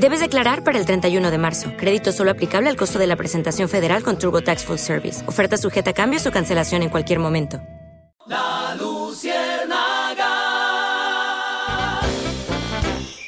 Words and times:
Debes 0.00 0.20
declarar 0.20 0.64
para 0.64 0.78
el 0.78 0.86
31 0.86 1.30
de 1.30 1.36
marzo. 1.36 1.72
Crédito 1.76 2.10
solo 2.10 2.30
aplicable 2.30 2.70
al 2.70 2.76
costo 2.76 2.98
de 2.98 3.06
la 3.06 3.16
presentación 3.16 3.68
federal 3.68 4.02
con 4.02 4.16
TurboTax 4.18 4.64
Full 4.64 4.78
Service. 4.78 5.28
Oferta 5.28 5.58
sujeta 5.58 5.90
a 5.90 5.92
cambios 5.92 6.24
o 6.24 6.32
cancelación 6.32 6.80
en 6.80 6.88
cualquier 6.88 7.18
momento. 7.18 7.60
La 8.26 8.74
Luciérnaga. 8.80 10.30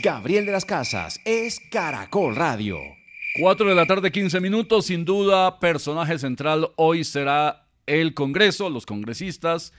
Gabriel 0.03 0.47
de 0.47 0.53
las 0.53 0.65
Casas 0.65 1.21
es 1.27 1.61
Caracol 1.71 2.37
Radio. 2.37 2.79
4 3.39 3.69
de 3.69 3.75
la 3.75 3.85
tarde, 3.85 4.11
15 4.11 4.41
minutos. 4.41 4.87
Sin 4.87 5.05
duda, 5.05 5.61
personaje 5.61 6.19
central 6.19 6.71
hoy 6.77 7.05
será 7.05 7.67
el 7.85 8.15
Congreso, 8.15 8.71
los 8.71 8.87
congresistas 8.87 9.75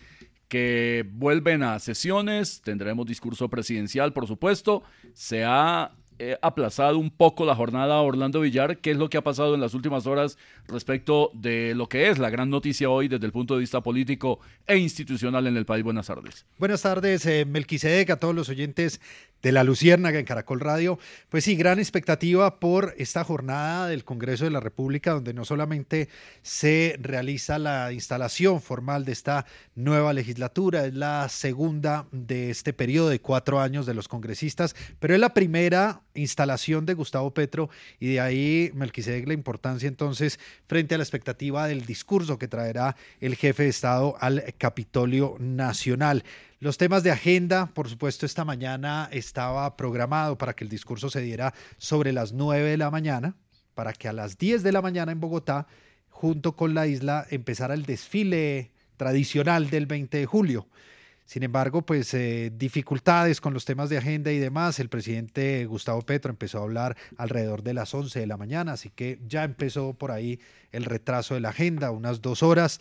que 0.48 1.04
vuelven 1.12 1.64
a 1.64 1.80
sesiones. 1.80 2.62
Tendremos 2.62 3.08
discurso 3.08 3.50
presidencial, 3.50 4.14
por 4.14 4.28
supuesto. 4.28 4.84
Se 5.16 5.44
ha 5.44 5.96
eh, 6.32 6.38
aplazado 6.42 6.98
un 6.98 7.10
poco 7.10 7.46
la 7.46 7.54
jornada 7.54 8.02
Orlando 8.02 8.40
Villar. 8.40 8.78
¿Qué 8.78 8.92
es 8.92 8.98
lo 8.98 9.10
que 9.10 9.18
ha 9.18 9.22
pasado 9.24 9.56
en 9.56 9.62
las 9.62 9.74
últimas 9.74 10.08
horas 10.08 10.38
respecto 10.68 11.32
de 11.34 11.76
lo 11.76 11.90
que 11.90 12.10
es 12.10 12.18
la 12.18 12.30
gran 12.30 12.50
noticia 12.50 12.90
hoy 12.90 13.10
desde 13.10 13.26
el 13.26 13.34
punto 13.34 13.56
de 13.56 13.60
vista 13.60 13.82
político 13.82 14.40
e 14.66 14.78
institucional 14.78 15.48
en 15.48 15.58
el 15.58 15.66
país? 15.66 15.84
Buenas 15.84 16.08
tardes. 16.08 16.46
Buenas 16.58 16.82
tardes, 16.82 17.26
eh, 17.26 17.44
Melquisedec, 17.46 18.10
a 18.12 18.16
todos 18.18 18.34
los 18.34 18.48
oyentes 18.48 19.02
de 19.44 19.52
la 19.52 19.64
Luciérnaga 19.64 20.18
en 20.18 20.26
Caracol 20.26 20.62
Radio. 20.62 20.98
Pues 21.30 21.44
sí, 21.44 21.56
gran 21.56 21.78
expectativa 21.78 22.60
por 22.60 22.96
esta 22.98 23.24
jornada 23.24 23.88
del 23.88 24.06
Congreso 24.06 24.46
de 24.46 24.52
la 24.52 24.62
República, 24.62 25.12
donde 25.12 25.34
no 25.34 25.46
solamente 25.46 26.10
se 26.42 26.98
realiza 27.00 27.60
la 27.60 27.92
instalación 27.92 28.62
formal 28.62 29.06
de 29.06 29.12
esta 29.12 29.46
nueva 29.76 30.14
legislatura, 30.14 30.86
es 30.86 30.94
la 30.94 31.28
segunda 31.30 32.08
de 32.12 32.50
este 32.50 32.74
periodo 32.74 33.10
de 33.10 33.20
cuatro 33.20 33.60
años 33.60 33.86
de 33.86 33.94
los 33.94 34.08
congresistas, 34.08 34.76
pero 35.00 35.14
es 35.14 35.20
la 35.20 35.34
primera 35.34 36.02
instalación 36.14 36.86
de 36.86 36.94
Gustavo 36.94 37.34
Petro 37.34 37.70
y 38.00 38.14
de 38.14 38.20
ahí, 38.22 38.72
Melquisedec, 38.74 39.28
la 39.28 39.34
importancia 39.34 39.88
entonces 39.88 40.40
frente 40.68 40.96
a 40.96 40.98
la 40.98 41.04
expectativa 41.04 41.68
del 41.68 41.86
discurso 41.86 42.40
que 42.40 42.48
traerá 42.48 42.96
el 43.20 43.36
jefe 43.36 43.64
de 43.64 43.70
Estado 43.70 44.16
al 44.20 44.54
Capitolio 44.58 45.36
Nacional. 45.40 46.24
Los 46.64 46.78
temas 46.78 47.04
de 47.04 47.12
agenda, 47.12 47.66
por 47.74 47.90
supuesto, 47.90 48.26
esta 48.26 48.46
mañana 48.46 49.10
estaba 49.12 49.76
programado 49.76 50.38
para 50.38 50.54
que 50.54 50.64
el 50.64 50.70
discurso 50.70 51.10
se 51.10 51.20
diera 51.20 51.54
sobre 51.78 52.14
las 52.14 52.32
9 52.32 52.70
de 52.70 52.78
la 52.78 52.90
mañana, 52.90 53.36
para 53.76 53.92
que 53.92 54.08
a 54.08 54.14
las 54.14 54.38
10 54.38 54.64
de 54.64 54.72
la 54.72 54.82
mañana 54.82 55.12
en 55.12 55.20
Bogotá, 55.20 55.68
junto 56.08 56.56
con 56.56 56.74
la 56.74 56.88
isla, 56.88 57.28
empezara 57.30 57.74
el 57.74 57.86
desfile 57.86 58.72
tradicional 58.96 59.70
del 59.70 59.88
20 59.88 60.20
de 60.20 60.26
julio. 60.26 60.70
Sin 61.26 61.44
embargo, 61.44 61.82
pues 61.82 62.14
eh, 62.14 62.50
dificultades 62.56 63.42
con 63.42 63.54
los 63.54 63.66
temas 63.66 63.90
de 63.90 63.98
agenda 63.98 64.32
y 64.32 64.40
demás. 64.40 64.80
El 64.80 64.88
presidente 64.88 65.66
Gustavo 65.66 66.02
Petro 66.02 66.32
empezó 66.32 66.60
a 66.60 66.64
hablar 66.64 66.96
alrededor 67.18 67.64
de 67.64 67.74
las 67.74 67.94
11 67.94 68.22
de 68.22 68.28
la 68.28 68.38
mañana, 68.38 68.72
así 68.72 68.90
que 68.90 69.20
ya 69.28 69.44
empezó 69.44 69.96
por 69.96 70.12
ahí 70.12 70.40
el 70.72 70.86
retraso 70.86 71.34
de 71.34 71.42
la 71.42 71.50
agenda, 71.50 71.92
unas 71.92 72.22
dos 72.22 72.42
horas. 72.42 72.80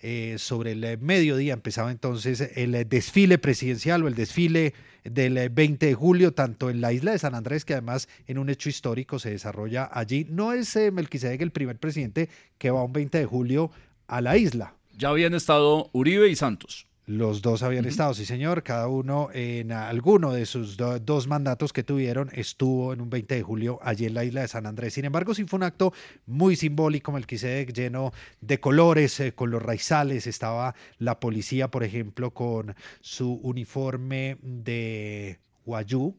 Eh, 0.00 0.36
sobre 0.38 0.72
el 0.72 0.98
mediodía 0.98 1.52
empezaba 1.52 1.90
entonces 1.90 2.52
el 2.54 2.88
desfile 2.88 3.38
presidencial 3.38 4.04
o 4.04 4.08
el 4.08 4.14
desfile 4.14 4.74
del 5.04 5.48
20 5.48 5.86
de 5.86 5.94
julio, 5.94 6.32
tanto 6.32 6.70
en 6.70 6.80
la 6.80 6.92
isla 6.92 7.12
de 7.12 7.18
San 7.18 7.34
Andrés, 7.34 7.64
que 7.64 7.74
además 7.74 8.08
en 8.26 8.38
un 8.38 8.48
hecho 8.48 8.68
histórico 8.68 9.18
se 9.18 9.30
desarrolla 9.30 9.88
allí. 9.92 10.26
No 10.28 10.52
es 10.52 10.74
eh, 10.76 10.92
el 10.94 11.50
primer 11.50 11.78
presidente 11.78 12.28
que 12.58 12.70
va 12.70 12.82
un 12.82 12.92
20 12.92 13.18
de 13.18 13.26
julio 13.26 13.70
a 14.06 14.20
la 14.20 14.36
isla. 14.36 14.74
Ya 14.96 15.10
habían 15.10 15.34
estado 15.34 15.90
Uribe 15.92 16.28
y 16.28 16.36
Santos. 16.36 16.87
Los 17.08 17.40
dos 17.40 17.62
habían 17.62 17.86
estado, 17.86 18.12
sí 18.12 18.26
señor, 18.26 18.62
cada 18.62 18.86
uno 18.86 19.30
en 19.32 19.72
alguno 19.72 20.30
de 20.30 20.44
sus 20.44 20.76
dos 20.76 21.26
mandatos 21.26 21.72
que 21.72 21.82
tuvieron 21.82 22.28
estuvo 22.34 22.92
en 22.92 23.00
un 23.00 23.08
20 23.08 23.34
de 23.34 23.42
julio 23.42 23.78
allí 23.82 24.04
en 24.04 24.12
la 24.12 24.24
isla 24.24 24.42
de 24.42 24.48
San 24.48 24.66
Andrés. 24.66 24.92
Sin 24.92 25.06
embargo, 25.06 25.32
sí 25.32 25.44
fue 25.44 25.56
un 25.56 25.62
acto 25.62 25.94
muy 26.26 26.54
simbólico, 26.54 27.10
Melquisedec, 27.10 27.72
lleno 27.72 28.12
de 28.42 28.60
colores, 28.60 29.20
eh, 29.20 29.32
con 29.32 29.50
los 29.50 29.62
raizales. 29.62 30.26
Estaba 30.26 30.74
la 30.98 31.18
policía, 31.18 31.70
por 31.70 31.82
ejemplo, 31.82 32.32
con 32.32 32.74
su 33.00 33.40
uniforme 33.42 34.36
de 34.42 35.38
Guayú, 35.64 36.14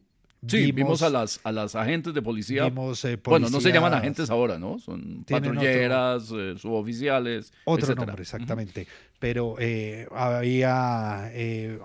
Sí, 0.46 0.72
vimos, 0.72 1.02
a 1.02 1.10
las 1.10 1.38
a 1.44 1.52
las 1.52 1.74
agentes 1.74 2.14
de 2.14 2.22
policía. 2.22 2.66
Eh, 2.66 3.18
bueno, 3.22 3.50
no 3.50 3.60
se 3.60 3.72
llaman 3.72 3.92
agentes 3.92 4.30
ahora, 4.30 4.58
¿no? 4.58 4.78
Son 4.78 5.22
patrulleras, 5.28 6.32
eh, 6.34 6.54
suboficiales. 6.56 7.52
Otro 7.64 7.94
nombre, 7.94 8.22
exactamente. 8.22 8.86
Pero 9.20 9.54
eh, 9.60 10.08
había 10.10 11.30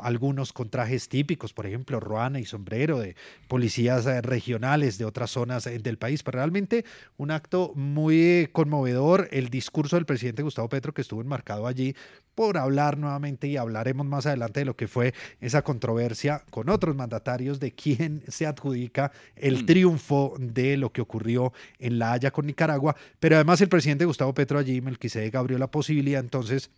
algunos 0.02 0.52
con 0.52 0.70
trajes 0.70 1.08
típicos, 1.08 1.54
por 1.54 1.68
ejemplo, 1.68 2.00
ruana 2.00 2.40
y 2.40 2.46
sombrero 2.46 2.98
de 2.98 3.16
policías 3.48 4.06
regionales 4.24 4.98
de 4.98 5.06
otras 5.06 5.30
zonas 5.30 5.66
del 5.66 5.98
país. 6.00 6.24
Pero 6.24 6.38
realmente 6.38 6.86
un 7.18 7.30
acto 7.30 7.74
muy 7.76 8.50
conmovedor. 8.52 9.28
El 9.32 9.50
discurso 9.50 9.98
del 9.98 10.08
presidente 10.08 10.42
Gustavo 10.42 10.70
Petro, 10.70 10.94
que 10.94 11.02
estuvo 11.02 11.22
enmarcado 11.22 11.68
allí 11.68 11.94
por 12.36 12.58
hablar 12.58 12.98
nuevamente 12.98 13.48
y 13.48 13.58
hablaremos 13.58 14.06
más 14.06 14.26
adelante 14.26 14.60
de 14.60 14.66
lo 14.66 14.76
que 14.76 14.88
fue 14.88 15.14
esa 15.40 15.64
controversia 15.64 16.44
con 16.52 16.70
otros 16.70 16.96
mandatarios 16.96 17.60
de 17.60 17.72
quién 17.72 18.24
se 18.28 18.46
adjudica 18.46 19.12
el 19.36 19.64
mm. 19.64 19.66
triunfo 19.66 20.36
de 20.38 20.78
lo 20.78 20.92
que 20.92 21.02
ocurrió 21.02 21.54
en 21.80 21.98
La 21.98 22.12
Haya 22.12 22.32
con 22.32 22.46
Nicaragua, 22.46 22.96
pero 23.20 23.36
además 23.36 23.62
el 23.62 23.70
presidente 23.70 24.06
Gustavo 24.06 24.34
Petro 24.34 24.60
allí, 24.60 24.82
Melquisedec, 24.82 25.34
abrió 25.36 25.58
la 25.58 25.72
posibilidad 25.72 26.20
entonces 26.20 26.70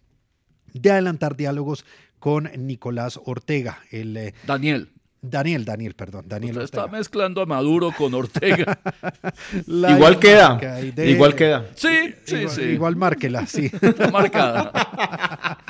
de 0.73 0.91
adelantar 0.91 1.35
diálogos 1.35 1.85
con 2.19 2.49
Nicolás 2.57 3.19
Ortega, 3.23 3.79
el 3.91 4.17
eh, 4.17 4.33
Daniel. 4.45 4.89
Daniel, 5.21 5.65
Daniel, 5.65 5.93
perdón. 5.95 6.25
Daniel 6.27 6.61
está 6.61 6.87
mezclando 6.87 7.41
a 7.41 7.45
Maduro 7.45 7.91
con 7.91 8.13
Ortega. 8.13 8.79
igual 9.67 10.19
queda. 10.19 10.59
igual 11.05 11.35
queda. 11.35 11.65
Sí, 11.75 12.13
sí, 12.23 12.47
sí. 12.47 12.61
Igual 12.61 12.95
márquela, 12.95 13.45
sí. 13.47 13.71
marcada. 14.11 14.71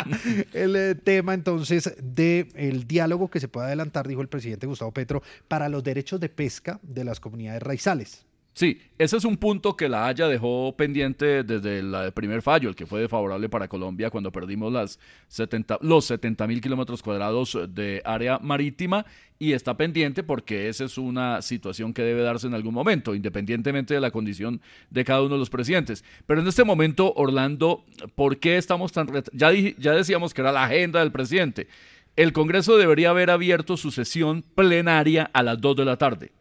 el 0.53 0.75
eh, 0.75 0.95
tema 0.95 1.33
entonces 1.33 1.95
del 2.01 2.49
el 2.55 2.87
diálogo 2.87 3.29
que 3.29 3.39
se 3.39 3.47
puede 3.47 3.67
adelantar, 3.67 4.07
dijo 4.07 4.21
el 4.21 4.27
presidente 4.27 4.67
Gustavo 4.67 4.91
Petro, 4.91 5.23
para 5.47 5.69
los 5.69 5.83
derechos 5.83 6.19
de 6.19 6.29
pesca 6.29 6.79
de 6.83 7.03
las 7.03 7.19
comunidades 7.19 7.63
raizales. 7.63 8.26
Sí, 8.57 8.81
ese 8.97 9.17
es 9.17 9.23
un 9.23 9.37
punto 9.37 9.77
que 9.77 9.87
la 9.87 10.07
Haya 10.07 10.27
dejó 10.27 10.75
pendiente 10.75 11.43
desde 11.43 11.77
el 11.77 12.11
primer 12.13 12.41
fallo, 12.41 12.69
el 12.69 12.75
que 12.75 12.87
fue 12.87 13.07
favorable 13.07 13.49
para 13.49 13.67
Colombia 13.67 14.09
cuando 14.09 14.31
perdimos 14.31 14.73
las 14.73 14.99
70, 15.27 15.77
los 15.81 16.05
70 16.05 16.47
mil 16.47 16.59
kilómetros 16.59 17.03
cuadrados 17.03 17.55
de 17.69 18.01
área 18.03 18.39
marítima 18.39 19.05
y 19.37 19.51
está 19.51 19.77
pendiente 19.77 20.23
porque 20.23 20.69
esa 20.69 20.85
es 20.85 20.97
una 20.97 21.43
situación 21.43 21.93
que 21.93 22.01
debe 22.01 22.23
darse 22.23 22.47
en 22.47 22.55
algún 22.55 22.73
momento, 22.73 23.13
independientemente 23.13 23.93
de 23.93 24.01
la 24.01 24.09
condición 24.09 24.59
de 24.89 25.05
cada 25.05 25.21
uno 25.21 25.35
de 25.35 25.39
los 25.39 25.51
presidentes. 25.51 26.03
Pero 26.25 26.41
en 26.41 26.47
este 26.47 26.63
momento, 26.63 27.13
Orlando, 27.15 27.85
¿por 28.15 28.39
qué 28.39 28.57
estamos 28.57 28.91
tan... 28.91 29.07
Ya, 29.33 29.51
ya 29.53 29.91
decíamos 29.91 30.33
que 30.33 30.41
era 30.41 30.51
la 30.51 30.63
agenda 30.63 31.01
del 31.01 31.11
presidente. 31.11 31.67
El 32.15 32.33
Congreso 32.33 32.75
debería 32.75 33.11
haber 33.11 33.29
abierto 33.29 33.77
su 33.77 33.91
sesión 33.91 34.43
plenaria 34.55 35.29
a 35.31 35.43
las 35.43 35.61
2 35.61 35.75
de 35.75 35.85
la 35.85 35.97
tarde 35.97 36.31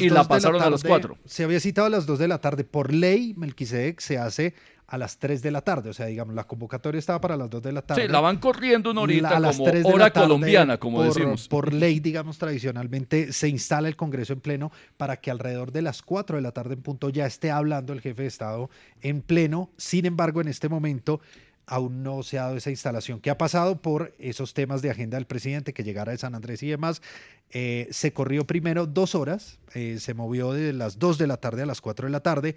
y 0.00 0.08
la 0.08 0.24
pasaron 0.24 0.62
a 0.62 0.70
las 0.70 0.84
4. 0.84 1.18
Se 1.24 1.44
había 1.44 1.60
citado 1.60 1.86
a 1.86 1.90
las 1.90 2.06
2 2.06 2.18
de 2.18 2.28
la 2.28 2.38
tarde. 2.38 2.64
Por 2.64 2.92
ley, 2.92 3.34
Melquisedec 3.36 4.00
se 4.00 4.18
hace 4.18 4.54
a 4.86 4.98
las 4.98 5.18
3 5.18 5.42
de 5.42 5.50
la 5.50 5.62
tarde. 5.62 5.90
O 5.90 5.92
sea, 5.92 6.06
digamos, 6.06 6.34
la 6.34 6.44
convocatoria 6.44 6.98
estaba 6.98 7.20
para 7.20 7.36
las 7.36 7.50
2 7.50 7.62
de 7.62 7.72
la 7.72 7.82
tarde. 7.82 8.02
Sí, 8.02 8.08
la 8.08 8.20
van 8.20 8.38
corriendo 8.38 8.90
una 8.90 9.00
horita 9.00 9.36
a 9.36 9.40
las 9.40 9.56
como 9.56 9.88
hora 9.88 10.10
colombiana, 10.10 10.78
como 10.78 11.02
decimos. 11.02 11.48
Por 11.48 11.72
ley, 11.72 12.00
digamos, 12.00 12.38
tradicionalmente 12.38 13.32
se 13.32 13.48
instala 13.48 13.88
el 13.88 13.96
Congreso 13.96 14.32
en 14.32 14.40
pleno 14.40 14.70
para 14.96 15.16
que 15.16 15.30
alrededor 15.30 15.72
de 15.72 15.82
las 15.82 16.02
4 16.02 16.36
de 16.36 16.42
la 16.42 16.52
tarde 16.52 16.74
en 16.74 16.82
punto 16.82 17.08
ya 17.08 17.26
esté 17.26 17.50
hablando 17.50 17.92
el 17.92 18.00
jefe 18.00 18.22
de 18.22 18.28
Estado 18.28 18.70
en 19.00 19.22
pleno. 19.22 19.70
Sin 19.76 20.06
embargo, 20.06 20.40
en 20.40 20.48
este 20.48 20.68
momento 20.68 21.20
aún 21.66 22.02
no 22.02 22.22
se 22.22 22.38
ha 22.38 22.42
dado 22.42 22.56
esa 22.56 22.70
instalación. 22.70 23.20
¿Qué 23.20 23.30
ha 23.30 23.38
pasado 23.38 23.80
por 23.80 24.14
esos 24.18 24.54
temas 24.54 24.82
de 24.82 24.90
agenda 24.90 25.16
del 25.16 25.26
presidente 25.26 25.72
que 25.72 25.84
llegara 25.84 26.12
de 26.12 26.18
San 26.18 26.34
Andrés 26.34 26.62
y 26.62 26.68
demás? 26.68 27.02
Eh, 27.50 27.88
se 27.90 28.12
corrió 28.12 28.46
primero 28.46 28.86
dos 28.86 29.14
horas, 29.14 29.58
eh, 29.74 29.98
se 30.00 30.14
movió 30.14 30.52
de 30.52 30.72
las 30.72 30.98
2 30.98 31.18
de 31.18 31.26
la 31.26 31.36
tarde 31.36 31.62
a 31.62 31.66
las 31.66 31.80
4 31.80 32.06
de 32.06 32.12
la 32.12 32.20
tarde 32.20 32.56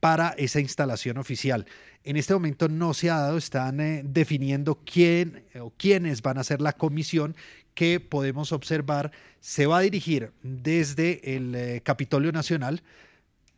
para 0.00 0.30
esa 0.38 0.60
instalación 0.60 1.18
oficial. 1.18 1.66
En 2.04 2.16
este 2.16 2.34
momento 2.34 2.68
no 2.68 2.94
se 2.94 3.10
ha 3.10 3.18
dado, 3.18 3.36
están 3.36 3.80
eh, 3.80 4.02
definiendo 4.04 4.80
quién 4.84 5.44
o 5.60 5.70
quiénes 5.76 6.22
van 6.22 6.38
a 6.38 6.44
ser 6.44 6.60
la 6.60 6.72
comisión 6.72 7.36
que 7.74 8.00
podemos 8.00 8.52
observar 8.52 9.12
se 9.40 9.66
va 9.66 9.78
a 9.78 9.82
dirigir 9.82 10.32
desde 10.42 11.36
el 11.36 11.80
Capitolio 11.84 12.32
Nacional 12.32 12.82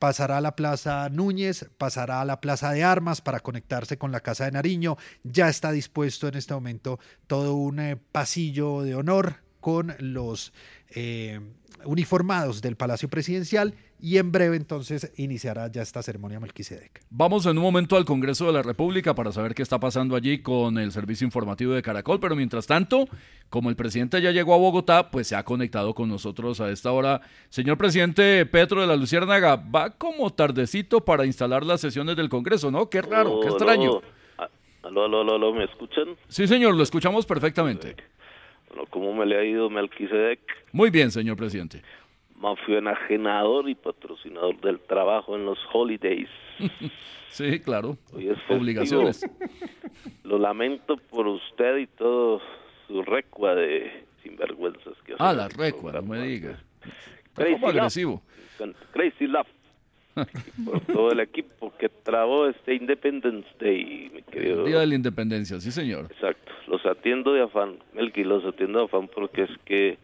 pasará 0.00 0.38
a 0.38 0.40
la 0.40 0.56
Plaza 0.56 1.08
Núñez, 1.10 1.68
pasará 1.78 2.22
a 2.22 2.24
la 2.24 2.40
Plaza 2.40 2.72
de 2.72 2.82
Armas 2.82 3.20
para 3.20 3.40
conectarse 3.40 3.98
con 3.98 4.10
la 4.10 4.20
Casa 4.20 4.46
de 4.46 4.52
Nariño. 4.52 4.96
Ya 5.22 5.48
está 5.48 5.70
dispuesto 5.70 6.26
en 6.26 6.34
este 6.34 6.54
momento 6.54 6.98
todo 7.28 7.54
un 7.54 7.78
eh, 7.78 7.96
pasillo 8.10 8.82
de 8.82 8.96
honor 8.96 9.36
con 9.60 9.94
los 9.98 10.52
eh, 10.88 11.38
uniformados 11.84 12.62
del 12.62 12.76
Palacio 12.76 13.08
Presidencial 13.08 13.74
y 14.00 14.18
en 14.18 14.32
breve 14.32 14.56
entonces 14.56 15.12
iniciará 15.16 15.70
ya 15.70 15.82
esta 15.82 16.02
ceremonia 16.02 16.40
Melquisedec. 16.40 17.02
Vamos 17.10 17.46
en 17.46 17.58
un 17.58 17.62
momento 17.62 17.96
al 17.96 18.04
Congreso 18.04 18.46
de 18.46 18.52
la 18.52 18.62
República 18.62 19.14
para 19.14 19.32
saber 19.32 19.54
qué 19.54 19.62
está 19.62 19.78
pasando 19.78 20.16
allí 20.16 20.38
con 20.38 20.78
el 20.78 20.92
servicio 20.92 21.24
informativo 21.24 21.72
de 21.74 21.82
Caracol, 21.82 22.18
pero 22.20 22.34
mientras 22.34 22.66
tanto, 22.66 23.06
como 23.48 23.68
el 23.68 23.76
presidente 23.76 24.20
ya 24.22 24.30
llegó 24.30 24.54
a 24.54 24.58
Bogotá, 24.58 25.10
pues 25.10 25.26
se 25.26 25.36
ha 25.36 25.44
conectado 25.44 25.94
con 25.94 26.08
nosotros 26.08 26.60
a 26.60 26.70
esta 26.70 26.92
hora. 26.92 27.20
Señor 27.50 27.76
presidente 27.76 28.46
Petro 28.46 28.80
de 28.80 28.86
la 28.86 28.96
Luciérnaga, 28.96 29.56
va 29.56 29.90
como 29.90 30.30
tardecito 30.30 31.04
para 31.04 31.26
instalar 31.26 31.64
las 31.64 31.80
sesiones 31.80 32.16
del 32.16 32.28
Congreso, 32.28 32.70
¿no? 32.70 32.88
Qué 32.88 33.02
raro, 33.02 33.40
qué 33.40 33.48
extraño. 33.48 34.00
Ah, 34.38 34.48
aló, 34.82 35.04
aló, 35.04 35.20
aló, 35.20 35.34
aló, 35.34 35.52
¿me 35.52 35.64
escuchan? 35.64 36.16
Sí, 36.28 36.46
señor, 36.46 36.74
lo 36.74 36.82
escuchamos 36.82 37.26
perfectamente. 37.26 37.96
Bueno, 38.70 38.86
¿cómo 38.88 39.14
me 39.14 39.26
le 39.26 39.36
ha 39.38 39.44
ido 39.44 39.68
Melquisedec? 39.68 40.40
Muy 40.72 40.90
bien, 40.90 41.10
señor 41.10 41.36
presidente 41.36 41.82
fui 42.64 42.76
enajenador 42.76 43.68
y 43.68 43.74
patrocinador 43.74 44.60
del 44.60 44.80
trabajo 44.80 45.36
en 45.36 45.44
los 45.44 45.58
holidays. 45.72 46.28
sí, 47.28 47.60
claro. 47.60 47.96
Obligaciones. 48.48 49.26
Lo 50.24 50.38
lamento 50.38 50.96
por 50.96 51.26
usted 51.26 51.76
y 51.78 51.86
todo 51.86 52.40
su 52.86 53.02
recua 53.02 53.54
de 53.54 54.04
sinvergüenzas 54.22 54.94
que 55.04 55.14
Ah, 55.18 55.32
la 55.32 55.48
recua, 55.48 55.92
no 55.92 56.02
me 56.02 56.22
diga. 56.22 56.58
Crazy 57.34 57.64
agresivo. 57.64 58.22
Crazy 58.92 59.26
Love. 59.26 59.46
por 60.64 60.80
todo 60.80 61.12
el 61.12 61.20
equipo 61.20 61.72
que 61.78 61.88
trabó 61.88 62.46
este 62.46 62.74
Independence 62.74 63.48
Day, 63.58 64.10
mi 64.14 64.22
querido. 64.22 64.60
El 64.60 64.66
Día 64.66 64.80
de 64.80 64.86
la 64.86 64.94
Independencia, 64.94 65.60
sí, 65.60 65.70
señor. 65.70 66.06
Exacto. 66.10 66.52
Los 66.66 66.84
atiendo 66.86 67.32
de 67.32 67.42
afán, 67.42 67.78
Melqui, 67.94 68.24
los 68.24 68.44
atiendo 68.44 68.80
de 68.80 68.84
afán 68.86 69.08
porque 69.08 69.42
es 69.42 69.50
que 69.64 69.98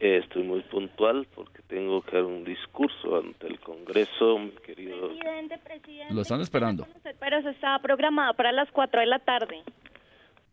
eh, 0.00 0.20
estoy 0.22 0.42
muy 0.42 0.60
puntual 0.62 1.26
porque 1.34 1.62
tengo 1.68 2.02
que 2.02 2.16
dar 2.16 2.24
un 2.24 2.44
discurso 2.44 3.18
ante 3.18 3.46
el 3.46 3.58
Congreso, 3.60 4.38
mi 4.38 4.50
querido. 4.50 5.08
Presidente, 5.08 5.58
presidente. 5.58 6.14
Lo 6.14 6.22
están 6.22 6.40
esperando. 6.40 6.86
pero 7.20 7.42
se 7.42 7.50
estaba 7.50 7.78
programado 7.80 8.34
para 8.34 8.52
las 8.52 8.70
4 8.70 9.00
de 9.00 9.06
la 9.06 9.18
tarde. 9.18 9.62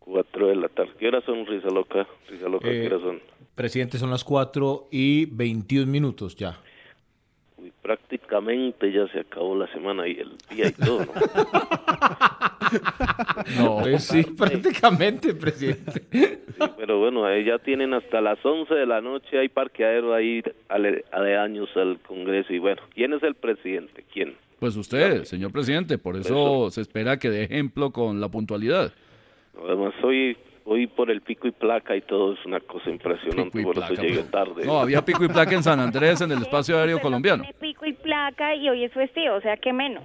4 0.00 0.46
de 0.48 0.56
la 0.56 0.68
tarde. 0.68 0.92
¿Qué 0.98 1.08
hora 1.08 1.20
son, 1.22 1.46
Risa 1.46 1.68
Loca? 1.68 2.06
Risa 2.28 2.48
Loca, 2.48 2.68
¿qué 2.68 2.86
hora 2.86 2.98
son? 2.98 3.20
Presidente, 3.54 3.98
son 3.98 4.10
las 4.10 4.24
4 4.24 4.88
y 4.90 5.26
21 5.26 5.90
minutos 5.90 6.34
ya 6.36 6.58
prácticamente 7.82 8.90
ya 8.90 9.06
se 9.08 9.20
acabó 9.20 9.56
la 9.56 9.70
semana 9.72 10.08
y 10.08 10.18
el 10.18 10.30
día 10.50 10.68
y 10.68 10.72
todo, 10.72 11.00
¿no? 11.00 11.12
no, 13.58 13.78
pues 13.80 14.04
sí, 14.04 14.22
prácticamente, 14.22 15.34
presidente. 15.34 16.02
pero 16.76 16.98
bueno, 16.98 17.24
ahí 17.24 17.44
ya 17.44 17.58
tienen 17.58 17.94
hasta 17.94 18.20
las 18.20 18.44
11 18.44 18.74
de 18.74 18.86
la 18.86 19.00
noche, 19.00 19.38
hay 19.38 19.48
parqueadero 19.48 20.14
ahí 20.14 20.42
de 20.42 21.36
años 21.36 21.68
al 21.76 21.98
Congreso 22.00 22.52
y 22.52 22.58
bueno, 22.58 22.82
¿quién 22.94 23.12
es 23.12 23.22
el 23.22 23.34
presidente? 23.34 24.04
¿Quién? 24.12 24.34
Pues 24.58 24.76
usted, 24.76 25.24
señor 25.24 25.52
presidente, 25.52 25.98
por 25.98 26.16
eso, 26.16 26.70
se 26.70 26.80
espera 26.80 27.18
que 27.18 27.30
dé 27.30 27.44
ejemplo 27.44 27.90
con 27.90 28.20
la 28.20 28.28
puntualidad. 28.28 28.92
Además, 29.58 29.92
soy 30.00 30.36
hoy 30.64 30.86
por 30.86 31.10
el 31.10 31.20
pico 31.20 31.48
y 31.48 31.50
placa 31.50 31.96
y 31.96 32.02
todo 32.02 32.34
es 32.34 32.44
una 32.46 32.60
cosa 32.60 32.90
impresionante, 32.90 33.62
por 33.62 33.78
eso 33.78 33.94
llegué 33.94 34.22
tarde. 34.24 34.64
No, 34.64 34.80
había 34.80 35.04
pico 35.04 35.24
y 35.24 35.28
placa 35.28 35.54
en 35.54 35.62
San 35.62 35.80
Andrés, 35.80 36.20
en 36.20 36.32
el 36.32 36.42
espacio 36.42 36.78
aéreo 36.78 37.00
colombiano. 37.00 37.44
Pico 37.60 37.86
y 37.86 37.92
placa 37.92 38.54
y 38.54 38.68
hoy 38.68 38.84
es 38.84 38.92
festivo, 38.92 39.34
o 39.34 39.40
sea 39.40 39.56
que 39.56 39.72
menos. 39.72 40.04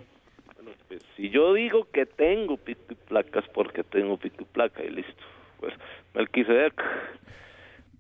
Bueno, 0.55 0.71
pues, 0.87 1.01
si 1.15 1.29
yo 1.29 1.53
digo 1.53 1.87
que 1.91 2.05
tengo 2.05 2.57
pico 2.57 2.81
y 2.89 2.95
placa 2.95 3.39
es 3.39 3.47
porque 3.49 3.83
tengo 3.83 4.17
pico 4.17 4.37
y 4.41 4.45
placa 4.45 4.83
y 4.83 4.89
listo. 4.89 5.23
Pues 5.59 5.73
Melquisedec 6.13 6.83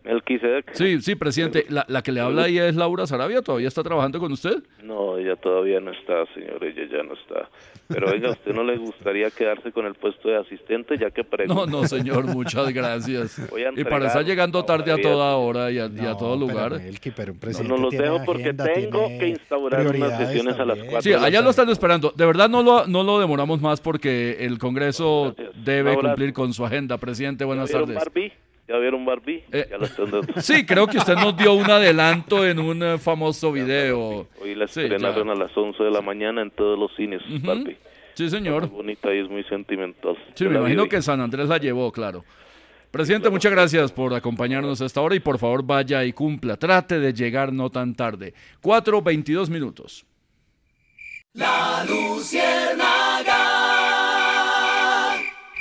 Melquisedec. 0.07 0.73
Sí, 0.73 1.01
sí, 1.01 1.15
presidente. 1.15 1.65
La, 1.69 1.85
la, 1.89 2.01
que 2.01 2.13
le 2.13 2.21
habla 2.21 2.43
ahí 2.43 2.57
es 2.57 2.75
Laura 2.75 3.05
Sarabia. 3.05 3.41
¿Todavía 3.41 3.67
está 3.67 3.83
trabajando 3.83 4.19
con 4.19 4.31
usted? 4.31 4.63
No, 4.81 5.17
ella 5.17 5.35
todavía 5.35 5.81
no 5.81 5.91
está, 5.91 6.25
señor. 6.33 6.63
Ella 6.63 6.83
ya 6.89 7.03
no 7.03 7.13
está. 7.13 7.49
Pero 7.89 8.09
oiga, 8.09 8.29
¿a 8.29 8.31
usted 8.31 8.53
no 8.53 8.63
le 8.63 8.77
gustaría 8.77 9.29
quedarse 9.31 9.71
con 9.71 9.85
el 9.85 9.95
puesto 9.95 10.29
de 10.29 10.37
asistente 10.37 10.97
ya 10.97 11.11
que 11.11 11.25
No, 11.47 11.65
no, 11.65 11.85
señor. 11.87 12.25
Muchas 12.25 12.73
gracias. 12.73 13.37
y 13.75 13.83
para 13.83 14.07
estar 14.07 14.23
llegando 14.23 14.63
tarde 14.63 14.93
a 14.93 15.01
toda 15.01 15.35
hora 15.35 15.71
y 15.71 15.79
a, 15.79 15.89
todo 16.17 16.37
lugar. 16.37 16.79
Pero, 17.15 17.33
no, 17.63 17.69
no 17.69 17.77
los 17.77 17.91
dejo 17.91 18.23
porque 18.25 18.53
tengo 18.53 19.07
que 19.07 19.27
instaurar 19.27 19.87
unas 19.87 20.17
sesiones 20.17 20.57
a 20.57 20.65
las 20.65 20.79
cuatro. 20.79 21.01
Sí, 21.01 21.13
allá 21.13 21.41
lo 21.41 21.49
están 21.49 21.69
esperando. 21.69 22.13
De 22.15 22.25
verdad 22.25 22.49
no 22.49 22.63
lo, 22.63 22.87
no 22.87 23.03
lo 23.03 23.19
demoramos 23.19 23.61
más 23.61 23.81
porque 23.81 24.37
el 24.39 24.57
Congreso 24.57 25.35
debe 25.65 25.97
cumplir 25.97 26.31
con 26.31 26.53
su 26.53 26.65
agenda. 26.65 26.97
Presidente, 26.97 27.43
buenas 27.43 27.69
tardes. 27.69 27.97
¿Ya 28.67 28.77
vieron 28.77 29.05
Barbie? 29.05 29.43
Eh, 29.51 29.69
sí, 30.41 30.65
creo 30.65 30.87
que 30.87 30.97
usted 30.97 31.15
nos 31.15 31.37
dio 31.37 31.53
un 31.53 31.69
adelanto 31.71 32.45
en 32.45 32.59
un 32.59 32.83
eh, 32.83 32.97
famoso 32.97 33.51
video. 33.51 34.27
Hoy 34.41 34.55
la 34.55 34.65
estrenaron 34.65 35.29
a 35.29 35.35
las 35.35 35.55
11 35.55 35.81
de 35.83 35.91
la 35.91 36.01
mañana 36.01 36.41
en 36.41 36.51
todos 36.51 36.77
los 36.77 36.93
cines, 36.97 37.21
Barbie. 37.43 37.77
Sí, 38.15 38.29
señor. 38.29 38.63
muy 38.63 38.77
bonita 38.77 39.13
y 39.13 39.19
es 39.19 39.29
muy 39.29 39.43
sentimental. 39.45 40.17
Sí, 40.33 40.45
me 40.45 40.57
imagino 40.57 40.89
que 40.89 41.01
San 41.01 41.21
Andrés 41.21 41.47
la 41.47 41.59
llevó, 41.59 41.91
claro. 41.91 42.25
Presidente, 42.91 43.29
muchas 43.29 43.51
gracias 43.51 43.91
por 43.91 44.13
acompañarnos 44.13 44.81
a 44.81 44.85
esta 44.85 45.01
hora 45.01 45.15
y 45.15 45.19
por 45.19 45.37
favor 45.37 45.63
vaya 45.63 46.03
y 46.03 46.13
cumpla. 46.13 46.57
Trate 46.57 46.99
de 46.99 47.13
llegar 47.13 47.53
no 47.53 47.69
tan 47.69 47.95
tarde. 47.95 48.33
4.22 48.63 49.49
minutos. 49.49 50.05
La 51.33 51.85
Luciérnaga. 51.87 52.96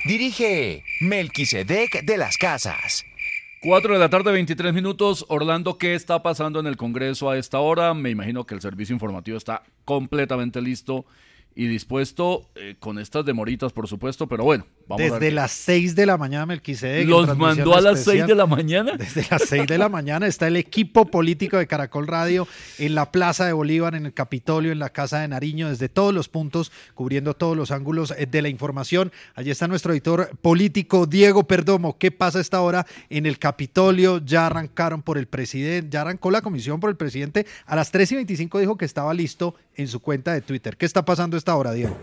Dirige 0.06 0.84
Melquisedec 1.00 2.04
de 2.04 2.16
las 2.16 2.36
Casas. 2.36 3.04
4 3.60 3.94
de 3.94 3.98
la 3.98 4.08
tarde, 4.08 4.30
23 4.30 4.72
minutos. 4.72 5.24
Orlando, 5.28 5.78
¿qué 5.78 5.96
está 5.96 6.22
pasando 6.22 6.60
en 6.60 6.68
el 6.68 6.76
Congreso 6.76 7.28
a 7.28 7.36
esta 7.36 7.58
hora? 7.58 7.92
Me 7.92 8.10
imagino 8.10 8.46
que 8.46 8.54
el 8.54 8.60
servicio 8.60 8.92
informativo 8.92 9.36
está 9.36 9.64
completamente 9.84 10.60
listo 10.60 11.06
y 11.56 11.66
dispuesto 11.66 12.48
eh, 12.54 12.76
con 12.78 13.00
estas 13.00 13.24
demoritas, 13.24 13.72
por 13.72 13.88
supuesto, 13.88 14.28
pero 14.28 14.44
bueno, 14.44 14.64
desde 14.96 15.30
las 15.30 15.50
6 15.52 15.94
de 15.96 16.06
la 16.06 16.16
mañana, 16.16 16.46
Melquisedec. 16.46 17.08
¿Los 17.08 17.36
mandó 17.36 17.74
a 17.74 17.80
las 17.80 18.04
6 18.04 18.26
de 18.26 18.34
la 18.34 18.46
mañana? 18.46 18.96
Desde 18.96 19.26
las 19.30 19.42
6 19.42 19.66
de 19.66 19.78
la 19.78 19.88
mañana 19.88 20.26
está 20.26 20.46
el 20.46 20.56
equipo 20.56 21.06
político 21.06 21.56
de 21.56 21.66
Caracol 21.66 22.06
Radio 22.06 22.46
en 22.78 22.94
la 22.94 23.10
Plaza 23.10 23.46
de 23.46 23.52
Bolívar, 23.52 23.94
en 23.94 24.06
el 24.06 24.14
Capitolio, 24.14 24.72
en 24.72 24.78
la 24.78 24.90
Casa 24.90 25.20
de 25.20 25.28
Nariño, 25.28 25.68
desde 25.68 25.88
todos 25.88 26.14
los 26.14 26.28
puntos, 26.28 26.70
cubriendo 26.94 27.34
todos 27.34 27.56
los 27.56 27.70
ángulos 27.70 28.14
eh, 28.16 28.26
de 28.26 28.42
la 28.42 28.48
información. 28.48 29.12
Allí 29.34 29.50
está 29.50 29.66
nuestro 29.66 29.92
editor 29.92 30.30
político, 30.40 31.06
Diego 31.06 31.44
Perdomo. 31.44 31.98
¿Qué 31.98 32.10
pasa 32.10 32.38
a 32.38 32.42
esta 32.42 32.60
hora 32.60 32.86
en 33.10 33.26
el 33.26 33.38
Capitolio? 33.38 34.18
Ya 34.24 34.46
arrancaron 34.46 35.02
por 35.02 35.18
el 35.18 35.26
presidente, 35.26 35.88
ya 35.90 36.02
arrancó 36.02 36.30
la 36.30 36.42
comisión 36.42 36.78
por 36.80 36.90
el 36.90 36.96
presidente. 36.96 37.46
A 37.66 37.76
las 37.76 37.90
3 37.90 38.12
y 38.12 38.14
25 38.16 38.58
dijo 38.60 38.76
que 38.76 38.84
estaba 38.84 39.12
listo 39.14 39.54
en 39.74 39.88
su 39.88 40.00
cuenta 40.00 40.32
de 40.32 40.40
Twitter. 40.40 40.76
¿Qué 40.76 40.86
está 40.86 41.04
pasando 41.04 41.36
a 41.36 41.38
esta 41.38 41.56
hora, 41.56 41.72
Diego? 41.72 41.96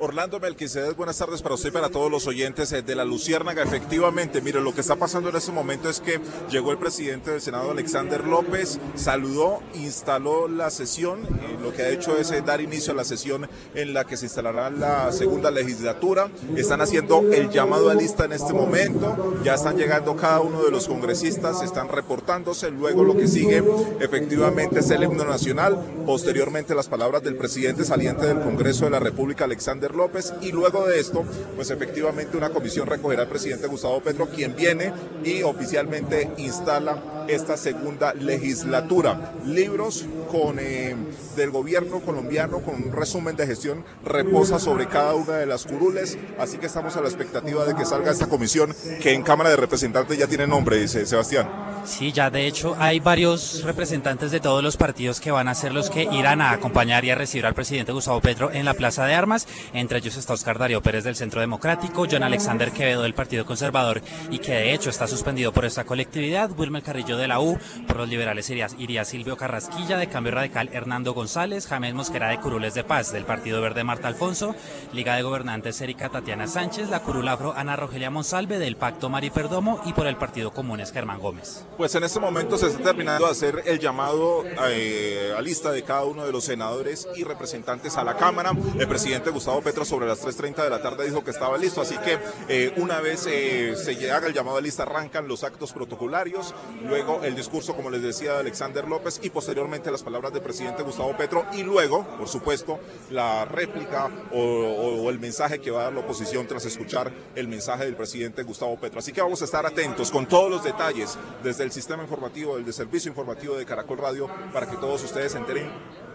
Orlando 0.00 0.38
Melquisedec, 0.38 0.96
buenas 0.96 1.18
tardes 1.18 1.42
para 1.42 1.56
usted 1.56 1.70
y 1.70 1.72
para 1.72 1.88
todos 1.88 2.08
los 2.08 2.28
oyentes 2.28 2.70
eh, 2.72 2.82
de 2.82 2.94
la 2.94 3.04
Luciérnaga. 3.04 3.64
Efectivamente, 3.64 4.40
mire, 4.40 4.60
lo 4.60 4.72
que 4.72 4.80
está 4.80 4.94
pasando 4.94 5.28
en 5.28 5.36
este 5.36 5.50
momento 5.50 5.88
es 5.88 5.98
que 5.98 6.20
llegó 6.48 6.70
el 6.70 6.78
presidente 6.78 7.32
del 7.32 7.40
Senado, 7.40 7.72
Alexander 7.72 8.24
López, 8.24 8.78
saludó, 8.94 9.60
instaló 9.74 10.46
la 10.46 10.70
sesión. 10.70 11.20
Y 11.26 11.60
lo 11.60 11.72
que 11.72 11.82
ha 11.82 11.88
hecho 11.88 12.16
es 12.16 12.30
eh, 12.30 12.42
dar 12.46 12.60
inicio 12.60 12.92
a 12.92 12.96
la 12.96 13.04
sesión 13.04 13.48
en 13.74 13.92
la 13.92 14.04
que 14.04 14.16
se 14.16 14.26
instalará 14.26 14.70
la 14.70 15.10
segunda 15.10 15.50
legislatura. 15.50 16.28
Están 16.54 16.80
haciendo 16.80 17.32
el 17.32 17.50
llamado 17.50 17.90
a 17.90 17.94
lista 17.94 18.24
en 18.24 18.32
este 18.32 18.52
momento. 18.52 19.40
Ya 19.42 19.54
están 19.54 19.76
llegando 19.76 20.14
cada 20.14 20.40
uno 20.40 20.62
de 20.62 20.70
los 20.70 20.86
congresistas, 20.86 21.60
están 21.62 21.88
reportándose. 21.88 22.70
Luego 22.70 23.02
lo 23.02 23.16
que 23.16 23.26
sigue 23.26 23.64
efectivamente 23.98 24.78
es 24.78 24.90
el 24.90 25.02
himno 25.02 25.24
nacional. 25.24 25.76
Posteriormente 26.06 26.76
las 26.76 26.88
palabras 26.88 27.24
del 27.24 27.34
presidente 27.34 27.84
saliente 27.84 28.26
del 28.26 28.40
Congreso 28.40 28.84
de 28.84 28.92
la 28.92 29.00
República, 29.00 29.44
Alexander 29.44 29.87
López 29.94 30.32
y 30.40 30.52
luego 30.52 30.86
de 30.86 31.00
esto, 31.00 31.24
pues 31.56 31.70
efectivamente 31.70 32.36
una 32.36 32.50
comisión 32.50 32.86
recogerá 32.86 33.22
al 33.22 33.28
presidente 33.28 33.66
Gustavo 33.66 34.00
Petro, 34.00 34.28
quien 34.28 34.54
viene 34.54 34.92
y 35.24 35.42
oficialmente 35.42 36.30
instala 36.36 37.24
esta 37.28 37.56
segunda 37.56 38.14
legislatura. 38.14 39.34
Libros 39.44 40.06
con 40.30 40.58
eh, 40.58 40.96
del 41.36 41.50
gobierno 41.50 42.00
colombiano 42.00 42.60
con 42.60 42.74
un 42.74 42.92
resumen 42.92 43.36
de 43.36 43.46
gestión 43.46 43.84
reposa 44.04 44.58
sobre 44.58 44.86
cada 44.86 45.14
una 45.14 45.34
de 45.34 45.46
las 45.46 45.64
curules, 45.64 46.18
así 46.38 46.58
que 46.58 46.66
estamos 46.66 46.96
a 46.96 47.00
la 47.00 47.08
expectativa 47.08 47.64
de 47.64 47.74
que 47.74 47.84
salga 47.84 48.10
esta 48.10 48.28
comisión 48.28 48.74
que 49.02 49.12
en 49.12 49.22
Cámara 49.22 49.50
de 49.50 49.56
Representantes 49.56 50.18
ya 50.18 50.26
tiene 50.26 50.46
nombre, 50.46 50.78
dice 50.78 51.06
Sebastián. 51.06 51.48
Sí, 51.84 52.12
ya 52.12 52.30
de 52.30 52.46
hecho 52.46 52.76
hay 52.78 53.00
varios 53.00 53.62
representantes 53.62 54.30
de 54.30 54.40
todos 54.40 54.62
los 54.62 54.76
partidos 54.76 55.20
que 55.20 55.30
van 55.30 55.48
a 55.48 55.54
ser 55.54 55.72
los 55.72 55.90
que 55.90 56.02
irán 56.02 56.42
a 56.42 56.50
acompañar 56.50 57.04
y 57.04 57.10
a 57.10 57.14
recibir 57.14 57.46
al 57.46 57.54
presidente 57.54 57.92
Gustavo 57.92 58.20
Petro 58.20 58.50
en 58.52 58.64
la 58.64 58.74
Plaza 58.74 59.06
de 59.06 59.14
Armas. 59.14 59.46
Entre 59.78 59.98
ellos 59.98 60.16
está 60.16 60.32
Oscar 60.32 60.58
Darío 60.58 60.82
Pérez 60.82 61.04
del 61.04 61.14
Centro 61.14 61.40
Democrático, 61.40 62.08
John 62.10 62.24
Alexander 62.24 62.72
Quevedo 62.72 63.02
del 63.02 63.14
Partido 63.14 63.46
Conservador 63.46 64.02
y 64.28 64.40
que 64.40 64.50
de 64.50 64.74
hecho 64.74 64.90
está 64.90 65.06
suspendido 65.06 65.52
por 65.52 65.64
esta 65.64 65.84
colectividad, 65.84 66.50
Wilmer 66.50 66.82
Carrillo 66.82 67.16
de 67.16 67.28
la 67.28 67.38
U, 67.38 67.56
por 67.86 67.98
los 67.98 68.08
liberales 68.08 68.50
iría, 68.50 69.04
Silvio 69.04 69.36
Carrasquilla, 69.36 69.96
de 69.96 70.08
Cambio 70.08 70.32
Radical 70.32 70.70
Hernando 70.72 71.14
González, 71.14 71.68
James 71.68 71.94
Mosquera 71.94 72.30
de 72.30 72.40
Curules 72.40 72.74
de 72.74 72.82
Paz 72.82 73.12
del 73.12 73.24
Partido 73.24 73.60
Verde 73.60 73.84
Marta 73.84 74.08
Alfonso, 74.08 74.56
Liga 74.92 75.14
de 75.14 75.22
Gobernantes 75.22 75.80
Erika 75.80 76.08
Tatiana 76.08 76.48
Sánchez, 76.48 76.90
la 76.90 76.98
Curul 76.98 77.28
Afro 77.28 77.54
Ana 77.56 77.76
Rogelia 77.76 78.10
Monsalve 78.10 78.58
del 78.58 78.76
Pacto 78.76 79.08
Mari 79.08 79.30
Perdomo 79.30 79.80
y 79.86 79.92
por 79.92 80.08
el 80.08 80.16
Partido 80.16 80.50
Comunes 80.50 80.90
Germán 80.90 81.20
Gómez. 81.20 81.64
Pues 81.76 81.94
en 81.94 82.02
este 82.02 82.18
momento 82.18 82.58
se 82.58 82.66
está 82.66 82.82
terminando 82.82 83.26
de 83.26 83.30
hacer 83.30 83.62
el 83.64 83.78
llamado 83.78 84.42
eh, 84.70 85.32
a 85.38 85.40
lista 85.40 85.70
de 85.70 85.84
cada 85.84 86.02
uno 86.02 86.26
de 86.26 86.32
los 86.32 86.42
senadores 86.42 87.06
y 87.14 87.22
representantes 87.22 87.96
a 87.96 88.02
la 88.02 88.16
Cámara. 88.16 88.50
El 88.76 88.88
presidente 88.88 89.30
Gustavo 89.30 89.67
Petro 89.68 89.84
sobre 89.84 90.06
las 90.06 90.24
3.30 90.24 90.64
de 90.64 90.70
la 90.70 90.80
tarde 90.80 91.04
dijo 91.04 91.22
que 91.22 91.30
estaba 91.30 91.58
listo, 91.58 91.82
así 91.82 91.98
que 91.98 92.18
eh, 92.48 92.72
una 92.78 93.02
vez 93.02 93.26
eh, 93.28 93.76
se 93.76 94.10
haga 94.10 94.26
el 94.26 94.32
llamado 94.32 94.56
a 94.56 94.62
lista 94.62 94.84
arrancan 94.84 95.28
los 95.28 95.44
actos 95.44 95.74
protocolarios, 95.74 96.54
luego 96.88 97.20
el 97.22 97.36
discurso, 97.36 97.76
como 97.76 97.90
les 97.90 98.00
decía, 98.00 98.32
de 98.32 98.38
Alexander 98.38 98.88
López 98.88 99.20
y 99.22 99.28
posteriormente 99.28 99.90
las 99.90 100.02
palabras 100.02 100.32
del 100.32 100.40
presidente 100.40 100.82
Gustavo 100.82 101.14
Petro 101.18 101.44
y 101.52 101.64
luego, 101.64 102.06
por 102.16 102.28
supuesto, 102.28 102.80
la 103.10 103.44
réplica 103.44 104.08
o, 104.32 105.10
el 105.10 105.18
mensaje 105.18 105.60
que 105.60 105.70
va 105.70 105.80
a 105.80 105.84
dar 105.84 105.92
la 105.92 106.00
oposición 106.00 106.46
tras 106.46 106.64
escuchar 106.64 107.12
el 107.34 107.46
mensaje 107.46 107.84
del 107.84 107.94
presidente 107.94 108.44
Gustavo 108.44 108.80
Petro. 108.80 109.00
Así 109.00 109.12
que 109.12 109.20
vamos 109.20 109.42
a 109.42 109.44
estar 109.44 109.66
atentos 109.66 110.10
con 110.10 110.24
todos 110.24 110.50
los 110.50 110.64
detalles 110.64 111.18
desde 111.42 111.64
el 111.64 111.72
sistema 111.72 112.02
informativo, 112.02 112.56
el 112.56 112.64
de 112.64 112.72
servicio 112.72 113.10
informativo 113.10 113.54
de 113.54 113.66
Caracol 113.66 113.98
Radio, 113.98 114.30
para 114.50 114.66
que 114.66 114.78
todos 114.78 115.04
ustedes 115.04 115.32
se 115.32 115.36
enteren 115.36 115.70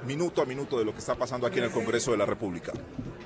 minuto 0.06 0.42
a 0.42 0.46
minuto 0.46 0.78
de 0.80 0.86
lo 0.86 0.94
que 0.94 1.00
está 1.00 1.16
pasando 1.16 1.48
aquí 1.48 1.60
en 1.60 1.66
el 1.66 1.72
Congreso 1.72 2.12
de 2.12 2.18
la 2.18 2.26
República. 2.26 2.72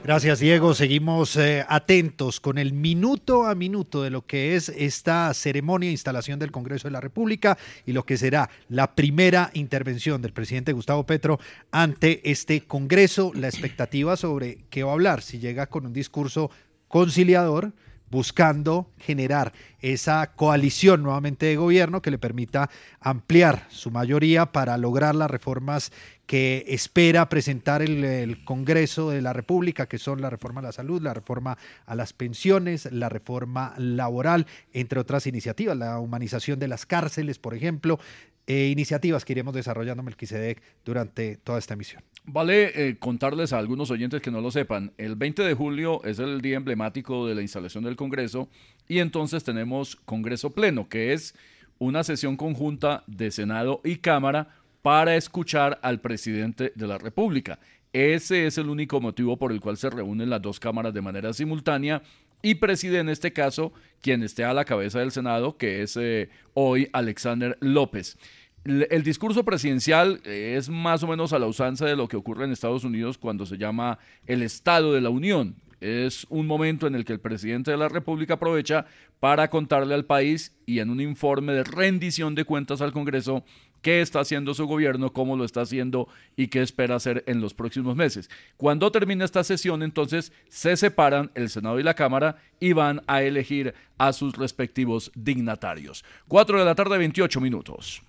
Gracias, 0.03 0.39
Diego. 0.39 0.74
Seguimos 0.74 1.36
eh, 1.36 1.65
atentos 1.67 2.39
con 2.39 2.57
el 2.57 2.72
minuto 2.74 3.46
a 3.46 3.55
minuto 3.55 4.03
de 4.03 4.10
lo 4.10 4.25
que 4.25 4.55
es 4.55 4.69
esta 4.69 5.34
ceremonia 5.34 5.88
de 5.88 5.91
instalación 5.91 6.39
del 6.39 6.51
Congreso 6.51 6.88
de 6.88 6.93
la 6.93 7.01
República 7.01 7.57
y 7.86 7.93
lo 7.93 8.05
que 8.05 8.17
será 8.17 8.50
la 8.69 8.96
primera 8.96 9.50
intervención 9.53 10.22
del 10.22 10.34
presidente 10.34 10.72
Gustavo 10.72 11.05
Petro 11.05 11.39
ante 11.72 12.29
este 12.29 12.62
Congreso. 12.62 13.31
La 13.34 13.48
expectativa 13.48 14.15
sobre 14.15 14.60
qué 14.69 14.84
va 14.84 14.91
a 14.91 14.93
hablar, 14.93 15.22
si 15.22 15.39
llega 15.39 15.67
con 15.67 15.86
un 15.86 15.93
discurso 15.93 16.51
conciliador 16.88 17.74
buscando 18.10 18.89
generar 18.98 19.53
esa 19.81 20.34
coalición 20.34 21.03
nuevamente 21.03 21.46
de 21.48 21.55
gobierno 21.55 22.01
que 22.01 22.12
le 22.12 22.17
permita 22.17 22.69
ampliar 23.00 23.67
su 23.69 23.91
mayoría 23.91 24.48
para 24.48 24.77
lograr 24.77 25.15
las 25.15 25.29
reformas 25.29 25.91
que 26.27 26.65
espera 26.67 27.29
presentar 27.29 27.81
el, 27.81 28.43
Congreso 28.43 29.10
de 29.10 29.22
la 29.22 29.34
República, 29.34 29.88
que 29.88 29.98
son 29.98 30.22
la 30.22 30.29
reforma 30.29 30.60
a 30.60 30.63
la 30.63 30.72
salud, 30.74 31.01
la 31.01 31.13
reforma 31.13 31.57
a 31.86 31.96
las 31.96 32.12
pensiones, 32.13 32.91
la 32.91 33.10
reforma 33.10 33.74
laboral, 33.77 34.46
entre 34.74 35.00
otras 35.00 35.25
iniciativas, 35.25 35.77
la 35.77 36.00
humanización 36.00 36.60
de 36.60 36.67
las 36.67 36.86
cárceles, 36.86 37.39
por 37.39 37.55
ejemplo, 37.55 37.98
eh, 38.46 38.67
iniciativas 38.67 39.25
que 39.25 39.34
iremos 39.34 39.53
desarrollando 39.53 40.03
Melquisedec 40.03 40.62
durante 40.84 41.38
toda 41.38 41.60
esta 41.60 41.74
emisión. 41.74 42.03
Vale 42.25 42.89
eh, 42.89 42.98
contarles 42.98 43.53
a 43.53 43.57
algunos 43.57 43.89
oyentes 43.89 44.22
que 44.22 44.31
no 44.31 44.41
lo 44.41 44.51
sepan, 44.51 44.91
el 44.98 45.15
20 45.15 45.43
de 45.43 45.53
julio 45.53 46.03
es 46.03 46.19
el 46.19 46.41
día 46.41 46.57
emblemático 46.57 47.25
de 47.25 47.36
la 47.36 47.41
instalación 47.41 47.86
del 47.86 47.96
Congreso 47.96 48.50
y 48.88 49.00
entonces 49.00 49.46
tenemos 49.46 49.96
Congreso 49.96 50.51
Pleno, 50.51 50.89
que 50.89 51.13
es 51.13 51.36
una 51.79 52.03
sesión 52.03 52.36
conjunta 52.36 53.03
de 53.07 53.31
Senado 53.31 53.81
y 53.84 53.98
Cámara 53.98 54.50
para 54.81 55.15
escuchar 55.15 55.79
al 55.81 56.01
presidente 56.01 56.72
de 56.75 56.88
la 56.88 56.98
República. 56.98 57.60
Ese 57.93 58.46
es 58.46 58.57
el 58.57 58.69
único 58.69 59.01
motivo 59.01 59.38
por 59.38 59.51
el 59.51 59.60
cual 59.60 59.77
se 59.77 59.89
reúnen 59.89 60.29
las 60.29 60.41
dos 60.41 60.60
cámaras 60.60 60.93
de 60.93 61.01
manera 61.01 61.34
simultánea 61.34 62.01
y 62.41 62.55
preside 62.55 63.00
en 63.00 63.10
este 63.10 63.34
caso 63.34 63.74
quien 64.01 64.24
esté 64.24 64.43
a 64.43 64.53
la 64.53 64.65
cabeza 64.65 65.00
del 65.00 65.12
Senado, 65.12 65.57
que 65.57 65.81
es 65.81 65.98
eh, 65.98 66.29
hoy 66.53 66.89
Alexander 66.93 67.57
López. 67.60 68.17
El 68.65 69.03
discurso 69.03 69.46
presidencial 69.46 70.19
es 70.25 70.67
más 70.67 71.01
o 71.01 71.07
menos 71.07 71.31
a 71.31 71.39
la 71.39 71.48
usanza 71.48 71.86
de 71.86 71.96
lo 71.96 72.10
que 72.10 72.17
ocurre 72.17 72.43
en 72.43 72.51
Estados 72.51 72.84
Unidos 72.84 73.17
cuando 73.17 73.46
se 73.46 73.57
llama 73.57 73.98
el 74.25 74.41
Estado 74.43 74.93
de 74.93 75.00
la 75.00 75.10
Unión. 75.10 75.55
Es 75.79 76.25
un 76.29 76.48
momento 76.48 76.86
en 76.86 76.96
el 76.96 77.05
que 77.05 77.13
el 77.13 77.19
presidente 77.19 77.72
de 77.72 77.77
la 77.77 77.88
República 77.88 78.34
aprovecha 78.34 78.86
para 79.19 79.48
contarle 79.50 79.93
al 79.93 80.05
país 80.05 80.55
y 80.65 80.79
en 80.79 80.89
un 80.89 81.00
informe 81.00 81.53
de 81.53 81.63
rendición 81.63 82.36
de 82.36 82.43
cuentas 82.43 82.81
al 82.81 82.91
Congreso 82.91 83.46
qué 83.81 84.01
está 84.01 84.19
haciendo 84.19 84.53
su 84.53 84.65
gobierno, 84.67 85.13
cómo 85.13 85.36
lo 85.36 85.46
está 85.46 85.62
haciendo 85.62 86.07
y 86.36 86.48
qué 86.48 86.62
espera 86.62 86.96
hacer 86.96 87.24
en 87.27 87.41
los 87.41 87.53
próximos 87.53 87.96
meses. 87.96 88.29
Cuando 88.57 88.91
termine 88.91 89.25
esta 89.25 89.43
sesión, 89.43 89.84
entonces 89.84 90.31
se 90.50 90.77
separan 90.77 91.31
el 91.36 91.50
Senado 91.50 91.79
y 91.79 91.84
la 91.84 91.93
Cámara 91.93 92.38
y 92.60 92.74
van 92.74 93.01
a 93.07 93.22
elegir 93.22 93.74
a 93.98 94.13
sus 94.13 94.36
respectivos 94.36 95.12
dignatarios. 95.15 96.03
4 96.27 96.60
de 96.60 96.65
la 96.65 96.75
tarde, 96.75 96.98
28 96.98 97.41
minutos. 97.41 98.01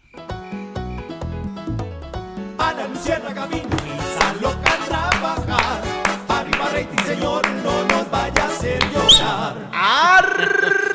Ana 2.58 2.88
Luciana 2.88 3.34
Camino 3.34 3.76
y 3.87 4.42
loca 4.42 4.75
a 4.75 4.87
trabajar. 4.87 5.82
Arriba 6.28 7.04
señor, 7.06 7.48
no 7.62 7.84
nos 7.84 8.10
vaya 8.10 8.42
a 8.42 8.46
hacer 8.46 8.80
llorar. 8.92 10.88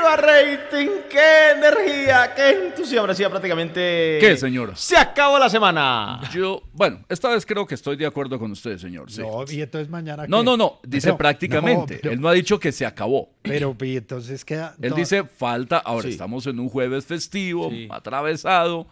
¡Arriba 0.00 0.16
rating! 0.16 0.88
¡Qué 1.10 1.50
energía! 1.56 2.32
¡Qué 2.34 2.66
entusiasmo! 2.66 3.12
Sí, 3.12 3.22
prácticamente... 3.28 4.18
¿Qué, 4.20 4.36
señor? 4.36 4.74
Se 4.76 4.96
acabó 4.96 5.38
la 5.38 5.50
semana. 5.50 6.20
Yo, 6.32 6.62
bueno, 6.72 7.04
esta 7.08 7.28
vez 7.28 7.44
creo 7.44 7.66
que 7.66 7.74
estoy 7.74 7.96
de 7.96 8.06
acuerdo 8.06 8.38
con 8.38 8.50
usted, 8.52 8.78
señor. 8.78 9.10
Sí. 9.10 9.20
No, 9.20 9.44
y 9.48 9.60
entonces 9.60 9.90
mañana. 9.90 10.26
No, 10.26 10.38
qué? 10.38 10.44
no, 10.44 10.56
no, 10.56 10.80
dice 10.84 11.12
prácticamente. 11.14 11.94
no, 11.96 12.00
pero- 12.02 12.14
Él 12.14 12.20
no 12.20 12.28
ha 12.28 12.32
dicho 12.32 12.58
que 12.58 12.72
se 12.72 12.86
acabó. 12.86 13.30
Pero, 13.42 13.76
y 13.82 13.96
entonces 13.96 14.44
queda. 14.44 14.74
Él 14.80 14.90
no, 14.90 14.96
dice 14.96 15.24
falta, 15.24 15.78
ahora 15.78 16.04
Sí. 16.04 16.10
estamos 16.10 16.46
en 16.46 16.58
un 16.60 16.68
jueves 16.70 17.04
festivo, 17.04 17.68
Sí. 17.70 17.86
atravesado, 17.90 18.86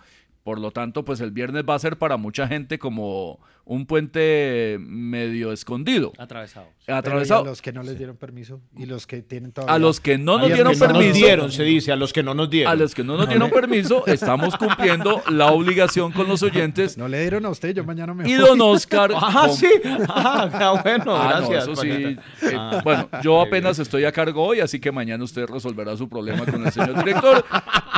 por 0.44 0.58
lo 0.60 0.70
tanto, 0.72 1.04
pues 1.04 1.20
el 1.20 1.30
viernes 1.30 1.64
va 1.68 1.74
a 1.74 1.78
ser 1.78 1.96
para 1.96 2.16
mucha 2.18 2.46
gente 2.48 2.78
como 2.78 3.40
un 3.68 3.84
puente 3.86 4.78
medio 4.80 5.52
escondido. 5.52 6.12
Atravesado. 6.18 6.66
¿y 6.86 6.90
Atravesado. 6.90 7.42
a 7.42 7.44
los 7.44 7.60
que 7.60 7.70
no 7.70 7.82
les 7.82 7.98
dieron 7.98 8.16
permiso 8.16 8.62
y 8.74 8.86
los 8.86 9.06
que 9.06 9.20
tienen 9.20 9.52
todavía. 9.52 9.74
A 9.74 9.78
los 9.78 10.00
que 10.00 10.16
no 10.16 10.38
nos 10.38 10.46
dieron 10.48 10.72
que 10.72 10.78
no 10.78 10.86
nos 10.86 10.92
permiso. 10.94 11.12
dieron, 11.14 11.52
se 11.52 11.62
dice, 11.64 11.92
a 11.92 11.96
los 11.96 12.14
que 12.14 12.22
no 12.22 12.32
nos 12.32 12.48
dieron. 12.48 12.72
A 12.72 12.76
los 12.76 12.94
que 12.94 13.04
no 13.04 13.18
nos 13.18 13.28
dieron 13.28 13.50
permiso, 13.50 14.06
estamos 14.06 14.56
cumpliendo 14.56 15.22
la 15.30 15.52
obligación 15.52 16.12
con 16.12 16.26
los 16.28 16.42
oyentes. 16.42 16.96
No 16.96 17.08
le 17.08 17.20
dieron 17.20 17.44
a 17.44 17.50
usted, 17.50 17.74
yo 17.74 17.84
mañana 17.84 18.14
me 18.14 18.26
Y 18.28 18.36
voy. 18.38 18.46
don 18.48 18.60
Oscar. 18.62 19.12
Ah, 19.20 19.44
con- 19.46 19.54
sí. 19.56 19.68
Ah, 20.08 20.50
ah, 20.52 20.80
bueno, 20.84 21.14
Ah, 21.14 21.40
no, 21.40 21.48
gracias. 21.50 21.62
eso 21.64 21.76
sí. 21.76 21.88
Eh, 21.90 22.16
Ah, 22.56 22.80
bueno, 22.82 23.08
yo 23.22 23.40
apenas 23.42 23.78
estoy 23.78 24.04
a 24.06 24.12
cargo 24.12 24.42
hoy, 24.44 24.60
así 24.60 24.80
que 24.80 24.90
mañana 24.90 25.22
usted 25.22 25.44
resolverá 25.46 25.94
su 25.96 26.08
problema 26.08 26.46
con 26.46 26.64
el 26.64 26.72
señor 26.72 26.96
director. 27.04 27.44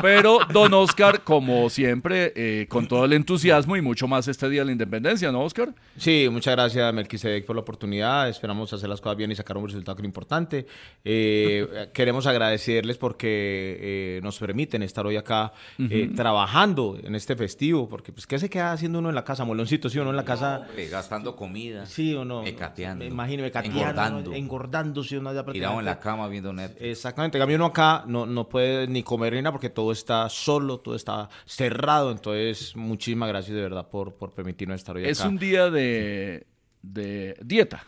Pero 0.02 0.38
don 0.52 0.74
Oscar, 0.74 1.22
como 1.22 1.70
siempre, 1.70 2.32
eh, 2.34 2.66
con 2.68 2.88
todo 2.88 3.04
el 3.04 3.12
entusiasmo 3.12 3.76
y 3.76 3.82
mucho 3.82 4.08
más 4.08 4.26
este 4.28 4.48
día 4.48 4.62
de 4.62 4.66
la 4.66 4.72
independencia, 4.72 5.30
¿no, 5.30 5.42
Oscar? 5.42 5.59
Sí, 5.96 6.28
muchas 6.30 6.54
gracias 6.54 6.94
Melquisedec 6.94 7.44
por 7.44 7.56
la 7.56 7.62
oportunidad. 7.62 8.28
Esperamos 8.28 8.72
hacer 8.72 8.88
las 8.88 9.00
cosas 9.00 9.16
bien 9.16 9.30
y 9.30 9.36
sacar 9.36 9.56
un 9.56 9.66
resultado 9.66 9.96
que 9.96 10.02
es 10.02 10.06
importante. 10.06 10.66
Eh, 11.04 11.88
queremos 11.92 12.26
agradecerles 12.26 12.96
porque 12.96 13.78
eh, 13.80 14.20
nos 14.22 14.38
permiten 14.38 14.82
estar 14.82 15.06
hoy 15.06 15.16
acá 15.16 15.52
eh, 15.78 16.10
trabajando 16.14 16.98
en 17.02 17.14
este 17.14 17.36
festivo, 17.36 17.88
porque 17.88 18.12
pues 18.12 18.26
¿qué 18.26 18.38
se 18.38 18.48
queda 18.48 18.72
haciendo 18.72 18.98
uno 19.00 19.08
en 19.08 19.14
la 19.14 19.24
casa, 19.24 19.44
moloncito? 19.44 19.90
Sí, 19.90 19.98
uno 19.98 20.10
en 20.10 20.16
la 20.16 20.24
casa. 20.24 20.66
Hombre, 20.68 20.88
gastando 20.88 21.36
comida. 21.36 21.84
Sí 21.86 22.14
o 22.14 22.24
no. 22.24 22.42
Mecateando. 22.42 23.04
Me 23.04 23.10
imagino, 23.10 23.42
mecateando, 23.42 23.80
Engordando. 23.80 24.32
Engordándose 24.34 25.18
uno 25.18 25.30
allá 25.30 25.44
Tirado 25.44 25.78
en 25.80 25.84
la 25.84 25.98
cama 25.98 26.28
viendo 26.28 26.52
Netflix. 26.52 26.82
Exactamente, 26.82 27.36
en 27.38 27.42
cambio 27.42 27.56
uno 27.56 27.66
acá 27.66 28.04
no, 28.06 28.24
no 28.26 28.48
puede 28.48 28.86
ni 28.86 29.02
comer 29.02 29.32
ni 29.34 29.42
nada 29.42 29.52
porque 29.52 29.70
todo 29.70 29.92
está 29.92 30.28
solo, 30.28 30.78
todo 30.78 30.94
está 30.94 31.28
cerrado, 31.44 32.10
entonces 32.12 32.74
muchísimas 32.76 33.28
gracias 33.28 33.54
de 33.54 33.62
verdad 33.62 33.88
por, 33.88 34.14
por 34.14 34.32
permitirnos 34.32 34.76
estar 34.76 34.96
hoy 34.96 35.04
Es 35.06 35.20
acá. 35.20 35.28
un 35.28 35.38
día 35.38 35.50
de, 35.50 36.47
de 36.83 37.37
dieta. 37.42 37.85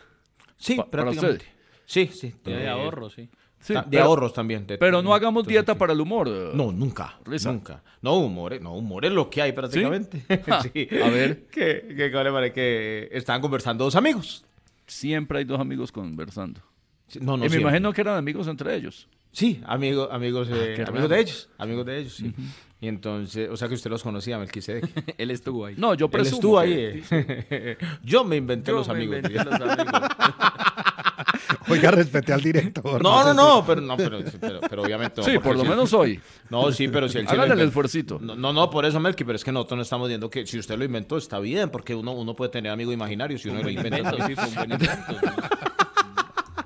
Sí, 0.56 0.76
pa- 0.76 0.90
prácticamente. 0.90 1.44
Sí, 1.84 2.06
sí. 2.08 2.34
Día 2.44 2.56
de 2.58 2.68
ahorro, 2.68 3.10
sí. 3.10 3.28
Sí, 3.60 3.74
Ah, 3.76 3.82
de 3.82 3.90
pero- 3.90 4.04
ahorros 4.04 4.32
también. 4.32 4.66
de- 4.66 4.76
Pero 4.78 5.02
no 5.02 5.14
hagamos 5.14 5.42
entonces, 5.42 5.52
dieta 5.52 5.72
sí. 5.74 5.78
para 5.78 5.92
el 5.92 6.00
humor. 6.00 6.26
eh, 6.28 6.50
No, 6.54 6.72
nunca. 6.72 7.18
Risa. 7.24 7.52
Nunca. 7.52 7.82
No, 8.00 8.16
humor, 8.18 8.60
no, 8.60 8.74
humor 8.74 9.04
es 9.04 9.12
lo 9.12 9.30
que 9.30 9.40
hay 9.42 9.52
prácticamente. 9.52 10.24
Ah, 10.48 10.62
Sí. 10.62 10.88
a 11.02 11.08
ver. 11.10 11.44
Que, 11.46 11.84
que, 11.96 12.10
que, 12.10 12.30
vale, 12.30 12.52
que 12.52 13.08
estaban 13.12 13.40
conversando 13.40 13.84
dos 13.84 13.94
amigos. 13.94 14.44
Siempre 14.86 15.38
hay 15.38 15.44
dos 15.44 15.60
amigos 15.60 15.92
conversando. 15.92 16.60
Sí, 17.06 17.20
No, 17.20 17.32
no 17.36 17.38
y 17.38 17.40
me 17.42 17.48
siempre. 17.50 17.60
imagino 17.60 17.92
que 17.92 18.00
eran 18.00 18.16
amigos 18.16 18.48
entre 18.48 18.74
ellos. 18.74 19.08
Sí, 19.30 19.62
amigos, 19.64 20.08
amigos, 20.10 20.48
eh, 20.50 20.72
qué 20.76 20.82
amigos 20.82 20.94
raro. 21.02 21.08
de 21.08 21.20
ellos, 21.20 21.48
amigos 21.56 21.86
de 21.86 21.98
ellos, 22.00 22.14
sí. 22.14 22.34
Y 22.82 22.88
entonces, 22.88 23.48
o 23.48 23.56
sea 23.56 23.68
que 23.68 23.74
usted 23.74 23.88
los 23.90 24.02
conocía, 24.02 24.38
Melquisedec. 24.38 25.14
Él 25.18 25.30
estuvo 25.30 25.64
ahí. 25.66 25.74
No, 25.78 25.94
yo 25.94 26.06
Él 26.06 26.10
presumo 26.10 26.34
estuvo 26.36 26.58
ahí. 26.58 27.02
que- 27.08 27.78
yo 28.02 28.24
me 28.24 28.36
inventé 28.36 28.72
Yo 28.72 28.78
los 28.78 28.88
me 28.88 28.94
amigos. 28.94 29.16
inventé 29.18 29.44
los 29.44 29.54
amigos. 29.60 29.86
Oiga, 31.68 31.90
respete 31.92 32.32
al 32.32 32.40
director. 32.42 33.00
No, 33.02 33.22
no, 33.24 33.32
no, 33.32 33.64
pero, 33.64 33.80
no, 33.80 33.96
pero, 33.96 34.18
pero, 34.40 34.60
pero 34.68 34.82
obviamente. 34.82 35.22
Sí, 35.22 35.38
por 35.38 35.56
lo 35.56 35.62
si- 35.62 35.68
menos 35.68 35.92
hoy. 35.92 36.20
No, 36.50 36.70
sí, 36.72 36.88
pero 36.88 37.08
si 37.08 37.18
él 37.18 37.28
sí 37.28 37.36
lo 37.36 37.42
Hágale 37.42 37.62
el 37.62 37.68
esfuercito. 37.68 38.18
No, 38.20 38.34
no, 38.34 38.52
no, 38.52 38.68
por 38.68 38.84
eso, 38.84 38.98
Melqui, 39.00 39.24
pero 39.24 39.36
es 39.36 39.44
que 39.44 39.52
nosotros 39.52 39.76
no 39.76 39.82
estamos 39.82 40.08
diciendo 40.08 40.28
que 40.28 40.44
si 40.46 40.58
usted 40.58 40.76
lo 40.76 40.84
inventó 40.84 41.16
está 41.16 41.38
bien, 41.38 41.70
porque 41.70 41.94
uno, 41.94 42.12
uno 42.12 42.34
puede 42.34 42.50
tener 42.50 42.72
amigos 42.72 42.92
imaginarios 42.94 43.42
si 43.42 43.48
uno 43.48 43.62
lo 43.62 43.70
inventa. 43.70 44.26
sí, 44.26 44.34
fue 44.34 44.48
un 44.48 44.54
buen 44.54 44.72
invento. 44.72 45.14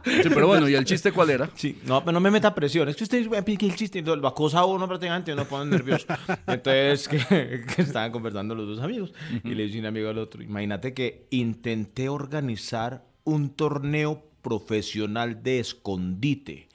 Sí, 0.07 0.29
pero 0.29 0.47
bueno, 0.47 0.69
¿y 0.69 0.75
el 0.75 0.85
chiste 0.85 1.11
cuál 1.11 1.31
era? 1.31 1.51
Sí, 1.55 1.81
no, 1.85 2.01
pero 2.01 2.13
no 2.13 2.21
me 2.21 2.31
meta 2.31 2.55
presión. 2.55 2.89
Es 2.89 2.97
que 2.97 3.05
usted 3.05 3.29
que 3.29 3.67
el 3.67 3.75
chiste 3.75 4.03
lo 4.03 4.29
acosa 4.29 4.61
a 4.61 4.65
uno 4.65 4.87
prácticamente 4.87 5.33
uno 5.33 5.45
pone 5.47 5.71
nervioso. 5.71 6.07
Entonces, 6.47 7.09
que, 7.09 7.65
que 7.75 7.83
estaban 7.83 8.13
conversando 8.13 8.55
los 8.55 8.69
dos 8.69 8.81
amigos 8.81 9.13
y 9.43 9.55
le 9.55 9.65
dice 9.65 9.81
un 9.81 9.87
amigo 9.87 10.09
al 10.09 10.19
otro, 10.19 10.43
imagínate 10.43 10.95
que 10.95 11.27
intenté 11.31 12.09
organizar 12.09 13.05
un 13.25 13.51
torneo 13.51 14.23
profesional 14.43 15.43
de 15.43 15.59
escondite. 15.59 16.69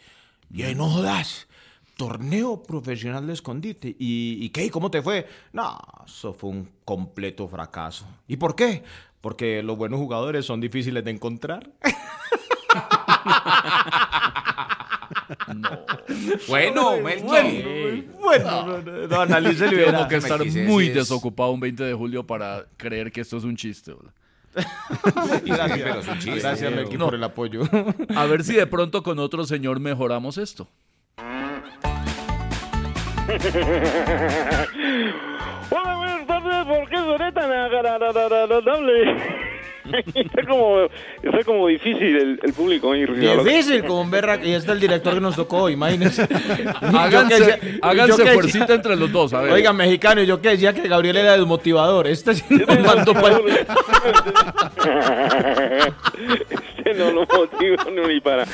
Y 0.54 0.64
ahí 0.64 0.76
no 0.76 0.90
jodas. 0.90 1.48
Torneo 1.96 2.64
profesional 2.64 3.28
de 3.28 3.34
escondite. 3.34 3.96
¿Y, 3.98 4.40
y 4.42 4.50
qué? 4.50 4.66
¿Y 4.66 4.70
¿Cómo 4.70 4.92
te 4.92 5.02
fue? 5.02 5.28
No, 5.54 5.80
eso 6.06 6.34
fue 6.34 6.50
un 6.50 6.70
completo 6.84 7.48
fracaso. 7.48 8.06
¿Y 8.28 8.36
por 8.36 8.56
qué? 8.56 8.84
Porque 9.22 9.64
los 9.64 9.78
buenos 9.78 10.00
jugadores 10.00 10.46
son 10.46 10.60
difíciles 10.60 11.06
de 11.06 11.12
encontrar. 11.12 11.72
Bueno, 16.48 16.98
Melqui. 16.98 17.24
Bueno, 17.24 18.10
Bueno, 18.20 18.52
no, 18.66 18.78
no, 18.82 19.08
no, 19.08 19.26
Tengo 19.28 20.08
que 20.08 20.16
estar 20.18 20.40
Melqui, 20.40 20.60
muy 20.62 20.88
es- 20.88 20.94
desocupado 20.96 21.52
un 21.52 21.60
20 21.60 21.84
de 21.84 21.94
julio 21.94 22.26
para 22.26 22.66
creer 22.78 23.12
que 23.12 23.22
esto 23.22 23.38
es 23.38 23.44
un 23.44 23.56
chiste. 23.56 23.94
Gracias, 25.46 25.80
pero 25.80 26.00
es 26.00 26.08
un 26.08 26.20
chiste. 26.20 26.40
Gracias, 26.42 26.72
Melqui, 26.74 26.98
No. 26.98 27.06
por 27.06 27.16
el 27.16 27.24
apoyo. 27.24 27.62
A 28.16 28.26
ver 28.26 28.44
si 28.44 28.54
de 28.54 28.68
pronto 28.68 29.02
con 29.04 29.20
otro 29.20 29.46
señor 29.46 29.80
mejoramos 29.80 30.38
esto. 30.38 30.68
Hola, 35.70 35.96
buenas 35.98 36.28
tardes. 36.28 36.66
¿Por 36.66 36.90
qué 36.90 36.98
suena 36.98 37.34
tan 37.34 37.52
agradable? 37.52 39.18
Está, 40.16 40.44
como, 40.48 40.82
está 41.22 41.44
como 41.46 41.68
difícil 41.68 42.16
el, 42.18 42.40
el 42.44 42.54
público. 42.54 42.92
ahí. 42.92 43.06
Difícil, 43.06 43.84
como 43.86 44.02
un 44.02 44.12
berraco. 44.12 44.46
Y 44.46 44.54
está 44.54 44.72
el 44.74 44.80
director 44.80 45.14
que 45.14 45.22
nos 45.22 45.36
tocó, 45.36 45.70
imagínense. 45.70 46.24
Háganse, 46.82 47.36
que 47.36 47.42
decía- 47.44 47.60
háganse 47.82 48.26
fuercita 48.34 48.74
entre 48.74 48.96
los 48.96 49.12
dos. 49.12 49.34
A 49.34 49.42
ver. 49.42 49.52
Oiga, 49.54 49.74
mexicano, 49.74 50.22
yo 50.24 50.42
que 50.42 50.50
decía 50.50 50.74
que 50.74 50.88
Gabriel 50.88 51.18
era 51.18 51.34
desmotivador. 51.38 52.08
Este 52.08 52.34
sí 52.36 52.44
nos 52.50 52.80
mandó 52.80 53.14
para... 53.14 53.40
Este 56.78 56.94
no 56.96 57.12
lo 57.12 57.22
motiva 57.26 57.86
ni 58.08 58.20
para. 58.22 58.46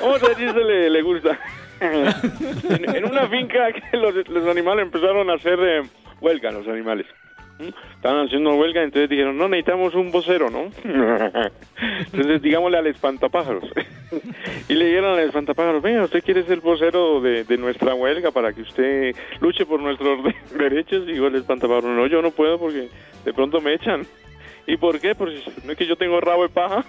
Vamos 0.00 0.22
a 0.22 0.26
ver 0.28 0.36
si 0.36 0.46
se 0.50 0.64
le, 0.64 0.90
le 0.90 1.02
gusta. 1.02 1.38
En, 1.80 2.94
en 2.96 3.04
una 3.04 3.28
finca 3.28 3.72
que 3.72 3.96
los, 3.96 4.14
los 4.28 4.46
animales 4.48 4.84
empezaron 4.84 5.28
a 5.30 5.34
hacer 5.34 5.58
eh, 5.60 5.82
huelga, 6.20 6.50
los 6.52 6.66
animales. 6.68 7.06
Estaban 7.94 8.26
haciendo 8.26 8.50
huelga, 8.56 8.82
entonces 8.82 9.08
dijeron, 9.08 9.38
no, 9.38 9.48
necesitamos 9.48 9.94
un 9.94 10.10
vocero, 10.10 10.50
¿no? 10.50 10.70
Entonces, 12.12 12.42
digámosle 12.42 12.78
al 12.78 12.86
espantapájaros. 12.88 13.64
Y 14.68 14.74
le 14.74 14.86
dijeron 14.86 15.18
al 15.18 15.24
espantapájaros, 15.26 15.82
venga, 15.82 16.04
usted 16.04 16.22
quiere 16.22 16.44
ser 16.44 16.60
vocero 16.60 17.20
de, 17.20 17.42
de 17.44 17.56
nuestra 17.58 17.94
huelga 17.94 18.30
para 18.30 18.52
que 18.52 18.62
usted 18.62 19.14
luche 19.40 19.66
por 19.66 19.80
nuestros 19.80 20.22
de- 20.24 20.34
derechos. 20.58 21.02
Y 21.08 21.12
dijo 21.12 21.26
el 21.26 21.34
espantapájaro, 21.36 21.88
no, 21.94 22.06
yo 22.06 22.22
no 22.22 22.30
puedo 22.30 22.58
porque 22.58 22.88
de 23.24 23.32
pronto 23.34 23.60
me 23.60 23.74
echan. 23.74 24.06
¿Y 24.66 24.76
por 24.76 25.00
qué? 25.00 25.14
Porque 25.14 25.42
no 25.64 25.72
es 25.72 25.78
que 25.78 25.86
yo 25.86 25.96
tengo 25.96 26.20
rabo 26.20 26.42
de 26.44 26.48
paja. 26.48 26.84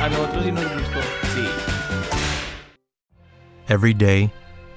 A 0.00 0.08
nosotros 0.08 0.44
sí 0.44 0.52
nos 0.52 0.64
gustó. 0.64 1.00
Sí. 1.34 1.48
Every 3.68 3.94
day, 3.94 4.30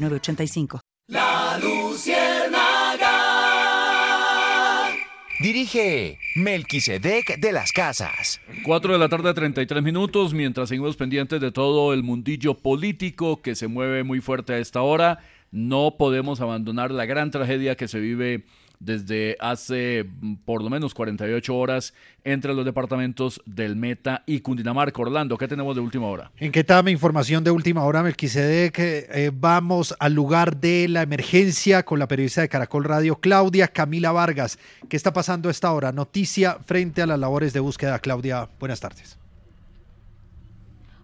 906985. 0.00 0.80
La 1.08 1.58
Luciérnaga. 1.62 3.34
Dirige 5.40 6.18
Melquisedec 6.36 7.38
de 7.38 7.52
las 7.52 7.72
Casas. 7.72 8.40
4 8.62 8.92
de 8.94 8.98
la 8.98 9.08
tarde, 9.08 9.34
33 9.34 9.82
minutos, 9.82 10.32
mientras 10.32 10.70
seguimos 10.70 10.96
pendientes 10.96 11.40
de 11.40 11.52
todo 11.52 11.92
el 11.92 12.02
mundillo 12.02 12.54
político 12.54 13.42
que 13.42 13.54
se 13.54 13.68
mueve 13.68 14.04
muy 14.04 14.20
fuerte 14.20 14.54
a 14.54 14.58
esta 14.58 14.80
hora, 14.80 15.18
no 15.50 15.96
podemos 15.98 16.40
abandonar 16.40 16.90
la 16.90 17.04
gran 17.04 17.30
tragedia 17.30 17.76
que 17.76 17.88
se 17.88 18.00
vive 18.00 18.46
desde 18.80 19.36
hace 19.40 20.04
mm, 20.04 20.34
por 20.44 20.62
lo 20.62 20.70
menos 20.70 20.94
48 20.94 21.54
horas 21.56 21.94
entre 22.24 22.54
los 22.54 22.64
departamentos 22.64 23.40
del 23.46 23.76
Meta 23.76 24.22
y 24.26 24.40
Cundinamarca. 24.40 25.00
Orlando, 25.02 25.36
¿qué 25.36 25.48
tenemos 25.48 25.74
de 25.74 25.80
última 25.82 26.06
hora? 26.06 26.30
En 26.38 26.52
Ketame, 26.52 26.90
información 26.90 27.44
de 27.44 27.50
última 27.50 27.84
hora, 27.84 28.02
Melquisedec. 28.02 28.78
eh, 28.78 29.06
eh, 29.10 29.30
vamos 29.32 29.94
al 29.98 30.14
lugar 30.14 30.56
de 30.56 30.88
la 30.88 31.02
emergencia 31.02 31.84
con 31.84 31.98
la 31.98 32.08
periodista 32.08 32.40
de 32.40 32.48
Caracol 32.48 32.84
Radio, 32.84 33.16
Claudia 33.16 33.68
Camila 33.68 34.12
Vargas. 34.12 34.58
¿Qué 34.88 34.96
está 34.96 35.12
pasando 35.12 35.48
a 35.48 35.52
esta 35.52 35.72
hora? 35.72 35.92
Noticia 35.92 36.58
frente 36.64 37.02
a 37.02 37.06
las 37.06 37.18
labores 37.18 37.52
de 37.52 37.60
búsqueda. 37.60 37.98
Claudia, 37.98 38.48
buenas 38.58 38.80
tardes. 38.80 39.23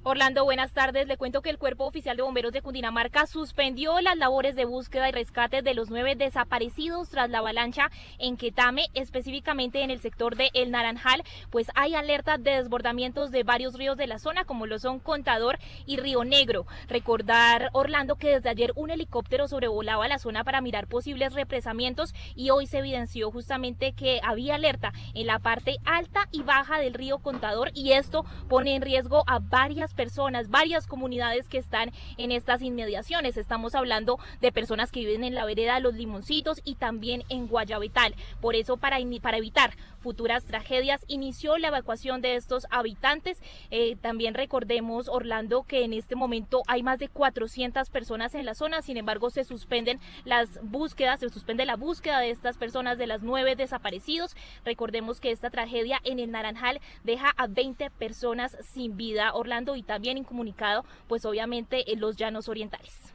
Orlando, 0.02 0.44
buenas 0.44 0.72
tardes. 0.72 1.06
Le 1.08 1.18
cuento 1.18 1.42
que 1.42 1.50
el 1.50 1.58
Cuerpo 1.58 1.84
Oficial 1.84 2.16
de 2.16 2.22
Bomberos 2.22 2.52
de 2.52 2.62
Cundinamarca 2.62 3.26
suspendió 3.26 4.00
las 4.00 4.16
labores 4.16 4.56
de 4.56 4.64
búsqueda 4.64 5.10
y 5.10 5.12
rescate 5.12 5.60
de 5.60 5.74
los 5.74 5.90
nueve 5.90 6.16
desaparecidos 6.16 7.10
tras 7.10 7.28
la 7.28 7.40
avalancha 7.40 7.90
en 8.18 8.38
Quetame, 8.38 8.86
específicamente 8.94 9.82
en 9.82 9.90
el 9.90 10.00
sector 10.00 10.36
de 10.36 10.48
El 10.54 10.70
Naranjal, 10.70 11.22
pues 11.50 11.66
hay 11.74 11.94
alerta 11.94 12.38
de 12.38 12.52
desbordamientos 12.52 13.30
de 13.30 13.42
varios 13.42 13.74
ríos 13.74 13.98
de 13.98 14.06
la 14.06 14.18
zona, 14.18 14.44
como 14.44 14.64
lo 14.64 14.78
son 14.78 15.00
Contador 15.00 15.58
y 15.84 15.98
Río 15.98 16.24
Negro. 16.24 16.66
Recordar, 16.88 17.68
Orlando, 17.74 18.16
que 18.16 18.30
desde 18.30 18.48
ayer 18.48 18.72
un 18.76 18.88
helicóptero 18.88 19.48
sobrevolaba 19.48 20.08
la 20.08 20.18
zona 20.18 20.44
para 20.44 20.62
mirar 20.62 20.86
posibles 20.86 21.34
represamientos 21.34 22.14
y 22.34 22.48
hoy 22.48 22.66
se 22.66 22.78
evidenció 22.78 23.30
justamente 23.30 23.92
que 23.92 24.20
había 24.22 24.54
alerta 24.54 24.94
en 25.12 25.26
la 25.26 25.40
parte 25.40 25.76
alta 25.84 26.26
y 26.32 26.42
baja 26.42 26.78
del 26.78 26.94
río 26.94 27.18
Contador 27.18 27.70
y 27.74 27.92
esto 27.92 28.24
pone 28.48 28.74
en 28.74 28.80
riesgo 28.80 29.24
a 29.26 29.40
varias 29.40 29.89
personas, 29.94 30.50
varias 30.50 30.86
comunidades 30.86 31.48
que 31.48 31.58
están 31.58 31.92
en 32.16 32.32
estas 32.32 32.62
inmediaciones. 32.62 33.36
Estamos 33.36 33.74
hablando 33.74 34.18
de 34.40 34.52
personas 34.52 34.90
que 34.90 35.00
viven 35.00 35.24
en 35.24 35.34
la 35.34 35.44
vereda 35.44 35.80
los 35.80 35.94
Limoncitos 35.94 36.60
y 36.64 36.74
también 36.76 37.24
en 37.28 37.46
Guayabetal. 37.46 38.14
Por 38.40 38.54
eso, 38.54 38.76
para, 38.76 38.98
para 39.20 39.38
evitar 39.38 39.74
futuras 40.00 40.44
tragedias, 40.44 41.04
inició 41.08 41.58
la 41.58 41.68
evacuación 41.68 42.20
de 42.20 42.36
estos 42.36 42.66
habitantes. 42.70 43.40
Eh, 43.70 43.96
también 44.00 44.34
recordemos, 44.34 45.08
Orlando, 45.08 45.64
que 45.64 45.84
en 45.84 45.92
este 45.92 46.16
momento 46.16 46.62
hay 46.66 46.82
más 46.82 46.98
de 46.98 47.08
400 47.08 47.90
personas 47.90 48.34
en 48.34 48.46
la 48.46 48.54
zona, 48.54 48.82
sin 48.82 48.96
embargo, 48.96 49.30
se 49.30 49.44
suspenden 49.44 50.00
las 50.24 50.60
búsquedas, 50.62 51.20
se 51.20 51.28
suspende 51.28 51.66
la 51.66 51.76
búsqueda 51.76 52.20
de 52.20 52.30
estas 52.30 52.56
personas, 52.56 52.98
de 52.98 53.06
las 53.06 53.22
nueve 53.22 53.56
desaparecidos. 53.56 54.36
Recordemos 54.64 55.20
que 55.20 55.30
esta 55.30 55.50
tragedia 55.50 56.00
en 56.04 56.18
el 56.18 56.30
Naranjal 56.30 56.80
deja 57.04 57.32
a 57.36 57.46
20 57.46 57.90
personas 57.90 58.56
sin 58.62 58.96
vida, 58.96 59.32
Orlando, 59.34 59.76
y 59.80 59.82
también 59.82 60.18
incomunicado, 60.18 60.84
pues 61.08 61.24
obviamente 61.24 61.90
en 61.92 62.00
los 62.00 62.16
llanos 62.16 62.48
orientales. 62.48 63.14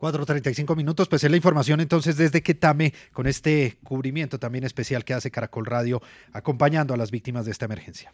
4.35 0.00 0.74
minutos, 0.76 1.08
pues 1.08 1.22
es 1.22 1.30
la 1.30 1.36
información 1.36 1.80
entonces 1.80 2.16
desde 2.16 2.42
Quetame 2.42 2.94
con 3.12 3.26
este 3.26 3.76
cubrimiento 3.84 4.38
también 4.38 4.64
especial 4.64 5.04
que 5.04 5.12
hace 5.12 5.30
Caracol 5.30 5.66
Radio 5.66 6.00
acompañando 6.32 6.94
a 6.94 6.96
las 6.96 7.10
víctimas 7.10 7.44
de 7.44 7.52
esta 7.52 7.66
emergencia. 7.66 8.12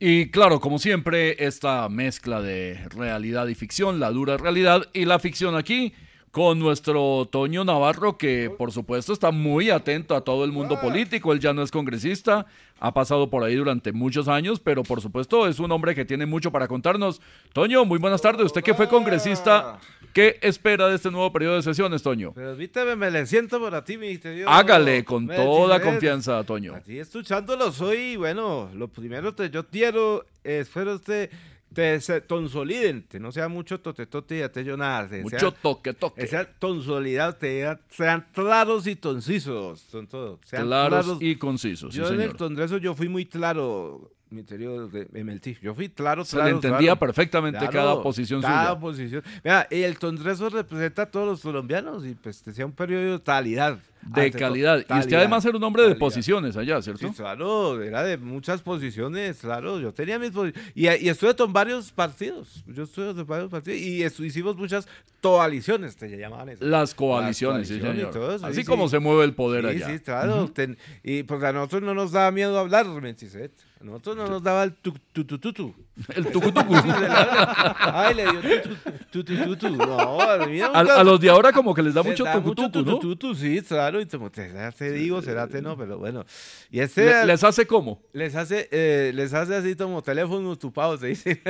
Y 0.00 0.30
claro, 0.30 0.60
como 0.60 0.78
siempre, 0.78 1.44
esta 1.46 1.88
mezcla 1.88 2.40
de 2.40 2.80
realidad 2.88 3.46
y 3.46 3.54
ficción, 3.54 4.00
la 4.00 4.10
dura 4.10 4.38
realidad 4.38 4.82
y 4.92 5.04
la 5.04 5.18
ficción 5.18 5.56
aquí 5.56 5.94
con 6.30 6.60
nuestro 6.60 7.28
Toño 7.30 7.64
Navarro, 7.64 8.16
que 8.16 8.50
por 8.50 8.70
supuesto 8.70 9.12
está 9.12 9.32
muy 9.32 9.70
atento 9.70 10.14
a 10.14 10.20
todo 10.20 10.44
el 10.44 10.52
mundo 10.52 10.80
político. 10.80 11.32
Él 11.32 11.40
ya 11.40 11.52
no 11.52 11.62
es 11.62 11.72
congresista, 11.72 12.46
ha 12.78 12.94
pasado 12.94 13.30
por 13.30 13.42
ahí 13.42 13.56
durante 13.56 13.92
muchos 13.92 14.28
años, 14.28 14.60
pero 14.60 14.84
por 14.84 15.00
supuesto 15.00 15.48
es 15.48 15.58
un 15.58 15.72
hombre 15.72 15.94
que 15.94 16.04
tiene 16.04 16.26
mucho 16.26 16.52
para 16.52 16.68
contarnos. 16.68 17.20
Toño, 17.52 17.84
muy 17.84 17.98
buenas 17.98 18.22
tardes. 18.22 18.46
Usted 18.46 18.62
que 18.62 18.74
fue 18.74 18.88
congresista, 18.88 19.80
¿qué 20.12 20.38
espera 20.40 20.86
de 20.88 20.96
este 20.96 21.10
nuevo 21.10 21.32
periodo 21.32 21.56
de 21.56 21.62
sesiones, 21.62 22.02
Toño? 22.02 22.32
Permítame, 22.32 22.94
me 22.94 23.10
le 23.10 23.26
siento 23.26 23.60
para 23.60 23.84
ti, 23.84 23.96
ministerio. 23.96 24.48
Hágale 24.48 25.04
con 25.04 25.26
toda 25.26 25.80
confianza, 25.80 26.44
Toño. 26.44 26.74
Así 26.76 26.98
escuchándolo 26.98 27.72
soy, 27.72 28.14
bueno, 28.14 28.70
lo 28.74 28.86
primero 28.86 29.34
que 29.34 29.50
yo 29.50 29.66
quiero, 29.66 30.24
espero 30.44 30.94
usted 30.94 31.28
te 31.72 32.00
se 32.00 32.20
tonsoliden, 32.20 33.04
te 33.06 33.20
no 33.20 33.30
sea 33.32 33.48
mucho 33.48 33.80
tote 33.80 34.06
tote 34.06 34.38
y 34.38 34.42
ate 34.42 34.64
nada. 34.76 35.08
Mucho 35.22 35.52
toque 35.52 35.94
toque. 35.94 36.26
Sea 36.26 36.44
tonsolidad, 36.44 37.38
te, 37.38 37.66
sean 37.90 38.26
claros 38.32 38.86
y 38.86 38.96
concisos, 38.96 39.80
son 39.80 40.06
todo. 40.06 40.40
Sean 40.44 40.66
claros, 40.66 41.18
y 41.20 41.36
concisos. 41.36 41.94
Yo 41.94 42.06
sí, 42.06 42.14
en 42.14 42.20
el 42.20 42.30
señor. 42.30 42.38
Congreso 42.38 42.78
yo 42.78 42.94
fui 42.94 43.08
muy 43.08 43.26
claro, 43.26 44.12
ministerio 44.30 44.88
de 44.88 45.06
MLT. 45.24 45.60
Yo 45.60 45.74
fui 45.74 45.88
claro, 45.88 46.24
Se 46.24 46.36
claro. 46.36 46.48
le 46.50 46.54
entendía 46.56 46.78
claro. 46.78 46.98
perfectamente 47.00 47.58
Claro, 47.58 47.72
cada 47.72 48.02
posición 48.02 48.40
cada 48.42 48.68
suya. 48.70 48.80
posición. 48.80 49.22
Mira, 49.44 49.66
el 49.70 49.98
Congreso 49.98 50.48
representa 50.48 51.02
a 51.02 51.06
todos 51.10 51.26
los 51.26 51.40
colombianos 51.40 52.06
y 52.06 52.14
pues 52.14 52.44
decía 52.44 52.64
un 52.66 52.72
periodo 52.72 53.12
de 53.12 53.18
talidad. 53.18 53.78
De 54.02 54.30
todo, 54.30 54.38
calidad. 54.40 54.78
Y 54.88 54.98
usted 54.98 55.16
además 55.16 55.44
era 55.44 55.58
un 55.58 55.62
hombre 55.64 55.82
de 55.82 55.88
calidad. 55.88 55.98
posiciones 56.00 56.56
allá, 56.56 56.80
¿cierto? 56.80 57.06
Sí, 57.08 57.12
claro, 57.14 57.82
era 57.82 58.02
de 58.02 58.16
muchas 58.16 58.62
posiciones, 58.62 59.38
claro. 59.40 59.78
Yo 59.78 59.92
tenía 59.92 60.18
mis 60.18 60.30
posiciones. 60.30 60.72
Y, 60.74 60.84
y 60.88 61.08
estuve 61.10 61.36
con 61.36 61.52
varios 61.52 61.92
partidos. 61.92 62.64
Yo 62.66 62.84
estuve 62.84 63.14
con 63.14 63.26
varios 63.26 63.50
partidos. 63.50 63.78
Y 63.78 64.02
hicimos 64.24 64.56
muchas 64.56 64.88
coaliciones, 65.20 65.96
te 65.96 66.08
llamaban 66.16 66.48
eso. 66.48 66.64
Las 66.64 66.94
coaliciones, 66.94 67.68
sí, 67.68 67.78
coaliciones 67.78 68.14
señor. 68.14 68.34
eso, 68.36 68.46
Así 68.46 68.60
sí, 68.60 68.64
como 68.64 68.84
sí. 68.86 68.92
se 68.92 68.98
mueve 69.00 69.24
el 69.24 69.34
poder 69.34 69.64
Sí, 69.64 69.82
allá. 69.82 69.86
Sí, 69.88 69.98
claro. 70.00 70.44
Ujú. 70.44 70.52
ten- 70.52 70.78
y 71.02 71.22
pues 71.24 71.42
a 71.42 71.52
nosotros 71.52 71.82
no 71.82 71.92
nos 71.94 72.12
daba 72.12 72.30
miedo 72.30 72.58
hablar, 72.58 72.86
Mentiset. 72.86 73.52
A 73.80 73.84
nosotros 73.84 74.16
no 74.16 74.26
nos 74.26 74.42
daba 74.42 74.62
el 74.64 74.74
tu 74.74 74.92
tu 75.12 75.24
tu 75.24 75.38
tu 75.38 75.52
tu. 75.52 75.74
El 76.14 76.26
tucutucu. 76.30 76.74
Ay, 77.78 78.14
le 78.14 78.22
dio 78.30 78.40
tu 78.40 78.74
tu 79.10 79.24
tu 79.24 79.44
tu 79.44 79.56
tu. 79.56 79.68
No, 79.76 80.20
a 80.20 80.38
mí 80.46 80.60
A, 80.62 80.68
nunca- 80.82 81.00
a 81.00 81.04
los 81.04 81.18
de 81.20 81.30
ahora 81.30 81.52
como 81.52 81.74
que 81.74 81.82
les 81.82 81.94
da 81.94 82.02
les 82.02 82.10
mucho 82.10 82.24
tucutucu, 82.30 82.78
¿no? 82.82 82.98
tucutucu, 82.98 83.34
sí, 83.34 83.60
claro. 83.62 84.00
Y 84.00 84.06
como 84.06 84.30
te 84.30 84.50
te 84.72 84.92
digo, 84.92 85.20
será 85.22 85.46
te 85.46 85.60
no, 85.62 85.76
pero 85.78 85.98
bueno. 85.98 86.24
Y 86.70 86.80
este 86.80 87.04
Le- 87.06 87.26
¿Les 87.26 87.42
hace 87.44 87.66
cómo? 87.66 88.02
les 88.12 88.34
hace, 88.36 88.68
eh, 88.70 89.12
les 89.14 89.32
hace 89.34 89.56
así 89.56 89.74
como 89.76 90.02
teléfono 90.02 90.56
tupado, 90.56 90.96
se 90.98 91.06
dice. 91.08 91.40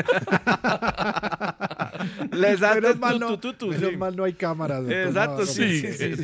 Les 2.33 2.61
Menos 2.61 2.99
mal 2.99 3.19
no- 3.21 3.39
tu, 3.39 3.53
tu, 3.53 3.67
menos 3.69 3.91
sí. 3.91 3.97
mal 3.97 4.17
no 4.17 4.25
hay 4.25 4.33
cámaras. 4.33 4.81
doctor 4.81 5.07
Exacto, 5.07 5.47
sí, 5.47 5.81
sí, 5.81 5.93
sí, 5.93 6.15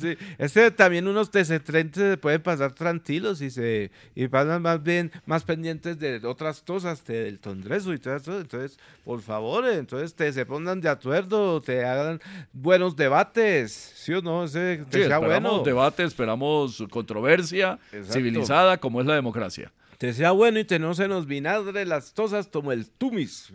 sí. 0.00 0.16
Este 0.38 0.70
también 0.70 1.06
unos 1.08 1.30
TC30 1.30 1.94
se 1.94 2.16
pueden 2.16 2.42
pasar 2.42 2.72
tranquilos 2.72 3.40
y 3.40 3.50
se 3.50 3.90
y 4.14 4.28
pasan 4.28 4.62
más 4.62 4.82
bien 4.82 5.10
más 5.26 5.44
pendientes 5.44 5.98
de 5.98 6.20
otras 6.26 6.62
cosas 6.62 7.04
de- 7.06 7.24
del 7.24 7.40
Congreso 7.40 7.92
y 7.92 7.98
todo 7.98 8.16
eso. 8.16 8.40
Entonces, 8.40 8.78
por 9.04 9.20
favor, 9.20 9.66
entonces 9.68 10.14
te 10.14 10.32
se 10.32 10.46
pongan 10.46 10.80
de 10.80 10.88
acuerdo, 10.88 11.60
te 11.60 11.84
hagan 11.84 12.20
buenos 12.52 12.96
debates, 12.96 13.72
¿sí 13.72 14.12
o 14.12 14.22
no? 14.22 14.44
Ese 14.44 14.78
Sí, 14.90 14.98
sea 15.04 15.16
esperamos 15.16 15.50
bueno. 15.52 15.64
debate, 15.64 16.02
esperamos 16.04 16.82
controversia 16.90 17.78
Exacto. 17.92 18.12
civilizada 18.14 18.76
como 18.78 19.00
es 19.00 19.06
la 19.06 19.14
democracia. 19.14 19.70
Te 20.02 20.12
sea 20.12 20.32
bueno 20.32 20.58
y 20.58 20.64
te 20.64 20.80
no 20.80 20.94
se 20.94 21.06
nos 21.06 21.28
vinagre 21.28 21.86
las 21.86 22.10
cosas 22.10 22.48
como 22.48 22.72
el 22.72 22.90
tumis. 22.90 23.52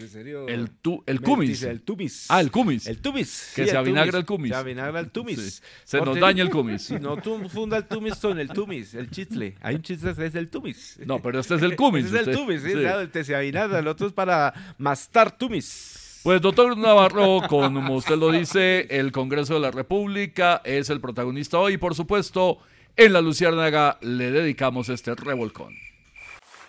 El, 0.48 0.70
tu, 0.70 1.04
el 1.06 1.20
cumis. 1.20 1.62
El 1.64 1.82
tumis. 1.82 2.28
Ah, 2.30 2.40
el 2.40 2.52
cumis. 2.52 2.88
El 2.88 3.02
tumis. 3.02 3.52
Que 3.54 3.66
sí, 3.66 3.72
se 3.72 3.76
avinagra 3.76 4.18
el 4.18 4.26
cumis. 4.26 4.54
Se 4.54 4.58
avinagra 4.58 5.02
el 5.02 5.12
tumis. 5.12 5.38
Sí. 5.38 5.62
Se 5.84 6.00
nos 6.00 6.18
daña 6.18 6.44
el 6.44 6.50
cumis. 6.50 6.84
Si 6.84 6.94
no 7.02 7.18
tú 7.18 7.50
funda 7.50 7.76
el 7.76 7.86
tumis 7.86 8.16
con 8.16 8.40
el 8.40 8.48
tumis, 8.48 8.94
el 8.94 9.12
chitle. 9.12 9.56
Hay 9.60 9.76
un 9.76 9.82
chitle 9.82 10.16
que 10.16 10.26
es 10.26 10.36
el 10.36 10.48
tumis. 10.48 10.98
No, 11.06 11.22
pero 11.22 11.42
este 11.42 11.56
es 11.56 11.64
el 11.64 11.76
cumis. 11.76 12.06
Ese 12.06 12.22
es 12.22 12.28
el 12.28 12.34
tumis, 12.34 12.62
sí, 12.62 12.70
sí. 12.70 12.76
claro, 12.76 13.02
el 13.02 13.10
te 13.10 13.26
se 13.26 13.36
avinagra, 13.36 13.80
el 13.80 13.88
otro 13.90 14.08
es 14.08 14.14
para 14.14 14.54
mastar 14.78 15.38
tumis. 15.38 16.22
Pues 16.24 16.42
doctor 16.42 16.78
Navarro, 16.78 17.42
como 17.50 17.94
usted 17.94 18.16
lo 18.16 18.32
dice, 18.32 18.88
el 18.90 19.12
Congreso 19.12 19.56
de 19.56 19.60
la 19.60 19.72
República 19.72 20.62
es 20.64 20.90
el 20.90 21.02
protagonista 21.02 21.60
hoy 21.60 21.74
y 21.74 21.78
por 21.78 21.94
supuesto 21.94 22.60
en 22.96 23.12
la 23.12 23.20
Luciérnaga 23.20 23.98
le 24.00 24.32
dedicamos 24.32 24.88
este 24.88 25.14
revolcón. 25.14 25.76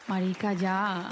Marica, 0.09 0.55
ya. 0.55 1.09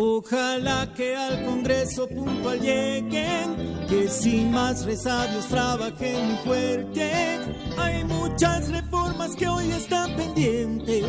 Ojalá 0.00 0.88
que 0.94 1.16
al 1.16 1.44
Congreso 1.44 2.08
puntual 2.08 2.60
lleguen, 2.60 3.86
que 3.88 4.08
sin 4.08 4.52
más 4.52 4.84
resabios 4.84 5.46
trabajen 5.46 6.28
muy 6.28 6.36
fuerte. 6.38 7.38
Hay 7.76 8.04
muchas 8.04 8.68
que 9.36 9.48
hoy 9.48 9.70
están 9.72 10.14
pendientes 10.14 11.04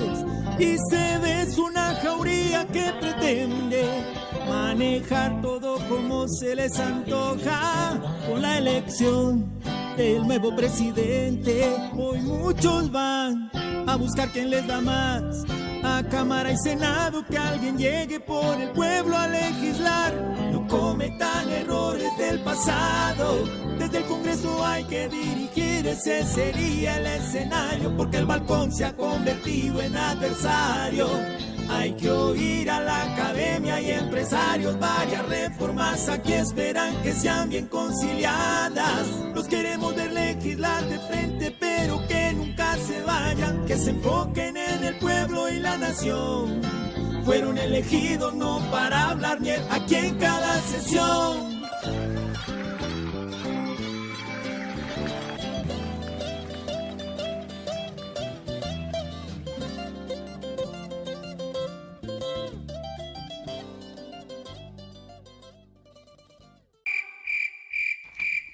y 0.58 0.78
se 0.90 1.18
ve 1.20 1.42
es 1.44 1.58
una 1.58 1.94
jauría 1.96 2.66
que 2.68 2.92
pretende 3.00 3.86
manejar 4.48 5.42
todo 5.42 5.78
como 5.88 6.28
se 6.28 6.56
les 6.56 6.80
antoja 6.80 8.02
con 8.28 8.42
la 8.42 8.58
elección 8.58 9.48
del 9.96 10.26
nuevo 10.26 10.56
presidente. 10.56 11.72
Hoy 11.96 12.20
muchos 12.22 12.92
van 12.92 13.52
a 13.88 13.96
buscar 13.96 14.30
quien 14.32 14.50
les 14.50 14.66
da 14.66 14.82
más. 14.82 15.46
A 15.84 16.04
Cámara 16.10 16.52
y 16.52 16.58
Senado 16.58 17.24
que 17.26 17.38
alguien 17.38 17.78
llegue 17.78 18.20
por 18.20 18.60
el 18.60 18.70
pueblo 18.72 19.16
a 19.16 19.28
legislar. 19.28 20.14
No 20.52 20.68
cometan 20.68 21.50
errores 21.50 22.10
del 22.18 22.42
pasado. 22.42 23.69
Desde 23.80 24.00
el 24.00 24.06
Congreso 24.06 24.66
hay 24.66 24.84
que 24.84 25.08
dirigir, 25.08 25.88
ese 25.88 26.26
sería 26.26 26.98
el 26.98 27.08
escenario, 27.08 27.96
porque 27.96 28.18
el 28.18 28.26
balcón 28.26 28.74
se 28.74 28.84
ha 28.84 28.94
convertido 28.94 29.82
en 29.82 29.96
adversario. 29.96 31.08
Hay 31.70 31.94
que 31.94 32.12
oír 32.12 32.70
a 32.70 32.82
la 32.82 33.14
academia 33.14 33.80
y 33.80 33.92
empresarios, 33.92 34.78
varias 34.80 35.26
reformas 35.30 36.10
aquí 36.10 36.34
esperan 36.34 37.02
que 37.04 37.14
sean 37.14 37.50
bien 37.50 37.68
conciliadas. 37.68 39.08
Los 39.34 39.48
queremos 39.48 39.96
ver 39.96 40.12
legislar 40.12 40.84
de 40.90 41.00
frente, 41.00 41.56
pero 41.58 42.06
que 42.08 42.34
nunca 42.34 42.76
se 42.86 43.02
vayan, 43.04 43.66
que 43.66 43.78
se 43.78 43.92
enfoquen 43.92 44.58
en 44.58 44.84
el 44.84 44.96
pueblo 44.98 45.48
y 45.48 45.60
la 45.60 45.78
nación. 45.78 46.62
Fueron 47.24 47.58
elegidos 47.58 48.34
no 48.34 48.60
para 48.72 49.12
hablar 49.12 49.40
ni 49.40 49.52
aquí 49.52 49.96
en 49.96 50.18
cada 50.18 50.60
sesión. 50.64 51.60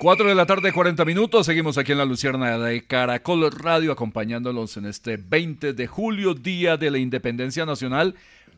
Cuatro 0.05 0.29
de 0.29 0.35
la 0.35 0.45
tarde, 0.45 0.71
40 0.71 1.03
minutos. 1.03 1.47
Seguimos 1.47 1.79
aquí 1.79 1.91
en 1.91 1.97
la 1.97 2.05
Lucierna 2.05 2.59
de 2.59 2.83
Caracol 2.83 3.49
Radio, 3.49 3.91
acompañándolos 3.91 4.77
en 4.77 4.85
este 4.85 5.17
20 5.17 5.73
de 5.73 5.87
julio, 5.87 6.35
Día 6.35 6.77
de 6.77 6.91
la 6.91 6.99
Independencia 6.99 7.65
Nacional. 7.65 8.13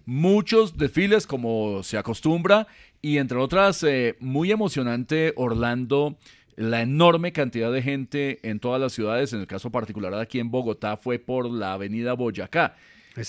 Muchos 0.05 0.77
desfiles, 0.77 1.25
como 1.25 1.83
se 1.83 1.97
acostumbra, 1.97 2.67
y 3.01 3.17
entre 3.17 3.37
otras, 3.37 3.81
eh, 3.83 4.17
muy 4.19 4.51
emocionante, 4.51 5.31
Orlando, 5.37 6.17
la 6.57 6.81
enorme 6.81 7.31
cantidad 7.31 7.71
de 7.71 7.81
gente 7.81 8.39
en 8.43 8.59
todas 8.59 8.81
las 8.81 8.91
ciudades, 8.91 9.31
en 9.31 9.39
el 9.39 9.47
caso 9.47 9.69
particular 9.69 10.13
aquí 10.15 10.39
en 10.39 10.51
Bogotá, 10.51 10.97
fue 10.97 11.17
por 11.17 11.49
la 11.49 11.71
avenida 11.71 12.11
Boyacá. 12.11 12.75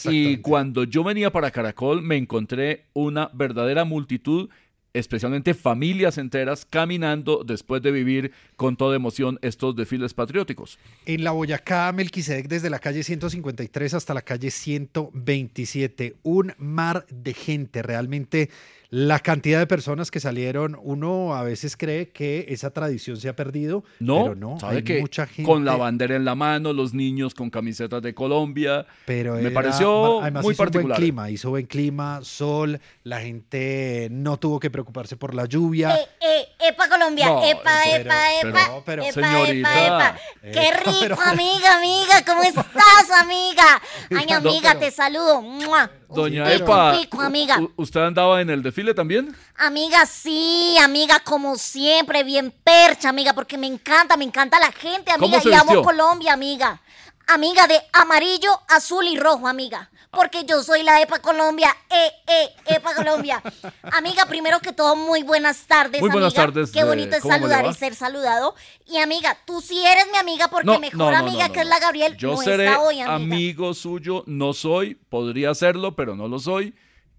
Y 0.06 0.38
cuando 0.38 0.82
yo 0.82 1.04
venía 1.04 1.30
para 1.30 1.50
Caracol 1.50 2.02
me 2.02 2.16
encontré 2.16 2.86
una 2.92 3.30
verdadera 3.32 3.84
multitud, 3.84 4.50
especialmente 4.92 5.54
familias 5.54 6.18
enteras, 6.18 6.64
caminando 6.64 7.44
después 7.44 7.82
de 7.82 7.90
vivir 7.90 8.32
con 8.56 8.76
toda 8.76 8.96
emoción 8.96 9.38
estos 9.42 9.76
desfiles 9.76 10.14
patrióticos. 10.14 10.78
En 11.06 11.24
la 11.24 11.30
Boyacá, 11.30 11.92
Melquisedec, 11.92 12.48
desde 12.48 12.70
la 12.70 12.78
calle 12.78 13.02
153 13.02 13.94
hasta 13.94 14.14
la 14.14 14.22
calle 14.22 14.50
127, 14.50 16.16
un 16.22 16.54
mar 16.58 17.06
de 17.10 17.34
gente. 17.34 17.82
Realmente 17.82 18.50
la 18.90 19.18
cantidad 19.18 19.58
de 19.58 19.66
personas 19.66 20.10
que 20.10 20.18
salieron, 20.18 20.78
uno 20.82 21.34
a 21.34 21.42
veces 21.42 21.76
cree 21.76 22.08
que 22.08 22.46
esa 22.48 22.70
tradición 22.70 23.18
se 23.18 23.28
ha 23.28 23.36
perdido, 23.36 23.84
No, 23.98 24.22
pero 24.22 24.34
no, 24.34 24.58
sabe 24.58 24.76
hay 24.78 24.82
que 24.84 25.00
mucha 25.00 25.26
gente. 25.26 25.42
con 25.42 25.66
la 25.66 25.76
bandera 25.76 26.16
en 26.16 26.24
la 26.24 26.34
mano, 26.34 26.72
los 26.72 26.94
niños 26.94 27.34
con 27.34 27.50
camisetas 27.50 28.00
de 28.00 28.14
Colombia, 28.14 28.86
Pero 29.04 29.34
me 29.34 29.42
era- 29.42 29.52
pareció 29.52 30.22
además 30.22 30.42
muy 30.42 30.52
hizo 30.54 30.62
particular. 30.62 30.88
buen 30.88 30.96
clima, 31.02 31.28
hizo 31.30 31.50
buen 31.50 31.66
clima, 31.66 32.20
sol, 32.22 32.80
la 33.04 33.20
gente 33.20 34.08
no 34.10 34.38
tuvo 34.38 34.58
que 34.58 34.70
preocuparse 34.70 35.16
por 35.18 35.34
la 35.34 35.44
lluvia. 35.44 35.94
Eh, 35.94 36.06
eh, 36.20 36.48
epa 36.68 36.88
Colombia, 36.88 37.26
No, 37.26 37.44
epa, 37.44 37.60
pero- 37.84 37.96
epa, 38.04 38.14
pero- 38.40 38.48
epa, 38.58 38.82
pero- 38.86 39.02
epa, 39.02 39.12
Señorita. 39.12 39.84
epa, 39.86 40.08
epa. 40.08 40.18
Qué 40.40 40.68
Epa, 40.68 40.78
rico, 40.90 41.20
amiga, 41.26 41.76
amiga, 41.76 42.24
¿cómo 42.26 42.42
estás, 42.42 43.10
amiga? 43.22 43.82
Ay, 44.18 44.26
No, 44.30 44.36
amiga, 44.36 44.68
pero- 44.70 44.80
te 44.80 44.90
saludo. 44.90 45.42
¡Mua! 45.42 45.90
Doña 46.08 46.44
Un 46.44 46.50
Epa, 46.50 46.96
pico, 46.98 47.20
amiga. 47.20 47.58
¿u- 47.60 47.70
¿usted 47.76 48.00
andaba 48.00 48.40
en 48.40 48.48
el 48.50 48.62
desfile 48.62 48.94
también? 48.94 49.34
Amiga, 49.56 50.06
sí, 50.06 50.76
amiga, 50.80 51.20
como 51.20 51.56
siempre, 51.56 52.24
bien 52.24 52.52
percha, 52.64 53.10
amiga, 53.10 53.34
porque 53.34 53.58
me 53.58 53.66
encanta, 53.66 54.16
me 54.16 54.24
encanta 54.24 54.58
la 54.58 54.72
gente, 54.72 55.12
¿Cómo 55.18 55.36
amiga, 55.36 55.50
y 55.50 55.54
amo? 55.54 55.82
Colombia, 55.82 56.32
amiga. 56.32 56.80
Amiga 57.30 57.66
de 57.66 57.78
amarillo, 57.92 58.48
azul 58.68 59.06
y 59.06 59.18
rojo, 59.18 59.46
amiga. 59.46 59.90
Porque 60.10 60.46
yo 60.46 60.62
soy 60.62 60.82
la 60.82 61.02
EPA 61.02 61.18
Colombia. 61.20 61.68
Eh, 61.90 62.10
eh, 62.26 62.48
EPA 62.76 62.94
Colombia. 62.94 63.42
amiga, 63.82 64.24
primero 64.24 64.60
que 64.60 64.72
todo, 64.72 64.96
muy 64.96 65.22
buenas 65.22 65.66
tardes, 65.66 66.00
Muy 66.00 66.08
buenas 66.08 66.32
amiga. 66.32 66.46
tardes, 66.54 66.70
Qué 66.70 66.80
eh, 66.80 66.84
bonito 66.84 67.14
es 67.16 67.22
¿cómo 67.22 67.34
me 67.34 67.40
le 67.40 67.48
saludar 67.48 67.70
y 67.70 67.74
ser 67.74 67.94
saludado. 67.94 68.54
Y 68.86 68.96
amiga, 68.96 69.36
tú 69.44 69.60
sí 69.60 69.78
eres 69.84 70.06
mi 70.10 70.16
amiga 70.16 70.48
porque 70.48 70.64
No, 70.66 70.80
mejor 70.80 70.96
no, 70.98 71.10
no, 71.10 71.16
amiga 71.18 71.50
que 71.50 71.60
es 71.60 71.66
la 71.66 71.78
Gabriel 71.78 72.16
Yo 72.16 72.30
no 72.30 72.36
seré 72.38 72.64
está 72.64 72.80
hoy, 72.80 73.00
amiga. 73.00 73.14
amigo 73.14 73.74
suyo, 73.74 74.24
no 74.26 74.54
soy, 74.54 74.94
podría 74.94 75.54
serlo, 75.54 75.94
pero 75.94 76.16
no 76.16 76.28
lo 76.28 76.38
soy. 76.38 76.74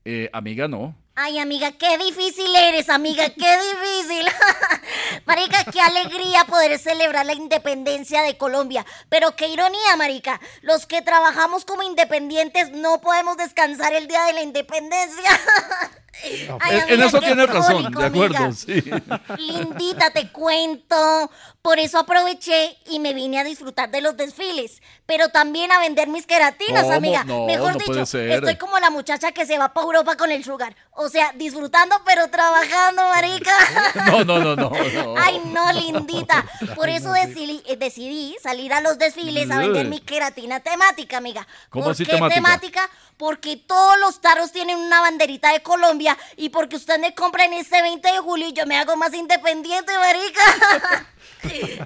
Eh, 0.05 0.27
amiga, 0.33 0.67
no. 0.67 0.95
Ay, 1.21 1.37
amiga, 1.37 1.73
qué 1.73 1.97
difícil 1.97 2.55
eres, 2.55 2.87
amiga, 2.87 3.29
qué 3.31 3.57
difícil. 3.57 4.25
marica, 5.25 5.65
qué 5.65 5.81
alegría 5.81 6.45
poder 6.45 6.79
celebrar 6.79 7.25
la 7.25 7.33
independencia 7.33 8.21
de 8.21 8.37
Colombia. 8.37 8.85
Pero 9.09 9.35
qué 9.35 9.49
ironía, 9.49 9.97
marica. 9.97 10.39
Los 10.61 10.85
que 10.85 11.01
trabajamos 11.01 11.65
como 11.65 11.83
independientes 11.83 12.71
no 12.71 13.01
podemos 13.01 13.35
descansar 13.35 13.91
el 13.91 14.07
día 14.07 14.23
de 14.27 14.33
la 14.33 14.43
independencia. 14.43 15.29
Ay, 16.59 16.81
en, 16.87 17.01
eso 17.01 17.19
tienes 17.19 17.47
razón, 17.49 17.91
de 17.91 18.05
acuerdo, 18.05 18.37
amiga. 18.37 18.53
sí. 18.53 18.83
Lindita, 19.37 20.11
te 20.11 20.29
cuento. 20.31 21.29
Por 21.61 21.77
eso 21.77 21.99
aproveché 21.99 22.77
y 22.89 22.99
me 22.99 23.13
vine 23.13 23.37
a 23.39 23.43
disfrutar 23.43 23.91
de 23.91 24.01
los 24.01 24.15
desfiles, 24.15 24.81
pero 25.05 25.27
también 25.29 25.71
a 25.73 25.79
vender 25.79 26.07
mis 26.07 26.25
queratinas, 26.25 26.83
¿Cómo? 26.83 26.95
amiga. 26.95 27.23
No, 27.25 27.45
Mejor 27.45 27.73
no 27.73 27.79
dicho, 27.79 28.17
estoy 28.17 28.55
como 28.55 28.79
la 28.79 28.89
muchacha 28.89 29.33
que 29.33 29.45
se 29.45 29.57
va 29.57 29.73
para 29.73 29.85
Europa 29.85 30.15
con 30.15 30.31
el 30.31 30.43
sugar. 30.43 30.75
O 30.93 31.09
sea, 31.09 31.33
disfrutando 31.35 31.95
pero 32.05 32.29
trabajando, 32.29 33.01
marica. 33.09 33.51
No, 34.09 34.23
no, 34.23 34.39
no, 34.39 34.55
no. 34.55 34.69
no. 34.69 35.15
Ay, 35.17 35.41
no, 35.47 35.71
lindita. 35.73 36.45
Por 36.75 36.89
eso 36.89 37.11
decidí, 37.11 37.61
eh, 37.67 37.75
decidí 37.77 38.35
salir 38.41 38.73
a 38.73 38.81
los 38.81 38.97
desfiles 38.97 39.51
a 39.51 39.59
vender 39.59 39.87
mi 39.87 39.99
queratina 39.99 40.59
temática, 40.61 41.17
amiga. 41.17 41.45
¿Cómo 41.69 41.85
¿Por 41.85 41.91
así 41.91 42.05
qué 42.05 42.13
temática? 42.13 42.35
temática? 42.35 42.89
Porque 43.17 43.57
todos 43.57 43.99
los 43.99 44.21
taros 44.21 44.51
tienen 44.53 44.77
una 44.77 45.01
banderita 45.01 45.51
de 45.51 45.61
Colombia 45.61 46.08
y 46.37 46.49
porque 46.49 46.75
usted 46.75 46.99
me 46.99 47.13
compra 47.13 47.45
en 47.45 47.53
este 47.53 47.81
20 47.81 48.07
de 48.11 48.17
julio 48.19 48.47
y 48.47 48.53
yo 48.53 48.65
me 48.65 48.77
hago 48.77 48.95
más 48.97 49.13
independiente, 49.13 49.91
marica. 49.97 50.41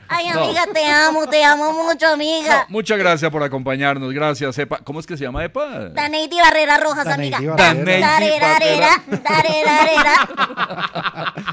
Ay, 0.08 0.30
No. 0.34 0.46
amiga, 0.46 0.64
te 0.74 0.86
amo, 0.88 1.28
te 1.28 1.44
amo 1.44 1.74
mucho, 1.74 2.08
amiga. 2.08 2.66
Muchas 2.70 2.98
gracias 2.98 3.30
por 3.32 3.44
acompañarnos, 3.44 4.12
gracias, 4.12 4.58
Epa. 4.58 4.80
¿Cómo 4.80 5.00
es 5.00 5.06
que 5.06 5.16
se 5.16 5.24
llama 5.24 5.46
Epa? 5.46 5.90
Daneidi 5.90 6.38
Barrera 6.40 6.78
Rojas, 6.78 7.06
amiga. 7.08 7.40
Daneidi 7.40 8.02
Darerarera, 8.02 9.04
darerarera. 9.24 11.34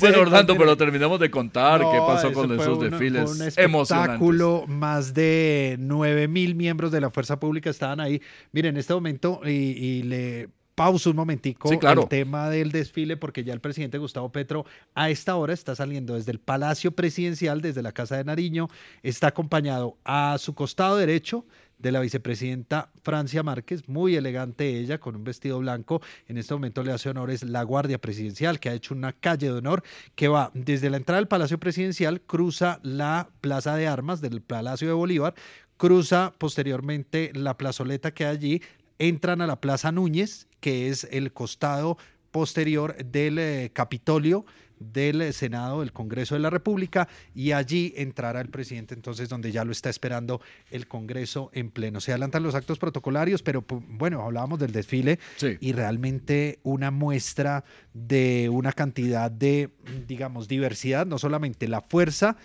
Bueno, 0.00 0.20
Orlando, 0.20 0.56
pero 0.56 0.76
terminamos 0.76 1.20
de 1.20 1.30
contar 1.30 1.80
qué 1.80 1.96
No, 1.98 2.06
pasó 2.06 2.32
con 2.32 2.52
esos 2.58 2.78
un- 2.78 2.90
desfiles 2.90 3.30
un 3.30 3.42
emocionantes. 3.62 4.14
espectáculo, 4.14 4.64
más 4.66 5.14
de 5.14 5.76
9 5.78 6.28
mil 6.28 6.54
miembros 6.54 6.90
de 6.92 7.00
la 7.00 7.10
fuerza 7.10 7.38
pública 7.38 7.70
estaban 7.70 8.00
ahí. 8.00 8.20
Miren, 8.52 8.74
en 8.74 8.80
este 8.80 8.94
momento, 8.94 9.40
y, 9.44 9.50
y 9.50 10.02
le 10.04 10.48
pauso 10.74 11.10
un 11.10 11.16
momentico 11.16 11.68
Sí, 11.68 11.78
claro. 11.78 12.02
el 12.02 12.08
tema 12.08 12.50
del 12.50 12.72
desfile, 12.72 13.16
porque 13.16 13.44
ya 13.44 13.52
el 13.52 13.60
presidente 13.60 13.98
Gustavo 13.98 14.30
Petro 14.32 14.64
a 14.94 15.10
esta 15.10 15.36
hora 15.36 15.52
está 15.52 15.74
saliendo 15.74 16.14
desde 16.14 16.32
el 16.32 16.38
Palacio 16.38 16.92
Presidencial, 16.92 17.60
desde 17.60 17.82
la 17.82 17.92
Casa 17.92 18.16
de 18.16 18.24
Nariño, 18.24 18.68
está 19.02 19.28
acompañado 19.28 19.96
a 20.04 20.36
su 20.38 20.54
costado 20.54 20.96
derecho 20.96 21.44
de 21.78 21.90
la 21.90 22.00
vicepresidenta 22.00 22.90
Francia 23.02 23.42
Márquez, 23.42 23.88
muy 23.88 24.14
elegante 24.14 24.78
ella, 24.78 24.98
con 24.98 25.16
un 25.16 25.24
vestido 25.24 25.58
blanco. 25.58 26.00
En 26.28 26.38
este 26.38 26.54
momento 26.54 26.84
le 26.84 26.92
hace 26.92 27.10
honores 27.10 27.42
la 27.42 27.64
Guardia 27.64 28.00
Presidencial, 28.00 28.60
que 28.60 28.68
ha 28.68 28.74
hecho 28.74 28.94
una 28.94 29.12
calle 29.12 29.48
de 29.48 29.54
honor 29.54 29.82
que 30.14 30.28
va 30.28 30.52
desde 30.54 30.90
la 30.90 30.96
entrada 30.96 31.20
del 31.20 31.26
Palacio 31.28 31.58
Presidencial, 31.58 32.20
cruza 32.20 32.78
la 32.84 33.30
Plaza 33.40 33.74
de 33.74 33.88
Armas 33.88 34.20
del 34.20 34.42
Palacio 34.42 34.86
de 34.86 34.94
Bolívar, 34.94 35.34
cruza 35.76 36.32
posteriormente 36.38 37.32
la 37.34 37.56
plazoleta 37.56 38.14
que 38.14 38.26
hay 38.26 38.36
allí, 38.36 38.62
entran 39.08 39.40
a 39.40 39.46
la 39.48 39.60
Plaza 39.60 39.90
Núñez, 39.90 40.46
que 40.60 40.88
es 40.88 41.08
el 41.10 41.32
costado 41.32 41.98
posterior 42.30 42.96
del 43.04 43.38
eh, 43.38 43.70
Capitolio 43.72 44.44
del 44.78 45.22
eh, 45.22 45.32
Senado 45.32 45.80
del 45.80 45.92
Congreso 45.92 46.34
de 46.34 46.40
la 46.40 46.50
República 46.50 47.08
y 47.34 47.52
allí 47.52 47.92
entrará 47.96 48.40
el 48.40 48.48
presidente 48.48 48.94
entonces 48.94 49.28
donde 49.28 49.52
ya 49.52 49.64
lo 49.64 49.72
está 49.72 49.90
esperando 49.90 50.40
el 50.70 50.86
Congreso 50.86 51.50
en 51.52 51.70
pleno. 51.70 52.00
Se 52.00 52.12
adelantan 52.12 52.42
los 52.42 52.54
actos 52.54 52.78
protocolarios, 52.78 53.42
pero 53.42 53.64
bueno, 53.68 54.22
hablábamos 54.22 54.58
del 54.58 54.72
desfile 54.72 55.18
y 55.60 55.72
realmente 55.72 56.58
una 56.62 56.90
muestra 56.90 57.64
de 57.92 58.48
una 58.48 58.72
cantidad 58.72 59.30
de, 59.30 59.70
digamos, 60.06 60.48
diversidad, 60.48 61.06
no 61.06 61.18
solamente 61.18 61.68
la 61.68 61.80
fuerza, 61.80 62.36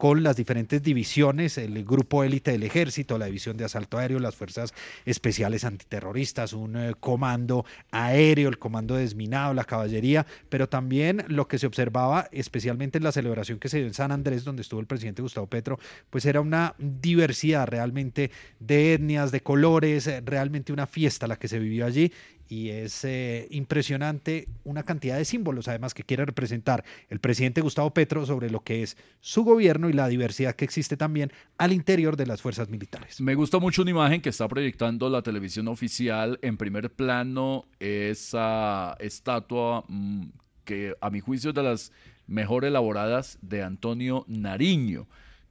con 0.00 0.22
las 0.22 0.34
diferentes 0.34 0.82
divisiones, 0.82 1.58
el 1.58 1.84
grupo 1.84 2.24
élite 2.24 2.52
del 2.52 2.62
ejército, 2.62 3.18
la 3.18 3.26
división 3.26 3.58
de 3.58 3.66
asalto 3.66 3.98
aéreo, 3.98 4.18
las 4.18 4.34
fuerzas 4.34 4.72
especiales 5.04 5.62
antiterroristas, 5.66 6.54
un 6.54 6.74
eh, 6.74 6.94
comando 6.98 7.66
aéreo, 7.90 8.48
el 8.48 8.58
comando 8.58 8.94
desminado, 8.94 9.52
la 9.52 9.64
caballería, 9.64 10.24
pero 10.48 10.70
también 10.70 11.22
lo 11.28 11.48
que 11.48 11.58
se 11.58 11.66
observaba, 11.66 12.30
especialmente 12.32 12.96
en 12.96 13.04
la 13.04 13.12
celebración 13.12 13.58
que 13.58 13.68
se 13.68 13.76
dio 13.76 13.88
en 13.88 13.92
San 13.92 14.10
Andrés, 14.10 14.42
donde 14.42 14.62
estuvo 14.62 14.80
el 14.80 14.86
presidente 14.86 15.20
Gustavo 15.20 15.46
Petro, 15.48 15.78
pues 16.08 16.24
era 16.24 16.40
una 16.40 16.74
diversidad 16.78 17.68
realmente 17.68 18.30
de 18.58 18.94
etnias, 18.94 19.32
de 19.32 19.42
colores, 19.42 20.06
eh, 20.06 20.22
realmente 20.24 20.72
una 20.72 20.86
fiesta 20.86 21.26
la 21.26 21.36
que 21.36 21.46
se 21.46 21.58
vivió 21.58 21.84
allí 21.84 22.10
y 22.50 22.70
es 22.70 23.04
eh, 23.04 23.46
impresionante 23.50 24.48
una 24.64 24.82
cantidad 24.82 25.16
de 25.16 25.24
símbolos 25.24 25.68
además 25.68 25.94
que 25.94 26.02
quiere 26.02 26.26
representar 26.26 26.84
el 27.08 27.20
presidente 27.20 27.60
Gustavo 27.60 27.94
Petro 27.94 28.26
sobre 28.26 28.50
lo 28.50 28.64
que 28.64 28.82
es 28.82 28.96
su 29.20 29.44
gobierno 29.44 29.88
y 29.88 29.92
la 29.92 30.08
diversidad 30.08 30.56
que 30.56 30.64
existe 30.64 30.96
también 30.96 31.32
al 31.58 31.72
interior 31.72 32.16
de 32.16 32.26
las 32.26 32.42
fuerzas 32.42 32.68
militares. 32.68 33.20
Me 33.20 33.36
gusta 33.36 33.60
mucho 33.60 33.82
una 33.82 33.92
imagen 33.92 34.20
que 34.20 34.30
está 34.30 34.48
proyectando 34.48 35.08
la 35.08 35.22
televisión 35.22 35.68
oficial 35.68 36.40
en 36.42 36.56
primer 36.56 36.90
plano, 36.90 37.66
esa 37.78 38.96
estatua 38.98 39.84
mm, 39.86 40.30
que 40.64 40.96
a 41.00 41.08
mi 41.10 41.20
juicio 41.20 41.50
es 41.50 41.54
de 41.54 41.62
las 41.62 41.92
mejor 42.26 42.64
elaboradas 42.64 43.38
de 43.42 43.62
Antonio 43.62 44.24
Nariño, 44.26 45.06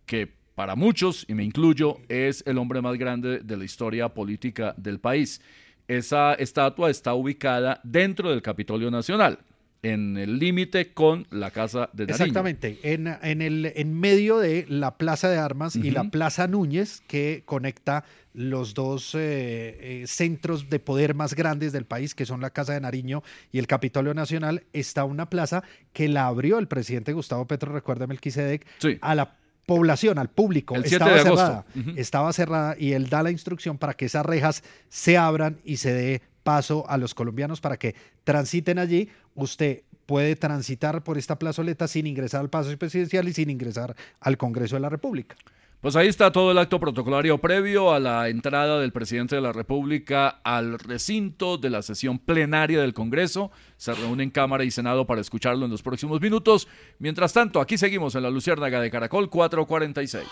que 0.05 0.37
para 0.55 0.75
muchos, 0.75 1.25
y 1.29 1.35
me 1.35 1.45
incluyo, 1.45 1.99
es 2.09 2.43
el 2.45 2.57
hombre 2.57 2.81
más 2.81 2.97
grande 2.97 3.39
de 3.39 3.55
la 3.55 3.63
historia 3.63 4.09
política 4.09 4.75
del 4.75 4.99
país. 4.99 5.39
Esa 5.89 6.35
estatua 6.35 6.91
está 6.91 7.15
ubicada 7.15 7.81
dentro 7.83 8.29
del 8.29 8.43
Capitolio 8.43 8.91
Nacional, 8.91 9.39
en 9.81 10.17
el 10.17 10.37
límite 10.37 10.93
con 10.93 11.25
la 11.31 11.49
Casa 11.49 11.89
de 11.93 12.05
Nariño. 12.05 12.25
Exactamente, 12.25 12.79
en, 12.83 13.07
en 13.07 13.41
el, 13.41 13.73
en 13.75 13.99
medio 13.99 14.37
de 14.37 14.67
la 14.69 14.99
Plaza 14.99 15.29
de 15.29 15.37
Armas 15.37 15.75
y 15.75 15.89
la. 15.89 16.03
Plaza 16.03 16.47
Núñez, 16.47 17.01
que 17.07 17.41
conecta 17.43 18.03
los 18.35 18.75
dos 18.75 19.15
eh, 19.15 19.21
eh, 19.21 20.03
centros 20.05 20.69
de 20.69 20.79
poder 20.79 21.15
más 21.15 21.33
grandes 21.33 21.71
del 21.71 21.85
país, 21.85 22.13
que 22.13 22.27
son 22.27 22.39
la 22.39 22.51
Casa 22.51 22.73
de 22.73 22.81
Nariño 22.81 23.23
y 23.51 23.57
el 23.57 23.65
Capitolio 23.65 24.13
Nacional, 24.13 24.65
está 24.73 25.05
una 25.05 25.27
plaza 25.27 25.63
que 25.91 26.07
la 26.07 26.27
abrió 26.27 26.59
el 26.59 26.67
presidente 26.67 27.13
Gustavo 27.13 27.47
Petro, 27.47 27.73
recuerda 27.73 28.05
Melquisedec, 28.05 28.67
a 29.01 29.15
la 29.15 29.39
población, 29.69 30.17
al 30.17 30.29
público. 30.29 30.75
El 30.75 30.85
7 30.85 30.95
estaba 30.95 31.21
cerrada, 31.21 31.65
estaba 31.95 32.33
cerrada 32.33 32.75
y 32.77 32.93
él 32.93 33.09
da 33.09 33.23
la 33.23 33.31
instrucción 33.31 33.77
para 33.77 33.93
que 33.93 34.05
esas 34.05 34.25
rejas 34.25 34.63
se 34.89 35.17
abran 35.17 35.59
y 35.63 35.77
se 35.77 35.93
dé 35.93 36.21
paso 36.43 36.89
a 36.89 36.97
los 36.97 37.13
colombianos 37.13 37.61
para 37.61 37.77
que 37.77 37.93
transiten 38.23 38.79
allí. 38.79 39.09
Usted 39.35 39.83
puede 40.07 40.35
transitar 40.35 41.03
por 41.03 41.19
esta 41.19 41.37
plazoleta 41.37 41.87
sin 41.87 42.07
ingresar 42.07 42.41
al 42.41 42.49
paso 42.49 42.75
presidencial 42.77 43.27
y 43.27 43.33
sin 43.33 43.51
ingresar 43.51 43.95
al 44.19 44.37
Congreso 44.37 44.75
de 44.75 44.81
la 44.81 44.89
República. 44.89 45.35
Pues 45.81 45.95
ahí 45.95 46.09
está 46.09 46.29
todo 46.33 46.51
el 46.51 46.57
acto 46.57 46.77
protocolario 46.77 47.37
previo 47.37 47.93
a 47.93 47.99
la 47.99 48.27
entrada 48.27 48.81
del 48.81 48.91
presidente 48.91 49.35
de 49.35 49.41
la 49.41 49.53
República 49.53 50.27
al 50.43 50.77
recinto 50.77 51.57
de 51.57 51.69
la 51.69 51.81
sesión 51.81 52.19
plenaria 52.19 52.81
del 52.81 52.93
Congreso. 52.93 53.49
Se 53.77 53.93
reúnen 53.93 54.29
Cámara 54.29 54.65
y 54.65 54.71
Senado 54.71 55.07
para 55.07 55.21
escucharlo 55.21 55.63
en 55.63 55.71
los 55.71 55.81
próximos 55.81 56.19
minutos. 56.19 56.67
Mientras 56.99 57.31
tanto, 57.31 57.61
aquí 57.61 57.77
seguimos 57.77 58.13
en 58.15 58.23
la 58.23 58.29
Luciérnaga 58.29 58.81
de 58.81 58.91
Caracol 58.91 59.29
446. 59.29 60.27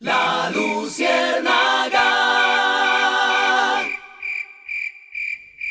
La 0.00 0.50
Luciérnaga. 0.52 1.73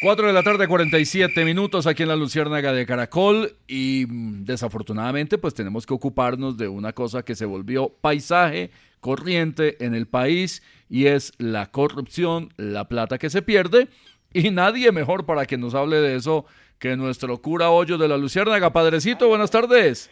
4 0.04 0.28
de 0.28 0.34
la 0.34 0.44
tarde, 0.44 0.68
47 0.68 1.46
minutos 1.46 1.88
aquí 1.88 2.04
en 2.04 2.10
la 2.10 2.18
Luciérnaga 2.18 2.74
de 2.74 2.86
Caracol 2.86 3.56
y 3.70 4.06
mm, 4.06 4.44
desafortunadamente 4.44 5.38
pues 5.38 5.54
tenemos 5.54 5.86
que 5.86 5.94
ocuparnos 5.94 6.58
de 6.58 6.68
una 6.68 6.92
cosa 6.92 7.24
que 7.24 7.36
se 7.36 7.46
volvió 7.46 7.88
paisaje 8.02 8.72
corriente 9.00 9.82
en 9.86 9.96
el 9.96 10.06
país 10.06 10.62
y 10.89 11.06
es 11.06 11.32
la 11.38 11.68
corrupción, 11.68 12.50
la 12.58 12.89
plata 12.89 13.18
que 13.18 13.30
se 13.30 13.42
pierde 13.42 13.88
y 14.34 14.52
nadie 14.52 14.92
mejor 14.92 15.26
para 15.26 15.46
que 15.46 15.58
nos 15.58 15.74
hable 15.74 16.02
de 16.02 16.18
eso 16.18 16.46
que 16.80 16.98
nuestro 16.98 17.42
cura 17.42 17.70
Hoyo 17.70 17.98
de 17.98 18.10
la 18.10 18.18
Luciérnaga. 18.18 18.74
Padrecito, 18.74 19.30
buenas 19.30 19.52
tardes. 19.52 20.12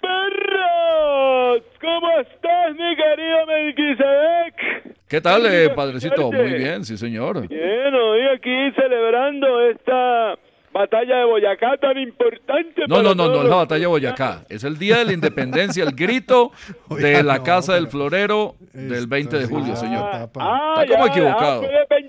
¡Perros! 0.00 1.62
¿Cómo 1.82 2.10
estás, 2.18 2.72
mi 2.72 2.96
querido 2.96 3.46
Melquisedec? 3.46 4.89
¿Qué 5.10 5.20
tal, 5.20 5.44
eh, 5.46 5.70
padrecito? 5.70 6.30
Muy 6.30 6.52
bien, 6.52 6.84
sí 6.84 6.96
señor. 6.96 7.48
Bien, 7.48 7.92
hoy 7.92 8.20
aquí 8.32 8.70
celebrando 8.76 9.60
esta 9.68 10.38
batalla 10.72 11.16
de 11.16 11.24
Boyacá 11.24 11.76
tan 11.78 11.98
importante. 11.98 12.82
No, 12.86 12.94
para 12.94 13.02
no, 13.02 13.14
no, 13.16 13.28
no 13.28 13.42
es 13.42 13.48
la 13.48 13.56
batalla 13.56 13.80
de 13.80 13.86
Boyacá. 13.88 14.44
Es 14.48 14.62
el 14.62 14.78
día 14.78 14.98
de 14.98 15.06
la 15.06 15.12
independencia, 15.12 15.82
el 15.82 15.96
grito 15.96 16.52
de 16.90 17.24
la 17.24 17.38
no, 17.38 17.42
Casa 17.42 17.74
del 17.74 17.88
Florero 17.88 18.54
del 18.72 19.08
20 19.08 19.36
de 19.36 19.46
julio, 19.46 19.74
señor. 19.74 20.30
Ah, 20.36 20.76
Está 20.82 20.94
como 20.94 21.06
ya, 21.06 21.12
equivocado. 21.12 21.62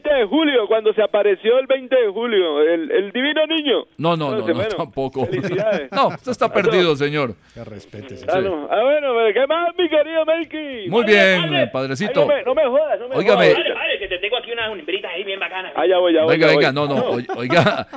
Ah, 0.03 0.07
fue 0.07 0.11
el 0.11 0.13
20 0.13 0.13
de 0.13 0.25
julio, 0.25 0.67
cuando 0.67 0.93
se 0.93 1.01
apareció 1.03 1.59
el 1.59 1.67
20 1.67 1.95
de 1.95 2.07
julio, 2.09 2.61
el, 2.61 2.91
el 2.91 3.11
divino 3.11 3.45
niño. 3.47 3.85
No, 3.97 4.15
no, 4.17 4.31
no, 4.31 4.39
Entonces, 4.39 4.55
no, 4.55 4.61
bueno, 4.61 4.75
tampoco. 4.75 5.25
felicidades. 5.25 5.89
No, 5.91 6.07
usted 6.07 6.31
está 6.31 6.51
perdido, 6.51 6.95
señor. 6.95 7.35
Que 7.53 7.63
respete. 7.63 8.15
Ah, 8.27 8.39
no. 8.39 8.67
Ah, 8.69 8.81
bueno, 8.83 9.13
pero 9.15 9.33
¿qué 9.33 9.47
más, 9.47 9.75
mi 9.77 9.89
querido 9.89 10.25
Melqui? 10.25 10.89
Muy 10.89 11.05
bien, 11.05 11.53
eh, 11.53 11.69
padrecito. 11.71 12.21
Ay, 12.21 12.27
no, 12.27 12.33
me, 12.35 12.43
no 12.43 12.55
me 12.55 12.65
jodas, 12.79 12.99
no 12.99 13.09
me 13.09 13.15
Óigame. 13.17 13.53
jodas. 13.53 13.63
Vale, 13.75 13.99
que 13.99 14.07
te 14.07 14.19
tengo 14.19 14.37
aquí 14.37 14.51
unas 14.51 14.71
hembritas 14.71 15.11
ahí 15.13 15.23
bien 15.23 15.39
bacanas. 15.39 15.73
Ah, 15.75 15.85
ya 15.87 15.97
voy, 15.97 16.13
ya 16.13 16.23
voy. 16.23 16.33
Venga, 16.37 16.47
ya 16.47 16.57
venga, 16.57 16.71
voy. 16.71 16.87
no, 16.89 16.95
no, 16.95 17.09
oi- 17.11 17.27
oiga, 17.37 17.87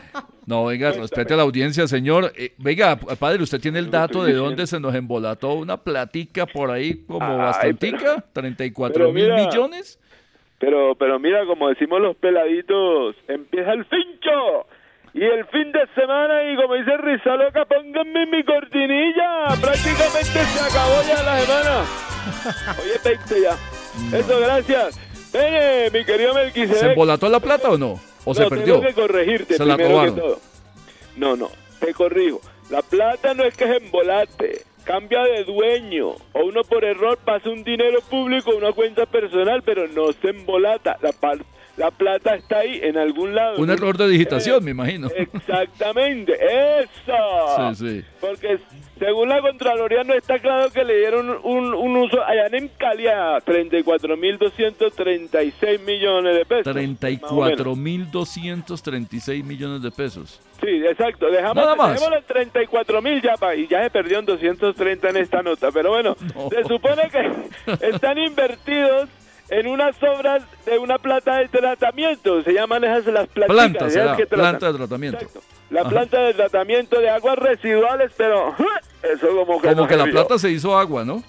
no, 0.46 0.64
venga, 0.66 0.92
respete 0.92 1.34
a 1.34 1.36
la 1.36 1.42
audiencia, 1.44 1.86
señor. 1.86 2.32
Eh, 2.36 2.52
venga, 2.58 2.96
padre, 2.96 3.42
¿usted 3.42 3.60
tiene 3.60 3.78
el 3.78 3.90
dato 3.90 4.24
de 4.24 4.32
dónde 4.34 4.66
se 4.66 4.78
nos 4.80 4.94
embolató 4.94 5.54
una 5.54 5.76
platica 5.78 6.46
por 6.46 6.70
ahí 6.70 7.04
como 7.06 7.24
Ay, 7.24 7.36
bastantica? 7.38 8.24
¿34 8.34 8.90
pero 8.92 9.12
mil 9.12 9.24
mira. 9.24 9.36
millones? 9.46 9.98
Pero, 10.64 10.94
pero 10.94 11.18
mira, 11.18 11.44
como 11.46 11.68
decimos 11.68 12.00
los 12.00 12.16
peladitos, 12.16 13.16
empieza 13.28 13.72
el 13.72 13.84
fincho. 13.84 14.66
Y 15.12 15.22
el 15.22 15.44
fin 15.46 15.70
de 15.70 15.86
semana, 15.94 16.50
y 16.50 16.56
como 16.56 16.74
dice 16.74 16.96
Risa 16.96 17.36
Loca, 17.36 17.64
pónganme 17.66 18.26
mi 18.26 18.42
cortinilla. 18.44 19.46
Prácticamente 19.60 20.24
se 20.44 20.60
acabó 20.60 21.02
ya 21.06 21.22
la 21.22 21.38
semana. 21.40 21.84
Oye, 22.82 22.98
20 23.04 23.42
ya. 23.42 24.18
Eso, 24.18 24.40
gracias. 24.40 25.00
Ven, 25.32 25.92
mi 25.92 26.04
querido 26.04 26.32
¿Se 26.32 26.38
Melquisedec. 26.40 26.90
embolató 26.90 27.28
la 27.28 27.40
plata 27.40 27.70
o 27.70 27.78
no? 27.78 28.00
¿O 28.24 28.34
se 28.34 28.48
perdió? 28.48 28.80
Tengo 28.80 28.86
que 28.88 28.94
corregirte 28.94 29.56
Se 29.56 29.64
la 29.64 29.76
primero 29.76 30.00
que 30.00 30.06
robaron. 30.06 30.16
todo. 30.16 30.40
No, 31.16 31.36
no, 31.36 31.48
te 31.78 31.92
corrijo. 31.94 32.40
La 32.70 32.80
plata 32.82 33.34
no 33.34 33.44
es 33.44 33.56
que 33.56 33.64
es 33.64 33.82
embolate. 33.82 34.62
Cambia 34.84 35.22
de 35.22 35.44
dueño. 35.44 36.10
O 36.32 36.44
uno 36.44 36.62
por 36.62 36.84
error 36.84 37.18
pasa 37.24 37.48
un 37.48 37.64
dinero 37.64 38.00
público 38.02 38.52
a 38.52 38.56
una 38.56 38.72
cuenta 38.72 39.06
personal, 39.06 39.62
pero 39.62 39.88
no 39.88 40.12
se 40.12 40.28
embolata. 40.28 40.98
La, 41.00 41.12
la 41.76 41.90
plata 41.90 42.34
está 42.36 42.58
ahí 42.58 42.80
en 42.82 42.98
algún 42.98 43.34
lado. 43.34 43.60
Un 43.60 43.70
error 43.70 43.96
de 43.96 44.08
digitación, 44.08 44.62
me 44.62 44.72
imagino. 44.72 45.08
Exactamente, 45.16 46.34
eso. 46.80 47.74
Sí, 47.74 47.86
sí. 47.86 48.04
Porque 48.20 48.58
según 48.98 49.28
la 49.28 49.40
Contraloría 49.40 50.04
no 50.04 50.14
está 50.14 50.38
claro 50.38 50.70
que 50.70 50.84
le 50.84 50.98
dieron 50.98 51.30
un, 51.42 51.74
un 51.74 51.96
uso 51.96 52.22
allá 52.24 52.46
en 52.52 52.68
Calia 52.68 53.38
34.236 53.38 55.80
millones 55.80 56.36
de 56.36 56.44
pesos. 56.44 56.74
más 56.74 57.32
o 57.32 57.44
menos. 57.44 57.60
34.236 58.10 59.44
millones 59.44 59.82
de 59.82 59.90
pesos. 59.90 60.40
Sí, 60.60 60.68
exacto. 60.86 61.26
Dejamos, 61.30 61.56
Nada 61.56 61.74
más. 61.76 62.00
en 62.02 62.22
34 62.24 63.02
mil 63.02 63.20
ya, 63.20 63.36
pa, 63.36 63.54
y 63.54 63.66
ya 63.66 63.82
se 63.82 63.90
perdió 63.90 64.18
en 64.20 64.26
230 64.26 65.10
en 65.10 65.16
esta 65.16 65.42
nota. 65.42 65.70
Pero 65.72 65.90
bueno, 65.90 66.16
se 66.50 66.64
supone 66.64 67.02
que 67.10 67.30
están 67.88 68.18
invertidos 68.18 69.08
en 69.50 69.66
unas 69.66 69.96
obras 70.02 70.42
de 70.66 70.78
una 70.78 70.98
planta 70.98 71.38
de 71.38 71.48
tratamiento. 71.48 72.42
Se 72.42 72.52
llaman 72.52 72.84
esas 72.84 73.06
las 73.06 73.28
plantas. 73.28 73.56
Planta, 73.56 73.90
será, 73.90 74.16
planta 74.16 74.72
de 74.72 74.78
tratamiento. 74.78 75.26
La 75.70 75.80
Ajá. 75.80 75.90
planta 75.90 76.20
de 76.22 76.34
tratamiento 76.34 77.00
de 77.00 77.08
aguas 77.10 77.38
residuales, 77.38 78.12
pero 78.16 78.54
eso 79.02 79.28
como 79.28 79.60
que 79.60 79.68
Como 79.68 79.82
no 79.82 79.88
que 79.88 79.96
la 79.96 80.06
plata 80.06 80.38
se 80.38 80.50
hizo 80.50 80.76
agua, 80.76 81.04
¿no? 81.04 81.22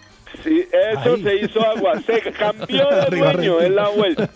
Sí, 0.43 0.67
eso 0.71 1.17
se 1.17 1.35
hizo 1.37 1.65
agua, 1.65 1.99
se 2.01 2.19
cambió 2.33 2.89
de 2.89 3.01
Arriba, 3.01 3.31
dueño 3.33 3.61
en 3.61 3.75
la 3.75 3.87
vuelta. 3.87 4.29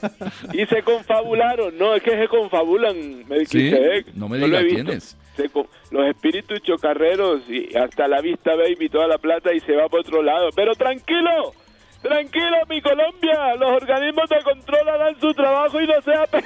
Y 0.54 0.66
se 0.66 0.82
confabularon, 0.82 1.78
no, 1.78 1.94
es 1.94 2.02
que 2.02 2.12
se 2.12 2.28
confabulan, 2.30 3.28
Melquisedec. 3.28 4.06
Sí, 4.06 4.12
no 4.16 4.30
me 4.30 4.40
Yo 4.40 4.46
diga 4.46 4.60
lo 4.62 4.66
he 4.66 4.70
visto. 4.70 4.84
quiénes. 4.86 5.18
Los 5.92 6.06
espíritus 6.08 6.62
chocarreros 6.62 7.42
y 7.50 7.76
hasta 7.78 8.08
la 8.08 8.22
vista 8.22 8.56
baby 8.56 8.90
toda 8.90 9.08
la 9.08 9.18
plata 9.18 9.54
y 9.54 9.60
se 9.62 9.74
va 9.76 9.88
por 9.90 10.02
otro 10.02 10.22
lado. 10.22 10.50
Pero 10.56 10.74
tranquilo, 10.76 11.54
tranquilo 12.02 12.58
mi 12.68 12.82
Colombia, 12.82 13.56
los 13.56 13.82
organismos 13.82 14.30
de 14.30 14.44
control 14.44 14.90
harán 14.90 15.20
su 15.20 15.34
trabajo 15.34 15.82
y 15.82 15.88
no 15.88 16.02
sea 16.02 16.26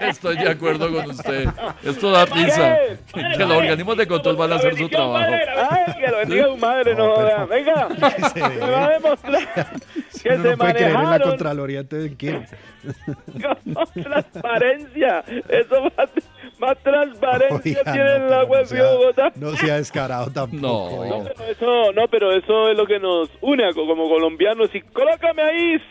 Estoy 0.00 0.36
de 0.36 0.48
acuerdo 0.48 0.92
con 0.92 1.10
usted. 1.10 1.48
Esto 1.82 2.10
da 2.10 2.24
risa. 2.24 2.76
Que, 3.12 3.20
que 3.36 3.44
los 3.44 3.50
organismos 3.50 3.96
de 3.96 4.06
control 4.06 4.36
van 4.36 4.52
a 4.52 4.56
hacer 4.56 4.76
su 4.76 4.88
trabajo. 4.88 5.32
Ay, 5.70 5.94
que 6.00 6.08
lo 6.08 6.18
bendiga 6.18 6.46
su 6.46 6.56
madre, 6.56 6.94
no, 6.94 7.14
joda. 7.14 7.44
Venga, 7.46 7.88
se 8.32 8.40
va 8.40 8.84
a 8.84 8.88
demostrar 8.90 9.48
que 9.94 10.18
se 10.18 10.38
no 10.38 10.56
puede 10.56 10.74
creer 10.74 10.88
en 10.88 10.92
la 10.92 11.02
manejaron 11.02 11.28
Contraloría, 11.30 11.80
entonces 11.80 12.12
¿quién? 12.16 12.46
con 13.74 14.02
transparencia. 14.02 15.24
Eso 15.48 15.82
más, 15.96 16.10
más 16.58 16.76
transparencia 16.82 17.80
Oiga, 17.80 17.92
tiene 17.92 18.18
no, 18.18 18.26
el 18.26 18.32
agua 18.32 18.62
no 18.62 18.68
de 18.68 18.82
Bogotá. 18.82 19.32
No 19.36 19.56
se 19.56 19.70
ha 19.70 19.76
descarado 19.76 20.30
tampoco. 20.30 20.60
No, 20.60 20.84
oiga. 21.00 21.32
pero 21.36 21.50
eso, 21.50 21.92
no, 21.92 22.08
pero 22.08 22.32
eso 22.32 22.70
es 22.70 22.76
lo 22.76 22.86
que 22.86 22.98
nos 22.98 23.30
une 23.40 23.72
como 23.74 24.08
colombianos. 24.08 24.74
Y 24.74 24.80
colócame 24.80 25.42
ahí, 25.42 25.82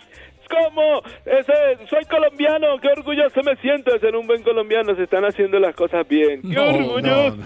como 0.48 1.02
ese, 1.26 1.54
soy 1.90 2.06
colombiano, 2.06 2.80
qué 2.82 2.88
orgulloso 2.90 3.42
me 3.44 3.56
siento 3.62 3.92
de 3.94 4.00
ser 4.00 4.16
un 4.16 4.28
buen 4.28 4.42
colombiano. 4.44 4.96
Se 4.96 5.04
están 5.04 5.26
haciendo 5.26 5.60
las 5.60 5.76
cosas 5.76 6.08
bien. 6.08 6.42
Qué 6.42 6.48
No, 6.50 6.64
orgulloso. 6.64 7.38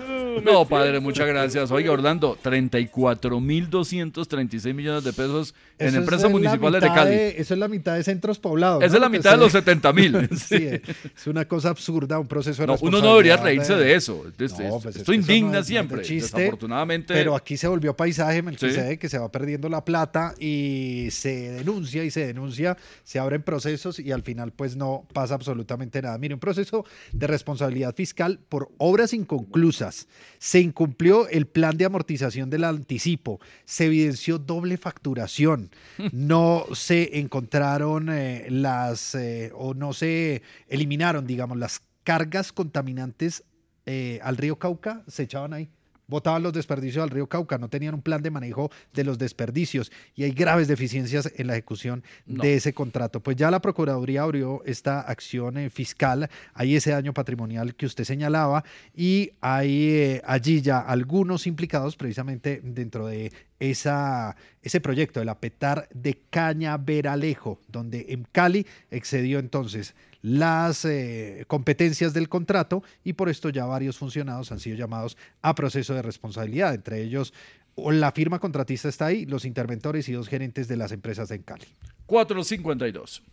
No, 0.43 0.65
padre, 0.65 0.99
muchas 0.99 1.27
gracias. 1.27 1.71
Oiga, 1.71 1.91
Orlando, 1.91 2.37
34.236 2.41 4.73
millones 4.73 5.03
de 5.03 5.13
pesos 5.13 5.53
en 5.77 5.87
Eso 5.87 5.97
es 5.97 6.01
empresas 6.01 6.23
la 6.23 6.29
municipales 6.29 6.81
de 6.81 6.87
Cali. 6.87 7.13
eso 7.37 7.53
es 7.53 7.59
la 7.59 7.67
mitad 7.67 7.95
de 7.95 8.03
centros 8.03 8.39
poblados. 8.39 8.83
Esa 8.83 8.93
¿no? 8.93 8.97
es 8.97 9.01
la 9.01 9.09
mitad 9.09 9.31
de 9.31 9.37
los 9.37 9.51
se- 9.51 9.63
70.000. 9.63 10.29
sí, 10.37 10.67
es 11.15 11.27
una 11.27 11.45
cosa 11.45 11.69
absurda, 11.69 12.19
un 12.19 12.27
proceso 12.27 12.61
de 12.63 12.67
No, 12.67 12.75
uno 12.81 13.01
no 13.01 13.11
debería 13.11 13.37
reírse 13.37 13.75
de 13.75 13.95
eso. 13.95 14.23
Es- 14.39 14.57
No, 14.59 14.77
es- 14.77 14.83
pues 14.83 14.95
es 14.95 15.01
esto 15.01 15.13
indigna 15.13 15.41
no 15.41 15.47
es- 15.47 15.53
no 15.53 15.59
es 15.59 15.67
de 15.67 15.73
siempre. 15.73 16.01
chiste, 16.03 16.37
Desafortunadamente. 16.39 17.13
Pero 17.13 17.35
aquí 17.35 17.57
se 17.57 17.67
volvió 17.67 17.95
paisaje, 17.95 18.41
Melquisede, 18.41 18.91
Sí. 18.91 18.97
que 18.97 19.09
se 19.09 19.17
va 19.19 19.29
perdiendo 19.31 19.69
la 19.69 19.83
plata 19.83 20.33
y 20.39 21.07
se 21.11 21.51
denuncia 21.51 22.03
y 22.03 22.11
se 22.11 22.25
denuncia, 22.27 22.77
se 23.03 23.19
abren 23.19 23.43
procesos 23.43 23.99
y 23.99 24.11
al 24.11 24.23
final 24.23 24.51
pues 24.51 24.75
no 24.75 25.07
pasa 25.13 25.35
absolutamente 25.35 26.01
nada. 26.01 26.17
Mire, 26.17 26.33
un 26.33 26.39
proceso 26.39 26.85
de 27.11 27.27
responsabilidad 27.27 27.95
fiscal 27.95 28.39
por 28.49 28.71
obras 28.77 29.13
inconclusas. 29.13 30.07
Se 30.39 30.59
incumplió 30.59 31.27
el 31.29 31.47
plan 31.47 31.77
de 31.77 31.85
amortización 31.85 32.49
del 32.49 32.63
anticipo, 32.63 33.39
se 33.65 33.85
evidenció 33.85 34.37
doble 34.37 34.77
facturación, 34.77 35.71
no 36.11 36.65
se 36.73 37.19
encontraron 37.19 38.09
eh, 38.09 38.47
las 38.49 39.15
eh, 39.15 39.51
o 39.55 39.73
no 39.73 39.93
se 39.93 40.41
eliminaron, 40.67 41.27
digamos, 41.27 41.57
las 41.57 41.81
cargas 42.03 42.51
contaminantes 42.51 43.43
eh, 43.85 44.19
al 44.23 44.37
río 44.37 44.57
Cauca, 44.57 45.03
se 45.07 45.23
echaban 45.23 45.53
ahí. 45.53 45.69
Botaban 46.11 46.43
los 46.43 46.51
desperdicios 46.51 47.01
al 47.01 47.09
río 47.09 47.27
Cauca, 47.27 47.57
no 47.57 47.69
tenían 47.69 47.93
un 47.93 48.01
plan 48.01 48.21
de 48.21 48.29
manejo 48.31 48.69
de 48.93 49.05
los 49.05 49.17
desperdicios 49.17 49.93
y 50.13 50.23
hay 50.23 50.31
graves 50.31 50.67
deficiencias 50.67 51.31
en 51.37 51.47
la 51.47 51.53
ejecución 51.53 52.03
No. 52.25 52.43
de 52.43 52.55
ese 52.55 52.73
contrato. 52.73 53.21
Pues 53.21 53.37
ya 53.37 53.49
la 53.49 53.61
Procuraduría 53.61 54.23
abrió 54.23 54.61
esta 54.65 54.99
acción 54.99 55.57
eh, 55.57 55.69
fiscal, 55.69 56.29
hay 56.53 56.75
ese 56.75 56.91
daño 56.91 57.13
patrimonial 57.13 57.75
que 57.75 57.85
usted 57.85 58.03
señalaba 58.03 58.65
y 58.93 59.31
hay 59.39 59.89
eh, 59.91 60.21
allí 60.25 60.61
ya 60.61 60.79
algunos 60.79 61.47
implicados 61.47 61.95
precisamente 61.95 62.59
dentro 62.61 63.07
de 63.07 63.31
esa, 63.61 64.35
ese 64.63 64.81
proyecto, 64.81 65.21
el 65.21 65.29
apetar 65.29 65.87
de 65.93 66.19
Cañaveralejo, 66.29 67.61
donde 67.69 68.07
en 68.09 68.27
Cali 68.33 68.67
excedió 68.89 69.39
entonces 69.39 69.95
las 70.21 70.85
eh, 70.85 71.45
competencias 71.47 72.13
del 72.13 72.29
contrato 72.29 72.83
y 73.03 73.13
por 73.13 73.29
esto 73.29 73.49
ya 73.49 73.65
varios 73.65 73.97
funcionados 73.97 74.51
han 74.51 74.59
sido 74.59 74.77
llamados 74.77 75.17
a 75.41 75.55
proceso 75.55 75.93
de 75.93 76.01
responsabilidad, 76.01 76.73
entre 76.73 77.01
ellos 77.01 77.33
la 77.75 78.11
firma 78.11 78.39
contratista 78.39 78.89
está 78.89 79.07
ahí, 79.07 79.25
los 79.25 79.45
interventores 79.45 80.07
y 80.09 80.13
dos 80.13 80.27
gerentes 80.27 80.67
de 80.67 80.77
las 80.77 80.91
empresas 80.91 81.31
en 81.31 81.43
Cali. 81.43 81.65
452. 82.05 83.23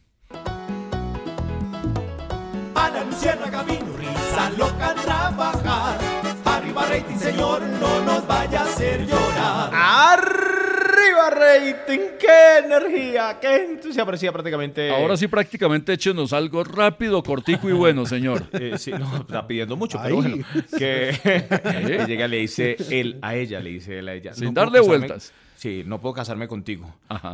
Ana 2.74 3.05
Luciérnaga 3.05 3.62
vino, 3.64 3.97
risa 3.97 4.51
loca 4.57 4.91
a 4.91 4.95
trabajar. 4.95 5.99
Arriba 6.45 6.86
rating, 6.86 7.18
señor, 7.18 7.62
no 7.62 8.05
nos 8.05 8.26
vaya 8.26 8.61
a 8.61 8.64
hacer 8.64 9.07
llorar. 9.07 10.58
¡Arriba 10.99 11.31
rating! 11.31 11.99
¡Qué 12.19 12.59
energía! 12.65 13.39
¡Qué 13.41 13.65
entusiasmo! 13.65 14.07
Parecía 14.07 14.33
prácticamente... 14.33 14.91
Ahora 14.91 15.17
sí, 15.17 15.29
prácticamente 15.29 15.93
échenos 15.93 16.33
algo 16.33 16.65
rápido, 16.65 17.23
cortico 17.23 17.69
y 17.69 17.73
bueno, 17.73 18.07
señor. 18.07 18.47
Eh, 18.59 18.77
sí, 18.77 18.91
no, 18.91 19.19
está 19.19 19.47
pidiendo 19.47 19.77
mucho, 19.77 20.01
pero 20.03 20.17
bueno. 20.17 20.45
Que, 20.77 21.15
que 21.23 22.05
llega, 22.09 22.27
le 22.27 22.39
dice 22.39 22.77
él 22.91 23.19
a 23.23 23.37
ella, 23.37 23.61
le 23.61 23.71
dice 23.71 23.99
él 24.01 24.09
a 24.09 24.15
ella. 24.15 24.35
Sin 24.35 24.47
"No 24.47 24.53
darle 24.53 24.81
vueltas. 24.81 25.33
Sí, 25.55 25.83
no 25.87 26.01
puedo 26.01 26.15
casarme 26.15 26.47
contigo. 26.49 26.93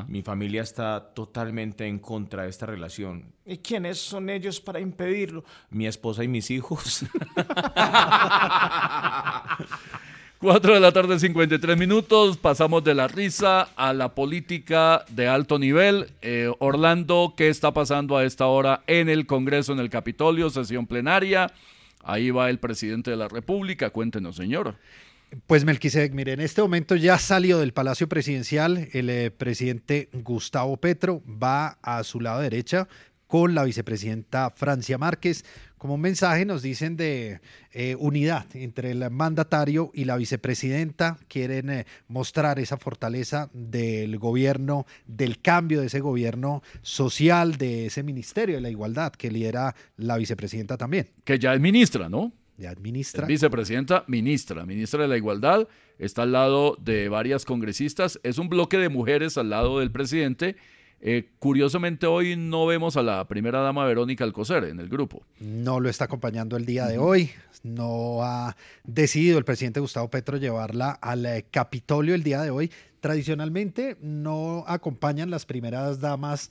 Mi 0.09 0.23
familia 0.23 0.63
está 0.63 1.13
totalmente 1.15 1.87
en 1.87 1.99
contra 1.99 2.45
de 2.45 2.51
esta 2.51 2.65
relación. 2.67 3.27
¿Y 3.45 3.59
quiénes 3.59 3.99
son 3.99 4.31
ellos 4.31 4.61
para 4.61 4.81
impedirlo? 4.81 5.45
Mi 5.71 5.87
esposa 5.87 6.25
y 6.25 6.29
mis 6.29 6.51
hijos. 6.51 7.05
4 10.45 10.75
de 10.75 10.81
la 10.81 10.93
tarde, 10.93 11.19
53 11.19 11.79
minutos. 11.79 12.37
Pasamos 12.37 12.85
de 12.85 12.95
la 12.95 13.09
risa 13.09 13.63
a 13.77 13.95
la 13.95 14.15
política 14.15 15.07
de 15.09 15.27
alto 15.27 15.59
nivel. 15.59 16.09
Eh, 16.21 16.53
Orlando, 16.59 17.33
¿qué 17.35 17.49
está 17.49 17.73
pasando 17.73 18.19
a 18.19 18.27
esta 18.27 18.45
hora 18.45 18.83
en 18.87 19.09
el 19.09 19.25
Congreso, 19.25 19.73
en 19.73 19.79
el 19.79 19.89
Capitolio, 19.89 20.51
sesión 20.51 20.87
plenaria? 20.87 21.51
Ahí 22.03 22.31
va 22.31 22.51
el 22.51 22.59
presidente 22.59 23.11
de 23.11 23.17
la 23.17 23.29
República. 23.29 23.89
Cuéntenos, 23.89 24.37
señor. 24.37 24.75
Pues 25.47 25.65
Melquisedec, 25.65 26.13
mire, 26.13 26.35
en 26.35 26.41
este 26.41 26.61
momento 26.61 26.95
ya 26.95 27.19
salió 27.19 27.59
del 27.59 27.73
Palacio 27.73 28.07
Presidencial 28.07 28.91
el 28.93 29.09
eh, 29.09 29.31
presidente 29.31 30.11
Gustavo 30.13 30.77
Petro, 30.77 31.23
va 31.27 31.79
a 31.81 32.05
su 32.05 32.21
lado 32.21 32.43
derecha 32.43 32.87
con 33.27 33.55
la 33.55 33.65
vicepresidenta 33.65 34.51
Francia 34.51 34.99
Márquez. 34.99 35.47
Como 35.85 35.97
un 35.97 36.01
mensaje 36.01 36.47
nos 36.47 36.63
dicen 36.63 36.97
de 36.97 37.43
eh, 37.71 37.95
unidad 37.99 38.47
entre 38.55 38.91
el 38.91 39.11
mandatario 39.11 39.91
y 39.93 40.07
la 40.07 40.17
vicepresidenta. 40.17 41.19
Quieren 41.29 41.69
eh, 41.69 41.87
mostrar 42.09 42.59
esa 42.59 42.79
fortaleza 42.79 43.51
del 43.53 44.19
gobierno, 44.19 44.87
del 45.07 45.43
cambio 45.43 45.83
de 45.83 45.89
ese 45.89 46.01
gobierno 46.01 46.63
social, 46.81 47.59
de 47.59 47.85
ese 47.85 48.03
Ministerio 48.03 48.55
de 48.55 48.63
la 48.63 48.71
Igualdad 48.71 49.13
que 49.13 49.31
lidera 49.31 49.75
la 49.99 50.17
vicepresidenta 50.17 50.79
también. 50.79 51.11
Que 51.23 51.39
ya 51.39 51.53
es 51.53 51.61
ministra, 51.61 52.09
¿no? 52.09 52.33
Ya 52.57 52.71
administra. 52.71 53.25
Es 53.25 53.29
vicepresidenta, 53.29 54.05
ministra, 54.07 54.65
ministra 54.65 55.03
de 55.03 55.09
la 55.09 55.19
Igualdad, 55.19 55.69
está 55.99 56.23
al 56.23 56.33
lado 56.33 56.79
de 56.81 57.11
varias 57.11 57.45
congresistas, 57.45 58.19
es 58.23 58.39
un 58.39 58.49
bloque 58.49 58.79
de 58.79 58.89
mujeres 58.89 59.37
al 59.37 59.51
lado 59.51 59.81
del 59.81 59.93
presidente. 59.93 60.57
Eh, 61.07 61.29
curiosamente 61.39 62.07
hoy 62.07 62.35
no 62.35 62.65
vemos 62.65 62.97
a 62.97 63.03
la 63.03 63.29
primera 63.29 63.61
dama 63.61 63.85
Verónica 63.85 64.25
Alcocer 64.25 64.65
en 64.65 64.81
el 64.81 64.89
grupo. 64.89 65.23
no 65.39 65.79
lo 65.79 65.91
está 65.91 66.07
acompañando 66.07 66.57
el 66.57 66.65
día 66.65 66.87
de 66.87 66.97
hoy. 66.97 67.31
No 67.63 68.23
ha 68.23 68.57
decidido 68.85 69.37
el 69.37 69.45
presidente 69.45 69.81
Gustavo 69.81 70.09
Petro 70.09 70.39
llevarla 70.39 70.93
al 70.93 71.27
eh, 71.27 71.45
Capitolio 71.51 72.15
el 72.15 72.23
día 72.23 72.41
de 72.41 72.49
hoy. 72.49 72.73
Tradicionalmente 73.01 73.99
no 74.01 74.65
acompañan 74.67 75.29
las 75.29 75.45
primeras 75.45 76.01
damas 76.01 76.51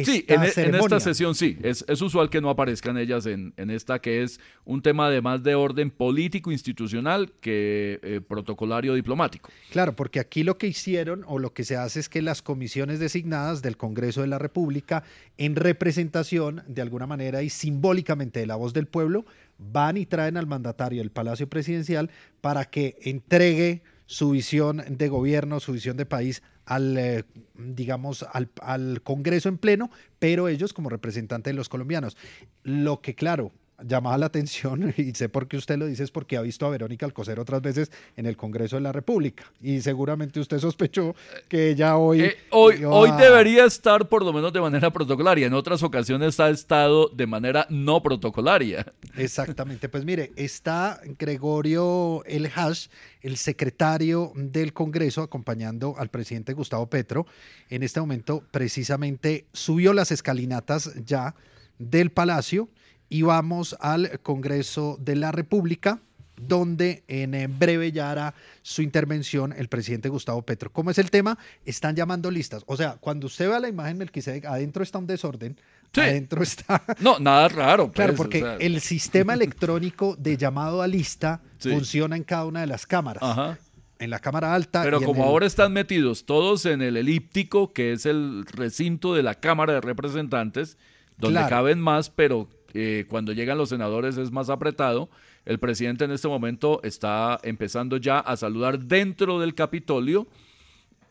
esta 0.00 0.12
Sí, 0.12 0.24
en, 0.28 0.42
e- 0.42 0.52
en 0.68 0.74
esta 0.74 1.00
sesión 1.00 1.34
sí, 1.34 1.56
es, 1.62 1.84
es 1.88 2.00
usual 2.02 2.30
que 2.30 2.40
no 2.40 2.50
aparezcan 2.50 2.98
ellas 2.98 3.26
en, 3.26 3.52
en 3.56 3.70
esta 3.70 4.00
que 4.00 4.22
es 4.22 4.40
un 4.64 4.82
tema 4.82 5.10
de 5.10 5.20
más 5.20 5.42
de 5.42 5.54
orden 5.54 5.90
político 5.90 6.50
institucional 6.52 7.32
que 7.40 8.00
eh, 8.02 8.20
protocolario 8.26 8.94
diplomático. 8.94 9.50
Claro, 9.70 9.94
porque 9.96 10.20
aquí 10.20 10.42
lo 10.42 10.58
que 10.58 10.66
hicieron 10.66 11.24
o 11.26 11.38
lo 11.38 11.52
que 11.52 11.64
se 11.64 11.76
hace 11.76 12.00
es 12.00 12.08
que 12.08 12.22
las 12.22 12.42
comisiones 12.42 12.98
designadas 12.98 13.62
del 13.62 13.76
Congreso 13.76 14.20
de 14.22 14.26
la 14.28 14.38
República, 14.38 15.04
en 15.38 15.56
representación 15.56 16.62
de 16.66 16.82
alguna 16.82 17.06
manera 17.06 17.42
y 17.42 17.50
simbólicamente 17.50 18.40
de 18.40 18.46
la 18.46 18.56
voz 18.56 18.72
del 18.72 18.86
pueblo, 18.86 19.24
van 19.58 19.96
y 19.96 20.06
traen 20.06 20.36
al 20.36 20.46
mandatario 20.46 21.00
del 21.00 21.10
Palacio 21.10 21.48
Presidencial 21.48 22.10
para 22.40 22.64
que 22.64 22.96
entregue 23.02 23.82
su 24.06 24.30
visión 24.30 24.82
de 24.88 25.08
gobierno, 25.08 25.60
su 25.60 25.72
visión 25.72 25.96
de 25.96 26.06
país 26.06 26.42
al, 26.66 26.96
eh, 26.98 27.24
digamos, 27.54 28.24
al, 28.32 28.50
al 28.60 29.02
Congreso 29.02 29.48
en 29.48 29.58
pleno, 29.58 29.90
pero 30.18 30.48
ellos 30.48 30.72
como 30.72 30.88
representantes 30.88 31.52
de 31.52 31.56
los 31.56 31.68
colombianos. 31.68 32.16
Lo 32.62 33.00
que, 33.00 33.14
claro, 33.14 33.52
llamaba 33.82 34.18
la 34.18 34.26
atención, 34.26 34.94
y 34.96 35.12
sé 35.14 35.28
por 35.28 35.48
qué 35.48 35.56
usted 35.56 35.78
lo 35.78 35.86
dice, 35.86 36.04
es 36.04 36.10
porque 36.10 36.36
ha 36.36 36.42
visto 36.42 36.66
a 36.66 36.70
Verónica 36.70 37.06
Alcocer 37.06 37.40
otras 37.40 37.62
veces 37.62 37.90
en 38.16 38.26
el 38.26 38.36
Congreso 38.36 38.76
de 38.76 38.82
la 38.82 38.92
República. 38.92 39.44
Y 39.60 39.80
seguramente 39.80 40.40
usted 40.40 40.58
sospechó 40.58 41.14
que 41.48 41.70
ella 41.70 41.96
hoy... 41.96 42.22
Eh, 42.22 42.36
hoy, 42.50 42.76
iba 42.76 42.90
hoy 42.90 43.10
debería 43.20 43.64
estar 43.64 44.08
por 44.08 44.24
lo 44.24 44.32
menos 44.32 44.52
de 44.52 44.60
manera 44.60 44.92
protocolaria, 44.92 45.46
en 45.46 45.54
otras 45.54 45.82
ocasiones 45.82 46.38
ha 46.40 46.50
estado 46.50 47.08
de 47.08 47.26
manera 47.26 47.66
no 47.70 48.02
protocolaria. 48.02 48.86
Exactamente, 49.16 49.88
pues 49.88 50.04
mire, 50.04 50.32
está 50.36 51.00
Gregorio 51.18 52.24
El 52.24 52.50
Hash, 52.54 52.88
el 53.20 53.36
secretario 53.36 54.32
del 54.34 54.72
Congreso, 54.72 55.22
acompañando 55.22 55.94
al 55.98 56.10
presidente 56.10 56.52
Gustavo 56.52 56.88
Petro. 56.88 57.26
En 57.70 57.82
este 57.82 58.00
momento, 58.00 58.42
precisamente, 58.50 59.46
subió 59.52 59.92
las 59.92 60.10
escalinatas 60.10 60.92
ya 61.04 61.34
del 61.78 62.10
Palacio 62.10 62.68
y 63.14 63.22
vamos 63.22 63.76
al 63.78 64.18
Congreso 64.24 64.98
de 65.00 65.14
la 65.14 65.30
República, 65.30 66.00
donde 66.36 67.04
en 67.06 67.34
eh, 67.34 67.46
breve 67.46 67.92
ya 67.92 68.10
hará 68.10 68.34
su 68.62 68.82
intervención 68.82 69.54
el 69.56 69.68
presidente 69.68 70.08
Gustavo 70.08 70.42
Petro. 70.42 70.72
¿Cómo 70.72 70.90
es 70.90 70.98
el 70.98 71.12
tema? 71.12 71.38
Están 71.64 71.94
llamando 71.94 72.28
listas. 72.28 72.64
O 72.66 72.76
sea, 72.76 72.96
cuando 72.98 73.28
usted 73.28 73.48
vea 73.48 73.60
la 73.60 73.68
imagen 73.68 73.98
Melquisedec, 73.98 74.46
adentro 74.46 74.82
está 74.82 74.98
un 74.98 75.06
desorden, 75.06 75.56
adentro 75.96 76.42
está... 76.42 76.82
No, 76.98 77.20
nada 77.20 77.46
raro. 77.46 77.92
Claro, 77.92 78.14
pues, 78.14 78.16
porque 78.16 78.42
o 78.42 78.46
sea, 78.46 78.56
el 78.56 78.80
sistema 78.80 79.34
electrónico 79.34 80.16
de 80.18 80.36
llamado 80.36 80.82
a 80.82 80.88
lista 80.88 81.40
Sí. 81.58 81.70
funciona 81.70 82.16
en 82.16 82.24
cada 82.24 82.46
una 82.46 82.62
de 82.62 82.66
las 82.66 82.84
cámaras. 82.84 83.22
Ajá. 83.22 83.56
En 84.00 84.10
la 84.10 84.18
cámara 84.18 84.52
alta. 84.56 84.82
Pero 84.82 85.00
como 85.00 85.22
el- 85.22 85.28
ahora 85.28 85.46
están 85.46 85.72
metidos 85.72 86.26
todos 86.26 86.66
en 86.66 86.82
el 86.82 86.96
elíptico, 86.96 87.72
que 87.72 87.92
es 87.92 88.06
el 88.06 88.44
recinto 88.46 89.14
de 89.14 89.22
la 89.22 89.36
Cámara 89.36 89.72
de 89.74 89.80
Representantes, 89.80 90.76
donde 91.16 91.38
Claro. 91.38 91.48
caben 91.48 91.80
más, 91.80 92.10
pero 92.10 92.48
eh, 92.74 93.06
cuando 93.08 93.32
llegan 93.32 93.56
los 93.56 93.68
senadores 93.70 94.16
es 94.18 94.30
más 94.30 94.50
apretado, 94.50 95.08
el 95.44 95.58
presidente 95.58 96.04
en 96.04 96.10
este 96.10 96.28
momento 96.28 96.80
está 96.82 97.38
empezando 97.42 97.96
ya 97.96 98.18
a 98.18 98.36
saludar 98.36 98.80
dentro 98.80 99.38
del 99.38 99.54
Capitolio 99.54 100.26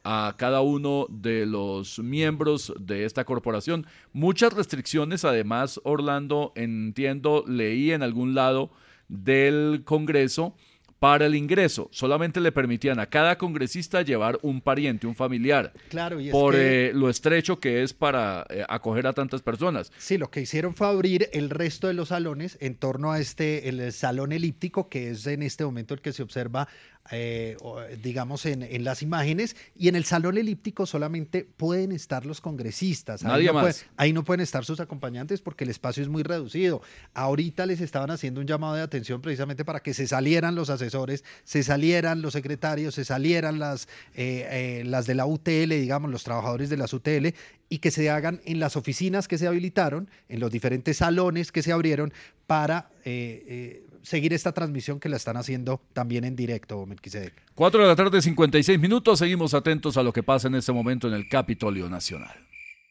a 0.04 0.36
cada 0.38 0.62
uno 0.62 1.08
de 1.10 1.46
los 1.46 2.00
miembros 2.00 2.74
de 2.78 3.06
esta 3.06 3.24
corporación. 3.24 3.88
Muchas 4.12 4.54
restricciones, 4.54 5.24
además, 5.24 5.80
Orlando, 5.86 6.52
entiendo, 6.56 7.46
leí 7.48 7.92
en 7.92 8.04
algún 8.04 8.36
lado 8.36 8.70
del 9.08 9.84
Congreso 9.86 10.56
para 11.04 11.26
el 11.26 11.36
ingreso. 11.36 11.90
Solamente 11.92 12.40
le 12.40 12.54
permitían 12.54 12.98
a 12.98 13.08
cada 13.08 13.38
congresista 13.38 14.04
llevar 14.04 14.40
un 14.42 14.62
pariente, 14.62 15.06
un 15.06 15.16
familiar, 15.16 15.74
Claro, 15.90 16.18
y 16.22 16.28
es 16.28 16.32
por 16.32 16.54
que- 16.54 16.88
eh, 16.88 16.94
lo 16.94 17.10
estrecho 17.10 17.60
que 17.60 17.84
es 17.84 17.94
para 17.94 18.46
eh, 18.50 18.64
acoger 18.70 19.06
a 19.08 19.12
tantas 19.12 19.42
personas. 19.42 19.92
Sí, 19.98 20.18
lo 20.18 20.32
que 20.32 20.40
hicieron 20.40 20.74
fue 20.76 20.88
abrir 20.88 21.28
el 21.34 21.50
resto 21.50 21.88
de 21.88 21.94
los 21.94 22.08
salones 22.08 22.58
en 22.62 22.76
torno 22.76 23.12
a 23.12 23.20
este, 23.20 23.68
el 23.68 23.92
salón 23.92 24.32
elíptico, 24.32 24.88
que 24.88 25.10
es 25.10 25.28
en 25.28 25.44
este 25.44 25.66
momento 25.66 25.94
el 25.94 26.00
que 26.00 26.14
se 26.14 26.24
observa, 26.24 26.70
eh, 27.12 27.58
o, 27.62 27.82
digamos, 28.02 28.46
en, 28.46 28.64
en 28.64 28.84
las 28.84 29.02
imágenes. 29.02 29.56
Y 29.76 29.88
en 29.90 29.96
el 29.96 30.06
salón 30.06 30.38
elíptico 30.38 30.86
solamente 30.86 31.44
pueden 31.44 31.92
estar 31.92 32.26
los 32.26 32.40
congresistas. 32.42 33.24
Ahí 33.24 33.32
Nadie 33.32 33.46
no 33.48 33.52
puede- 33.54 33.66
más. 33.66 33.86
ahí 33.98 34.14
no 34.14 34.24
pueden 34.24 34.42
estar 34.42 34.64
sus 34.66 34.80
acompañantes 34.80 35.42
porque 35.42 35.64
el 35.66 35.70
espacio 35.70 36.02
es 36.02 36.10
muy 36.10 36.24
reducido. 36.24 36.82
Ahorita 37.14 37.66
les 37.66 37.82
estaban 37.82 38.10
haciendo 38.12 38.40
un 38.42 38.48
llamado 38.48 38.76
de 38.76 38.82
atención 38.82 39.22
precisamente 39.22 39.66
para 39.66 39.82
que 39.82 39.94
se 39.94 40.08
salieran 40.08 40.56
los 40.56 40.70
asesores, 40.70 41.24
se 41.44 41.64
salieran 41.64 42.22
los 42.22 42.34
secretarios, 42.34 42.96
se 42.96 43.06
salieran 43.06 43.60
las, 43.60 43.88
eh, 44.16 44.48
eh, 44.50 44.84
las 44.86 45.06
de 45.06 45.16
la 45.16 45.26
UTL, 45.26 45.70
digamos, 45.80 46.10
los 46.10 46.24
trabajadores 46.24 46.70
de 46.70 46.78
las 46.78 46.94
UTL, 46.94 47.34
y 47.70 47.80
que 47.80 47.92
se 47.92 48.10
hagan 48.10 48.40
en 48.46 48.60
las 48.60 48.76
oficinas 48.78 49.28
que 49.28 49.38
se 49.38 49.48
habilitaron, 49.48 50.10
en 50.30 50.40
los 50.40 50.52
diferentes 50.52 50.98
salones 50.98 51.52
que 51.52 51.64
se 51.64 51.72
abrieron 51.72 52.14
para 52.48 52.90
eh, 53.04 53.44
eh, 53.48 53.86
seguir 54.04 54.34
esta 54.34 54.52
transmisión 54.52 55.00
que 55.00 55.10
la 55.10 55.16
están 55.16 55.38
haciendo 55.38 55.82
también 55.94 56.26
en 56.26 56.36
directo, 56.36 56.86
Melquisedec. 56.86 57.34
4 57.56 57.82
de 57.82 57.88
la 57.88 57.96
tarde, 57.96 58.22
56 58.22 58.80
minutos. 58.80 59.20
Seguimos 59.20 59.54
atentos 59.54 59.98
a 59.98 60.04
lo 60.04 60.14
que 60.14 60.22
pasa 60.22 60.48
en 60.48 60.56
este 60.56 60.72
momento 60.72 61.08
en 61.08 61.16
el 61.16 61.28
Capitolio 61.28 61.90
Nacional. 61.90 62.36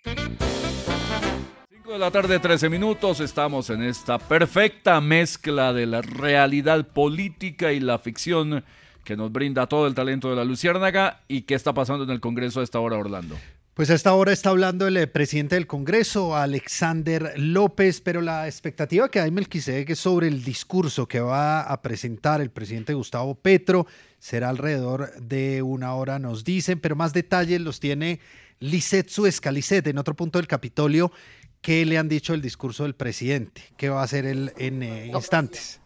5 0.04 1.92
de 1.92 1.98
la 1.98 2.10
tarde, 2.10 2.40
13 2.40 2.68
minutos. 2.68 3.20
Estamos 3.20 3.70
en 3.70 3.82
esta 3.82 4.18
perfecta 4.18 5.00
mezcla 5.00 5.72
de 5.72 5.86
la 5.86 6.02
realidad 6.02 6.88
política 6.88 7.72
y 7.72 7.80
la 7.80 7.98
ficción 7.98 8.64
que 9.04 9.16
nos 9.16 9.30
brinda 9.30 9.66
todo 9.66 9.86
el 9.86 9.94
talento 9.94 10.30
de 10.30 10.36
la 10.36 10.44
Luciérnaga 10.44 11.20
y 11.28 11.42
qué 11.42 11.54
está 11.54 11.74
pasando 11.74 12.04
en 12.04 12.10
el 12.10 12.20
Congreso 12.20 12.60
a 12.60 12.64
esta 12.64 12.80
hora, 12.80 12.96
Orlando. 12.96 13.36
Pues 13.74 13.88
a 13.88 13.94
esta 13.94 14.12
hora 14.12 14.34
está 14.34 14.50
hablando 14.50 14.86
el 14.86 14.98
eh, 14.98 15.06
presidente 15.06 15.54
del 15.54 15.66
Congreso, 15.66 16.36
Alexander 16.36 17.32
López, 17.38 18.02
pero 18.02 18.20
la 18.20 18.46
expectativa 18.46 19.10
que 19.10 19.18
hay, 19.18 19.30
Melquisedec, 19.30 19.88
es 19.88 19.98
sobre 19.98 20.28
el 20.28 20.44
discurso 20.44 21.08
que 21.08 21.20
va 21.20 21.62
a 21.62 21.80
presentar 21.80 22.42
el 22.42 22.50
presidente 22.50 22.92
Gustavo 22.92 23.34
Petro. 23.34 23.86
Será 24.18 24.50
alrededor 24.50 25.18
de 25.22 25.62
una 25.62 25.94
hora, 25.94 26.18
nos 26.18 26.44
dicen, 26.44 26.80
pero 26.80 26.96
más 26.96 27.14
detalles 27.14 27.62
los 27.62 27.80
tiene 27.80 28.20
Lisette. 28.60 29.10
Lisette, 29.50 29.86
en 29.86 29.96
otro 29.96 30.14
punto 30.14 30.38
del 30.38 30.48
Capitolio, 30.48 31.10
¿qué 31.62 31.86
le 31.86 31.96
han 31.96 32.10
dicho 32.10 32.34
el 32.34 32.42
discurso 32.42 32.82
del 32.82 32.94
presidente? 32.94 33.62
¿Qué 33.78 33.88
va 33.88 34.02
a 34.02 34.04
hacer 34.04 34.26
él 34.26 34.52
en 34.58 34.82
eh, 34.82 35.06
instantes? 35.06 35.81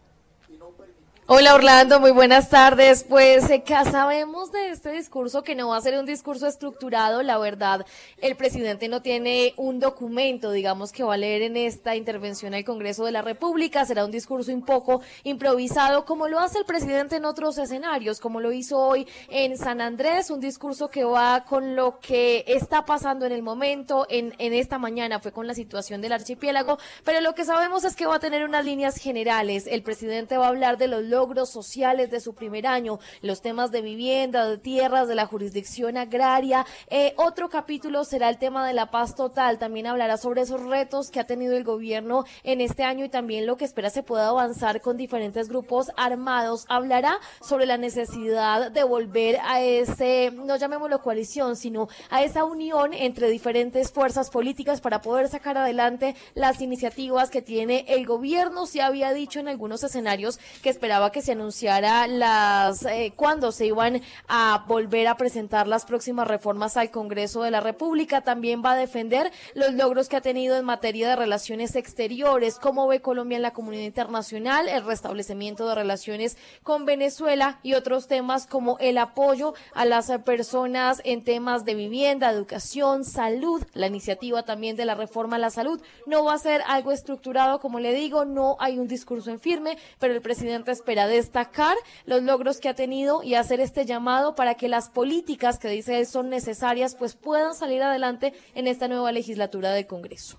Hola 1.29 1.55
Orlando, 1.55 1.99
muy 1.99 2.11
buenas 2.11 2.49
tardes. 2.49 3.03
Pues 3.03 3.49
eh, 3.49 3.61
sabemos 3.91 4.49
de 4.53 4.69
este 4.69 4.93
discurso 4.93 5.43
que 5.43 5.55
no 5.55 5.67
va 5.67 5.75
a 5.75 5.81
ser 5.81 5.99
un 5.99 6.05
discurso 6.05 6.47
estructurado. 6.47 7.21
La 7.21 7.37
verdad, 7.37 7.85
el 8.19 8.37
presidente 8.37 8.87
no 8.87 9.01
tiene 9.01 9.53
un 9.57 9.81
documento, 9.81 10.53
digamos, 10.53 10.93
que 10.93 11.03
va 11.03 11.15
a 11.15 11.17
leer 11.17 11.41
en 11.41 11.57
esta 11.57 11.97
intervención 11.97 12.53
al 12.53 12.63
Congreso 12.63 13.03
de 13.03 13.11
la 13.11 13.23
República. 13.23 13.83
Será 13.83 14.05
un 14.05 14.11
discurso 14.11 14.53
un 14.53 14.63
poco 14.63 15.01
improvisado, 15.25 16.05
como 16.05 16.29
lo 16.29 16.39
hace 16.39 16.59
el 16.59 16.65
presidente 16.65 17.17
en 17.17 17.25
otros 17.25 17.57
escenarios, 17.57 18.21
como 18.21 18.39
lo 18.39 18.53
hizo 18.53 18.77
hoy 18.77 19.05
en 19.27 19.57
San 19.57 19.81
Andrés, 19.81 20.29
un 20.29 20.39
discurso 20.39 20.89
que 20.89 21.03
va 21.03 21.43
con 21.43 21.75
lo 21.75 21.99
que 21.99 22.45
está 22.47 22.85
pasando 22.85 23.25
en 23.25 23.33
el 23.33 23.43
momento. 23.43 24.07
En, 24.09 24.33
en 24.37 24.53
esta 24.53 24.77
mañana 24.77 25.19
fue 25.19 25.33
con 25.33 25.45
la 25.45 25.53
situación 25.53 25.99
del 25.99 26.13
archipiélago, 26.13 26.77
pero 27.03 27.19
lo 27.19 27.35
que 27.35 27.43
sabemos 27.43 27.83
es 27.83 27.97
que 27.97 28.05
va 28.05 28.15
a 28.15 28.19
tener 28.19 28.45
unas 28.45 28.63
líneas 28.63 28.95
generales. 28.95 29.67
El 29.67 29.83
presidente 29.83 30.37
va 30.37 30.45
a 30.45 30.49
hablar 30.49 30.77
de 30.77 30.87
los 30.87 31.03
logros 31.17 31.49
sociales 31.49 32.11
de 32.11 32.19
su 32.19 32.35
primer 32.35 32.67
año, 32.67 32.99
los 33.23 33.41
temas 33.41 33.71
de 33.71 33.81
vivienda, 33.81 34.47
de 34.47 34.59
tierras, 34.59 35.07
de 35.07 35.15
la 35.15 35.25
jurisdicción 35.25 35.97
agraria. 35.97 36.63
Eh, 36.91 37.15
otro 37.17 37.49
capítulo 37.49 38.03
será 38.03 38.29
el 38.29 38.37
tema 38.37 38.67
de 38.67 38.75
la 38.75 38.91
paz 38.91 39.15
total. 39.15 39.57
También 39.57 39.87
hablará 39.87 40.17
sobre 40.17 40.41
esos 40.41 40.61
retos 40.61 41.09
que 41.09 41.19
ha 41.19 41.25
tenido 41.25 41.57
el 41.57 41.63
gobierno 41.63 42.25
en 42.43 42.61
este 42.61 42.83
año 42.83 43.03
y 43.03 43.09
también 43.09 43.47
lo 43.47 43.57
que 43.57 43.65
espera 43.65 43.89
se 43.89 44.03
pueda 44.03 44.27
avanzar 44.27 44.79
con 44.81 44.95
diferentes 44.95 45.49
grupos 45.49 45.89
armados. 45.97 46.65
Hablará 46.69 47.17
sobre 47.41 47.65
la 47.65 47.77
necesidad 47.77 48.69
de 48.69 48.83
volver 48.83 49.39
a 49.43 49.59
ese, 49.61 50.31
no 50.35 50.55
llamémoslo 50.55 51.01
coalición, 51.01 51.55
sino 51.55 51.87
a 52.11 52.21
esa 52.21 52.43
unión 52.43 52.93
entre 52.93 53.27
diferentes 53.27 53.91
fuerzas 53.91 54.29
políticas 54.29 54.81
para 54.81 55.01
poder 55.01 55.29
sacar 55.29 55.57
adelante 55.57 56.15
las 56.35 56.61
iniciativas 56.61 57.31
que 57.31 57.41
tiene 57.41 57.85
el 57.87 58.05
gobierno. 58.05 58.67
Se 58.67 58.83
había 58.83 59.13
dicho 59.13 59.39
en 59.39 59.47
algunos 59.47 59.83
escenarios 59.83 60.39
que 60.61 60.69
esperaba 60.69 61.06
que 61.11 61.21
se 61.21 61.33
anunciara 61.33 62.07
las 62.07 62.85
eh, 62.85 63.13
se 63.51 63.65
iban 63.65 64.01
a 64.27 64.65
volver 64.67 65.07
a 65.07 65.15
presentar 65.15 65.67
las 65.67 65.85
próximas 65.85 66.27
reformas 66.27 66.77
al 66.77 66.91
Congreso 66.91 67.43
de 67.43 67.51
la 67.51 67.61
República. 67.61 68.21
También 68.21 68.63
va 68.63 68.71
a 68.71 68.77
defender 68.77 69.31
los 69.53 69.73
logros 69.73 70.09
que 70.09 70.15
ha 70.15 70.21
tenido 70.21 70.57
en 70.57 70.65
materia 70.65 71.09
de 71.09 71.15
relaciones 71.15 71.75
exteriores, 71.75 72.57
cómo 72.57 72.87
ve 72.87 73.01
Colombia 73.01 73.35
en 73.35 73.41
la 73.41 73.51
comunidad 73.51 73.83
internacional, 73.83 74.67
el 74.69 74.85
restablecimiento 74.85 75.67
de 75.67 75.75
relaciones 75.75 76.37
con 76.63 76.85
Venezuela 76.85 77.59
y 77.63 77.73
otros 77.73 78.07
temas 78.07 78.47
como 78.47 78.77
el 78.79 78.97
apoyo 78.97 79.53
a 79.73 79.85
las 79.85 80.11
personas 80.25 81.01
en 81.03 81.23
temas 81.23 81.65
de 81.65 81.75
vivienda, 81.75 82.31
educación, 82.31 83.03
salud, 83.03 83.63
la 83.73 83.87
iniciativa 83.87 84.43
también 84.43 84.75
de 84.75 84.85
la 84.85 84.95
reforma 84.95 85.35
a 85.35 85.39
la 85.39 85.49
salud. 85.49 85.81
No 86.05 86.25
va 86.25 86.33
a 86.33 86.39
ser 86.39 86.63
algo 86.67 86.91
estructurado, 86.91 87.59
como 87.59 87.79
le 87.79 87.93
digo, 87.93 88.25
no 88.25 88.57
hay 88.59 88.79
un 88.79 88.87
discurso 88.87 89.31
en 89.31 89.39
firme, 89.39 89.77
pero 89.99 90.13
el 90.13 90.21
presidente 90.21 90.71
espera 90.71 90.96
a 90.99 91.07
destacar 91.07 91.75
los 92.05 92.23
logros 92.23 92.59
que 92.59 92.69
ha 92.69 92.73
tenido 92.73 93.23
y 93.23 93.35
hacer 93.35 93.59
este 93.59 93.85
llamado 93.85 94.35
para 94.35 94.55
que 94.55 94.67
las 94.67 94.89
políticas 94.89 95.59
que 95.59 95.69
dice 95.69 95.99
él 95.99 96.05
son 96.05 96.29
necesarias 96.29 96.95
pues 96.95 97.15
puedan 97.15 97.53
salir 97.55 97.81
adelante 97.81 98.33
en 98.55 98.67
esta 98.67 98.87
nueva 98.87 99.11
legislatura 99.11 99.71
del 99.71 99.87
Congreso. 99.87 100.37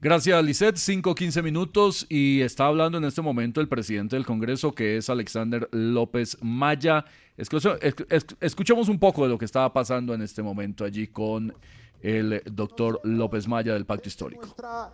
Gracias, 0.00 0.44
Lisette. 0.44 0.78
5, 0.78 1.14
15 1.14 1.42
minutos 1.42 2.06
y 2.08 2.40
está 2.40 2.66
hablando 2.66 2.98
en 2.98 3.04
este 3.04 3.22
momento 3.22 3.60
el 3.60 3.68
presidente 3.68 4.16
del 4.16 4.26
Congreso, 4.26 4.72
que 4.72 4.96
es 4.96 5.08
Alexander 5.08 5.68
López 5.70 6.36
Maya. 6.40 7.04
Escuchemos 7.36 8.88
un 8.88 8.98
poco 8.98 9.22
de 9.22 9.28
lo 9.28 9.38
que 9.38 9.44
estaba 9.44 9.72
pasando 9.72 10.12
en 10.12 10.22
este 10.22 10.42
momento 10.42 10.84
allí 10.84 11.06
con 11.06 11.54
el 12.00 12.42
doctor 12.50 13.00
López 13.04 13.46
Maya 13.46 13.74
del 13.74 13.86
Pacto 13.86 14.08
Histórico. 14.08 14.46
Nuestra 14.46 14.92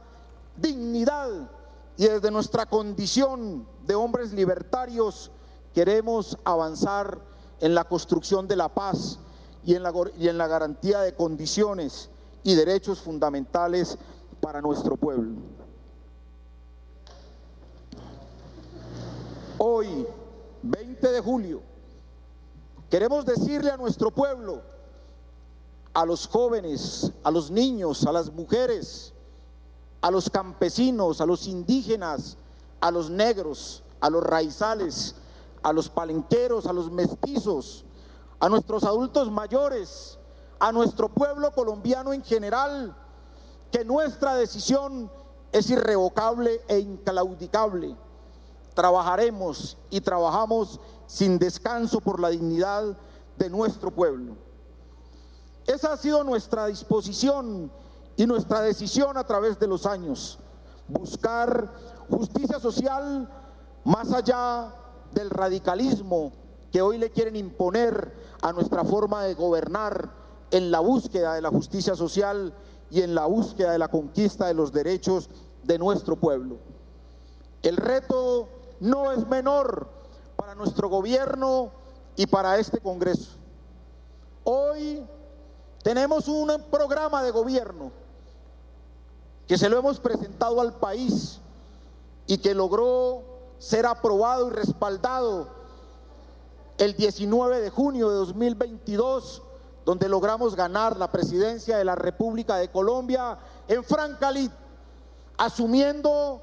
dignidad 0.59 1.51
y 1.99 2.07
desde 2.07 2.31
nuestra 2.31 2.65
condición 2.65 3.67
de 3.85 3.97
hombres 3.97 4.33
libertarios 4.33 5.33
queremos 5.75 6.39
avanzar 6.45 7.19
en 7.61 7.75
la 7.75 7.83
construcción 7.83 8.47
de 8.47 8.55
la 8.55 8.69
paz 8.69 9.19
y 9.65 9.75
en 9.75 9.83
la, 9.83 10.47
garantía 10.47 11.01
de 11.01 11.17
condiciones 11.17 12.09
y 12.45 12.55
derechos 12.55 13.01
fundamentales 13.01 13.99
para 14.41 14.63
nuestro 14.63 14.97
pueblo. 14.97 15.41
Hoy, 19.59 20.07
20 20.63 21.09
de 21.11 21.21
julio, 21.21 21.63
queremos 22.89 23.27
decirle 23.27 23.73
a 23.73 23.77
nuestro 23.77 24.13
pueblo, 24.13 24.63
a 25.93 26.07
los 26.07 26.29
jóvenes, 26.29 27.11
a 27.25 27.33
los 27.33 27.51
niños, 27.51 28.07
a 28.07 28.13
las 28.13 28.33
mujeres, 28.33 29.13
a 30.01 30.11
los 30.11 30.31
campesinos, 30.31 31.21
a 31.21 31.27
los 31.27 31.47
indígenas, 31.47 32.37
a 32.81 32.91
los 32.91 33.11
negros, 33.11 33.83
a 34.01 34.11
los 34.11 34.23
raizales, 34.23 35.15
a 35.63 35.73
los 35.73 35.89
palenqueros, 35.89 36.67
a 36.67 36.73
los 36.73 36.91
mestizos, 36.91 37.85
a 38.41 38.49
nuestros 38.49 38.85
adultos 38.85 39.31
mayores, 39.31 40.19
a 40.61 40.73
nuestro 40.73 41.09
pueblo 41.09 41.53
colombiano 41.53 42.13
en 42.13 42.23
general, 42.23 42.97
que 43.73 43.85
nuestra 43.85 44.35
decisión 44.35 45.11
es 45.53 45.71
irrevocable 45.71 46.61
e 46.69 46.79
inclaudicable. 46.79 47.97
Trabajaremos 48.75 49.77
y 49.91 50.01
trabajamos 50.01 50.81
sin 51.07 51.39
descanso 51.39 52.01
por 52.01 52.21
la 52.21 52.29
dignidad 52.29 52.97
de 53.37 53.51
nuestro 53.51 53.91
pueblo. 53.91 54.37
Esa 55.67 55.93
ha 55.93 55.97
sido 55.97 56.23
nuestra 56.25 56.67
disposición 56.67 57.71
y 58.19 58.27
nuestra 58.27 58.61
decisión 58.63 59.17
a 59.17 59.23
través 59.23 59.61
de 59.61 59.69
los 59.69 59.87
años, 59.87 60.41
buscar 60.89 61.73
justicia 62.11 62.59
social 62.59 63.31
más 63.85 64.13
allá 64.13 64.75
del 65.13 65.31
radicalismo 65.31 66.33
que 66.73 66.83
hoy 66.83 66.99
le 66.99 67.13
quieren 67.13 67.37
imponer 67.37 68.13
a 68.43 68.53
nuestra 68.53 68.85
forma 68.85 69.23
de 69.23 69.35
gobernar 69.35 70.11
en 70.51 70.73
la 70.73 70.81
búsqueda 70.81 71.35
de 71.35 71.43
la 71.43 71.51
justicia 71.51 71.95
social 71.95 72.53
y 72.91 73.03
en 73.03 73.15
la 73.15 73.27
búsqueda 73.27 73.71
de 73.71 73.79
la 73.79 73.87
conquista 73.87 74.49
de 74.49 74.55
los 74.55 74.73
derechos 74.73 75.31
de 75.63 75.79
nuestro 75.79 76.17
pueblo. 76.17 76.57
El 77.63 77.77
reto 77.77 78.49
no 78.81 79.13
es 79.13 79.29
menor 79.29 79.89
para 80.35 80.57
nuestro 80.57 80.89
gobierno 80.89 81.71
y 82.17 82.27
para 82.27 82.59
este 82.59 82.81
Congreso. 82.81 83.31
Hoy 84.43 85.07
tenemos 85.85 86.27
un 86.27 86.51
programa 86.69 87.23
de 87.23 87.31
gobierno 87.31 88.08
que 89.49 89.57
se 89.57 89.71
lo 89.71 89.79
hemos 89.79 89.99
presentado 89.99 90.61
al 90.61 90.75
país 90.75 91.41
y 92.27 92.37
que 92.37 92.55
logró 92.55 93.23
ser 93.59 93.87
aprobado 93.87 94.49
y 94.49 94.51
respaldado 94.51 95.49
el 96.77 96.95
19 96.95 97.63
de 97.63 97.71
junio 97.71 98.11
de 98.11 98.17
2022, 98.17 99.43
donde 99.87 100.09
logramos 100.09 100.55
ganar 100.55 100.99
la 100.99 101.11
presidencia 101.11 101.79
de 101.79 101.85
la 101.85 101.95
República 101.95 102.57
de 102.57 102.71
Colombia 102.71 103.39
en 103.67 103.83
Francalid, 103.83 104.51
asumiendo 105.39 106.43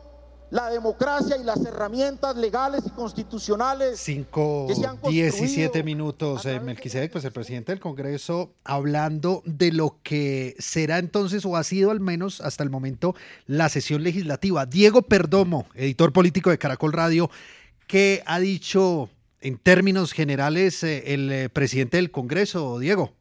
la 0.56 0.70
democracia 0.70 1.36
y 1.36 1.44
las 1.44 1.66
herramientas 1.66 2.38
legales 2.38 2.84
y 2.86 2.90
constitucionales. 2.92 4.00
5, 4.00 4.68
17 5.10 5.84
minutos, 5.84 6.46
eh, 6.46 6.62
Melquisedec, 6.62 7.12
pues 7.12 7.26
el 7.26 7.34
presidente 7.34 7.74
del 7.74 7.82
Congreso, 7.82 8.54
hablando 8.64 9.44
de 9.46 9.74
lo 9.74 10.00
que 10.02 10.56
será 10.58 11.00
entonces, 11.00 11.46
o 11.46 11.58
ha 11.58 11.64
sido 11.66 11.92
al 11.92 12.00
menos 12.00 12.40
hasta 12.40 12.64
el 12.64 12.70
momento, 12.70 13.16
la 13.48 13.68
sesión 13.68 14.02
legislativa. 14.02 14.66
Diego 14.66 15.02
Perdomo, 15.02 15.68
editor 15.76 16.14
político 16.14 16.52
de 16.52 16.58
Caracol 16.58 16.94
Radio, 16.94 17.30
¿qué 17.86 18.24
ha 18.26 18.40
dicho 18.40 19.10
en 19.42 19.58
términos 19.58 20.14
generales 20.14 20.84
eh, 20.84 21.14
el 21.14 21.32
eh, 21.34 21.50
presidente 21.50 21.98
del 21.98 22.12
Congreso, 22.12 22.80
Diego? 22.80 23.12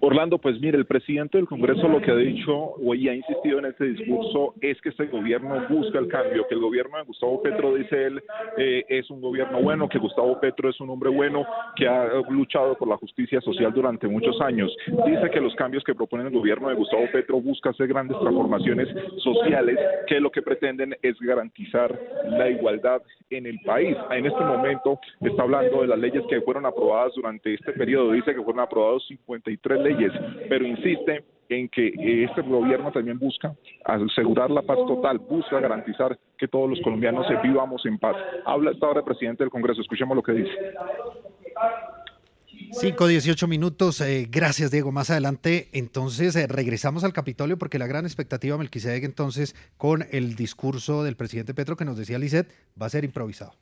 Orlando, 0.00 0.38
pues 0.38 0.60
mire, 0.60 0.78
el 0.78 0.86
presidente 0.86 1.38
del 1.38 1.46
Congreso 1.46 1.88
lo 1.88 2.00
que 2.00 2.10
ha 2.10 2.16
dicho 2.16 2.52
o 2.54 2.94
y 2.94 3.08
ha 3.08 3.14
insistido 3.14 3.58
en 3.58 3.66
este 3.66 3.84
discurso 3.84 4.54
es 4.60 4.80
que 4.80 4.90
este 4.90 5.06
gobierno 5.06 5.66
busca 5.68 5.98
el 5.98 6.08
cambio, 6.08 6.46
que 6.48 6.54
el 6.54 6.60
gobierno 6.60 6.98
de 6.98 7.04
Gustavo 7.04 7.42
Petro, 7.42 7.74
dice 7.74 8.06
él, 8.06 8.22
eh, 8.56 8.84
es 8.88 9.10
un 9.10 9.20
gobierno 9.20 9.60
bueno, 9.60 9.88
que 9.88 9.98
Gustavo 9.98 10.38
Petro 10.40 10.68
es 10.70 10.80
un 10.80 10.90
hombre 10.90 11.10
bueno, 11.10 11.44
que 11.76 11.86
ha 11.86 12.08
luchado 12.28 12.76
por 12.76 12.88
la 12.88 12.96
justicia 12.96 13.40
social 13.40 13.72
durante 13.72 14.06
muchos 14.08 14.40
años. 14.40 14.74
Dice 15.06 15.30
que 15.30 15.40
los 15.40 15.54
cambios 15.54 15.84
que 15.84 15.94
propone 15.94 16.24
el 16.24 16.30
gobierno 16.30 16.68
de 16.68 16.74
Gustavo 16.74 17.04
Petro 17.12 17.40
busca 17.40 17.70
hacer 17.70 17.88
grandes 17.88 18.18
transformaciones 18.18 18.88
sociales 19.18 19.78
que 20.06 20.20
lo 20.20 20.30
que 20.30 20.42
pretenden 20.42 20.96
es 21.02 21.18
garantizar 21.20 21.98
la 22.26 22.48
igualdad 22.48 23.02
en 23.30 23.46
el 23.46 23.58
país. 23.60 23.96
En 24.10 24.26
este 24.26 24.40
momento 24.40 24.98
está 25.20 25.42
hablando 25.42 25.82
de 25.82 25.88
las 25.88 25.98
leyes 25.98 26.22
que 26.28 26.40
fueron 26.40 26.66
aprobadas 26.66 27.14
durante 27.14 27.54
este 27.54 27.72
periodo. 27.72 28.12
Dice 28.12 28.34
que 28.34 28.42
fueron 28.42 28.60
aprobadas 28.60 29.02
53 29.08 29.80
leyes, 29.80 29.87
pero 30.48 30.66
insiste 30.66 31.24
en 31.48 31.68
que 31.68 31.92
este 32.24 32.42
gobierno 32.42 32.92
también 32.92 33.18
busca 33.18 33.54
asegurar 33.84 34.50
la 34.50 34.62
paz 34.62 34.78
total, 34.86 35.18
busca 35.18 35.60
garantizar 35.60 36.18
que 36.36 36.46
todos 36.46 36.68
los 36.68 36.80
colombianos 36.80 37.26
vivamos 37.42 37.84
en 37.86 37.98
paz. 37.98 38.16
Habla 38.44 38.72
esta 38.72 38.86
hora 38.86 39.00
el 39.00 39.04
presidente 39.04 39.44
del 39.44 39.50
Congreso, 39.50 39.80
escuchemos 39.80 40.14
lo 40.16 40.22
que 40.22 40.32
dice. 40.32 40.52
5, 42.72 43.06
18 43.06 43.48
minutos. 43.48 44.00
Eh, 44.00 44.28
gracias, 44.30 44.70
Diego. 44.70 44.92
Más 44.92 45.10
adelante, 45.10 45.68
entonces, 45.72 46.36
eh, 46.36 46.46
regresamos 46.46 47.02
al 47.02 47.12
Capitolio 47.12 47.56
porque 47.56 47.78
la 47.78 47.86
gran 47.86 48.04
expectativa, 48.04 48.58
Melquisedec, 48.58 49.04
entonces, 49.04 49.54
con 49.78 50.04
el 50.10 50.34
discurso 50.34 51.02
del 51.02 51.16
presidente 51.16 51.54
Petro 51.54 51.76
que 51.76 51.84
nos 51.84 51.96
decía 51.96 52.18
Lisset, 52.18 52.48
va 52.80 52.86
a 52.86 52.90
ser 52.90 53.04
improvisado. 53.04 53.52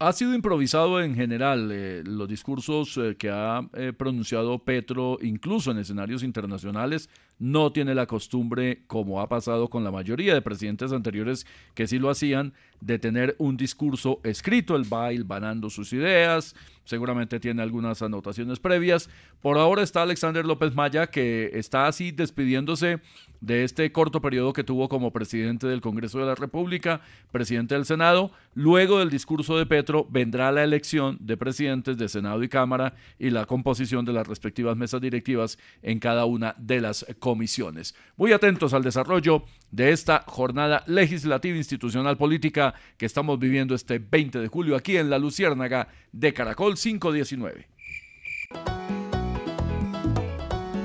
Ha 0.00 0.12
sido 0.12 0.32
improvisado 0.32 1.02
en 1.02 1.16
general 1.16 1.72
eh, 1.72 2.04
los 2.04 2.28
discursos 2.28 2.96
eh, 2.98 3.16
que 3.18 3.30
ha 3.30 3.68
eh, 3.74 3.92
pronunciado 3.92 4.60
Petro, 4.60 5.18
incluso 5.20 5.72
en 5.72 5.78
escenarios 5.78 6.22
internacionales, 6.22 7.10
no 7.40 7.72
tiene 7.72 7.96
la 7.96 8.06
costumbre, 8.06 8.84
como 8.86 9.20
ha 9.20 9.28
pasado 9.28 9.68
con 9.68 9.82
la 9.82 9.90
mayoría 9.90 10.34
de 10.34 10.42
presidentes 10.42 10.92
anteriores 10.92 11.48
que 11.74 11.88
sí 11.88 11.98
lo 11.98 12.10
hacían, 12.10 12.54
de 12.80 12.98
tener 12.98 13.36
un 13.38 13.56
discurso 13.56 14.20
escrito. 14.24 14.76
Él 14.76 14.92
va 14.92 15.12
hilvanando 15.12 15.70
sus 15.70 15.92
ideas, 15.92 16.54
seguramente 16.84 17.40
tiene 17.40 17.62
algunas 17.62 18.02
anotaciones 18.02 18.58
previas. 18.58 19.10
Por 19.42 19.58
ahora 19.58 19.82
está 19.82 20.02
Alexander 20.02 20.44
López 20.44 20.74
Maya, 20.74 21.08
que 21.08 21.50
está 21.54 21.86
así 21.86 22.10
despidiéndose 22.10 23.00
de 23.40 23.64
este 23.64 23.92
corto 23.92 24.20
periodo 24.20 24.52
que 24.52 24.64
tuvo 24.64 24.88
como 24.88 25.12
presidente 25.12 25.66
del 25.66 25.80
Congreso 25.80 26.18
de 26.18 26.26
la 26.26 26.34
República, 26.34 27.00
presidente 27.30 27.74
del 27.74 27.84
Senado. 27.84 28.32
Luego 28.54 28.98
del 28.98 29.10
discurso 29.10 29.56
de 29.56 29.66
Petro 29.66 30.06
vendrá 30.10 30.50
la 30.50 30.64
elección 30.64 31.18
de 31.20 31.36
presidentes 31.36 31.96
de 31.98 32.08
Senado 32.08 32.42
y 32.42 32.48
Cámara 32.48 32.94
y 33.18 33.30
la 33.30 33.46
composición 33.46 34.04
de 34.04 34.12
las 34.12 34.26
respectivas 34.26 34.76
mesas 34.76 35.00
directivas 35.00 35.58
en 35.82 36.00
cada 36.00 36.24
una 36.24 36.54
de 36.58 36.80
las 36.80 37.06
comisiones. 37.18 37.94
Muy 38.16 38.32
atentos 38.32 38.74
al 38.74 38.82
desarrollo 38.82 39.44
de 39.70 39.92
esta 39.92 40.24
jornada 40.26 40.82
legislativa 40.86 41.56
institucional 41.56 42.16
política 42.16 42.74
que 42.96 43.06
estamos 43.06 43.38
viviendo 43.38 43.74
este 43.74 43.98
20 43.98 44.38
de 44.38 44.48
julio 44.48 44.76
aquí 44.76 44.96
en 44.96 45.10
la 45.10 45.18
Luciérnaga 45.18 45.88
de 46.12 46.32
Caracol 46.32 46.76
519. 46.76 47.66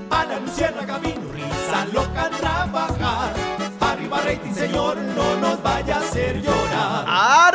A 0.09 0.25
la 0.25 0.39
Luciérnaga 0.39 0.99
vino 0.99 1.31
risa 1.31 1.85
loca 1.93 2.25
a 2.25 2.29
trabajar. 2.29 3.33
Arriba 3.79 4.21
rating, 4.21 4.53
señor, 4.53 4.97
no 4.97 5.39
nos 5.39 5.61
vaya 5.61 5.97
a 5.97 5.99
hacer 5.99 6.41
llorar. 6.41 7.52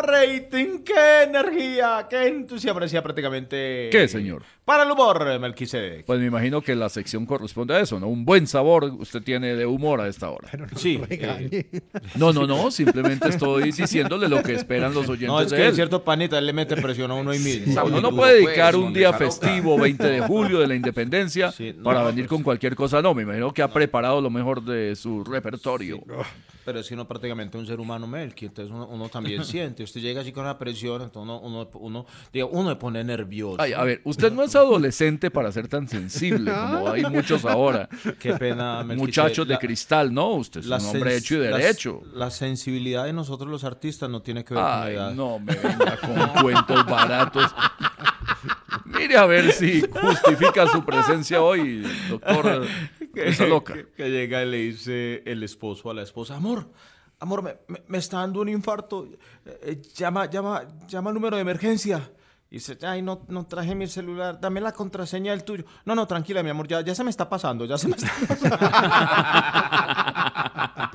¡Arriba 0.00 0.02
rating! 0.02 0.82
¡Qué 0.84 1.22
energía! 1.24 2.06
¡Qué 2.08 2.26
entusiasmo! 2.26 2.80
Decía 2.80 3.02
prácticamente... 3.02 3.88
¿Qué, 3.90 4.08
señor? 4.08 4.42
Para 4.64 4.84
el 4.84 4.90
humor, 4.90 5.40
Melquisedec. 5.40 6.04
Pues 6.04 6.20
me 6.20 6.26
imagino 6.26 6.62
que 6.62 6.76
la 6.76 6.88
sección 6.88 7.26
corresponde 7.26 7.74
a 7.74 7.80
eso, 7.80 7.98
¿no? 7.98 8.06
Un 8.06 8.24
buen 8.24 8.46
sabor 8.46 8.84
usted 8.84 9.20
tiene 9.22 9.56
de 9.56 9.66
humor 9.66 10.00
a 10.00 10.06
esta 10.06 10.30
hora. 10.30 10.48
Sí. 10.76 11.00
No, 12.14 12.32
no, 12.32 12.46
no, 12.46 12.70
simplemente 12.70 13.28
estoy 13.28 13.72
diciéndole 13.72 14.28
lo 14.28 14.42
que 14.42 14.54
esperan 14.54 14.94
los 14.94 15.08
oyentes 15.08 15.28
No, 15.28 15.40
es 15.40 15.50
de 15.50 15.56
que 15.56 15.62
él. 15.64 15.68
es 15.70 15.74
cierto 15.74 16.04
panita, 16.04 16.38
él 16.38 16.46
le 16.46 16.52
mete 16.52 16.76
presión 16.76 17.10
a 17.10 17.14
uno 17.14 17.34
y 17.34 17.38
mismo. 17.40 17.82
Uno 17.84 18.00
no 18.00 18.14
puede 18.14 18.34
dedicar 18.34 18.76
un 18.76 18.92
día 18.92 19.12
festivo, 19.12 19.76
20 19.76 20.06
de 20.06 20.20
julio 20.20 20.60
de 20.60 20.68
la 20.68 20.74
independencia, 20.74 21.52
para 21.82 22.04
venir 22.04 22.28
con 22.28 22.42
cualquier 22.42 22.76
cosa. 22.76 23.02
No, 23.02 23.12
me 23.12 23.22
imagino 23.22 23.52
que 23.52 23.62
ha 23.62 23.72
preparado 23.72 24.20
lo 24.20 24.30
mejor 24.30 24.62
de 24.62 24.94
su 24.94 25.24
repertorio. 25.24 26.00
Pero 26.64 26.78
es 26.78 26.88
que 26.88 26.94
uno 26.94 27.08
prácticamente 27.08 27.58
un 27.58 27.66
ser 27.66 27.80
humano, 27.80 28.06
Melqui, 28.06 28.46
entonces 28.46 28.72
uno, 28.72 28.86
uno 28.86 29.08
también 29.08 29.44
siente. 29.44 29.82
Usted 29.90 30.00
llega 30.02 30.20
así 30.20 30.30
con 30.32 30.44
la 30.44 30.56
presión, 30.56 31.02
entonces 31.02 31.22
uno, 31.22 31.40
uno, 31.40 31.68
uno, 31.74 32.06
digo, 32.32 32.48
uno 32.52 32.70
se 32.70 32.76
pone 32.76 33.02
nervioso. 33.02 33.56
Ay, 33.60 33.72
a 33.72 33.82
ver, 33.82 34.00
usted 34.04 34.32
no 34.32 34.44
es 34.44 34.54
adolescente 34.54 35.30
para 35.32 35.50
ser 35.50 35.66
tan 35.66 35.88
sensible 35.88 36.52
como 36.52 36.90
hay 36.90 37.02
muchos 37.04 37.44
ahora. 37.44 37.88
Qué 38.20 38.34
pena, 38.34 38.84
Melquisedec. 38.84 38.98
Muchachos 38.98 39.48
de 39.48 39.54
La- 39.54 39.58
cristal, 39.58 40.14
¿no? 40.14 40.30
Usted 40.34 40.60
es 40.60 40.66
un 40.66 40.72
hombre 40.74 41.16
hecho 41.16 41.34
y 41.34 41.38
derecho. 41.38 42.02
La, 42.14 42.30
sensibilidad 42.30 43.04
de 43.04 43.12
nosotros 43.12 43.50
los 43.50 43.64
artistas 43.64 44.08
no 44.08 44.22
tiene 44.22 44.44
que 44.44 44.54
ver 44.54 44.62
con 44.62 44.70
la 44.70 44.82
Ay, 44.84 44.94
edad. 44.94 45.14
no 45.14 45.38
me 45.40 45.54
venga 45.56 45.96
con 45.98 46.42
cuentos 46.42 46.86
baratos. 46.86 47.52
Mire 48.84 49.16
a 49.16 49.26
ver 49.26 49.52
si 49.52 49.82
justifica 49.82 50.66
su 50.68 50.84
presencia 50.84 51.42
hoy, 51.42 51.82
doctor. 52.08 52.66
Esa 53.14 53.46
loca. 53.46 53.74
que- 53.74 53.88
que 53.88 54.08
llega 54.10 54.42
y 54.44 54.50
le 54.50 54.56
dice 54.58 55.22
el 55.26 55.42
esposo 55.42 55.90
a 55.90 55.94
la 55.94 56.02
esposa, 56.02 56.36
amor, 56.36 56.68
amor, 57.20 57.42
me, 57.42 57.54
me- 57.68 57.82
me 57.86 57.98
está 57.98 58.18
dando 58.18 58.40
un 58.40 58.48
infarto, 58.48 59.06
eh, 59.46 59.58
eh, 59.62 59.82
llama, 59.94 60.28
llama, 60.28 60.64
llama 60.88 61.10
al 61.10 61.14
número 61.14 61.36
de 61.36 61.42
emergencia. 61.42 62.10
Y 62.52 62.56
dice, 62.56 62.76
ay, 62.82 63.00
no, 63.00 63.24
no 63.28 63.46
traje 63.46 63.76
mi 63.76 63.86
celular, 63.86 64.40
dame 64.40 64.60
la 64.60 64.72
contraseña 64.72 65.30
del 65.30 65.44
tuyo. 65.44 65.64
No, 65.84 65.94
no, 65.94 66.08
tranquila, 66.08 66.42
mi 66.42 66.50
amor, 66.50 66.66
ya, 66.66 66.80
ya 66.80 66.96
se 66.96 67.04
me 67.04 67.10
está 67.10 67.28
pasando, 67.28 67.64
ya 67.64 67.78
se 67.78 67.86
me 67.86 67.94
está 67.94 68.10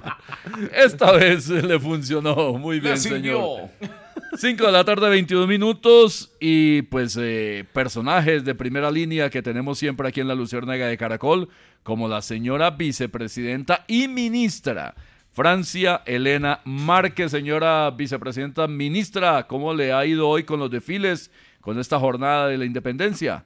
Esta 0.73 1.11
vez 1.13 1.47
le 1.49 1.79
funcionó 1.79 2.53
muy 2.53 2.79
bien, 2.79 2.97
señor. 2.97 3.69
5 4.37 4.65
de 4.65 4.71
la 4.71 4.83
tarde, 4.83 5.09
22 5.09 5.47
minutos. 5.47 6.31
Y 6.39 6.83
pues 6.83 7.17
eh, 7.19 7.65
personajes 7.73 8.43
de 8.43 8.55
primera 8.55 8.91
línea 8.91 9.29
que 9.29 9.41
tenemos 9.41 9.79
siempre 9.79 10.07
aquí 10.09 10.21
en 10.21 10.27
la 10.27 10.35
Luciérnaga 10.35 10.87
de 10.87 10.97
Caracol, 10.97 11.49
como 11.83 12.07
la 12.07 12.21
señora 12.21 12.71
vicepresidenta 12.71 13.85
y 13.87 14.07
ministra. 14.07 14.95
Francia 15.35 16.01
Elena 16.05 16.61
Márquez, 16.63 17.29
señora 17.29 17.91
vicepresidenta 17.91 18.67
ministra, 18.67 19.45
¿cómo 19.47 19.73
le 19.73 19.91
ha 19.91 20.05
ido 20.05 20.29
hoy 20.29 20.45
con 20.45 20.61
los 20.61 20.71
desfiles, 20.71 21.29
con 21.59 21.77
esta 21.77 21.99
jornada 21.99 22.47
de 22.47 22.57
la 22.57 22.63
independencia? 22.63 23.43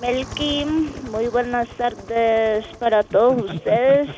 Melky, 0.00 0.64
muy 1.12 1.26
buenas 1.26 1.68
tardes 1.76 2.64
para 2.78 3.02
todos 3.02 3.50
ustedes 3.56 4.08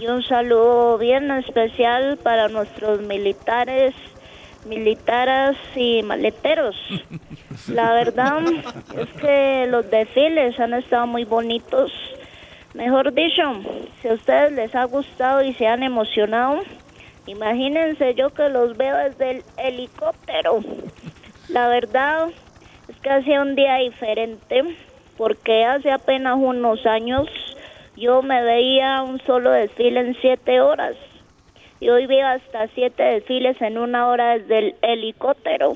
y 0.00 0.08
un 0.08 0.24
saludo 0.24 0.98
bien 0.98 1.30
especial 1.30 2.18
para 2.20 2.48
nuestros 2.48 3.00
militares, 3.02 3.94
militaras 4.66 5.56
y 5.76 6.02
maleteros. 6.02 6.74
La 7.68 7.92
verdad 7.92 8.42
es 8.98 9.08
que 9.20 9.68
los 9.68 9.88
desfiles 9.88 10.58
han 10.58 10.74
estado 10.74 11.06
muy 11.06 11.24
bonitos. 11.24 11.92
Mejor 12.74 13.12
dicho, 13.12 13.42
si 14.00 14.08
a 14.08 14.14
ustedes 14.14 14.52
les 14.52 14.74
ha 14.74 14.84
gustado 14.84 15.42
y 15.42 15.54
se 15.54 15.66
han 15.66 15.82
emocionado, 15.82 16.62
imagínense 17.26 18.14
yo 18.14 18.30
que 18.30 18.48
los 18.48 18.76
veo 18.76 18.96
desde 18.96 19.30
el 19.30 19.44
helicóptero. 19.56 20.60
La 21.48 21.68
verdad 21.68 22.28
es 22.88 22.96
que 23.00 23.10
ha 23.10 23.22
sido 23.24 23.42
un 23.42 23.56
día 23.56 23.76
diferente 23.76 24.62
porque 25.16 25.64
hace 25.64 25.90
apenas 25.90 26.36
unos 26.38 26.86
años 26.86 27.28
yo 27.96 28.22
me 28.22 28.42
veía 28.42 29.02
un 29.02 29.20
solo 29.26 29.50
desfile 29.50 30.00
en 30.00 30.16
siete 30.20 30.60
horas 30.60 30.94
y 31.80 31.88
hoy 31.88 32.06
veo 32.06 32.26
hasta 32.26 32.68
siete 32.68 33.02
desfiles 33.02 33.60
en 33.60 33.78
una 33.78 34.06
hora 34.08 34.38
desde 34.38 34.58
el 34.58 34.74
helicóptero. 34.82 35.74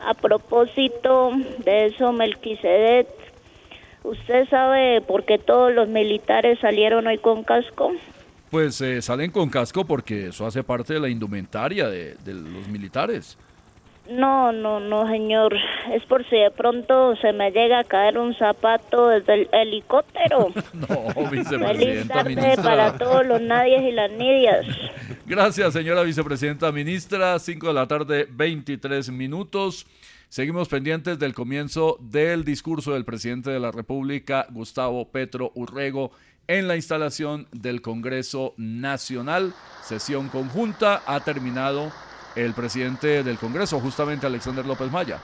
A 0.00 0.14
propósito 0.14 1.32
de 1.58 1.86
eso, 1.86 2.10
Melquisedec, 2.12 3.06
¿usted 4.02 4.48
sabe 4.48 5.00
por 5.00 5.24
qué 5.24 5.38
todos 5.38 5.72
los 5.72 5.88
militares 5.88 6.58
salieron 6.60 7.06
hoy 7.06 7.18
con 7.18 7.44
casco? 7.44 7.92
Pues 8.50 8.80
eh, 8.80 9.00
salen 9.00 9.30
con 9.30 9.48
casco 9.48 9.84
porque 9.84 10.28
eso 10.28 10.46
hace 10.46 10.62
parte 10.64 10.94
de 10.94 11.00
la 11.00 11.08
indumentaria 11.08 11.88
de, 11.88 12.14
de 12.16 12.34
los 12.34 12.66
militares. 12.68 13.38
No, 14.10 14.50
no, 14.50 14.80
no, 14.80 15.06
señor. 15.08 15.54
Es 15.94 16.02
por 16.06 16.28
si 16.28 16.34
de 16.36 16.50
pronto 16.50 17.14
se 17.22 17.32
me 17.32 17.52
llega 17.52 17.78
a 17.78 17.84
caer 17.84 18.18
un 18.18 18.34
zapato 18.34 19.06
desde 19.08 19.34
el 19.34 19.48
helicóptero. 19.52 20.48
No, 20.74 20.88
Feliz 21.12 21.30
vicepresidenta 21.30 22.14
tarde 22.14 22.34
ministra. 22.34 22.62
para 22.64 22.98
todos 22.98 23.24
los 23.26 23.40
nadies 23.40 23.82
y 23.82 23.92
las 23.92 24.10
nidias. 24.10 24.66
Gracias, 25.26 25.72
señora 25.72 26.02
vicepresidenta 26.02 26.72
ministra. 26.72 27.38
5 27.38 27.68
de 27.68 27.72
la 27.74 27.86
tarde, 27.86 28.26
23 28.30 29.10
minutos. 29.10 29.86
Seguimos 30.30 30.68
pendientes 30.68 31.18
del 31.18 31.34
comienzo 31.34 31.98
del 32.00 32.44
discurso 32.44 32.92
del 32.92 33.04
presidente 33.04 33.50
de 33.50 33.58
la 33.58 33.72
República, 33.72 34.46
Gustavo 34.50 35.10
Petro 35.10 35.50
Urrego, 35.56 36.12
en 36.46 36.68
la 36.68 36.76
instalación 36.76 37.48
del 37.50 37.82
Congreso 37.82 38.54
Nacional. 38.56 39.52
Sesión 39.82 40.28
conjunta. 40.28 41.02
Ha 41.04 41.18
terminado 41.18 41.90
el 42.36 42.54
presidente 42.54 43.24
del 43.24 43.38
Congreso, 43.38 43.80
justamente 43.80 44.24
Alexander 44.24 44.64
López 44.64 44.88
Maya. 44.92 45.18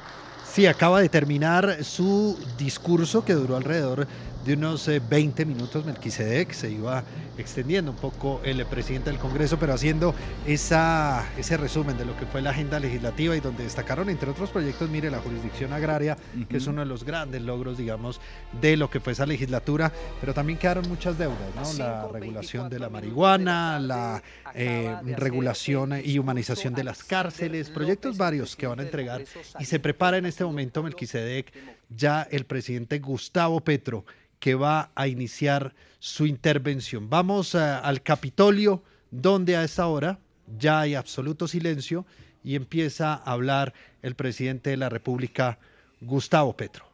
Sí, 0.44 0.66
acaba 0.66 1.00
de 1.00 1.09
terminar 1.09 1.84
su 1.84 2.36
discurso 2.59 3.24
que 3.24 3.34
duró 3.34 3.57
alrededor 3.57 4.09
de 4.47 4.55
unos 4.55 4.86
20 4.86 5.42
eh, 5.42 5.44
minutos. 5.44 5.84
Melquisedec 5.84 6.53
se 6.53 6.70
iba 6.70 7.03
extendiendo 7.36 7.90
un 7.90 7.97
poco 7.97 8.40
el 8.44 8.64
presidente 8.66 9.11
del 9.11 9.18
Congreso, 9.18 9.59
pero 9.59 9.74
haciendo 9.74 10.14
esa, 10.47 11.26
ese 11.36 11.57
resumen 11.57 11.99
de 11.99 12.05
lo 12.05 12.16
que 12.16 12.26
fue 12.26 12.40
la 12.40 12.51
agenda 12.51 12.78
legislativa 12.78 13.36
y 13.36 13.40
donde 13.40 13.64
destacaron, 13.64 14.09
entre 14.09 14.30
otros 14.30 14.51
proyectos, 14.51 14.88
mire, 14.88 15.11
la 15.11 15.18
jurisdicción 15.18 15.72
agraria, 15.72 16.16
que 16.49 16.57
es 16.57 16.66
uno 16.66 16.80
de 16.80 16.86
los 16.86 17.05
grandes 17.05 17.42
logros, 17.42 17.76
digamos, 17.76 18.20
de 18.61 18.76
lo 18.76 18.88
que 18.88 19.01
fue 19.01 19.12
esa 19.12 19.26
legislatura, 19.26 19.92
pero 20.20 20.32
también 20.32 20.59
quedaron 20.59 20.88
muchas 20.88 21.18
deudas, 21.18 21.38
¿no? 21.55 21.72
La 21.74 22.09
regulación 22.09 22.70
de 22.70 22.78
la 22.78 22.88
marihuana, 22.88 23.80
la 23.80 24.22
eh, 24.55 24.94
regulación 25.16 25.94
y 26.03 26.18
humanización 26.18 26.72
de 26.74 26.84
las 26.84 27.03
cárceles, 27.03 27.68
proyectos 27.70 28.16
varios 28.16 28.55
que 28.55 28.66
van 28.66 28.78
a 28.78 28.82
entregar 28.82 29.24
y 29.59 29.64
se 29.64 29.80
prepara 29.80 30.18
en 30.18 30.26
este 30.26 30.44
momento 30.44 30.82
Melquisedec 30.82 31.53
ya 31.89 32.22
el 32.22 32.45
presidente 32.45 32.99
Gustavo 32.99 33.61
Petro 33.61 34.05
que 34.39 34.55
va 34.55 34.91
a 34.95 35.09
iniciar 35.09 35.74
su 35.99 36.26
intervención. 36.26 37.09
Vamos 37.09 37.55
al 37.55 38.03
Capitolio, 38.03 38.82
donde 39.11 39.57
a 39.57 39.64
esta 39.64 39.87
hora 39.87 40.18
ya 40.59 40.80
hay 40.80 40.95
absoluto 40.95 41.49
silencio 41.49 42.05
y 42.45 42.55
empieza 42.55 43.14
a 43.14 43.32
hablar 43.32 43.72
el 44.03 44.14
presidente 44.14 44.70
de 44.70 44.76
la 44.76 44.89
República, 44.89 45.59
Gustavo 46.01 46.57
Petro. 46.57 46.84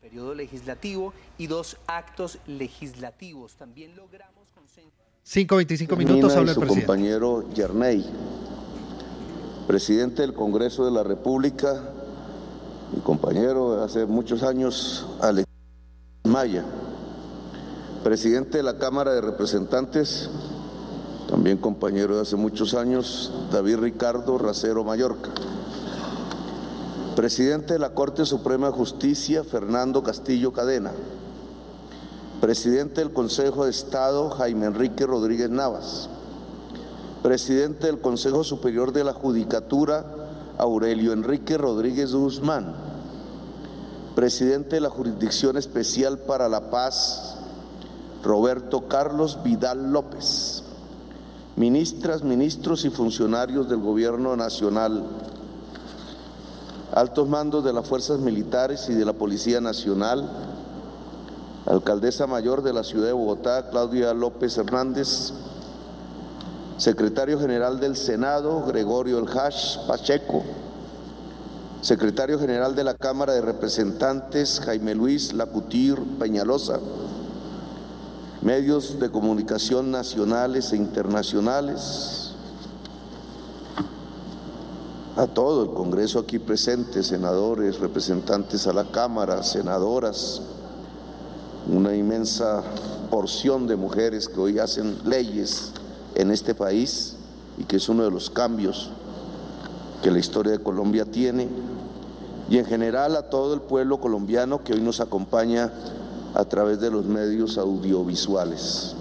Periodo 0.00 0.34
legislativo 0.34 1.14
y 1.38 1.46
dos 1.46 1.78
actos 1.86 2.38
legislativos. 2.46 3.54
También 3.56 3.94
logramos 3.94 4.38
5.25 5.28 5.94
minutos 5.98 6.34
habla 6.34 6.52
el 6.52 6.54
su 6.54 6.60
presidente. 6.60 6.86
compañero 6.86 7.52
Yerney, 7.52 8.02
presidente 9.66 10.22
del 10.22 10.32
Congreso 10.32 10.86
de 10.86 10.90
la 10.90 11.02
República, 11.02 11.82
mi 12.92 13.00
compañero 13.00 13.82
hace 13.82 14.06
muchos 14.06 14.42
años, 14.42 15.06
Alex 15.20 15.46
Maya, 16.24 16.64
presidente 18.02 18.58
de 18.58 18.62
la 18.62 18.78
Cámara 18.78 19.12
de 19.12 19.20
Representantes, 19.20 20.30
también 21.28 21.58
compañero 21.58 22.16
de 22.16 22.22
hace 22.22 22.36
muchos 22.36 22.74
años, 22.74 23.32
David 23.52 23.78
Ricardo 23.78 24.38
Racero 24.38 24.84
Mallorca. 24.84 25.30
Presidente 27.14 27.74
de 27.74 27.78
la 27.80 27.90
Corte 27.90 28.24
Suprema 28.24 28.68
de 28.68 28.72
Justicia, 28.72 29.44
Fernando 29.44 30.02
Castillo 30.02 30.52
Cadena. 30.52 30.92
Presidente 32.40 33.00
del 33.00 33.12
Consejo 33.12 33.64
de 33.64 33.70
Estado, 33.70 34.30
Jaime 34.30 34.66
Enrique 34.66 35.04
Rodríguez 35.04 35.50
Navas. 35.50 36.08
Presidente 37.22 37.88
del 37.88 38.00
Consejo 38.00 38.44
Superior 38.44 38.92
de 38.92 39.02
la 39.02 39.12
Judicatura, 39.12 40.27
Aurelio 40.58 41.12
Enrique 41.12 41.56
Rodríguez 41.56 42.12
Guzmán. 42.12 42.74
Presidente 44.16 44.76
de 44.76 44.80
la 44.80 44.90
Jurisdicción 44.90 45.56
Especial 45.56 46.18
para 46.18 46.48
la 46.48 46.70
Paz, 46.70 47.36
Roberto 48.24 48.88
Carlos 48.88 49.38
Vidal 49.44 49.92
López. 49.92 50.64
Ministras, 51.54 52.24
ministros 52.24 52.84
y 52.84 52.90
funcionarios 52.90 53.68
del 53.68 53.80
Gobierno 53.80 54.36
Nacional. 54.36 55.04
Altos 56.92 57.28
mandos 57.28 57.64
de 57.64 57.72
las 57.72 57.86
Fuerzas 57.86 58.18
Militares 58.18 58.88
y 58.88 58.94
de 58.94 59.04
la 59.04 59.12
Policía 59.12 59.60
Nacional. 59.60 60.28
Alcaldesa 61.66 62.26
Mayor 62.26 62.62
de 62.62 62.72
la 62.72 62.82
Ciudad 62.82 63.06
de 63.06 63.12
Bogotá, 63.12 63.70
Claudia 63.70 64.12
López 64.14 64.58
Hernández. 64.58 65.32
Secretario 66.78 67.40
General 67.40 67.80
del 67.80 67.96
Senado, 67.96 68.64
Gregorio 68.64 69.18
El 69.18 69.26
Hash 69.36 69.78
Pacheco. 69.88 70.44
Secretario 71.80 72.38
General 72.38 72.76
de 72.76 72.84
la 72.84 72.94
Cámara 72.94 73.32
de 73.32 73.40
Representantes, 73.40 74.60
Jaime 74.64 74.94
Luis 74.94 75.32
Lacutir 75.32 75.98
Peñalosa. 76.20 76.78
Medios 78.42 79.00
de 79.00 79.10
comunicación 79.10 79.90
nacionales 79.90 80.72
e 80.72 80.76
internacionales. 80.76 82.34
A 85.16 85.26
todo 85.26 85.64
el 85.64 85.70
Congreso 85.70 86.20
aquí 86.20 86.38
presente, 86.38 87.02
senadores, 87.02 87.80
representantes 87.80 88.68
a 88.68 88.72
la 88.72 88.84
Cámara, 88.84 89.42
senadoras, 89.42 90.42
una 91.66 91.96
inmensa 91.96 92.62
porción 93.10 93.66
de 93.66 93.74
mujeres 93.74 94.28
que 94.28 94.38
hoy 94.38 94.60
hacen 94.60 94.96
leyes 95.04 95.72
en 96.14 96.30
este 96.30 96.54
país 96.54 97.14
y 97.58 97.64
que 97.64 97.76
es 97.76 97.88
uno 97.88 98.04
de 98.04 98.10
los 98.10 98.30
cambios 98.30 98.90
que 100.02 100.10
la 100.10 100.18
historia 100.18 100.52
de 100.52 100.62
Colombia 100.62 101.04
tiene, 101.04 101.48
y 102.48 102.58
en 102.58 102.64
general 102.64 103.16
a 103.16 103.30
todo 103.30 103.52
el 103.54 103.60
pueblo 103.60 103.98
colombiano 103.98 104.62
que 104.62 104.72
hoy 104.72 104.80
nos 104.80 105.00
acompaña 105.00 105.72
a 106.34 106.44
través 106.44 106.80
de 106.80 106.90
los 106.90 107.04
medios 107.04 107.58
audiovisuales. 107.58 108.94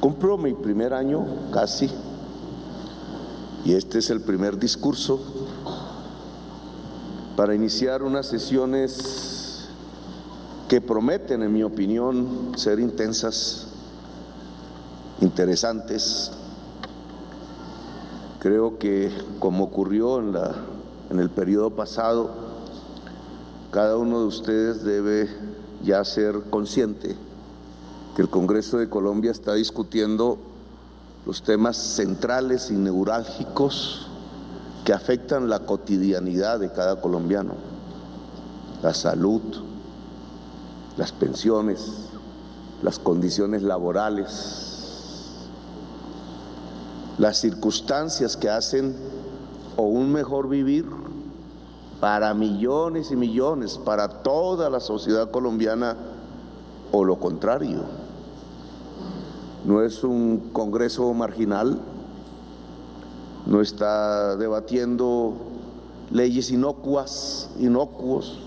Cumplo 0.00 0.38
mi 0.38 0.54
primer 0.54 0.94
año 0.94 1.26
casi, 1.52 1.90
y 3.66 3.74
este 3.74 3.98
es 3.98 4.08
el 4.08 4.22
primer 4.22 4.58
discurso 4.58 5.20
para 7.36 7.54
iniciar 7.54 8.02
unas 8.02 8.26
sesiones 8.26 9.29
que 10.70 10.80
prometen, 10.80 11.42
en 11.42 11.52
mi 11.52 11.64
opinión, 11.64 12.52
ser 12.54 12.78
intensas, 12.78 13.66
interesantes. 15.20 16.30
Creo 18.38 18.78
que, 18.78 19.10
como 19.40 19.64
ocurrió 19.64 20.20
en, 20.20 20.32
la, 20.32 20.54
en 21.10 21.18
el 21.18 21.28
periodo 21.28 21.70
pasado, 21.70 22.30
cada 23.72 23.96
uno 23.96 24.20
de 24.20 24.26
ustedes 24.26 24.84
debe 24.84 25.28
ya 25.82 26.04
ser 26.04 26.40
consciente 26.50 27.16
que 28.14 28.22
el 28.22 28.30
Congreso 28.30 28.78
de 28.78 28.88
Colombia 28.88 29.32
está 29.32 29.54
discutiendo 29.54 30.38
los 31.26 31.42
temas 31.42 31.78
centrales 31.78 32.70
y 32.70 32.74
neurálgicos 32.74 34.06
que 34.84 34.92
afectan 34.92 35.48
la 35.48 35.66
cotidianidad 35.66 36.60
de 36.60 36.70
cada 36.70 37.00
colombiano, 37.00 37.54
la 38.84 38.94
salud, 38.94 39.42
las 41.00 41.12
pensiones, 41.12 42.10
las 42.82 42.98
condiciones 42.98 43.62
laborales, 43.62 45.48
las 47.16 47.38
circunstancias 47.38 48.36
que 48.36 48.50
hacen 48.50 48.94
o 49.78 49.84
un 49.84 50.12
mejor 50.12 50.50
vivir 50.50 50.84
para 52.00 52.34
millones 52.34 53.10
y 53.12 53.16
millones, 53.16 53.78
para 53.78 54.08
toda 54.22 54.68
la 54.68 54.78
sociedad 54.78 55.30
colombiana, 55.30 55.96
o 56.92 57.02
lo 57.02 57.18
contrario. 57.18 57.80
No 59.64 59.82
es 59.82 60.04
un 60.04 60.50
Congreso 60.52 61.14
marginal, 61.14 61.80
no 63.46 63.62
está 63.62 64.36
debatiendo 64.36 65.32
leyes 66.10 66.50
inocuas, 66.50 67.48
inocuos, 67.58 68.38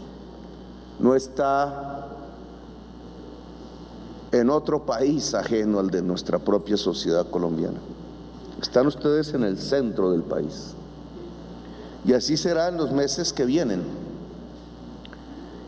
no 0.99 1.15
está 1.15 2.12
en 4.34 4.49
otro 4.49 4.86
país 4.86 5.36
ajeno 5.36 5.79
al 5.79 5.91
de 5.91 6.01
nuestra 6.01 6.39
propia 6.39 6.75
sociedad 6.75 7.29
colombiana. 7.29 7.79
Están 8.59 8.88
ustedes 8.88 9.34
en 9.36 9.43
el 9.43 9.59
centro 9.59 10.11
del 10.11 10.23
país. 10.23 10.73
Y 12.03 12.13
así 12.13 12.36
será 12.36 12.67
en 12.67 12.77
los 12.77 12.91
meses 12.91 13.31
que 13.31 13.45
vienen. 13.45 13.84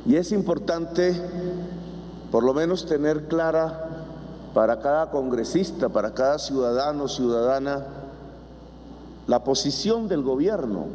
Y 0.05 0.15
es 0.15 0.31
importante 0.31 1.15
por 2.31 2.43
lo 2.43 2.53
menos 2.53 2.87
tener 2.87 3.27
clara 3.27 4.05
para 4.55 4.79
cada 4.79 5.11
congresista, 5.11 5.89
para 5.89 6.13
cada 6.13 6.39
ciudadano, 6.39 7.07
ciudadana, 7.07 7.85
la 9.27 9.43
posición 9.43 10.07
del 10.07 10.23
gobierno, 10.23 10.87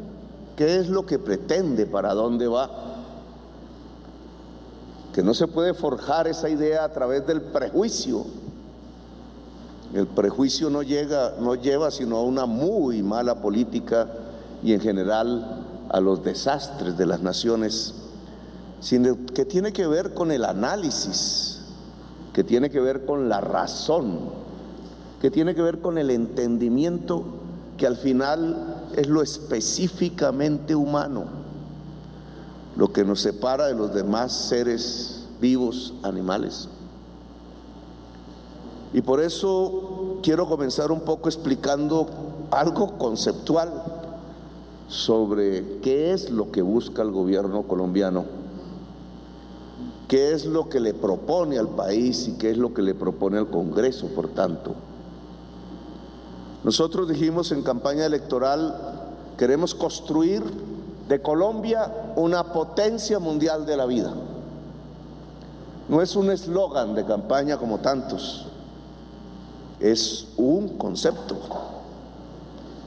qué 0.56 0.76
es 0.76 0.88
lo 0.88 1.06
que 1.06 1.18
pretende, 1.18 1.86
para 1.86 2.14
dónde 2.14 2.48
va. 2.48 2.70
Que 5.14 5.22
no 5.22 5.34
se 5.34 5.48
puede 5.48 5.74
forjar 5.74 6.26
esa 6.28 6.48
idea 6.48 6.84
a 6.84 6.92
través 6.92 7.26
del 7.26 7.40
prejuicio. 7.42 8.24
El 9.92 10.06
prejuicio 10.06 10.70
no 10.70 10.82
llega, 10.82 11.34
no 11.40 11.56
lleva 11.56 11.90
sino 11.90 12.16
a 12.16 12.22
una 12.22 12.46
muy 12.46 13.02
mala 13.02 13.42
política 13.42 14.06
y 14.62 14.72
en 14.72 14.80
general 14.80 15.64
a 15.88 16.00
los 16.00 16.22
desastres 16.22 16.96
de 16.96 17.06
las 17.06 17.20
naciones, 17.20 17.94
sino 18.80 19.16
que 19.34 19.44
tiene 19.44 19.72
que 19.72 19.88
ver 19.88 20.14
con 20.14 20.30
el 20.30 20.44
análisis, 20.44 21.62
que 22.32 22.44
tiene 22.44 22.70
que 22.70 22.80
ver 22.80 23.04
con 23.04 23.28
la 23.28 23.40
razón, 23.40 24.20
que 25.20 25.30
tiene 25.30 25.54
que 25.54 25.62
ver 25.62 25.80
con 25.80 25.98
el 25.98 26.10
entendimiento 26.10 27.24
que 27.76 27.86
al 27.86 27.96
final 27.96 28.88
es 28.96 29.08
lo 29.08 29.22
específicamente 29.22 30.74
humano, 30.74 31.24
lo 32.76 32.92
que 32.92 33.04
nos 33.04 33.20
separa 33.20 33.66
de 33.66 33.74
los 33.74 33.92
demás 33.92 34.32
seres 34.32 35.26
vivos, 35.40 35.94
animales. 36.02 36.68
Y 38.92 39.02
por 39.02 39.20
eso 39.20 40.18
quiero 40.22 40.48
comenzar 40.48 40.90
un 40.90 41.00
poco 41.00 41.28
explicando 41.28 42.08
algo 42.50 42.98
conceptual 42.98 43.70
sobre 44.88 45.78
qué 45.80 46.12
es 46.12 46.30
lo 46.30 46.50
que 46.50 46.62
busca 46.62 47.02
el 47.02 47.12
gobierno 47.12 47.62
colombiano, 47.62 48.24
qué 50.08 50.32
es 50.32 50.44
lo 50.44 50.68
que 50.68 50.80
le 50.80 50.92
propone 50.92 51.58
al 51.58 51.68
país 51.68 52.26
y 52.26 52.32
qué 52.32 52.50
es 52.50 52.58
lo 52.58 52.74
que 52.74 52.82
le 52.82 52.94
propone 52.94 53.38
al 53.38 53.48
Congreso, 53.48 54.08
por 54.08 54.28
tanto. 54.28 54.74
Nosotros 56.64 57.08
dijimos 57.08 57.52
en 57.52 57.62
campaña 57.62 58.04
electoral, 58.04 58.74
queremos 59.38 59.74
construir 59.74 60.42
de 61.10 61.20
Colombia 61.20 61.90
una 62.14 62.52
potencia 62.52 63.18
mundial 63.18 63.66
de 63.66 63.76
la 63.76 63.84
vida. 63.84 64.12
No 65.88 66.00
es 66.00 66.14
un 66.14 66.30
eslogan 66.30 66.94
de 66.94 67.04
campaña 67.04 67.56
como 67.56 67.78
tantos, 67.78 68.46
es 69.80 70.28
un 70.36 70.78
concepto. 70.78 71.36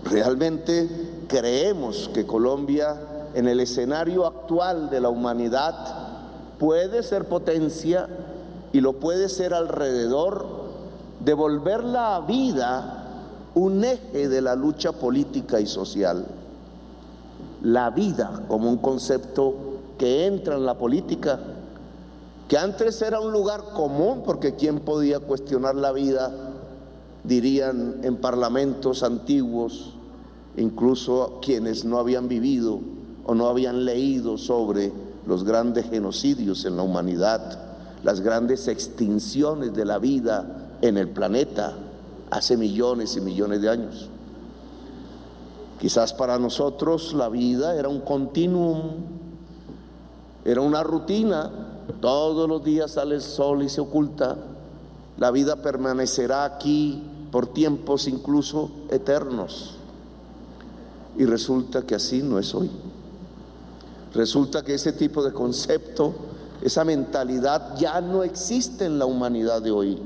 Realmente 0.06 1.26
creemos 1.28 2.10
que 2.14 2.26
Colombia 2.26 2.96
en 3.34 3.50
el 3.50 3.60
escenario 3.60 4.26
actual 4.26 4.90
de 4.90 5.02
la 5.02 5.10
humanidad 5.10 5.74
puede 6.60 7.04
ser 7.04 7.26
potencia 7.26 8.08
y 8.72 8.80
lo 8.80 8.94
puede 9.02 9.28
ser 9.28 9.54
alrededor 9.54 10.46
de 11.20 11.34
volver 11.34 11.84
la 11.84 12.22
vida 12.22 13.04
un 13.54 13.84
eje 13.84 14.30
de 14.30 14.42
la 14.42 14.56
lucha 14.56 14.94
política 14.94 15.60
y 15.60 15.68
social. 15.68 16.26
La 17.64 17.90
vida 17.90 18.44
como 18.48 18.70
un 18.70 18.78
concepto 18.78 19.56
que 19.98 20.26
entra 20.26 20.56
en 20.56 20.66
la 20.66 20.78
política, 20.78 21.40
que 22.48 22.58
antes 22.58 23.02
era 23.02 23.20
un 23.20 23.32
lugar 23.32 23.74
común 23.74 24.22
porque 24.26 24.56
quién 24.56 24.80
podía 24.80 25.20
cuestionar 25.20 25.76
la 25.76 25.92
vida, 25.92 26.32
dirían 27.24 28.02
en 28.04 28.18
parlamentos 28.18 29.02
antiguos, 29.02 29.94
incluso 30.58 31.40
quienes 31.42 31.86
no 31.86 31.98
habían 32.00 32.28
vivido 32.28 32.80
o 33.26 33.34
no 33.34 33.48
habían 33.48 33.86
leído 33.86 34.38
sobre 34.38 34.92
los 35.26 35.44
grandes 35.44 35.90
genocidios 35.90 36.66
en 36.66 36.76
la 36.76 36.84
humanidad, 36.84 37.60
las 38.04 38.20
grandes 38.20 38.68
extinciones 38.68 39.74
de 39.74 39.86
la 39.86 40.00
vida 40.00 40.78
en 40.82 40.98
el 40.98 41.08
planeta, 41.10 41.74
hace 42.30 42.58
millones 42.58 43.16
y 43.16 43.22
millones 43.22 43.62
de 43.62 43.70
años. 43.70 44.10
Quizás 45.84 46.14
para 46.14 46.40
nosotros 46.40 47.12
la 47.12 47.28
vida 47.28 47.76
era 47.76 47.90
un 47.90 48.00
continuum, 48.00 48.80
era 50.46 50.62
una 50.62 50.82
rutina, 50.82 51.52
todos 52.00 52.48
los 52.48 52.64
días 52.64 52.92
sale 52.92 53.16
el 53.16 53.22
sol 53.22 53.64
y 53.64 53.68
se 53.68 53.82
oculta, 53.82 54.38
la 55.18 55.30
vida 55.30 55.58
permanecerá 55.58 56.46
aquí 56.46 57.04
por 57.34 57.48
tiempos 57.48 58.08
incluso 58.08 58.72
eternos. 58.92 59.72
Y 61.18 61.26
resulta 61.26 61.82
que 61.82 61.96
así 61.96 62.24
no 62.24 62.40
es 62.40 62.56
hoy. 62.56 62.72
Resulta 64.14 64.64
que 64.64 64.76
ese 64.76 64.94
tipo 64.94 65.22
de 65.22 65.34
concepto, 65.34 66.14
esa 66.62 66.86
mentalidad 66.86 67.76
ya 67.78 68.00
no 68.00 68.24
existe 68.24 68.86
en 68.86 69.00
la 69.00 69.06
humanidad 69.06 69.62
de 69.62 69.72
hoy. 69.72 70.00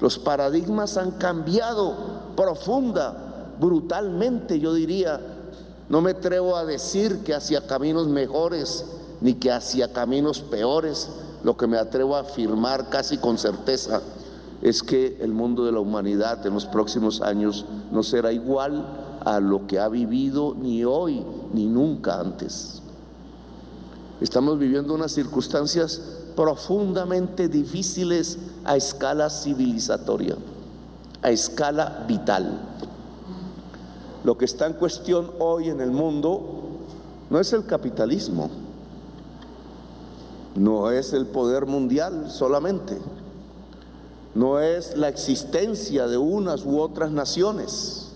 Los 0.00 0.18
paradigmas 0.18 0.96
han 0.96 1.10
cambiado 1.10 1.94
profunda, 2.34 3.31
brutalmente, 3.60 4.58
yo 4.60 4.74
diría. 4.74 5.20
No 5.88 6.00
me 6.00 6.12
atrevo 6.12 6.56
a 6.56 6.64
decir 6.64 7.18
que 7.18 7.34
hacia 7.34 7.66
caminos 7.66 8.08
mejores 8.08 8.86
ni 9.20 9.34
que 9.34 9.52
hacia 9.52 9.92
caminos 9.92 10.40
peores. 10.40 11.08
Lo 11.44 11.56
que 11.56 11.66
me 11.66 11.78
atrevo 11.78 12.16
a 12.16 12.20
afirmar 12.20 12.88
casi 12.88 13.18
con 13.18 13.36
certeza 13.36 14.00
es 14.62 14.82
que 14.82 15.18
el 15.20 15.32
mundo 15.32 15.64
de 15.64 15.72
la 15.72 15.80
humanidad 15.80 16.46
en 16.46 16.54
los 16.54 16.66
próximos 16.66 17.20
años 17.20 17.64
no 17.90 18.02
será 18.02 18.32
igual 18.32 19.18
a 19.24 19.40
lo 19.40 19.66
que 19.66 19.78
ha 19.78 19.88
vivido 19.88 20.54
ni 20.54 20.84
hoy 20.84 21.24
ni 21.52 21.66
nunca 21.66 22.20
antes. 22.20 22.80
Estamos 24.20 24.58
viviendo 24.58 24.94
unas 24.94 25.12
circunstancias 25.12 26.00
profundamente 26.36 27.48
difíciles 27.48 28.38
a 28.64 28.76
escala 28.76 29.28
civilizatoria, 29.30 30.36
a 31.22 31.30
escala 31.30 32.04
vital. 32.06 32.71
Lo 34.24 34.38
que 34.38 34.44
está 34.44 34.66
en 34.66 34.74
cuestión 34.74 35.30
hoy 35.38 35.68
en 35.68 35.80
el 35.80 35.90
mundo 35.90 36.40
no 37.30 37.40
es 37.40 37.52
el 37.52 37.66
capitalismo, 37.66 38.50
no 40.54 40.90
es 40.90 41.12
el 41.12 41.26
poder 41.26 41.66
mundial 41.66 42.30
solamente, 42.30 42.98
no 44.34 44.60
es 44.60 44.96
la 44.96 45.08
existencia 45.08 46.06
de 46.06 46.18
unas 46.18 46.64
u 46.64 46.80
otras 46.80 47.10
naciones. 47.10 48.12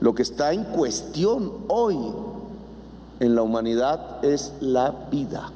Lo 0.00 0.14
que 0.14 0.22
está 0.22 0.52
en 0.52 0.64
cuestión 0.64 1.52
hoy 1.68 1.98
en 3.20 3.34
la 3.34 3.42
humanidad 3.42 4.24
es 4.24 4.52
la 4.60 5.06
vida 5.10 5.52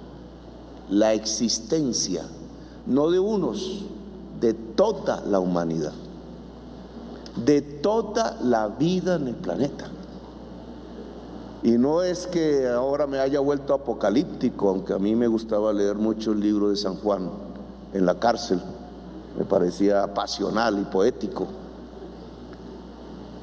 la 0.90 1.12
existencia, 1.14 2.24
no 2.86 3.10
de 3.10 3.18
unos, 3.18 3.84
de 4.40 4.54
toda 4.54 5.22
la 5.22 5.40
humanidad, 5.40 5.92
de 7.44 7.62
toda 7.62 8.38
la 8.42 8.68
vida 8.68 9.16
en 9.16 9.28
el 9.28 9.34
planeta. 9.34 9.88
Y 11.62 11.72
no 11.72 12.02
es 12.02 12.26
que 12.26 12.68
ahora 12.68 13.06
me 13.06 13.18
haya 13.18 13.40
vuelto 13.40 13.74
apocalíptico, 13.74 14.68
aunque 14.68 14.92
a 14.92 14.98
mí 14.98 15.16
me 15.16 15.26
gustaba 15.26 15.72
leer 15.72 15.96
mucho 15.96 16.32
el 16.32 16.40
libro 16.40 16.70
de 16.70 16.76
San 16.76 16.96
Juan 16.96 17.30
en 17.92 18.06
la 18.06 18.18
cárcel, 18.18 18.60
me 19.36 19.44
parecía 19.44 20.14
pasional 20.14 20.78
y 20.78 20.84
poético, 20.84 21.46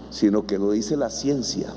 sino 0.09 0.45
que 0.45 0.57
lo 0.57 0.71
dice 0.71 0.95
la 0.95 1.09
ciencia 1.09 1.73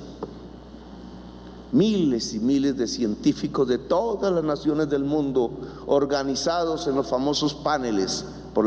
miles 1.73 2.33
y 2.33 2.39
miles 2.39 2.77
de 2.77 2.87
científicos 2.87 3.69
de 3.69 3.79
todas 3.79 4.33
las 4.33 4.45
naciones 4.45 4.89
del 4.89 5.05
mundo 5.05 5.51
organizados 5.87 6.87
en 6.87 6.95
los 6.95 7.07
famosos 7.07 7.55
paneles 7.55 8.25
por, 8.55 8.67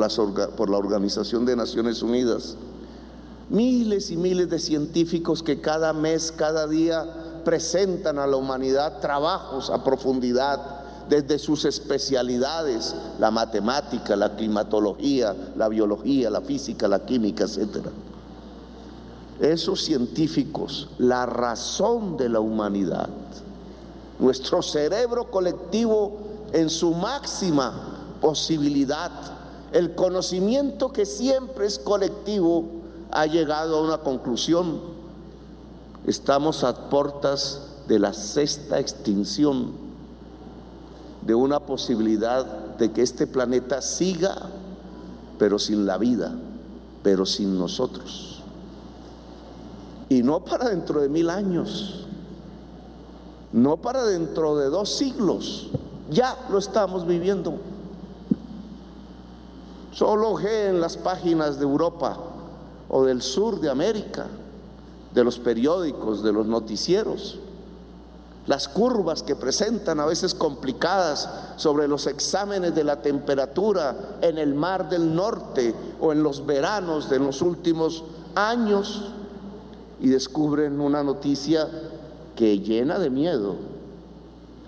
por, 0.56 0.70
la 0.70 0.78
Organización 0.78 1.45
de 1.45 1.56
Naciones 1.56 2.04
Unidas. 2.04 2.56
Miles 3.50 4.12
y 4.12 4.18
miles 4.18 4.50
de 4.50 4.60
científicos 4.60 5.41
que 5.41 5.60
cada 5.60 5.91
mes, 5.93 6.32
cada 6.32 6.68
día 6.68 7.41
presentan 7.43 8.20
a 8.20 8.28
la 8.28 8.36
humanidad 8.36 9.00
trabajos 9.00 9.72
a 9.72 9.84
profundidad 9.84 10.80
desde 11.10 11.39
sus 11.39 11.66
especialidades, 11.66 12.95
la 13.18 13.32
matemática, 13.32 14.16
la 14.16 14.36
climatología, 14.36 15.36
la 15.56 15.68
biología, 15.68 16.30
la 16.30 16.41
física, 16.41 16.88
la 16.88 17.06
química, 17.06 17.45
etcétera. 17.45 17.89
Esos 19.39 19.84
científicos 19.84 20.89
la 21.00 21.26
razón 21.26 22.18
de 22.18 22.30
la 22.30 22.39
humanidad, 22.41 23.10
nuestro 24.20 24.62
cerebro 24.62 25.32
colectivo 25.32 26.18
en 26.54 26.70
su 26.70 26.93
máxima 26.93 28.18
posibilidad, 28.22 29.12
el 29.72 29.95
conocimiento 29.95 30.93
que 30.93 31.06
siempre 31.06 31.66
es 31.66 31.80
colectivo, 31.80 32.78
ha 33.12 33.26
llegado 33.26 33.78
a 33.78 33.82
una 33.82 33.97
conclusión. 33.99 34.80
Estamos 36.05 36.64
a 36.64 36.89
puertas 36.89 37.68
de 37.88 37.99
la 37.99 38.14
sexta 38.14 38.80
extinción, 38.80 39.72
de 41.22 41.36
una 41.36 41.60
posibilidad 41.60 42.45
de 42.78 42.91
que 42.91 43.01
este 43.01 43.28
planeta 43.28 43.82
siga, 43.82 44.36
pero 45.38 45.60
sin 45.60 45.86
la 45.86 45.97
vida, 45.97 46.34
pero 47.03 47.26
sin 47.26 47.57
nosotros. 47.57 48.43
Y 50.07 50.24
no 50.24 50.43
para 50.43 50.70
dentro 50.70 51.01
de 51.01 51.10
mil 51.10 51.30
años, 51.30 52.05
no 53.51 53.78
para 53.78 54.03
dentro 54.03 54.57
de 54.57 54.70
dos 54.70 54.89
siglos, 54.89 55.68
ya 56.10 56.38
lo 56.49 56.57
estamos 56.57 57.05
viviendo. 57.05 57.55
Solo 59.91 60.39
en 60.39 60.80
las 60.80 60.97
páginas 60.97 61.57
de 61.57 61.64
Europa 61.64 62.28
o 62.90 63.06
del 63.06 63.22
sur 63.22 63.60
de 63.60 63.70
América, 63.70 64.28
de 65.14 65.24
los 65.24 65.40
periódicos, 65.40 66.24
de 66.24 66.34
los 66.34 66.46
noticieros, 66.46 67.40
las 68.48 68.68
curvas 68.68 69.22
que 69.22 69.36
presentan 69.36 70.00
a 70.00 70.06
veces 70.06 70.34
complicadas 70.34 71.30
sobre 71.58 71.88
los 71.88 72.08
exámenes 72.08 72.74
de 72.74 72.84
la 72.84 73.02
temperatura 73.02 74.18
en 74.22 74.40
el 74.40 74.56
mar 74.56 74.90
del 74.90 75.14
norte 75.14 75.76
o 76.00 76.12
en 76.12 76.24
los 76.24 76.46
veranos 76.46 77.10
de 77.10 77.20
los 77.20 77.44
últimos 77.44 78.04
años 78.34 79.12
y 80.02 80.08
descubren 80.08 80.80
una 80.80 81.04
noticia 81.04 81.68
que 82.36 82.60
llena 82.60 82.98
de 82.98 83.12
miedo. 83.12 83.56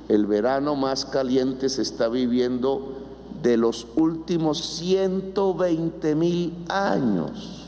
El 0.09 0.27
verano 0.27 0.75
más 0.75 1.05
caliente 1.05 1.69
se 1.69 1.81
está 1.81 2.07
viviendo 2.07 2.97
de 3.41 3.57
los 3.57 3.87
últimos 3.95 4.59
120 4.77 6.15
mil 6.15 6.65
años. 6.69 7.60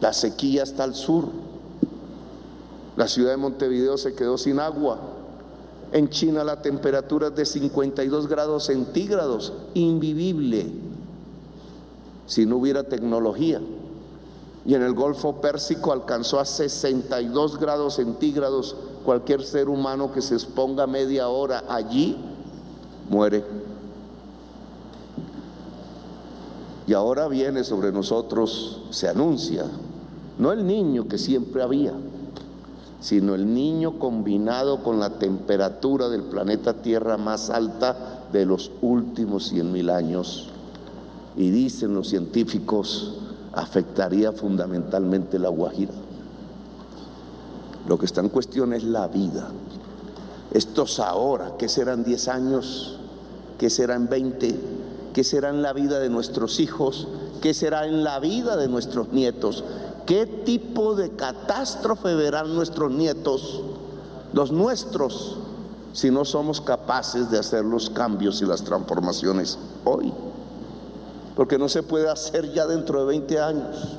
La 0.00 0.12
sequía 0.12 0.62
está 0.62 0.84
al 0.84 0.94
sur. 0.94 1.26
La 2.96 3.08
ciudad 3.08 3.30
de 3.30 3.36
Montevideo 3.36 3.96
se 3.98 4.14
quedó 4.14 4.38
sin 4.38 4.60
agua. 4.60 4.98
En 5.92 6.08
China 6.10 6.44
la 6.44 6.60
temperatura 6.60 7.28
es 7.28 7.34
de 7.34 7.46
52 7.46 8.28
grados 8.28 8.66
centígrados, 8.66 9.52
invivible, 9.74 10.66
si 12.26 12.44
no 12.44 12.58
hubiera 12.58 12.84
tecnología 12.84 13.60
y 14.68 14.74
en 14.74 14.82
el 14.82 14.92
Golfo 14.92 15.40
Pérsico 15.40 15.92
alcanzó 15.92 16.38
a 16.38 16.44
62 16.44 17.58
grados 17.58 17.94
centígrados. 17.94 18.76
Cualquier 19.02 19.42
ser 19.42 19.66
humano 19.66 20.12
que 20.12 20.20
se 20.20 20.34
exponga 20.34 20.86
media 20.86 21.28
hora 21.28 21.64
allí 21.70 22.18
muere. 23.08 23.42
Y 26.86 26.92
ahora 26.92 27.28
viene 27.28 27.64
sobre 27.64 27.92
nosotros, 27.92 28.82
se 28.90 29.08
anuncia, 29.08 29.64
no 30.38 30.52
el 30.52 30.66
niño 30.66 31.08
que 31.08 31.18
siempre 31.18 31.62
había, 31.62 31.92
sino 33.00 33.34
el 33.34 33.52
niño 33.52 33.98
combinado 33.98 34.82
con 34.82 34.98
la 34.98 35.18
temperatura 35.18 36.08
del 36.08 36.22
planeta 36.22 36.74
Tierra 36.74 37.16
más 37.16 37.50
alta 37.50 38.24
de 38.32 38.44
los 38.46 38.70
últimos 38.82 39.48
cien 39.48 39.72
mil 39.72 39.90
años. 39.90 40.48
Y 41.36 41.50
dicen 41.50 41.94
los 41.94 42.08
científicos, 42.08 43.14
afectaría 43.52 44.32
fundamentalmente 44.32 45.38
la 45.38 45.48
Guajira. 45.48 45.92
Lo 47.86 47.98
que 47.98 48.06
está 48.06 48.20
en 48.20 48.28
cuestión 48.28 48.72
es 48.72 48.84
la 48.84 49.06
vida. 49.06 49.48
Estos 50.52 50.98
ahora, 50.98 51.52
¿qué 51.58 51.68
serán 51.68 52.04
10 52.04 52.28
años? 52.28 52.98
¿Qué 53.58 53.70
serán 53.70 54.08
20? 54.08 54.60
¿Qué 55.12 55.24
será 55.24 55.50
en 55.50 55.62
la 55.62 55.72
vida 55.72 55.98
de 55.98 56.08
nuestros 56.08 56.60
hijos? 56.60 57.08
¿Qué 57.40 57.54
será 57.54 57.86
en 57.86 58.04
la 58.04 58.18
vida 58.18 58.56
de 58.56 58.68
nuestros 58.68 59.12
nietos? 59.12 59.64
¿Qué 60.08 60.24
tipo 60.24 60.94
de 60.94 61.10
catástrofe 61.10 62.14
verán 62.14 62.54
nuestros 62.54 62.90
nietos, 62.90 63.60
los 64.32 64.50
nuestros, 64.50 65.36
si 65.92 66.10
no 66.10 66.24
somos 66.24 66.62
capaces 66.62 67.30
de 67.30 67.38
hacer 67.38 67.62
los 67.62 67.90
cambios 67.90 68.40
y 68.40 68.46
las 68.46 68.64
transformaciones 68.64 69.58
hoy? 69.84 70.10
Porque 71.36 71.58
no 71.58 71.68
se 71.68 71.82
puede 71.82 72.08
hacer 72.08 72.54
ya 72.54 72.66
dentro 72.66 73.00
de 73.00 73.04
20 73.04 73.38
años, 73.38 73.98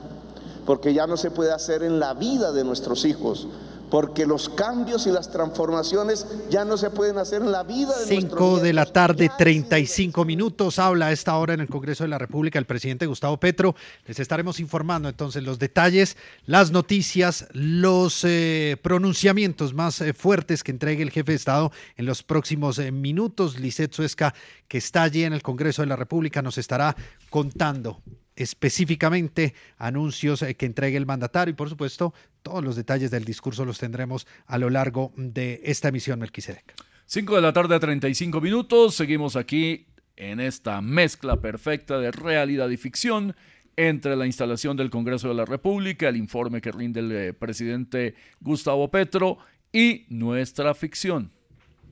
porque 0.66 0.96
ya 0.96 1.06
no 1.06 1.16
se 1.16 1.30
puede 1.30 1.52
hacer 1.52 1.84
en 1.84 2.00
la 2.00 2.16
vida 2.16 2.52
de 2.54 2.64
nuestros 2.64 3.06
hijos, 3.06 3.46
porque 3.90 4.26
los 4.26 4.50
cambios 4.50 5.08
y 5.08 5.12
las 5.12 5.32
transformaciones 5.32 6.28
ya 6.50 6.66
no 6.66 6.78
se 6.78 6.90
pueden 6.90 7.18
hacer 7.18 7.42
en 7.42 7.52
la 7.52 7.64
vida 7.64 7.98
de 7.98 8.06
5 8.06 8.60
de 8.60 8.74
la 8.74 8.86
tarde, 8.86 9.30
35 9.38 10.26
minutos. 10.26 10.80
Habla 10.80 11.08
a 11.08 11.12
esta 11.12 11.36
hora 11.38 11.54
en 11.54 11.62
el 11.62 11.68
Congreso 11.68 12.04
de 12.04 12.10
la 12.10 12.18
República 12.18 12.60
el 12.60 12.66
presidente 12.66 13.06
Gustavo 13.06 13.40
Petro. 13.40 13.76
Les 14.06 14.20
estaremos 14.20 14.60
informando 14.60 15.10
entonces 15.10 15.44
los 15.44 15.60
detalles, 15.60 16.18
las 16.46 16.72
noticias, 16.72 17.48
los 17.54 18.24
eh, 18.24 18.78
pronunciamientos 18.82 19.74
más 19.74 20.02
eh, 20.02 20.14
fuertes 20.14 20.64
que 20.64 20.72
entregue 20.72 21.04
el 21.04 21.12
jefe 21.12 21.32
de 21.32 21.38
Estado 21.38 21.72
en 21.98 22.06
los 22.06 22.24
próximos 22.24 22.80
eh, 22.80 22.92
minutos. 22.92 23.60
Lisset 23.60 23.94
Suesca, 23.94 24.34
que 24.68 24.78
está 24.78 25.04
allí 25.04 25.24
en 25.24 25.34
el 25.34 25.42
Congreso 25.42 25.82
de 25.82 25.88
la 25.88 25.96
República, 25.96 26.42
nos 26.42 26.58
estará 26.58 26.96
contando 27.30 28.02
específicamente 28.40 29.54
anuncios 29.78 30.42
eh, 30.42 30.56
que 30.56 30.66
entregue 30.66 30.98
el 30.98 31.06
mandatario 31.06 31.52
y 31.52 31.56
por 31.56 31.70
supuesto 31.70 32.14
todos 32.42 32.64
los 32.64 32.76
detalles 32.76 33.12
del 33.12 33.26
discurso 33.26 33.66
los 33.66 33.78
tendremos 33.78 34.26
a 34.48 34.58
lo 34.58 34.70
largo 34.70 35.12
de 35.16 35.62
esta 35.66 35.90
emisión 35.90 36.20
Melquisedec. 36.20 36.74
5 37.06 37.36
de 37.36 37.42
la 37.42 37.54
tarde 37.54 37.76
a 37.76 37.80
35 37.80 38.40
minutos, 38.40 38.96
seguimos 38.96 39.36
aquí 39.36 39.88
en 40.16 40.40
esta 40.40 40.82
mezcla 40.82 41.42
perfecta 41.42 42.00
de 42.00 42.12
realidad 42.12 42.70
y 42.70 42.78
ficción 42.78 43.36
entre 43.76 44.16
la 44.16 44.26
instalación 44.26 44.78
del 44.78 44.90
Congreso 44.90 45.30
de 45.30 45.34
la 45.34 45.46
República, 45.46 46.10
el 46.10 46.18
informe 46.18 46.62
que 46.62 46.72
rinde 46.72 47.00
el 47.00 47.12
eh, 47.12 47.34
presidente 47.34 48.16
Gustavo 48.40 48.90
Petro 48.90 49.38
y 49.72 50.06
nuestra 50.10 50.74
ficción, 50.74 51.32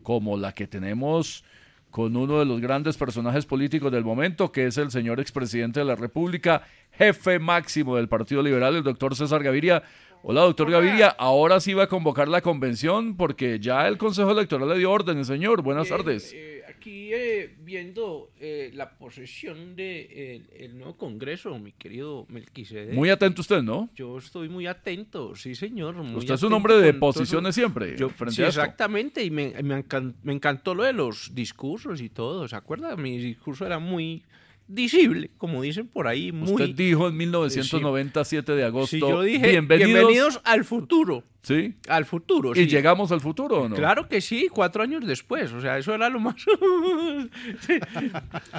como 0.04 0.38
la 0.38 0.54
que 0.54 0.68
tenemos 0.68 1.44
con 1.92 2.16
uno 2.16 2.40
de 2.40 2.46
los 2.46 2.60
grandes 2.62 2.98
personajes 2.98 3.46
políticos 3.46 3.92
del 3.92 4.04
momento, 4.04 4.52
que 4.52 4.68
es 4.68 4.78
el 4.78 4.92
señor 4.92 5.20
expresidente 5.20 5.80
de 5.80 5.86
la 5.86 5.96
República, 5.96 6.64
jefe 6.92 7.40
máximo 7.40 7.96
del 7.96 8.08
Partido 8.08 8.42
Liberal, 8.42 8.76
el 8.76 8.84
doctor 8.84 9.16
César 9.16 9.44
Gaviria. 9.44 9.84
Hola, 10.24 10.42
doctor 10.42 10.70
Gaviria. 10.70 11.08
Ahora 11.18 11.60
sí 11.60 11.74
va 11.74 11.84
a 11.84 11.88
convocar 11.88 12.28
la 12.28 12.42
convención 12.42 13.16
porque 13.16 13.60
ya 13.60 13.88
el 13.88 13.98
Consejo 13.98 14.32
Electoral 14.32 14.70
le 14.70 14.78
dio 14.78 14.92
órdenes, 14.92 15.28
señor. 15.28 15.62
Buenas 15.62 15.90
tardes. 15.90 16.34
Eh, 16.34 16.57
aquí 16.88 17.14
eh, 17.14 17.56
viendo 17.60 18.32
eh, 18.40 18.72
la 18.74 18.98
posesión 18.98 19.76
del 19.76 20.08
de, 20.08 20.42
el 20.60 20.78
nuevo 20.78 20.96
Congreso, 20.96 21.58
mi 21.60 21.74
querido 21.74 22.26
Melquisedec. 22.30 22.94
Muy 22.94 23.10
atento 23.10 23.42
usted, 23.42 23.62
¿no? 23.62 23.90
Yo 23.94 24.18
estoy 24.18 24.48
muy 24.48 24.68
atento, 24.68 25.36
sí, 25.36 25.54
señor. 25.54 25.96
Muy 25.96 26.16
usted 26.16 26.36
es 26.36 26.44
un 26.44 26.54
hombre 26.54 26.78
de 26.78 26.94
posiciones 26.94 27.56
siempre. 27.56 27.98
Yo, 27.98 28.10
sí, 28.30 28.42
exactamente, 28.42 29.24
y 29.24 29.30
me, 29.30 29.54
me, 29.64 29.80
encantó, 29.80 30.18
me 30.24 30.34
encantó 30.34 30.74
lo 30.74 30.84
de 30.84 30.94
los 30.94 31.36
discursos 31.36 32.00
y 32.00 32.10
todo. 32.10 32.48
¿Se 32.48 32.56
acuerda? 32.56 32.96
Mi 32.96 33.18
discurso 33.18 33.66
era 33.66 33.80
muy 33.80 34.24
disible, 34.68 35.32
como 35.38 35.62
dicen 35.62 35.88
por 35.88 36.08
ahí. 36.08 36.32
Muy, 36.32 36.52
Usted 36.52 36.76
dijo 36.76 37.08
en 37.08 37.18
1997 37.18 38.54
de 38.54 38.64
agosto, 38.64 38.96
sí, 38.96 39.00
yo 39.00 39.22
dije, 39.22 39.50
bienvenidos, 39.50 39.94
bienvenidos 39.94 40.42
al 40.44 40.64
futuro. 40.64 41.24
¿Sí? 41.48 41.74
Al 41.88 42.04
futuro. 42.04 42.52
¿Y 42.52 42.56
sí. 42.56 42.68
llegamos 42.68 43.10
al 43.14 43.22
futuro 43.22 43.62
o 43.62 43.70
no? 43.70 43.76
Claro 43.78 44.10
que 44.10 44.20
sí, 44.20 44.50
cuatro 44.52 44.84
años 44.84 45.08
después. 45.08 45.50
O 45.54 45.62
sea, 45.62 45.78
eso 45.78 45.94
era 45.94 46.10
lo 46.10 46.20
más. 46.20 46.36
sí. 47.62 47.80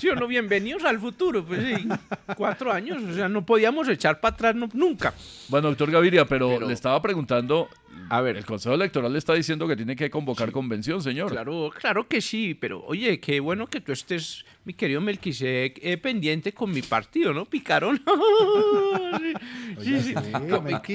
sí 0.00 0.08
o 0.08 0.14
no, 0.14 0.26
bienvenidos 0.26 0.84
al 0.84 0.98
futuro. 0.98 1.44
Pues 1.44 1.60
sí, 1.66 1.86
cuatro 2.34 2.72
años. 2.72 3.02
O 3.02 3.12
sea, 3.12 3.28
no 3.28 3.44
podíamos 3.44 3.90
echar 3.90 4.20
para 4.20 4.34
atrás 4.34 4.54
no, 4.54 4.70
nunca. 4.72 5.12
Bueno, 5.48 5.68
doctor 5.68 5.90
Gaviria, 5.90 6.24
pero, 6.24 6.48
pero, 6.48 6.66
le 6.66 6.72
estaba 6.72 7.02
preguntando. 7.02 7.68
A 8.10 8.22
ver. 8.22 8.38
El 8.38 8.46
Consejo 8.46 8.74
Electoral 8.74 9.12
le 9.12 9.18
está 9.18 9.34
diciendo 9.34 9.68
que 9.68 9.76
tiene 9.76 9.94
que 9.94 10.08
convocar 10.08 10.48
sí. 10.48 10.52
convención, 10.52 11.02
señor. 11.02 11.30
Claro, 11.30 11.70
claro 11.78 12.08
que 12.08 12.22
sí. 12.22 12.54
Pero 12.54 12.82
oye, 12.86 13.20
qué 13.20 13.40
bueno 13.40 13.66
que 13.66 13.82
tú 13.82 13.92
estés, 13.92 14.46
mi 14.64 14.72
querido 14.72 15.00
Melquisedec, 15.00 15.78
eh, 15.82 15.98
pendiente 15.98 16.52
con 16.52 16.70
mi 16.70 16.80
partido, 16.80 17.34
¿no? 17.34 17.44
Picaron. 17.44 18.00
sí, 19.80 20.00
sí. 20.00 20.14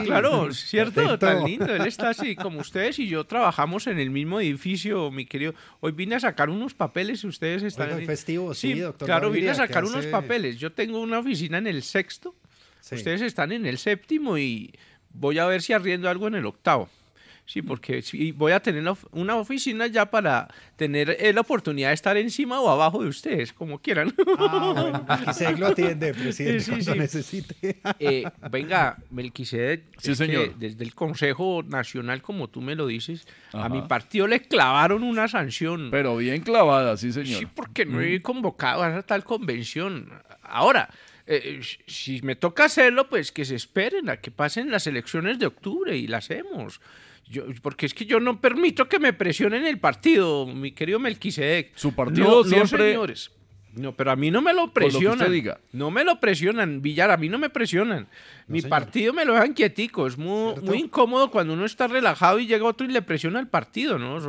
Claro, 0.05 0.51
cierto, 0.53 0.95
Perfecto. 0.95 1.19
tan 1.19 1.43
lindo 1.43 1.82
él 1.83 1.89
está 1.89 2.09
así, 2.09 2.35
como 2.35 2.59
ustedes 2.59 2.99
y 2.99 3.07
yo 3.07 3.25
trabajamos 3.25 3.87
en 3.87 3.99
el 3.99 4.09
mismo 4.09 4.39
edificio, 4.39 5.11
mi 5.11 5.25
querido. 5.25 5.53
Hoy 5.79 5.91
vine 5.91 6.15
a 6.15 6.19
sacar 6.19 6.49
unos 6.49 6.73
papeles 6.73 7.23
y 7.23 7.27
ustedes 7.27 7.63
están... 7.63 7.89
Oiga, 7.89 7.99
en... 8.01 8.05
festivo, 8.07 8.53
sí, 8.53 8.73
doctor. 8.79 9.05
Claro, 9.05 9.27
Gaviria, 9.27 9.51
vine 9.51 9.51
a 9.51 9.67
sacar 9.67 9.83
unos 9.83 9.97
hace... 9.97 10.09
papeles. 10.09 10.57
Yo 10.57 10.71
tengo 10.71 10.99
una 11.01 11.19
oficina 11.19 11.57
en 11.57 11.67
el 11.67 11.83
sexto, 11.83 12.35
sí. 12.79 12.95
ustedes 12.95 13.21
están 13.21 13.51
en 13.51 13.65
el 13.65 13.77
séptimo 13.77 14.37
y 14.37 14.73
voy 15.11 15.39
a 15.39 15.45
ver 15.45 15.61
si 15.61 15.73
arriendo 15.73 16.09
algo 16.09 16.27
en 16.27 16.35
el 16.35 16.45
octavo. 16.45 16.89
Sí, 17.45 17.61
porque 17.61 18.01
voy 18.35 18.53
a 18.53 18.61
tener 18.61 18.83
una 19.11 19.35
oficina 19.35 19.87
ya 19.87 20.09
para 20.09 20.47
tener 20.77 21.17
la 21.33 21.41
oportunidad 21.41 21.89
de 21.89 21.93
estar 21.93 22.15
encima 22.15 22.61
o 22.61 22.69
abajo 22.69 23.03
de 23.03 23.09
ustedes, 23.09 23.51
como 23.51 23.79
quieran. 23.79 24.13
Ah, 24.37 24.73
bueno, 24.73 25.05
Melquisedec 25.07 25.59
lo 25.59 25.67
atiende, 25.67 26.13
presidente, 26.13 26.59
sí, 26.59 26.65
sí, 26.65 26.71
cuando 26.71 26.93
sí. 26.93 26.99
necesite. 26.99 27.81
Eh, 27.99 28.23
venga, 28.49 28.97
Melquisedec, 29.09 29.83
sí, 29.99 30.15
señor. 30.15 30.55
desde 30.57 30.83
el 30.83 30.95
Consejo 30.95 31.63
Nacional, 31.63 32.21
como 32.21 32.49
tú 32.49 32.61
me 32.61 32.75
lo 32.75 32.87
dices, 32.87 33.27
Ajá. 33.51 33.65
a 33.65 33.69
mi 33.69 33.81
partido 33.81 34.27
le 34.27 34.41
clavaron 34.41 35.03
una 35.03 35.27
sanción. 35.27 35.89
Pero 35.91 36.15
bien 36.17 36.41
clavada, 36.41 36.95
sí, 36.97 37.11
señor. 37.11 37.39
Sí, 37.39 37.45
porque 37.45 37.85
no 37.85 38.01
he 38.01 38.21
convocado 38.21 38.83
a 38.83 39.01
tal 39.01 39.23
convención. 39.23 40.09
Ahora, 40.43 40.89
eh, 41.27 41.61
si 41.87 42.21
me 42.21 42.35
toca 42.35 42.65
hacerlo, 42.65 43.09
pues 43.09 43.31
que 43.31 43.45
se 43.45 43.55
esperen 43.55 44.09
a 44.09 44.17
que 44.17 44.31
pasen 44.31 44.71
las 44.71 44.87
elecciones 44.87 45.39
de 45.39 45.45
octubre 45.45 45.95
y 45.95 46.07
las 46.07 46.25
hacemos. 46.25 46.81
Yo, 47.27 47.45
porque 47.61 47.85
es 47.85 47.93
que 47.93 48.05
yo 48.05 48.19
no 48.19 48.39
permito 48.39 48.87
que 48.87 48.99
me 48.99 49.13
presionen 49.13 49.65
el 49.65 49.79
partido, 49.79 50.45
mi 50.45 50.71
querido 50.71 50.99
Melquisedec. 50.99 51.75
Su 51.75 51.93
partido 51.93 52.27
no, 52.27 52.43
siempre. 52.43 52.79
No, 52.79 52.89
señores. 52.91 53.31
No, 53.75 53.95
pero 53.95 54.11
a 54.11 54.15
mí 54.15 54.29
no 54.29 54.41
me 54.41 54.53
lo 54.53 54.71
presionan. 54.71 55.27
Lo 55.27 55.31
diga. 55.31 55.59
No 55.71 55.89
me 55.89 56.03
lo 56.03 56.19
presionan, 56.19 56.81
Villar, 56.81 57.09
a 57.09 57.17
mí 57.17 57.27
no 57.27 57.39
me 57.39 57.49
presionan. 57.49 58.07
No, 58.47 58.53
Mi 58.53 58.61
señor. 58.61 58.69
partido 58.69 59.13
me 59.13 59.25
lo 59.25 59.33
dejan 59.33 59.53
quietico. 59.53 60.07
Es 60.07 60.17
muy, 60.17 60.55
muy, 60.61 60.79
incómodo 60.79 61.31
cuando 61.31 61.53
uno 61.53 61.65
está 61.65 61.87
relajado 61.87 62.39
y 62.39 62.47
llega 62.47 62.65
otro 62.65 62.85
y 62.85 62.91
le 62.91 63.01
presiona 63.01 63.39
el 63.39 63.47
partido, 63.47 63.97
¿no? 63.97 64.19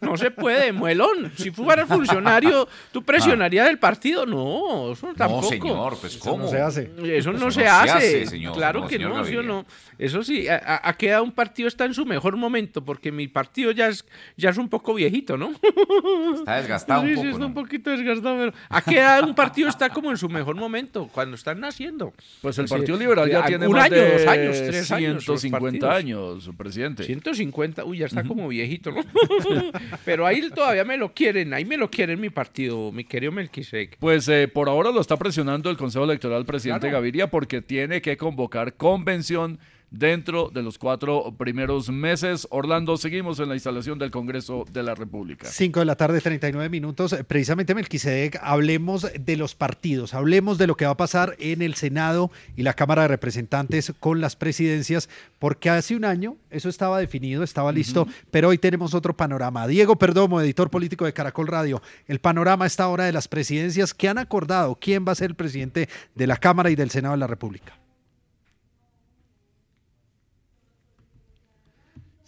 No 0.00 0.16
se 0.16 0.30
puede, 0.30 0.72
muelón. 0.72 1.32
Si 1.36 1.50
fuera 1.50 1.86
funcionario, 1.86 2.68
¿tú 2.92 3.02
presionarías 3.02 3.66
ah. 3.66 3.70
el 3.70 3.78
partido? 3.78 4.26
No, 4.26 4.92
eso 4.92 5.12
tampoco. 5.16 5.42
No, 5.42 5.48
señor, 5.48 5.98
pues 6.00 6.16
¿cómo? 6.18 6.34
Eso 6.34 6.44
no 6.44 6.50
se 6.50 6.60
hace. 6.60 6.82
Eso, 6.82 7.06
eso 7.06 7.32
no, 7.32 7.38
no, 7.38 7.50
se, 7.50 7.66
hace. 7.66 7.90
hace 7.90 8.26
señor. 8.26 8.54
Claro 8.54 8.80
no, 8.80 8.86
que 8.88 8.96
señor 8.96 9.14
no, 9.14 9.24
¿sí 9.24 9.36
o 9.36 9.42
no? 9.42 9.64
Eso 9.98 10.22
sí, 10.22 10.48
a, 10.48 10.80
a, 10.82 10.92
queda 10.94 11.22
un 11.22 11.32
partido 11.32 11.68
está 11.68 11.84
en 11.84 11.94
su 11.94 12.04
mejor 12.04 12.36
momento, 12.36 12.84
porque 12.84 13.12
mi 13.12 13.28
partido 13.28 13.70
ya 13.70 13.88
es, 13.88 14.04
ya 14.36 14.50
es 14.50 14.56
un 14.56 14.68
poco 14.68 14.94
viejito, 14.94 15.36
¿no? 15.36 15.52
Está 16.34 16.56
desgastado 16.56 17.02
sí, 17.02 17.08
un 17.08 17.14
poco. 17.14 17.22
Sí, 17.22 17.28
está 17.28 17.40
¿no? 17.40 17.46
un 17.46 17.54
poquito 17.54 17.90
desgastado, 17.90 18.36
pero 18.36 18.52
a 18.68 18.82
queda 18.82 19.22
un 19.22 19.34
partido 19.34 19.68
está 19.68 19.90
como 19.90 20.10
en 20.10 20.16
su 20.16 20.28
mejor 20.28 20.56
momento, 20.56 21.08
cuando 21.12 21.36
están 21.36 21.60
naciendo. 21.60 22.12
Pues 22.40 22.58
el 22.58 22.66
Partido 22.66 22.98
Liberal 22.98 23.30
ya 23.30 23.44
tiene 23.44 23.61
un 23.68 23.76
año, 23.78 23.94
de 23.94 24.12
dos 24.12 24.26
años, 24.26 24.62
tres 24.66 24.86
150 24.86 25.94
años, 25.94 26.50
presidente. 26.56 27.04
150, 27.04 27.84
uy, 27.84 27.98
ya 27.98 28.06
está 28.06 28.20
uh 28.20 28.24
-huh. 28.24 28.28
como 28.28 28.48
viejito, 28.48 28.92
¿no? 28.92 29.02
Pero 30.04 30.26
ahí 30.26 30.48
todavía 30.50 30.84
me 30.84 30.96
lo 30.96 31.12
quieren, 31.12 31.54
ahí 31.54 31.64
me 31.64 31.76
lo 31.76 31.90
quieren 31.90 32.20
mi 32.20 32.30
partido, 32.30 32.92
mi 32.92 33.04
querido 33.04 33.32
Melquisec. 33.32 33.96
Pues 33.98 34.28
eh, 34.28 34.48
por 34.48 34.68
ahora 34.68 34.90
lo 34.90 35.00
está 35.00 35.16
presionando 35.16 35.70
el 35.70 35.76
Consejo 35.76 36.04
Electoral, 36.04 36.44
presidente 36.44 36.88
claro. 36.88 36.98
Gaviria, 36.98 37.28
porque 37.28 37.62
tiene 37.62 38.02
que 38.02 38.16
convocar 38.16 38.74
convención 38.74 39.58
dentro 39.92 40.50
de 40.52 40.62
los 40.62 40.78
cuatro 40.78 41.34
primeros 41.36 41.90
meses. 41.90 42.48
Orlando, 42.50 42.96
seguimos 42.96 43.38
en 43.38 43.48
la 43.48 43.54
instalación 43.54 43.98
del 43.98 44.10
Congreso 44.10 44.64
de 44.72 44.82
la 44.82 44.94
República. 44.94 45.46
5 45.46 45.80
de 45.80 45.86
la 45.86 45.96
tarde, 45.96 46.20
39 46.20 46.68
minutos. 46.68 47.14
Precisamente, 47.28 47.74
Melquisedec, 47.74 48.40
hablemos 48.42 49.06
de 49.18 49.36
los 49.36 49.54
partidos, 49.54 50.14
hablemos 50.14 50.58
de 50.58 50.66
lo 50.66 50.76
que 50.76 50.86
va 50.86 50.92
a 50.92 50.96
pasar 50.96 51.36
en 51.38 51.62
el 51.62 51.74
Senado 51.74 52.30
y 52.56 52.62
la 52.62 52.74
Cámara 52.74 53.02
de 53.02 53.08
Representantes 53.08 53.92
con 54.00 54.20
las 54.20 54.34
presidencias, 54.34 55.08
porque 55.38 55.70
hace 55.70 55.94
un 55.94 56.04
año 56.04 56.36
eso 56.50 56.68
estaba 56.68 56.98
definido, 56.98 57.42
estaba 57.42 57.70
listo, 57.70 58.06
pero 58.30 58.48
hoy 58.48 58.58
tenemos 58.58 58.94
otro 58.94 59.14
panorama. 59.14 59.66
Diego 59.66 59.96
Perdomo, 59.96 60.40
editor 60.40 60.70
político 60.70 61.04
de 61.04 61.12
Caracol 61.12 61.46
Radio, 61.46 61.82
el 62.06 62.18
panorama 62.18 62.66
está 62.66 62.84
ahora 62.84 63.04
de 63.04 63.12
las 63.12 63.28
presidencias 63.28 63.92
que 63.92 64.08
han 64.08 64.18
acordado 64.18 64.78
quién 64.80 65.04
va 65.06 65.12
a 65.12 65.16
ser 65.16 65.30
el 65.30 65.36
presidente 65.36 65.88
de 66.14 66.26
la 66.26 66.38
Cámara 66.38 66.70
y 66.70 66.76
del 66.76 66.90
Senado 66.90 67.12
de 67.12 67.18
la 67.18 67.26
República. 67.26 67.81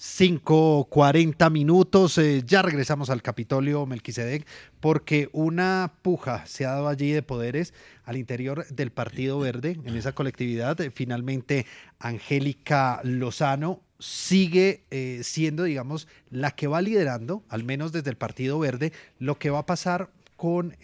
5.40 0.04 1.50
minutos. 1.50 2.18
eh, 2.18 2.42
ya 2.46 2.60
regresamos 2.60 3.08
al 3.08 3.22
Capitolio 3.22 3.86
Melquisedec 3.86 4.46
porque 4.78 5.30
una 5.32 5.94
puja 6.02 6.44
se 6.46 6.66
ha 6.66 6.72
dado 6.72 6.88
allí 6.88 7.10
de 7.10 7.22
poderes 7.22 7.72
al 8.04 8.18
interior 8.18 8.66
del 8.68 8.92
Partido 8.92 9.38
Verde 9.38 9.78
en 9.82 9.96
esa 9.96 10.12
colectividad. 10.12 10.78
Eh, 10.82 10.90
Finalmente, 10.90 11.64
Angélica 11.98 13.00
Lozano 13.02 13.80
sigue 13.98 14.84
eh, 14.90 15.20
siendo, 15.24 15.62
digamos, 15.62 16.06
la 16.30 16.50
que 16.50 16.66
va 16.66 16.82
liderando, 16.82 17.42
al 17.48 17.64
menos 17.64 17.90
desde 17.90 18.10
el 18.10 18.16
Partido 18.16 18.58
Verde, 18.58 18.92
lo 19.18 19.38
que 19.38 19.48
va 19.48 19.60
a 19.60 19.66
pasar 19.66 20.10
con... 20.36 20.76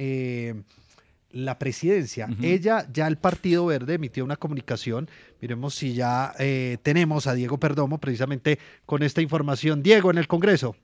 la 1.32 1.58
presidencia. 1.58 2.28
Ella, 2.42 2.86
ya 2.92 3.06
el 3.06 3.16
Partido 3.16 3.66
Verde 3.66 3.94
emitió 3.94 4.24
una 4.24 4.36
comunicación. 4.36 5.08
Miremos 5.40 5.74
si 5.74 5.94
ya 5.94 6.32
eh, 6.38 6.78
tenemos 6.82 7.26
a 7.26 7.34
Diego 7.34 7.58
Perdomo 7.58 7.98
precisamente 7.98 8.58
con 8.86 9.02
esta 9.02 9.22
información. 9.22 9.82
Diego, 9.82 10.10
en 10.10 10.18
el 10.18 10.26
Congreso. 10.26 10.76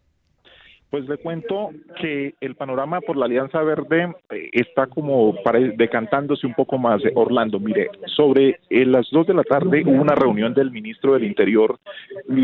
Pues 0.89 1.09
le 1.09 1.16
cuento 1.18 1.70
que 2.01 2.34
el 2.41 2.55
panorama 2.55 3.01
por 3.01 3.16
la 3.16 3.26
Alianza 3.26 3.61
Verde 3.62 4.14
eh, 4.30 4.51
está 4.53 4.87
como 4.87 5.34
pare- 5.43 5.74
decantándose 5.76 6.47
un 6.47 6.55
poco 6.55 6.78
más. 6.78 7.05
eh, 7.05 7.12
Orlando, 7.14 7.59
mire, 7.59 7.91
sobre 8.07 8.61
eh, 8.70 8.87
las 8.87 9.11
dos 9.11 9.26
de 9.26 9.34
la 9.34 9.43
tarde 9.43 9.82
hubo 9.84 10.01
una 10.01 10.14
reunión 10.14 10.55
del 10.55 10.70
ministro 10.70 11.14
del 11.14 11.24
Interior, 11.24 11.78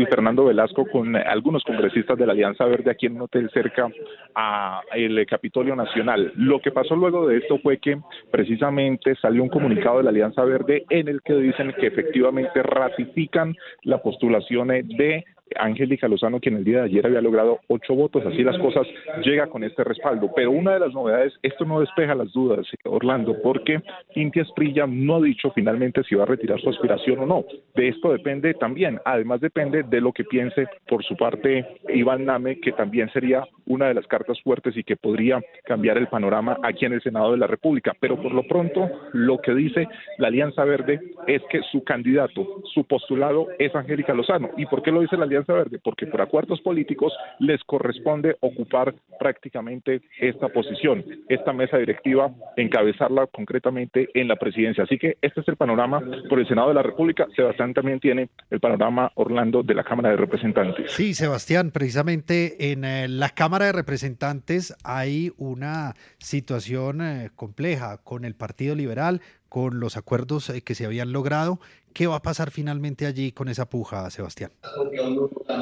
Fernando 0.09 0.45
Velasco, 0.45 0.85
con 0.85 1.15
algunos 1.15 1.63
congresistas 1.63 2.17
de 2.17 2.25
la 2.25 2.33
Alianza 2.33 2.65
Verde 2.65 2.91
aquí 2.91 3.05
en 3.05 3.15
un 3.15 3.21
hotel 3.21 3.49
cerca 3.53 3.89
a 4.35 4.81
el 4.93 5.25
Capitolio 5.25 5.75
Nacional. 5.75 6.31
Lo 6.35 6.59
que 6.59 6.71
pasó 6.71 6.95
luego 6.95 7.27
de 7.27 7.37
esto 7.37 7.57
fue 7.59 7.77
que 7.77 7.97
precisamente 8.29 9.15
salió 9.15 9.41
un 9.41 9.49
comunicado 9.49 9.97
de 9.97 10.03
la 10.03 10.09
Alianza 10.09 10.43
Verde 10.43 10.83
en 10.89 11.07
el 11.07 11.21
que 11.21 11.33
dicen 11.35 11.73
que 11.79 11.87
efectivamente 11.87 12.61
ratifican 12.61 13.55
la 13.83 13.99
postulación 14.01 14.67
de 14.67 15.23
Angélica 15.57 16.07
Lozano, 16.07 16.39
quien 16.39 16.57
el 16.57 16.63
día 16.63 16.79
de 16.79 16.85
ayer 16.85 17.05
había 17.05 17.21
logrado 17.21 17.59
ocho 17.67 17.95
votos, 17.95 18.25
así 18.25 18.43
las 18.43 18.57
cosas 18.57 18.87
llega 19.23 19.47
con 19.47 19.63
este 19.63 19.83
respaldo. 19.83 20.31
Pero 20.35 20.51
una 20.51 20.73
de 20.73 20.79
las 20.79 20.93
novedades, 20.93 21.33
esto 21.41 21.65
no 21.65 21.79
despeja 21.79 22.15
las 22.15 22.31
dudas, 22.31 22.65
Orlando, 22.85 23.35
porque 23.41 23.81
Cintia 24.13 24.43
Esprilla 24.43 24.85
no 24.87 25.17
ha 25.17 25.21
dicho 25.21 25.51
finalmente 25.51 26.03
si 26.03 26.15
va 26.15 26.23
a 26.23 26.27
retirar 26.27 26.59
su 26.59 26.69
aspiración 26.69 27.19
o 27.19 27.25
no. 27.25 27.45
De 27.75 27.89
esto 27.89 28.11
depende 28.11 28.53
también, 28.55 28.99
además 29.05 29.41
depende 29.41 29.83
de 29.83 30.01
lo 30.01 30.11
que 30.11 30.23
piense 30.23 30.67
por 30.87 31.03
su 31.03 31.15
parte 31.15 31.65
Iván 31.89 32.25
Name, 32.25 32.59
que 32.59 32.71
también 32.71 33.09
sería 33.11 33.43
una 33.65 33.87
de 33.87 33.93
las 33.93 34.07
cartas 34.07 34.41
fuertes 34.41 34.75
y 34.75 34.83
que 34.83 34.95
podría 34.95 35.41
cambiar 35.65 35.97
el 35.97 36.07
panorama 36.07 36.57
aquí 36.63 36.85
en 36.85 36.93
el 36.93 37.01
Senado 37.01 37.31
de 37.31 37.37
la 37.37 37.47
República. 37.47 37.93
Pero 37.99 38.21
por 38.21 38.33
lo 38.33 38.43
pronto, 38.43 38.89
lo 39.13 39.39
que 39.39 39.53
dice 39.53 39.87
la 40.17 40.27
Alianza 40.27 40.63
Verde 40.65 40.99
es 41.27 41.41
que 41.49 41.61
su 41.71 41.83
candidato, 41.83 42.61
su 42.73 42.83
postulado 42.85 43.47
es 43.59 43.73
Angélica 43.75 44.13
Lozano. 44.13 44.49
¿Y 44.57 44.65
por 44.65 44.81
qué 44.81 44.91
lo 44.91 45.01
dice 45.01 45.17
la 45.17 45.25
Alianza 45.33 45.53
Verde? 45.53 45.79
Porque 45.83 46.07
por 46.07 46.21
acuerdos 46.21 46.61
políticos 46.61 47.13
les 47.39 47.63
corresponde 47.63 48.37
ocupar 48.39 48.93
prácticamente 49.19 50.01
esta 50.19 50.49
posición, 50.49 51.03
esta 51.29 51.53
mesa 51.53 51.77
directiva, 51.77 52.31
encabezarla 52.55 53.27
concretamente 53.27 54.09
en 54.13 54.27
la 54.27 54.35
presidencia. 54.35 54.83
Así 54.83 54.97
que 54.97 55.17
este 55.21 55.41
es 55.41 55.47
el 55.47 55.55
panorama 55.55 56.01
por 56.29 56.39
el 56.39 56.47
Senado 56.47 56.69
de 56.69 56.75
la 56.75 56.83
República. 56.83 57.27
Sebastián 57.35 57.73
también 57.73 57.99
tiene 57.99 58.29
el 58.49 58.59
panorama 58.59 59.11
Orlando 59.15 59.63
de 59.63 59.73
la 59.73 59.83
Cámara 59.83 60.09
de 60.09 60.17
Representantes. 60.17 60.91
Sí, 60.91 61.13
Sebastián, 61.13 61.71
precisamente 61.71 62.71
en 62.71 62.83
eh, 62.83 63.07
la 63.07 63.29
Cámara 63.29 63.65
de 63.65 63.71
Representantes 63.71 64.75
hay 64.83 65.31
una 65.37 65.93
situación 66.17 67.01
eh, 67.01 67.29
compleja 67.35 67.97
con 68.03 68.25
el 68.25 68.35
Partido 68.35 68.75
Liberal, 68.75 69.21
con 69.53 69.79
los 69.79 69.97
acuerdos 69.97 70.49
eh, 70.49 70.63
que 70.63 70.73
se 70.73 70.83
habían 70.83 71.11
logrado. 71.11 71.59
¿Qué 71.93 72.07
va 72.07 72.15
a 72.15 72.21
pasar 72.23 72.49
finalmente 72.49 73.05
allí 73.05 73.31
con 73.31 73.49
esa 73.49 73.69
puja, 73.69 74.09
Sebastián? 74.09 74.51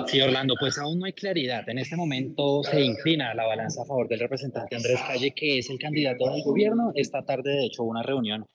Sí, 0.07 0.21
Orlando, 0.21 0.55
pues 0.57 0.77
aún 0.77 0.99
no 0.99 1.07
hay 1.07 1.11
claridad. 1.11 1.67
En 1.67 1.77
este 1.77 1.97
momento 1.97 2.63
se 2.63 2.79
inclina 2.79 3.33
la 3.33 3.45
balanza 3.45 3.81
a 3.81 3.85
favor 3.85 4.07
del 4.07 4.21
representante 4.21 4.77
Andrés 4.77 4.97
Calle, 5.05 5.33
que 5.35 5.57
es 5.57 5.69
el 5.69 5.77
candidato 5.77 6.31
del 6.31 6.41
gobierno. 6.41 6.93
Esta 6.95 7.25
tarde, 7.25 7.51
de 7.51 7.65
hecho, 7.65 7.83
una 7.83 8.01
reunión 8.01 8.45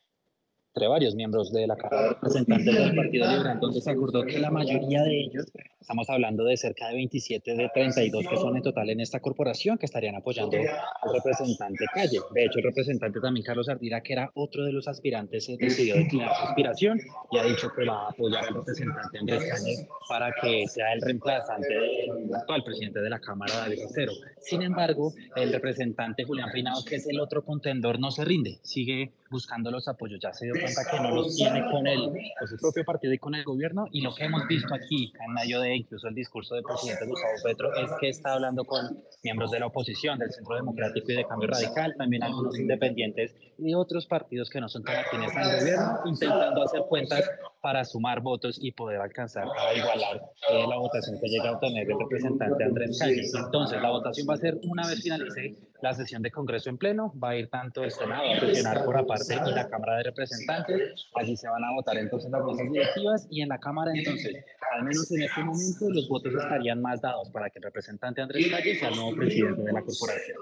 entre 0.76 0.88
varios 0.88 1.14
miembros 1.14 1.50
de 1.54 1.66
la 1.66 1.74
Cámara 1.74 2.02
de 2.02 2.08
Representantes 2.10 2.66
del 2.66 2.94
Partido 2.94 3.26
Libre. 3.30 3.50
Entonces 3.50 3.82
se 3.82 3.90
acordó 3.90 4.26
que 4.26 4.38
la 4.38 4.50
mayoría 4.50 5.02
de 5.04 5.20
ellos, 5.20 5.46
estamos 5.80 6.10
hablando 6.10 6.44
de 6.44 6.54
cerca 6.58 6.88
de 6.88 6.96
27 6.96 7.54
de 7.54 7.70
32 7.72 8.26
que 8.28 8.36
son 8.36 8.58
en 8.58 8.62
total 8.62 8.90
en 8.90 9.00
esta 9.00 9.20
corporación, 9.20 9.78
que 9.78 9.86
estarían 9.86 10.16
apoyando 10.16 10.58
al 10.58 11.14
representante 11.14 11.86
Calle. 11.94 12.18
De 12.34 12.44
hecho, 12.44 12.58
el 12.58 12.64
representante 12.64 13.20
también, 13.20 13.42
Carlos 13.42 13.70
Ardira, 13.70 14.02
que 14.02 14.12
era 14.12 14.30
otro 14.34 14.64
de 14.66 14.72
los 14.72 14.86
aspirantes, 14.86 15.48
eh, 15.48 15.56
decidió 15.58 15.96
declinar 15.96 16.36
su 16.36 16.44
aspiración 16.44 17.00
y 17.30 17.38
ha 17.38 17.44
dicho 17.44 17.70
que 17.74 17.86
va 17.86 18.08
a 18.08 18.10
apoyar 18.10 18.44
al 18.44 18.56
representante 18.56 19.18
Andrés 19.18 19.44
Calle 19.48 19.88
para 20.10 20.30
que 20.42 20.66
sea 20.68 20.92
el 20.92 21.00
reemplazante 21.00 21.72
del 21.72 22.34
actual 22.34 22.62
presidente 22.62 23.00
de 23.00 23.08
la 23.08 23.18
Cámara, 23.18 23.54
David 23.60 23.78
Rosero. 23.82 24.12
Sin 24.42 24.60
embargo, 24.60 25.14
el 25.36 25.54
representante 25.54 26.24
Julián 26.24 26.50
Peinado, 26.52 26.84
que 26.84 26.96
es 26.96 27.08
el 27.08 27.18
otro 27.18 27.42
contendor, 27.46 27.98
no 27.98 28.10
se 28.10 28.26
rinde, 28.26 28.58
sigue 28.62 29.14
buscando 29.30 29.70
los 29.70 29.88
apoyos. 29.88 30.20
Ya 30.20 30.32
se 30.32 30.46
dio 30.46 30.65
cuenta 30.74 30.90
que 30.90 31.00
no 31.00 31.10
los 31.14 31.34
tiene 31.34 31.64
con, 31.70 31.86
el, 31.86 32.12
con 32.38 32.48
su 32.48 32.56
propio 32.56 32.84
partido 32.84 33.12
y 33.12 33.18
con 33.18 33.34
el 33.34 33.44
gobierno. 33.44 33.86
Y 33.92 34.00
lo 34.00 34.14
que 34.14 34.24
hemos 34.24 34.46
visto 34.46 34.74
aquí, 34.74 35.12
en 35.24 35.32
medio 35.32 35.60
de 35.60 35.76
incluso 35.76 36.08
el 36.08 36.14
discurso 36.14 36.54
del 36.54 36.64
presidente 36.64 37.06
Gustavo 37.06 37.32
Petro, 37.44 37.74
es 37.74 37.90
que 38.00 38.08
está 38.08 38.34
hablando 38.34 38.64
con 38.64 39.02
miembros 39.22 39.50
de 39.50 39.60
la 39.60 39.66
oposición, 39.66 40.18
del 40.18 40.32
Centro 40.32 40.56
Democrático 40.56 41.12
y 41.12 41.16
de 41.16 41.24
Cambio 41.24 41.48
Radical, 41.48 41.94
también 41.96 42.22
algunos 42.22 42.58
independientes 42.58 43.34
y 43.58 43.74
otros 43.74 44.06
partidos 44.06 44.50
que 44.50 44.60
no 44.60 44.68
son 44.68 44.84
tan 44.84 44.96
afines 44.96 45.34
al 45.36 45.60
gobierno, 45.60 46.00
intentando 46.06 46.62
hacer 46.62 46.82
cuentas 46.88 47.30
para 47.66 47.84
sumar 47.84 48.20
votos 48.20 48.60
y 48.62 48.70
poder 48.70 49.00
alcanzar 49.00 49.48
a 49.48 49.74
igualar 49.74 50.22
eh, 50.52 50.64
la 50.68 50.76
votación 50.76 51.18
que 51.20 51.26
llega 51.26 51.48
a 51.48 51.52
obtener 51.54 51.90
el 51.90 51.98
representante 51.98 52.62
Andrés 52.62 52.96
Calle. 52.96 53.22
Entonces, 53.34 53.82
la 53.82 53.90
votación 53.90 54.24
va 54.30 54.34
a 54.34 54.36
ser 54.36 54.60
una 54.70 54.86
vez 54.86 55.02
finalice 55.02 55.56
la 55.82 55.92
sesión 55.92 56.22
de 56.22 56.30
Congreso 56.30 56.70
en 56.70 56.78
pleno, 56.78 57.12
va 57.20 57.30
a 57.30 57.36
ir 57.36 57.50
tanto 57.50 57.82
el 57.82 57.90
Senado 57.90 58.22
a 58.22 58.38
sesionar 58.38 58.84
por 58.84 58.96
aparte 58.96 59.34
y 59.34 59.50
la 59.50 59.68
Cámara 59.68 59.96
de 59.96 60.04
Representantes. 60.04 61.08
Allí 61.16 61.36
se 61.36 61.48
van 61.48 61.64
a 61.64 61.72
votar 61.72 61.96
entonces 61.96 62.30
las 62.30 62.44
mesas 62.44 62.70
directivas 62.70 63.26
y 63.30 63.42
en 63.42 63.48
la 63.48 63.58
Cámara 63.58 63.90
entonces, 63.92 64.44
al 64.72 64.84
menos 64.84 65.10
en 65.10 65.22
este 65.22 65.42
momento, 65.42 65.90
los 65.90 66.08
votos 66.08 66.34
estarían 66.34 66.80
más 66.80 67.00
dados 67.00 67.28
para 67.30 67.50
que 67.50 67.58
el 67.58 67.64
representante 67.64 68.22
Andrés 68.22 68.46
Calle 68.48 68.76
sea 68.76 68.90
el 68.90 68.94
nuevo 68.94 69.16
presidente 69.16 69.62
de 69.62 69.72
la 69.72 69.82
corporación. 69.82 70.36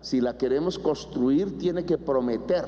Si 0.00 0.22
la 0.22 0.38
queremos 0.38 0.78
construir, 0.78 1.58
tiene 1.58 1.84
que 1.84 1.98
prometer, 1.98 2.64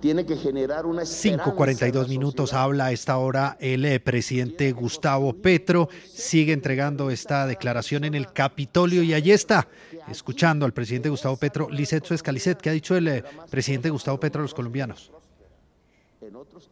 tiene 0.00 0.24
que 0.24 0.36
generar 0.36 0.86
una 0.86 1.02
esperanza. 1.02 1.54
5.42 1.54 2.08
minutos 2.08 2.52
habla 2.52 2.86
a 2.86 2.92
esta 2.92 3.18
hora 3.18 3.56
el 3.60 3.84
eh, 3.84 4.00
presidente 4.00 4.72
Gustavo 4.72 5.32
Petro. 5.34 5.88
Sigue 6.06 6.52
entregando 6.52 7.10
esta 7.10 7.46
declaración 7.46 8.04
en 8.04 8.14
el 8.14 8.32
Capitolio 8.32 9.02
y 9.02 9.14
allí 9.14 9.32
está, 9.32 9.68
escuchando 10.10 10.66
al 10.66 10.72
presidente 10.72 11.08
Gustavo 11.08 11.36
Petro, 11.36 11.68
Lisset 11.70 12.04
Suezca. 12.04 12.32
Lisset, 12.32 12.60
¿qué 12.60 12.70
ha 12.70 12.72
dicho 12.72 12.96
el 12.96 13.08
eh, 13.08 13.24
presidente 13.50 13.90
Gustavo 13.90 14.18
Petro 14.20 14.40
a 14.40 14.44
los 14.44 14.54
colombianos? 14.54 15.12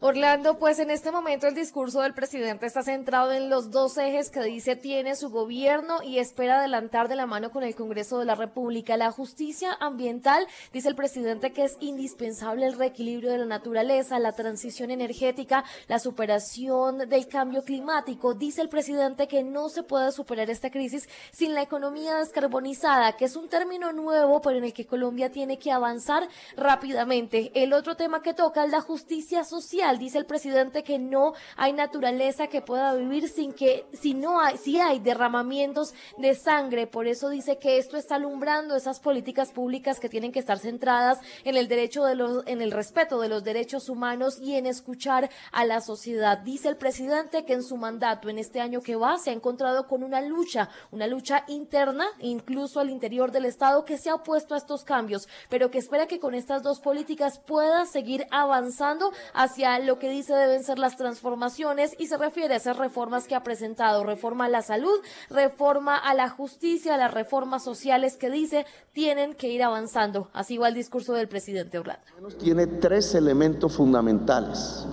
Orlando, 0.01 0.59
pues 0.59 0.79
en 0.79 0.91
este 0.91 1.13
momento 1.13 1.47
el 1.47 1.55
discurso 1.55 2.01
del 2.01 2.15
presidente 2.15 2.67
está 2.67 2.83
centrado 2.83 3.33
en 3.33 3.49
los 3.49 3.71
dos 3.71 3.97
ejes 3.97 4.31
que 4.31 4.43
dice 4.43 4.77
tiene 4.77 5.17
su 5.17 5.31
gobierno 5.31 6.03
y 6.03 6.19
espera 6.19 6.59
adelantar 6.59 7.09
de 7.09 7.17
la 7.17 7.27
mano 7.27 7.51
con 7.51 7.63
el 7.63 7.75
Congreso 7.75 8.19
de 8.19 8.25
la 8.25 8.35
República. 8.35 8.97
La 8.97 9.13
justicia 9.13 9.73
ambiental, 9.81 10.47
dice 10.73 10.89
el 10.89 10.97
presidente 10.97 11.53
que 11.53 11.65
es 11.65 11.77
indispensable 11.81 12.67
el 12.67 12.77
reequilibrio 12.77 13.31
de 13.31 13.39
la 13.39 13.47
naturaleza, 13.47 14.19
la 14.19 14.33
transición 14.33 14.91
energética, 14.91 15.65
la 15.89 15.99
superación 15.99 17.09
del 17.09 17.29
cambio 17.29 17.63
climático. 17.63 18.35
Dice 18.35 18.63
el 18.63 18.69
presidente 18.69 19.29
que 19.29 19.45
no 19.45 19.69
se 19.69 19.83
puede 19.83 20.13
superar 20.13 20.51
esta 20.51 20.71
crisis 20.71 21.09
sin 21.31 21.55
la 21.55 21.63
economía 21.63 22.17
descarbonizada, 22.17 23.17
que 23.17 23.27
es 23.27 23.37
un 23.37 23.49
término 23.49 23.93
nuevo, 23.93 24.41
pero 24.41 24.59
en 24.59 24.65
el 24.65 24.73
que 24.73 24.87
Colombia 24.87 25.31
tiene 25.31 25.59
que 25.59 25.71
avanzar 25.71 26.29
rápidamente. 26.57 27.53
El 27.55 27.73
otro 27.73 27.97
tema 27.97 28.21
que 28.21 28.35
toca 28.35 28.65
es 28.65 28.71
la 28.71 28.81
justicia 28.81 28.97
justicia 28.97 29.45
social. 29.49 29.99
Dice 29.99 30.19
el 30.19 30.27
presidente 30.27 30.83
que 30.83 30.99
no 30.99 31.33
hay 31.57 31.73
naturaleza 31.73 32.49
que 32.49 32.61
pueda 32.61 32.95
vivir 32.95 33.29
sin 33.29 33.53
que, 33.53 33.87
si 33.93 34.15
no 34.15 34.41
hay, 34.41 34.59
si 34.59 34.79
hay 34.79 34.99
derramamientos 34.99 35.95
de 36.19 36.35
sangre. 36.35 36.87
Por 36.87 37.07
eso 37.07 37.29
dice 37.29 37.59
que 37.59 37.79
esto 37.79 37.97
está 37.97 38.17
alumbrando 38.17 38.77
esas 38.77 39.01
políticas 39.01 39.53
públicas 39.53 40.01
que 40.01 40.09
tienen 40.09 40.33
que 40.33 40.41
estar 40.41 40.59
centradas 40.59 41.21
en 41.45 41.57
el 41.57 41.69
derecho 41.69 42.05
de 42.05 42.15
los, 42.15 42.47
en 42.47 42.61
el 42.61 42.73
respeto 42.73 43.21
de 43.21 43.29
los 43.29 43.45
derechos 43.45 43.89
humanos 43.89 44.39
y 44.41 44.55
en 44.55 44.67
escuchar 44.67 45.31
a 45.53 45.65
la 45.65 45.81
sociedad. 45.81 46.39
Dice 46.39 46.69
el 46.69 46.77
presidente 46.77 47.45
que 47.45 47.55
en 47.55 47.63
su 47.63 47.77
mandato, 47.77 48.29
en 48.29 48.39
este 48.39 48.61
año 48.61 48.81
que 48.81 48.97
va, 48.97 49.19
se 49.19 49.31
ha 49.31 49.33
encontrado 49.33 49.87
con 49.87 50.03
una 50.03 50.21
lucha, 50.21 50.69
una 50.91 51.07
lucha 51.07 51.45
interna, 51.49 52.07
incluso 52.21 52.81
al 52.81 52.91
interior 52.91 53.33
del 53.33 53.45
Estado, 53.45 53.85
que 53.85 53.99
se 53.99 54.11
ha 54.11 54.15
opuesto 54.15 54.55
a 54.55 54.59
estos 54.59 54.85
cambios, 54.85 55.29
pero 55.49 55.71
que 55.71 55.79
espera 55.79 56.07
que 56.07 56.21
con 56.21 56.35
estas 56.35 56.63
dos 56.63 56.81
políticas 56.81 57.39
pueda 57.39 57.87
seguir 57.87 58.27
avanzando 58.31 59.13
hacia 59.37 59.79
lo 59.79 59.99
que 59.99 60.09
dice 60.09 60.35
deben 60.35 60.65
ser 60.65 60.79
las 60.79 60.97
transformaciones 60.97 61.95
y 61.99 62.07
se 62.07 62.17
refiere 62.17 62.55
a 62.55 62.57
esas 62.57 62.79
reformas 62.79 63.29
que 63.29 63.35
ha 63.35 63.45
presentado, 63.45 64.03
reforma 64.03 64.47
a 64.47 64.49
la 64.49 64.63
salud, 64.63 64.99
reforma 65.29 65.97
a 65.97 66.15
la 66.15 66.31
justicia, 66.31 66.97
las 66.97 67.13
reformas 67.13 67.63
sociales 67.63 68.17
que 68.17 68.31
dice 68.31 68.67
tienen 68.93 69.35
que 69.35 69.49
ir 69.49 69.63
avanzando. 69.63 70.31
Así 70.33 70.57
va 70.57 70.69
el 70.69 70.75
discurso 70.75 71.13
del 71.13 71.29
presidente 71.29 71.79
Orlando. 71.79 72.03
Tiene 72.39 72.67
tres 72.67 73.15
elementos 73.15 73.77
fundamentales. 73.77 74.87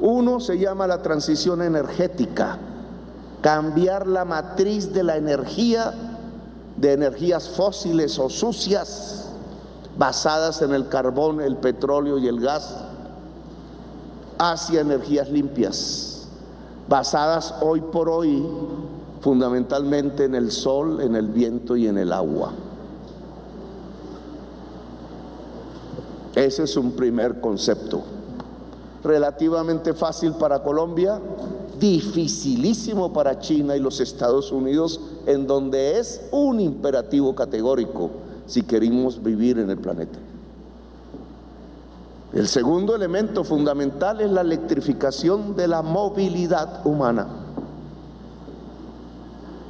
Uno 0.00 0.38
se 0.38 0.58
llama 0.58 0.86
la 0.86 1.02
transición 1.02 1.60
energética, 1.60 2.58
cambiar 3.42 4.06
la 4.06 4.24
matriz 4.24 4.92
de 4.92 5.02
la 5.02 5.16
energía 5.16 5.92
de 6.76 6.92
energías 6.92 7.48
fósiles 7.48 8.18
o 8.18 8.30
sucias 8.30 9.28
basadas 9.96 10.62
en 10.62 10.72
el 10.72 10.88
carbón, 10.88 11.40
el 11.40 11.56
petróleo 11.56 12.18
y 12.18 12.28
el 12.28 12.40
gas 12.40 12.93
hacia 14.38 14.80
energías 14.80 15.30
limpias, 15.30 16.28
basadas 16.88 17.54
hoy 17.60 17.80
por 17.80 18.08
hoy 18.08 18.44
fundamentalmente 19.20 20.24
en 20.24 20.34
el 20.34 20.50
sol, 20.50 21.00
en 21.00 21.16
el 21.16 21.28
viento 21.28 21.76
y 21.76 21.86
en 21.86 21.96
el 21.96 22.12
agua. 22.12 22.52
Ese 26.34 26.64
es 26.64 26.76
un 26.76 26.92
primer 26.92 27.40
concepto. 27.40 28.02
Relativamente 29.02 29.94
fácil 29.94 30.32
para 30.32 30.62
Colombia, 30.62 31.20
dificilísimo 31.78 33.12
para 33.12 33.38
China 33.38 33.76
y 33.76 33.80
los 33.80 34.00
Estados 34.00 34.52
Unidos, 34.52 35.00
en 35.26 35.46
donde 35.46 35.98
es 35.98 36.22
un 36.30 36.60
imperativo 36.60 37.34
categórico 37.34 38.10
si 38.46 38.62
queremos 38.62 39.22
vivir 39.22 39.58
en 39.58 39.70
el 39.70 39.78
planeta. 39.78 40.18
El 42.34 42.48
segundo 42.48 42.96
elemento 42.96 43.44
fundamental 43.44 44.20
es 44.20 44.28
la 44.28 44.40
electrificación 44.40 45.54
de 45.54 45.68
la 45.68 45.82
movilidad 45.82 46.84
humana. 46.84 47.28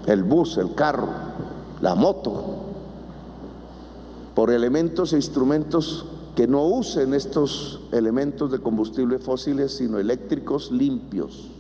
El 0.06 0.22
bus, 0.22 0.56
el 0.56 0.74
carro, 0.74 1.08
la 1.82 1.94
moto, 1.94 2.62
por 4.34 4.50
elementos 4.50 5.12
e 5.12 5.16
instrumentos 5.16 6.06
que 6.34 6.46
no 6.46 6.64
usen 6.64 7.12
estos 7.12 7.80
elementos 7.92 8.50
de 8.50 8.58
combustibles 8.58 9.22
fósiles, 9.22 9.76
sino 9.76 9.98
eléctricos 9.98 10.72
limpios. 10.72 11.50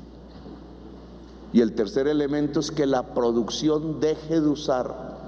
Y 1.52 1.60
el 1.60 1.74
tercer 1.74 2.08
elemento 2.08 2.60
es 2.60 2.70
que 2.70 2.86
la 2.86 3.14
producción 3.14 4.00
deje 4.00 4.40
de 4.40 4.48
usar 4.48 5.18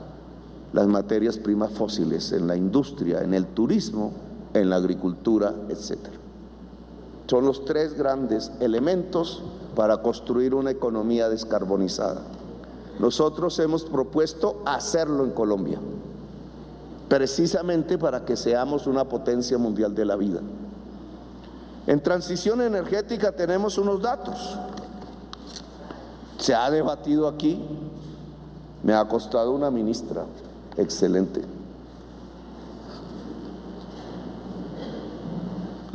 las 0.72 0.86
materias 0.86 1.36
primas 1.36 1.70
fósiles 1.70 2.32
en 2.32 2.46
la 2.46 2.56
industria, 2.56 3.22
en 3.22 3.34
el 3.34 3.46
turismo, 3.46 4.25
en 4.60 4.70
la 4.70 4.76
agricultura, 4.76 5.54
etc. 5.68 5.98
Son 7.26 7.44
los 7.44 7.64
tres 7.64 7.94
grandes 7.94 8.52
elementos 8.60 9.42
para 9.74 9.98
construir 9.98 10.54
una 10.54 10.70
economía 10.70 11.28
descarbonizada. 11.28 12.22
Nosotros 12.98 13.58
hemos 13.58 13.84
propuesto 13.84 14.62
hacerlo 14.64 15.24
en 15.24 15.32
Colombia, 15.32 15.78
precisamente 17.08 17.98
para 17.98 18.24
que 18.24 18.36
seamos 18.36 18.86
una 18.86 19.04
potencia 19.04 19.58
mundial 19.58 19.94
de 19.94 20.04
la 20.04 20.16
vida. 20.16 20.40
En 21.86 22.00
transición 22.00 22.62
energética 22.62 23.32
tenemos 23.32 23.76
unos 23.78 24.00
datos. 24.00 24.58
Se 26.38 26.54
ha 26.54 26.70
debatido 26.70 27.28
aquí, 27.28 27.62
me 28.82 28.94
ha 28.94 29.06
costado 29.06 29.52
una 29.52 29.70
ministra 29.70 30.24
excelente. 30.76 31.55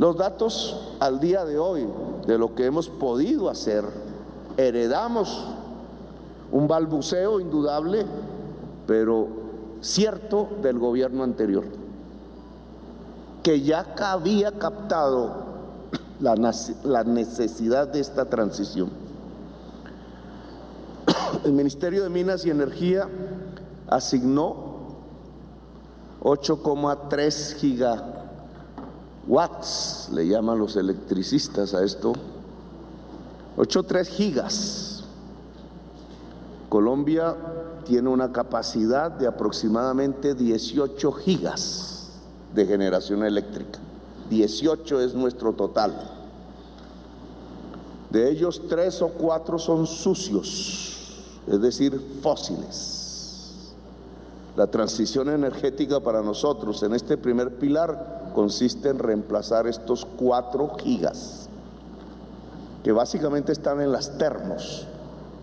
Los 0.02 0.16
datos 0.16 0.96
al 0.98 1.20
día 1.20 1.44
de 1.44 1.60
hoy 1.60 1.86
de 2.26 2.36
lo 2.36 2.56
que 2.56 2.66
hemos 2.66 2.88
podido 2.88 3.48
hacer, 3.48 3.84
heredamos 4.56 5.44
un 6.50 6.66
balbuceo 6.66 7.38
indudable, 7.38 8.04
pero 8.84 9.28
cierto 9.80 10.48
del 10.60 10.80
gobierno 10.80 11.22
anterior, 11.22 11.62
que 13.44 13.60
ya 13.60 13.94
había 14.00 14.50
captado 14.58 15.44
la, 16.18 17.04
necesidad 17.04 17.86
de 17.86 18.00
esta 18.00 18.24
transición. 18.24 18.90
El 21.44 21.52
Ministerio 21.52 22.02
de 22.02 22.10
Minas 22.10 22.44
y 22.44 22.50
Energía 22.50 23.08
asignó 23.86 24.56
8,3 26.22 27.54
gigawatts, 29.26 30.10
le 30.12 30.26
llaman 30.26 30.58
los 30.58 30.76
electricistas 30.76 31.74
a 31.74 31.84
esto, 31.84 32.12
8,3 33.56 34.06
gigas. 34.06 35.04
Colombia 36.68 37.36
tiene 37.84 38.08
una 38.08 38.32
capacidad 38.32 39.10
de 39.10 39.26
aproximadamente 39.26 40.34
18 40.34 41.12
gigas 41.12 42.12
de 42.54 42.66
generación 42.66 43.24
eléctrica. 43.24 43.78
18 44.30 45.00
es 45.02 45.14
nuestro 45.14 45.52
total. 45.52 45.92
De 48.10 48.30
ellos, 48.30 48.62
tres 48.68 49.02
o 49.02 49.08
cuatro 49.08 49.58
son 49.58 49.86
sucios, 49.86 51.22
es 51.46 51.60
decir, 51.60 51.98
fósiles. 52.22 53.01
La 54.56 54.66
transición 54.66 55.30
energética 55.30 56.00
para 56.00 56.20
nosotros 56.22 56.82
en 56.82 56.92
este 56.94 57.16
primer 57.16 57.56
pilar 57.56 58.32
consiste 58.34 58.90
en 58.90 58.98
reemplazar 58.98 59.66
estos 59.66 60.04
cuatro 60.04 60.76
gigas, 60.78 61.48
que 62.84 62.92
básicamente 62.92 63.52
están 63.52 63.80
en 63.80 63.92
las 63.92 64.18
termos, 64.18 64.86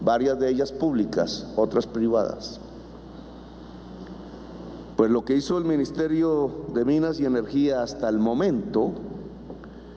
varias 0.02 0.40
de 0.40 0.50
ellas 0.50 0.72
públicas, 0.72 1.48
otras 1.56 1.88
privadas. 1.88 2.60
Pues 4.96 5.10
lo 5.10 5.26
que 5.26 5.36
hizo 5.36 5.58
el 5.58 5.64
Ministerio 5.64 6.66
de 6.74 6.86
Minas 6.86 7.20
y 7.20 7.26
Energía 7.26 7.82
hasta 7.82 8.10
el 8.10 8.20
momento 8.20 8.92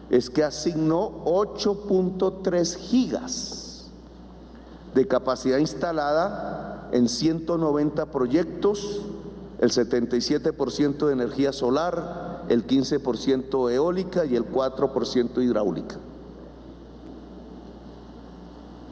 es 0.08 0.30
que 0.30 0.44
asignó 0.44 1.24
8.3 1.24 2.76
gigas 2.76 3.90
de 4.94 5.06
capacidad 5.06 5.58
instalada 5.58 6.81
en 6.92 7.08
190 7.08 8.06
proyectos, 8.06 9.00
el 9.58 9.70
77% 9.70 11.06
de 11.06 11.12
energía 11.12 11.52
solar, 11.52 12.44
el 12.48 12.66
15% 12.66 13.72
eólica 13.72 14.24
y 14.26 14.36
el 14.36 14.44
4% 14.50 15.42
hidráulica. 15.42 15.96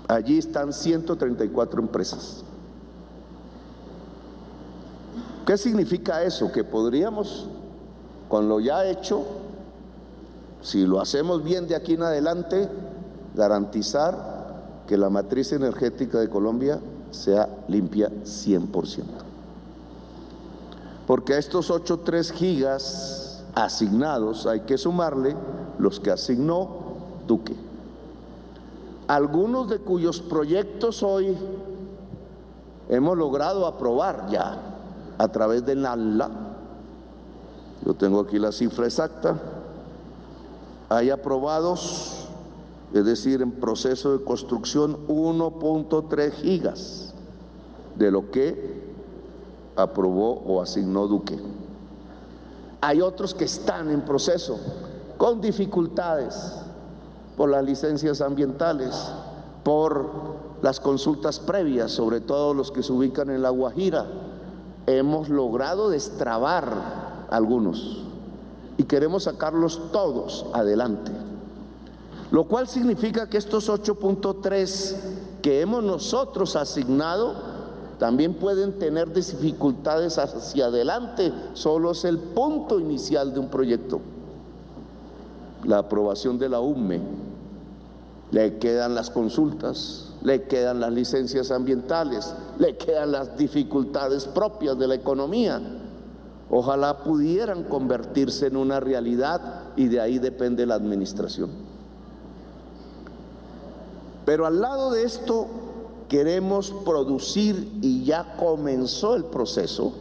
Allí 0.09 0.39
están 0.39 0.72
134 0.72 1.81
empresas. 1.81 2.43
¿Qué 5.47 5.56
significa 5.56 6.22
eso? 6.22 6.51
Que 6.51 6.64
podríamos, 6.64 7.48
con 8.28 8.48
lo 8.48 8.60
ya 8.60 8.86
hecho, 8.86 9.24
si 10.62 10.86
lo 10.86 11.01
hacemos 11.01 11.44
bien 11.44 11.68
de 11.68 11.77
aquí 11.77 11.94
en 11.94 12.02
adelante, 12.02 12.68
garantizar 13.35 14.85
que 14.86 14.97
la 14.97 15.10
matriz 15.10 15.52
energética 15.52 16.18
de 16.18 16.28
Colombia 16.28 16.81
sea 17.10 17.48
limpia 17.68 18.10
100%. 18.10 19.04
Porque 21.06 21.34
a 21.34 21.38
estos 21.38 21.70
8.3 21.70 22.32
gigas 22.32 23.42
asignados 23.54 24.46
hay 24.46 24.60
que 24.60 24.78
sumarle 24.78 25.36
los 25.78 25.98
que 25.98 26.10
asignó 26.10 26.68
Duque. 27.26 27.54
Algunos 29.08 29.68
de 29.68 29.80
cuyos 29.80 30.20
proyectos 30.20 31.02
hoy 31.02 31.36
hemos 32.88 33.16
logrado 33.16 33.66
aprobar 33.66 34.28
ya 34.30 34.58
a 35.18 35.28
través 35.28 35.66
del 35.66 35.82
NALA, 35.82 36.30
yo 37.84 37.94
tengo 37.94 38.20
aquí 38.20 38.38
la 38.38 38.52
cifra 38.52 38.86
exacta, 38.86 39.36
hay 40.88 41.10
aprobados 41.10 42.19
es 42.92 43.04
decir, 43.04 43.40
en 43.42 43.52
proceso 43.52 44.16
de 44.16 44.24
construcción 44.24 45.06
1.3 45.06 46.32
gigas 46.32 47.14
de 47.96 48.10
lo 48.10 48.30
que 48.30 48.80
aprobó 49.76 50.32
o 50.32 50.60
asignó 50.60 51.06
Duque. 51.06 51.38
Hay 52.80 53.00
otros 53.00 53.34
que 53.34 53.44
están 53.44 53.90
en 53.90 54.00
proceso 54.02 54.58
con 55.18 55.40
dificultades 55.40 56.56
por 57.36 57.50
las 57.50 57.64
licencias 57.64 58.20
ambientales, 58.20 58.96
por 59.62 60.10
las 60.62 60.80
consultas 60.80 61.38
previas, 61.38 61.90
sobre 61.90 62.20
todo 62.20 62.54
los 62.54 62.72
que 62.72 62.82
se 62.82 62.92
ubican 62.92 63.30
en 63.30 63.42
La 63.42 63.50
Guajira. 63.50 64.06
Hemos 64.86 65.28
logrado 65.28 65.90
destrabar 65.90 67.26
algunos 67.30 68.04
y 68.76 68.84
queremos 68.84 69.24
sacarlos 69.24 69.92
todos 69.92 70.46
adelante. 70.52 71.30
Lo 72.31 72.44
cual 72.44 72.69
significa 72.69 73.28
que 73.28 73.39
estos 73.39 73.69
8.3 73.69 74.97
que 75.43 75.61
hemos 75.61 75.82
nosotros 75.82 76.55
asignado 76.55 77.35
también 77.98 78.35
pueden 78.35 78.78
tener 78.78 79.12
dificultades 79.12 80.16
hacia 80.19 80.66
adelante, 80.66 81.32
solo 81.55 81.90
es 81.90 82.05
el 82.05 82.19
punto 82.19 82.81
inicial 82.81 83.35
de 83.35 83.40
un 83.40 83.48
proyecto. 83.48 84.01
La 85.65 85.78
aprobación 85.78 86.39
de 86.39 86.48
la 86.48 86.61
UME, 86.61 87.01
le 88.31 88.59
quedan 88.59 88.94
las 88.94 89.11
consultas, 89.11 90.15
le 90.23 90.44
quedan 90.44 90.81
las 90.81 90.93
licencias 90.93 91.51
ambientales, 91.51 92.32
le 92.59 92.77
quedan 92.77 93.12
las 93.12 93.36
dificultades 93.36 94.24
propias 94.27 94.78
de 94.78 94.86
la 94.86 94.94
economía. 94.94 95.61
Ojalá 96.48 96.98
pudieran 97.05 97.65
convertirse 97.65 98.47
en 98.47 98.57
una 98.57 98.81
realidad 98.81 99.65
y 99.77 99.89
de 99.89 100.01
ahí 100.01 100.19
depende 100.19 100.65
la 100.65 100.74
administración. 100.74 101.69
Pero 104.24 104.47
al 104.47 104.60
lado 104.60 104.90
de 104.90 105.05
esto 105.05 105.47
queremos 106.09 106.72
producir 106.84 107.78
y 107.82 108.05
ya 108.05 108.36
comenzó 108.36 109.14
el 109.14 109.24
proceso, 109.24 109.92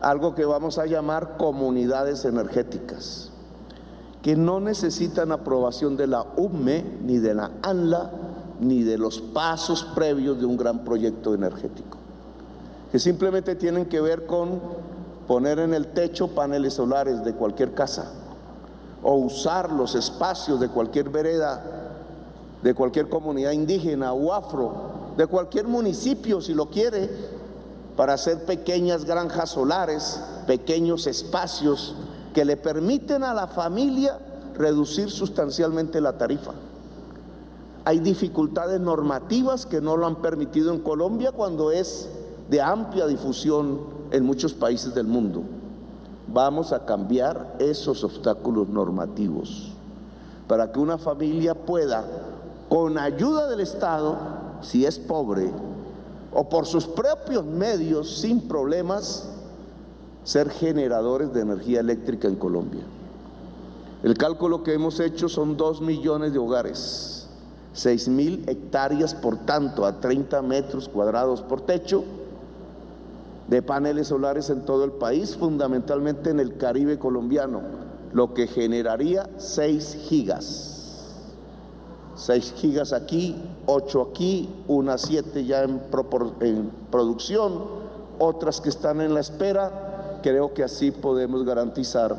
algo 0.00 0.34
que 0.34 0.44
vamos 0.44 0.78
a 0.78 0.86
llamar 0.86 1.36
comunidades 1.38 2.24
energéticas, 2.24 3.30
que 4.22 4.36
no 4.36 4.60
necesitan 4.60 5.32
aprobación 5.32 5.96
de 5.96 6.06
la 6.06 6.26
UME, 6.36 6.84
ni 7.02 7.18
de 7.18 7.34
la 7.34 7.50
ANLA, 7.62 8.10
ni 8.60 8.82
de 8.82 8.98
los 8.98 9.20
pasos 9.20 9.84
previos 9.94 10.38
de 10.38 10.46
un 10.46 10.56
gran 10.56 10.84
proyecto 10.84 11.34
energético, 11.34 11.98
que 12.92 12.98
simplemente 12.98 13.54
tienen 13.54 13.86
que 13.86 14.00
ver 14.00 14.26
con 14.26 14.60
poner 15.26 15.58
en 15.58 15.74
el 15.74 15.88
techo 15.88 16.28
paneles 16.28 16.74
solares 16.74 17.24
de 17.24 17.34
cualquier 17.34 17.74
casa 17.74 18.12
o 19.02 19.14
usar 19.14 19.70
los 19.70 19.94
espacios 19.94 20.58
de 20.58 20.68
cualquier 20.68 21.10
vereda, 21.10 21.77
de 22.62 22.74
cualquier 22.74 23.08
comunidad 23.08 23.52
indígena 23.52 24.12
o 24.12 24.32
afro, 24.32 24.72
de 25.16 25.26
cualquier 25.26 25.66
municipio 25.66 26.40
si 26.40 26.54
lo 26.54 26.70
quiere, 26.70 27.08
para 27.96 28.14
hacer 28.14 28.44
pequeñas 28.44 29.04
granjas 29.04 29.50
solares, 29.50 30.20
pequeños 30.46 31.06
espacios 31.06 31.96
que 32.32 32.44
le 32.44 32.56
permiten 32.56 33.24
a 33.24 33.34
la 33.34 33.48
familia 33.48 34.18
reducir 34.54 35.10
sustancialmente 35.10 36.00
la 36.00 36.16
tarifa. 36.18 36.52
Hay 37.84 38.00
dificultades 38.00 38.80
normativas 38.80 39.66
que 39.66 39.80
no 39.80 39.96
lo 39.96 40.06
han 40.06 40.16
permitido 40.16 40.72
en 40.72 40.80
Colombia 40.80 41.32
cuando 41.32 41.70
es 41.70 42.08
de 42.50 42.60
amplia 42.60 43.06
difusión 43.06 43.80
en 44.10 44.24
muchos 44.24 44.52
países 44.52 44.94
del 44.94 45.06
mundo. 45.06 45.42
Vamos 46.32 46.72
a 46.72 46.84
cambiar 46.84 47.56
esos 47.58 48.04
obstáculos 48.04 48.68
normativos 48.68 49.72
para 50.46 50.72
que 50.72 50.78
una 50.80 50.98
familia 50.98 51.54
pueda, 51.54 52.04
con 52.68 52.98
ayuda 52.98 53.48
del 53.48 53.60
Estado, 53.60 54.18
si 54.60 54.84
es 54.84 54.98
pobre, 54.98 55.50
o 56.32 56.48
por 56.48 56.66
sus 56.66 56.86
propios 56.86 57.44
medios, 57.44 58.18
sin 58.18 58.46
problemas, 58.46 59.28
ser 60.24 60.50
generadores 60.50 61.32
de 61.32 61.40
energía 61.40 61.80
eléctrica 61.80 62.28
en 62.28 62.36
Colombia. 62.36 62.82
El 64.02 64.16
cálculo 64.16 64.62
que 64.62 64.74
hemos 64.74 65.00
hecho 65.00 65.28
son 65.28 65.56
dos 65.56 65.80
millones 65.80 66.32
de 66.32 66.38
hogares, 66.38 67.28
seis 67.72 68.08
mil 68.08 68.44
hectáreas 68.46 69.14
por 69.14 69.38
tanto 69.38 69.84
a 69.86 70.00
30 70.00 70.42
metros 70.42 70.88
cuadrados 70.88 71.42
por 71.42 71.62
techo 71.62 72.04
de 73.48 73.62
paneles 73.62 74.08
solares 74.08 74.50
en 74.50 74.64
todo 74.66 74.84
el 74.84 74.92
país, 74.92 75.36
fundamentalmente 75.36 76.30
en 76.30 76.38
el 76.38 76.58
Caribe 76.58 76.98
colombiano, 76.98 77.62
lo 78.12 78.34
que 78.34 78.46
generaría 78.46 79.30
6 79.38 79.96
gigas. 80.08 80.77
6 82.18 82.54
gigas 82.56 82.92
aquí, 82.92 83.36
8 83.66 84.08
aquí, 84.10 84.48
unas 84.66 85.02
7 85.02 85.44
ya 85.44 85.62
en, 85.62 85.80
en 86.40 86.70
producción, 86.90 87.64
otras 88.18 88.60
que 88.60 88.68
están 88.68 89.00
en 89.00 89.14
la 89.14 89.20
espera. 89.20 90.18
Creo 90.22 90.52
que 90.52 90.64
así 90.64 90.90
podemos 90.90 91.44
garantizar 91.44 92.16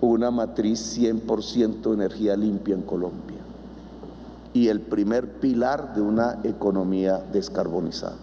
una 0.00 0.30
matriz 0.30 0.98
100% 0.98 1.92
energía 1.92 2.36
limpia 2.36 2.74
en 2.74 2.82
Colombia 2.82 3.38
y 4.54 4.68
el 4.68 4.80
primer 4.80 5.40
pilar 5.40 5.94
de 5.94 6.02
una 6.02 6.38
economía 6.44 7.18
descarbonizada 7.32 8.16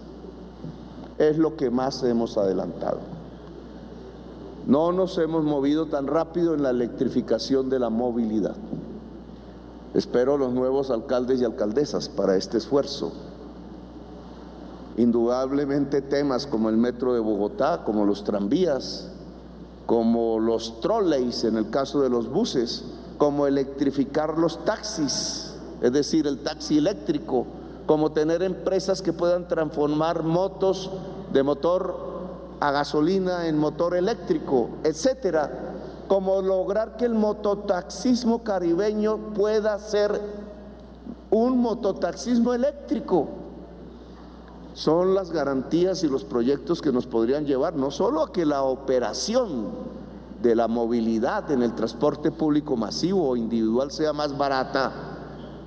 es 1.17 1.37
lo 1.37 1.55
que 1.57 1.69
más 1.69 2.01
hemos 2.03 2.37
adelantado. 2.37 2.99
No 4.65 4.91
nos 4.91 5.17
hemos 5.17 5.43
movido 5.43 5.87
tan 5.87 6.07
rápido 6.07 6.53
en 6.53 6.63
la 6.63 6.69
electrificación 6.69 7.69
de 7.69 7.79
la 7.79 7.89
movilidad. 7.89 8.55
Espero 9.93 10.37
los 10.37 10.53
nuevos 10.53 10.91
alcaldes 10.91 11.41
y 11.41 11.45
alcaldesas 11.45 12.09
para 12.09 12.35
este 12.35 12.57
esfuerzo. 12.57 13.11
Indudablemente 14.97 16.01
temas 16.01 16.45
como 16.45 16.69
el 16.69 16.77
metro 16.77 17.13
de 17.13 17.19
Bogotá, 17.19 17.83
como 17.85 18.05
los 18.05 18.23
tranvías, 18.23 19.09
como 19.85 20.39
los 20.39 20.81
trolleys 20.81 21.43
en 21.43 21.57
el 21.57 21.69
caso 21.71 22.01
de 22.01 22.09
los 22.09 22.29
buses, 22.29 22.83
como 23.17 23.47
electrificar 23.47 24.37
los 24.37 24.63
taxis, 24.63 25.55
es 25.81 25.91
decir, 25.91 26.27
el 26.27 26.39
taxi 26.39 26.77
eléctrico, 26.77 27.47
como 27.87 28.11
tener 28.11 28.43
empresas 28.43 29.01
que 29.01 29.13
puedan 29.13 29.47
transformar 29.47 30.21
motos 30.21 30.91
de 31.33 31.41
motor 31.41 32.09
a 32.59 32.71
gasolina 32.71 33.47
en 33.47 33.57
motor 33.57 33.95
eléctrico, 33.95 34.69
etcétera, 34.83 35.68
como 36.09 36.41
lograr 36.41 36.97
que 36.97 37.05
el 37.05 37.13
mototaxismo 37.13 38.43
caribeño 38.43 39.31
pueda 39.35 39.77
ser 39.77 40.19
un 41.29 41.59
mototaxismo 41.59 42.55
eléctrico. 42.55 43.27
Son 44.73 45.13
las 45.13 45.31
garantías 45.31 46.03
y 46.03 46.07
los 46.07 46.23
proyectos 46.23 46.81
que 46.81 46.91
nos 46.91 47.05
podrían 47.05 47.45
llevar 47.45 47.75
no 47.75 47.91
solo 47.91 48.23
a 48.23 48.31
que 48.31 48.43
la 48.43 48.63
operación 48.63 49.67
de 50.41 50.55
la 50.55 50.67
movilidad 50.67 51.51
en 51.51 51.61
el 51.61 51.75
transporte 51.75 52.31
público 52.31 52.75
masivo 52.75 53.29
o 53.29 53.35
individual 53.35 53.91
sea 53.91 54.11
más 54.11 54.35
barata, 54.35 54.91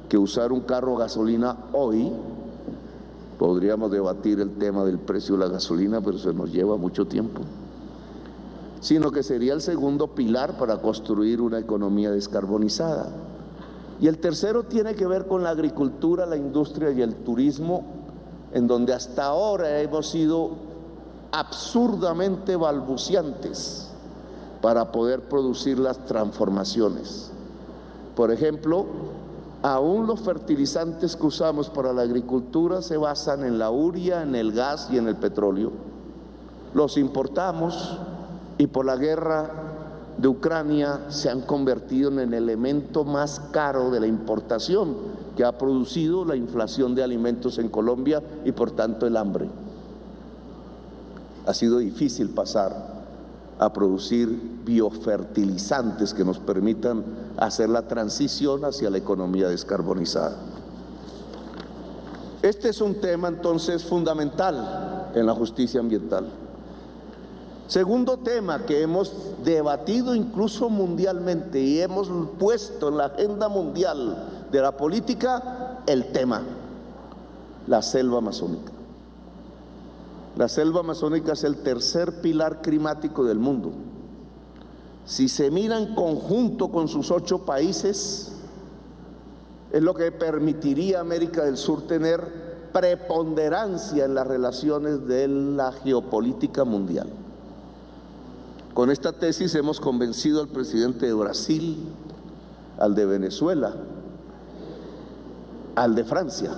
que 0.08 0.18
usar 0.18 0.50
un 0.50 0.62
carro 0.62 0.96
gasolina 0.96 1.56
hoy. 1.72 2.12
Podríamos 3.38 3.92
debatir 3.92 4.40
el 4.40 4.50
tema 4.58 4.84
del 4.84 4.98
precio 4.98 5.36
de 5.36 5.46
la 5.46 5.52
gasolina, 5.52 6.00
pero 6.00 6.18
se 6.18 6.32
nos 6.34 6.50
lleva 6.50 6.76
mucho 6.76 7.06
tiempo. 7.06 7.42
Sino 8.82 9.10
que 9.10 9.22
sería 9.22 9.54
el 9.54 9.62
segundo 9.62 10.08
pilar 10.08 10.58
para 10.58 10.82
construir 10.82 11.40
una 11.40 11.58
economía 11.58 12.10
descarbonizada. 12.10 13.08
Y 13.98 14.08
el 14.08 14.18
tercero 14.18 14.64
tiene 14.64 14.94
que 14.94 15.06
ver 15.06 15.26
con 15.26 15.42
la 15.42 15.50
agricultura, 15.50 16.26
la 16.26 16.36
industria 16.36 16.90
y 16.90 17.00
el 17.00 17.14
turismo, 17.14 17.84
en 18.52 18.66
donde 18.66 18.92
hasta 18.92 19.24
ahora 19.24 19.80
hemos 19.80 20.10
sido 20.10 20.50
absurdamente 21.30 22.56
balbuciantes 22.56 23.88
para 24.60 24.92
poder 24.92 25.22
producir 25.22 25.78
las 25.78 26.04
transformaciones. 26.04 27.30
Por 28.14 28.30
ejemplo, 28.30 28.84
Aún 29.62 30.08
los 30.08 30.20
fertilizantes 30.20 31.14
que 31.14 31.26
usamos 31.26 31.70
para 31.70 31.92
la 31.92 32.02
agricultura 32.02 32.82
se 32.82 32.96
basan 32.96 33.44
en 33.44 33.60
la 33.60 33.70
uria, 33.70 34.22
en 34.22 34.34
el 34.34 34.50
gas 34.50 34.88
y 34.90 34.98
en 34.98 35.06
el 35.06 35.14
petróleo. 35.14 35.70
Los 36.74 36.96
importamos 36.96 37.96
y 38.62 38.68
por 38.68 38.86
la 38.86 38.94
guerra 38.94 39.50
de 40.16 40.28
Ucrania 40.28 41.06
se 41.08 41.28
han 41.28 41.40
convertido 41.40 42.12
en 42.12 42.20
el 42.20 42.32
elemento 42.32 43.02
más 43.02 43.40
caro 43.50 43.90
de 43.90 43.98
la 43.98 44.06
importación 44.06 44.94
que 45.36 45.44
ha 45.44 45.58
producido 45.58 46.24
la 46.24 46.36
inflación 46.36 46.94
de 46.94 47.02
alimentos 47.02 47.58
en 47.58 47.68
Colombia 47.68 48.22
y 48.44 48.52
por 48.52 48.70
tanto 48.70 49.04
el 49.04 49.16
hambre. 49.16 49.48
Ha 51.44 51.52
sido 51.54 51.78
difícil 51.78 52.28
pasar 52.28 53.02
a 53.58 53.72
producir 53.72 54.28
biofertilizantes 54.64 56.14
que 56.14 56.24
nos 56.24 56.38
permitan 56.38 57.02
hacer 57.38 57.68
la 57.68 57.88
transición 57.88 58.64
hacia 58.64 58.90
la 58.90 58.98
economía 58.98 59.48
descarbonizada. 59.48 60.36
Este 62.42 62.68
es 62.68 62.80
un 62.80 63.00
tema 63.00 63.26
entonces 63.26 63.82
fundamental 63.82 65.10
en 65.16 65.26
la 65.26 65.34
justicia 65.34 65.80
ambiental. 65.80 66.51
Segundo 67.68 68.18
tema 68.18 68.66
que 68.66 68.82
hemos 68.82 69.12
debatido 69.44 70.14
incluso 70.14 70.68
mundialmente 70.68 71.60
y 71.60 71.80
hemos 71.80 72.08
puesto 72.38 72.88
en 72.88 72.98
la 72.98 73.06
agenda 73.06 73.48
mundial 73.48 74.46
de 74.50 74.60
la 74.60 74.76
política, 74.76 75.80
el 75.86 76.12
tema, 76.12 76.42
la 77.66 77.80
selva 77.80 78.18
amazónica. 78.18 78.72
La 80.36 80.48
selva 80.48 80.80
amazónica 80.80 81.32
es 81.32 81.44
el 81.44 81.56
tercer 81.58 82.20
pilar 82.20 82.62
climático 82.62 83.24
del 83.24 83.38
mundo. 83.38 83.72
si 85.04 85.28
se 85.28 85.50
mira 85.50 85.78
en 85.78 85.94
conjunto 85.94 86.70
con 86.70 86.88
sus 86.88 87.10
ocho 87.10 87.44
países, 87.44 88.32
es 89.72 89.82
lo 89.82 89.94
que 89.94 90.12
permitiría 90.12 90.98
a 90.98 91.00
América 91.00 91.44
del 91.44 91.56
Sur 91.56 91.86
tener 91.86 92.70
preponderancia 92.72 94.04
en 94.04 94.14
las 94.14 94.26
relaciones 94.26 95.06
de 95.06 95.28
la 95.28 95.72
geopolítica 95.72 96.64
mundial. 96.64 97.08
Con 98.74 98.90
esta 98.90 99.12
tesis 99.12 99.54
hemos 99.54 99.80
convencido 99.80 100.40
al 100.40 100.48
presidente 100.48 101.04
de 101.04 101.12
Brasil, 101.12 101.76
al 102.78 102.94
de 102.94 103.04
Venezuela, 103.04 103.74
al 105.74 105.94
de 105.94 106.04
Francia. 106.04 106.52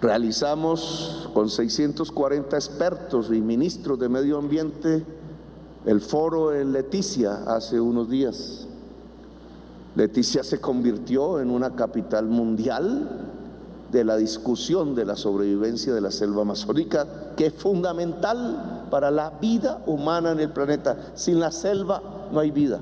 Realizamos 0.00 1.28
con 1.34 1.50
640 1.50 2.56
expertos 2.56 3.30
y 3.32 3.40
ministros 3.40 3.98
de 3.98 4.08
medio 4.08 4.38
ambiente 4.38 5.04
el 5.84 6.00
foro 6.00 6.54
en 6.54 6.72
Leticia 6.72 7.42
hace 7.48 7.80
unos 7.80 8.08
días. 8.08 8.68
Leticia 9.96 10.44
se 10.44 10.60
convirtió 10.60 11.40
en 11.40 11.50
una 11.50 11.74
capital 11.74 12.26
mundial 12.26 13.33
de 13.94 14.04
la 14.04 14.16
discusión 14.16 14.96
de 14.96 15.04
la 15.04 15.14
sobrevivencia 15.14 15.94
de 15.94 16.00
la 16.00 16.10
selva 16.10 16.42
amazónica, 16.42 17.06
que 17.36 17.46
es 17.46 17.54
fundamental 17.54 18.88
para 18.90 19.12
la 19.12 19.30
vida 19.40 19.82
humana 19.86 20.32
en 20.32 20.40
el 20.40 20.50
planeta. 20.50 21.12
Sin 21.14 21.38
la 21.38 21.52
selva 21.52 22.02
no 22.32 22.40
hay 22.40 22.50
vida, 22.50 22.80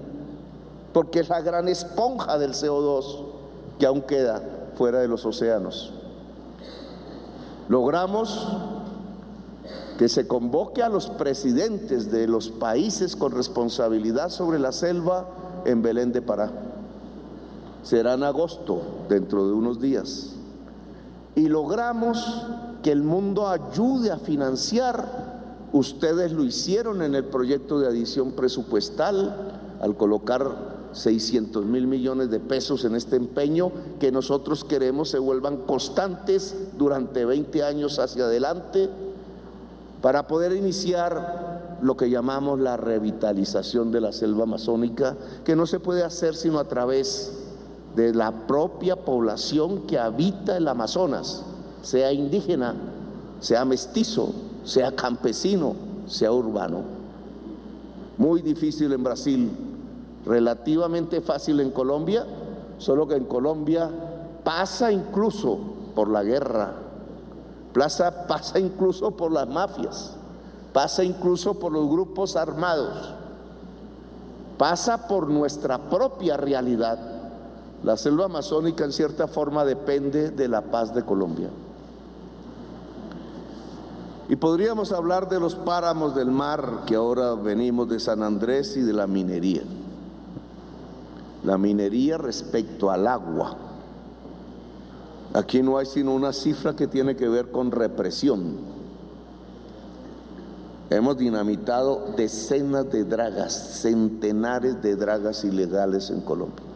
porque 0.94 1.20
es 1.20 1.28
la 1.28 1.42
gran 1.42 1.68
esponja 1.68 2.38
del 2.38 2.54
CO2 2.54 3.26
que 3.78 3.84
aún 3.84 4.00
queda 4.00 4.42
fuera 4.74 5.00
de 5.00 5.08
los 5.08 5.26
océanos. 5.26 5.92
Logramos 7.68 8.48
que 9.98 10.08
se 10.08 10.26
convoque 10.26 10.82
a 10.82 10.88
los 10.88 11.10
presidentes 11.10 12.10
de 12.10 12.26
los 12.26 12.48
países 12.48 13.16
con 13.16 13.32
responsabilidad 13.32 14.30
sobre 14.30 14.58
la 14.58 14.72
selva 14.72 15.26
en 15.66 15.82
Belén 15.82 16.10
de 16.10 16.22
Pará. 16.22 16.50
Será 17.82 18.14
en 18.14 18.22
agosto, 18.22 18.80
dentro 19.10 19.46
de 19.46 19.52
unos 19.52 19.78
días. 19.78 20.31
Y 21.34 21.48
logramos 21.48 22.44
que 22.82 22.92
el 22.92 23.02
mundo 23.02 23.48
ayude 23.48 24.10
a 24.10 24.18
financiar. 24.18 25.32
Ustedes 25.72 26.32
lo 26.32 26.44
hicieron 26.44 27.02
en 27.02 27.14
el 27.14 27.24
proyecto 27.24 27.80
de 27.80 27.86
adición 27.86 28.32
presupuestal 28.32 29.60
al 29.80 29.96
colocar 29.96 30.72
600 30.92 31.64
mil 31.64 31.86
millones 31.86 32.30
de 32.30 32.38
pesos 32.38 32.84
en 32.84 32.94
este 32.94 33.16
empeño 33.16 33.72
que 33.98 34.12
nosotros 34.12 34.64
queremos 34.64 35.08
se 35.08 35.18
vuelvan 35.18 35.58
constantes 35.58 36.54
durante 36.76 37.24
20 37.24 37.64
años 37.64 37.98
hacia 37.98 38.24
adelante 38.24 38.90
para 40.02 40.26
poder 40.26 40.52
iniciar 40.52 41.78
lo 41.80 41.96
que 41.96 42.10
llamamos 42.10 42.60
la 42.60 42.76
revitalización 42.76 43.90
de 43.90 44.00
la 44.00 44.12
selva 44.12 44.44
amazónica, 44.44 45.16
que 45.44 45.56
no 45.56 45.66
se 45.66 45.80
puede 45.80 46.02
hacer 46.02 46.34
sino 46.34 46.58
a 46.58 46.64
través 46.64 47.41
de 47.94 48.14
la 48.14 48.46
propia 48.46 48.96
población 48.96 49.82
que 49.82 49.98
habita 49.98 50.56
el 50.56 50.68
Amazonas, 50.68 51.44
sea 51.82 52.12
indígena, 52.12 52.74
sea 53.40 53.64
mestizo, 53.64 54.32
sea 54.64 54.94
campesino, 54.94 55.74
sea 56.06 56.32
urbano. 56.32 56.82
Muy 58.16 58.40
difícil 58.40 58.92
en 58.92 59.02
Brasil, 59.02 59.50
relativamente 60.24 61.20
fácil 61.20 61.60
en 61.60 61.70
Colombia, 61.70 62.24
solo 62.78 63.06
que 63.06 63.16
en 63.16 63.24
Colombia 63.24 63.90
pasa 64.44 64.90
incluso 64.92 65.58
por 65.94 66.08
la 66.08 66.22
guerra, 66.22 66.74
pasa 67.72 68.58
incluso 68.58 69.10
por 69.12 69.32
las 69.32 69.48
mafias, 69.48 70.14
pasa 70.72 71.04
incluso 71.04 71.58
por 71.58 71.72
los 71.72 71.88
grupos 71.88 72.36
armados, 72.36 73.14
pasa 74.56 75.08
por 75.08 75.28
nuestra 75.28 75.78
propia 75.90 76.36
realidad. 76.36 77.11
La 77.84 77.96
selva 77.96 78.26
amazónica 78.26 78.84
en 78.84 78.92
cierta 78.92 79.26
forma 79.26 79.64
depende 79.64 80.30
de 80.30 80.48
la 80.48 80.62
paz 80.62 80.94
de 80.94 81.02
Colombia. 81.04 81.50
Y 84.28 84.36
podríamos 84.36 84.92
hablar 84.92 85.28
de 85.28 85.40
los 85.40 85.56
páramos 85.56 86.14
del 86.14 86.30
mar 86.30 86.84
que 86.86 86.94
ahora 86.94 87.34
venimos 87.34 87.88
de 87.88 87.98
San 87.98 88.22
Andrés 88.22 88.76
y 88.76 88.82
de 88.82 88.92
la 88.92 89.06
minería. 89.06 89.62
La 91.44 91.58
minería 91.58 92.18
respecto 92.18 92.90
al 92.90 93.08
agua. 93.08 93.56
Aquí 95.34 95.60
no 95.60 95.76
hay 95.76 95.86
sino 95.86 96.14
una 96.14 96.32
cifra 96.32 96.76
que 96.76 96.86
tiene 96.86 97.16
que 97.16 97.28
ver 97.28 97.50
con 97.50 97.72
represión. 97.72 98.58
Hemos 100.88 101.18
dinamitado 101.18 102.12
decenas 102.16 102.90
de 102.92 103.04
dragas, 103.04 103.80
centenares 103.80 104.80
de 104.82 104.94
dragas 104.94 105.42
ilegales 105.42 106.10
en 106.10 106.20
Colombia. 106.20 106.71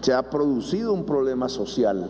Se 0.00 0.12
ha 0.12 0.22
producido 0.28 0.92
un 0.92 1.04
problema 1.04 1.48
social, 1.48 2.08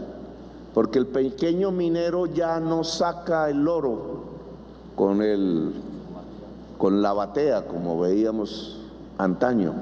porque 0.74 0.98
el 0.98 1.06
pequeño 1.06 1.70
minero 1.70 2.26
ya 2.26 2.60
no 2.60 2.84
saca 2.84 3.50
el 3.50 3.66
oro 3.66 4.24
con, 4.94 5.22
el, 5.22 5.72
con 6.78 7.02
la 7.02 7.12
batea, 7.12 7.66
como 7.66 7.98
veíamos 8.00 8.80
antaño 9.18 9.74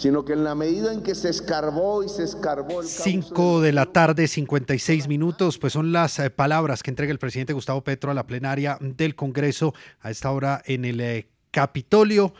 sino 0.00 0.24
que 0.24 0.32
en 0.32 0.44
la 0.44 0.54
medida 0.54 0.94
en 0.94 1.02
que 1.02 1.14
se 1.14 1.28
escarbó 1.28 2.02
y 2.02 2.08
se 2.08 2.24
escarbó 2.24 2.80
el 2.80 2.86
5 2.86 3.60
de 3.60 3.70
la 3.70 3.84
tarde, 3.84 4.28
56 4.28 5.08
minutos, 5.08 5.58
pues 5.58 5.74
son 5.74 5.92
las 5.92 6.18
eh, 6.18 6.30
palabras 6.30 6.82
que 6.82 6.90
entrega 6.90 7.12
el 7.12 7.18
presidente 7.18 7.52
Gustavo 7.52 7.84
Petro 7.84 8.10
a 8.10 8.14
la 8.14 8.26
plenaria 8.26 8.78
del 8.80 9.14
Congreso 9.14 9.74
a 10.00 10.10
esta 10.10 10.30
hora 10.30 10.62
en 10.64 10.86
el 10.86 11.02
eh, 11.02 11.28
Capitolio. 11.50 12.32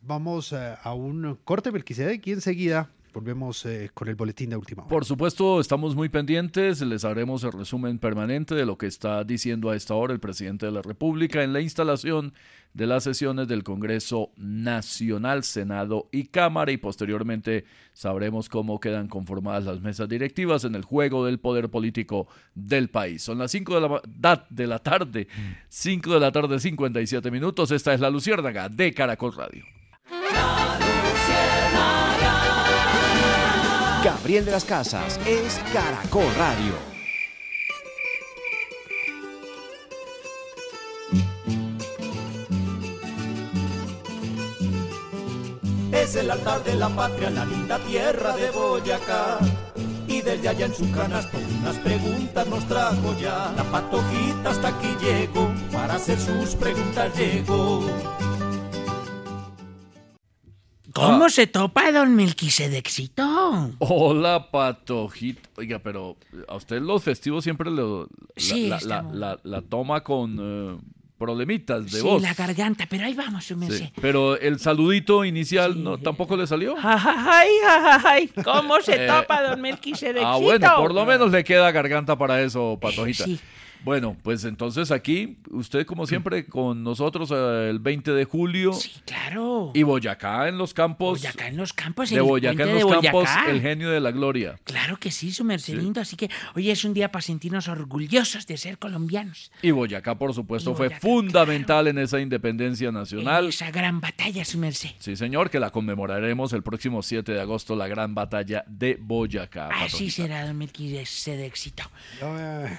Vamos 0.00 0.52
eh, 0.52 0.74
a 0.82 0.92
un 0.92 1.38
corte, 1.44 1.70
Belquisede, 1.70 2.20
y 2.24 2.32
enseguida 2.32 2.90
Volvemos 3.14 3.64
eh, 3.64 3.90
con 3.94 4.08
el 4.08 4.16
boletín 4.16 4.50
de 4.50 4.56
última 4.56 4.82
hora. 4.82 4.88
Por 4.88 5.04
supuesto, 5.04 5.60
estamos 5.60 5.94
muy 5.94 6.08
pendientes. 6.08 6.80
Les 6.80 7.04
haremos 7.04 7.44
el 7.44 7.52
resumen 7.52 8.00
permanente 8.00 8.56
de 8.56 8.66
lo 8.66 8.76
que 8.76 8.88
está 8.88 9.22
diciendo 9.22 9.70
a 9.70 9.76
esta 9.76 9.94
hora 9.94 10.12
el 10.12 10.18
presidente 10.18 10.66
de 10.66 10.72
la 10.72 10.82
República 10.82 11.44
en 11.44 11.52
la 11.52 11.60
instalación 11.60 12.34
de 12.72 12.88
las 12.88 13.04
sesiones 13.04 13.46
del 13.46 13.62
Congreso 13.62 14.32
Nacional, 14.36 15.44
Senado 15.44 16.08
y 16.10 16.24
Cámara 16.24 16.72
y 16.72 16.76
posteriormente 16.76 17.64
sabremos 17.92 18.48
cómo 18.48 18.80
quedan 18.80 19.06
conformadas 19.06 19.64
las 19.64 19.80
mesas 19.80 20.08
directivas 20.08 20.64
en 20.64 20.74
el 20.74 20.82
juego 20.82 21.24
del 21.24 21.38
poder 21.38 21.68
político 21.68 22.26
del 22.56 22.90
país. 22.90 23.22
Son 23.22 23.38
las 23.38 23.52
5 23.52 23.80
de 23.80 23.80
la, 23.80 24.46
de 24.50 24.66
la 24.66 24.80
tarde, 24.80 25.28
5 25.68 26.14
de 26.14 26.20
la 26.20 26.32
tarde, 26.32 26.58
57 26.58 27.30
minutos. 27.30 27.70
Esta 27.70 27.94
es 27.94 28.00
la 28.00 28.10
Luciérnaga 28.10 28.68
de 28.68 28.92
Caracol 28.92 29.34
Radio. 29.36 29.64
Gabriel 34.04 34.44
de 34.44 34.50
las 34.50 34.66
Casas 34.66 35.18
es 35.26 35.58
Caracol 35.72 36.26
Radio. 36.36 36.74
Es 45.90 46.16
el 46.16 46.30
altar 46.30 46.62
de 46.64 46.74
la 46.74 46.90
patria, 46.90 47.30
la 47.30 47.46
linda 47.46 47.78
tierra 47.78 48.36
de 48.36 48.50
Boyacá. 48.50 49.38
Y 50.06 50.20
desde 50.20 50.50
allá 50.50 50.66
en 50.66 50.74
su 50.74 50.92
canasto 50.92 51.38
unas 51.62 51.76
preguntas 51.78 52.46
nos 52.46 52.68
trajo 52.68 53.16
ya. 53.18 53.54
La 53.56 53.64
patojita 53.64 54.50
hasta 54.50 54.68
aquí 54.68 54.94
llegó, 55.00 55.50
para 55.72 55.94
hacer 55.94 56.20
sus 56.20 56.54
preguntas 56.56 57.10
llegó. 57.16 57.80
¿Cómo 60.94 61.28
se 61.28 61.46
topa 61.48 61.90
don 61.92 62.14
Melquisedexito? 62.14 63.72
Hola, 63.78 64.48
Patojito. 64.50 65.48
Oiga, 65.56 65.78
pero 65.80 66.16
a 66.48 66.54
usted 66.56 66.80
los 66.80 67.02
festivos 67.02 67.42
siempre 67.44 67.70
lo, 67.70 68.08
Sí, 68.36 68.68
la, 68.68 69.62
toma 69.68 70.02
con 70.02 70.38
eh, 70.40 70.78
problemitas 71.18 71.84
de 71.90 71.98
Sí, 71.98 72.00
voz. 72.00 72.22
la 72.22 72.32
garganta, 72.34 72.86
pero 72.88 73.06
ahí 73.06 73.14
vamos, 73.14 73.44
su 73.44 73.60
Sí. 73.70 73.90
Pero 74.00 74.38
el 74.38 74.60
saludito 74.60 75.24
inicial 75.24 75.82
no, 75.82 75.98
tampoco 75.98 76.36
le 76.36 76.46
salió. 76.46 76.76
Ay, 76.80 77.48
ay, 77.68 78.00
ay, 78.04 78.28
¿cómo 78.44 78.80
se 78.80 79.04
Eh, 79.04 79.08
topa 79.08 79.42
don 79.42 79.60
Melquisedexito? 79.60 80.26
Ah, 80.26 80.36
bueno, 80.36 80.76
por 80.76 80.94
lo 80.94 81.04
menos 81.04 81.30
le 81.32 81.42
queda 81.42 81.72
garganta 81.72 82.16
para 82.16 82.40
eso, 82.40 82.78
Patojita. 82.80 83.24
sí. 83.24 83.40
Bueno, 83.84 84.16
pues 84.22 84.44
entonces 84.44 84.90
aquí, 84.90 85.38
usted 85.50 85.84
como 85.86 86.06
siempre 86.06 86.46
con 86.46 86.82
nosotros 86.82 87.30
eh, 87.30 87.68
el 87.70 87.78
20 87.78 88.12
de 88.12 88.24
julio. 88.24 88.72
Claro. 89.04 89.72
Y 89.74 89.82
Boyacá 89.82 90.48
en 90.48 90.56
los 90.56 90.72
campos. 90.72 91.20
Boyacá 91.20 91.48
en 91.48 91.56
los 91.58 91.72
campos, 91.74 92.08
De 92.08 92.16
el 92.16 92.22
Boyacá 92.22 92.62
en 92.64 92.80
los 92.80 93.00
campos, 93.02 93.28
el 93.48 93.60
genio 93.60 93.90
de 93.90 94.00
la 94.00 94.10
gloria. 94.10 94.58
Claro 94.64 94.96
que 94.98 95.10
sí, 95.10 95.32
su 95.32 95.44
merced 95.44 95.74
lindo. 95.74 96.00
Así 96.00 96.16
que 96.16 96.30
hoy 96.54 96.70
es 96.70 96.84
un 96.84 96.94
día 96.94 97.12
para 97.12 97.20
sentirnos 97.22 97.68
orgullosos 97.68 98.46
de 98.46 98.56
ser 98.56 98.78
colombianos. 98.78 99.52
Y 99.60 99.70
Boyacá, 99.70 100.16
por 100.16 100.32
supuesto, 100.32 100.74
fue 100.74 100.88
fundamental 100.90 101.86
en 101.88 101.98
esa 101.98 102.20
independencia 102.20 102.88
En 102.88 102.94
nacional. 102.94 103.48
esa 103.48 103.70
gran 103.70 104.00
batalla, 104.00 104.44
su 104.46 104.56
merced. 104.58 104.90
Sí, 104.98 105.14
señor, 105.16 105.50
que 105.50 105.60
la 105.60 105.70
conmemoraremos 105.70 106.52
el 106.54 106.62
próximo 106.62 107.02
7 107.02 107.32
de 107.32 107.40
agosto, 107.40 107.76
la 107.76 107.86
gran 107.88 108.14
batalla 108.14 108.64
de 108.66 108.96
Boyacá. 109.00 109.68
Así 109.68 110.10
será, 110.10 110.46
don 110.46 110.56
Melquisedexito. 110.56 111.82
eh, 112.22 112.78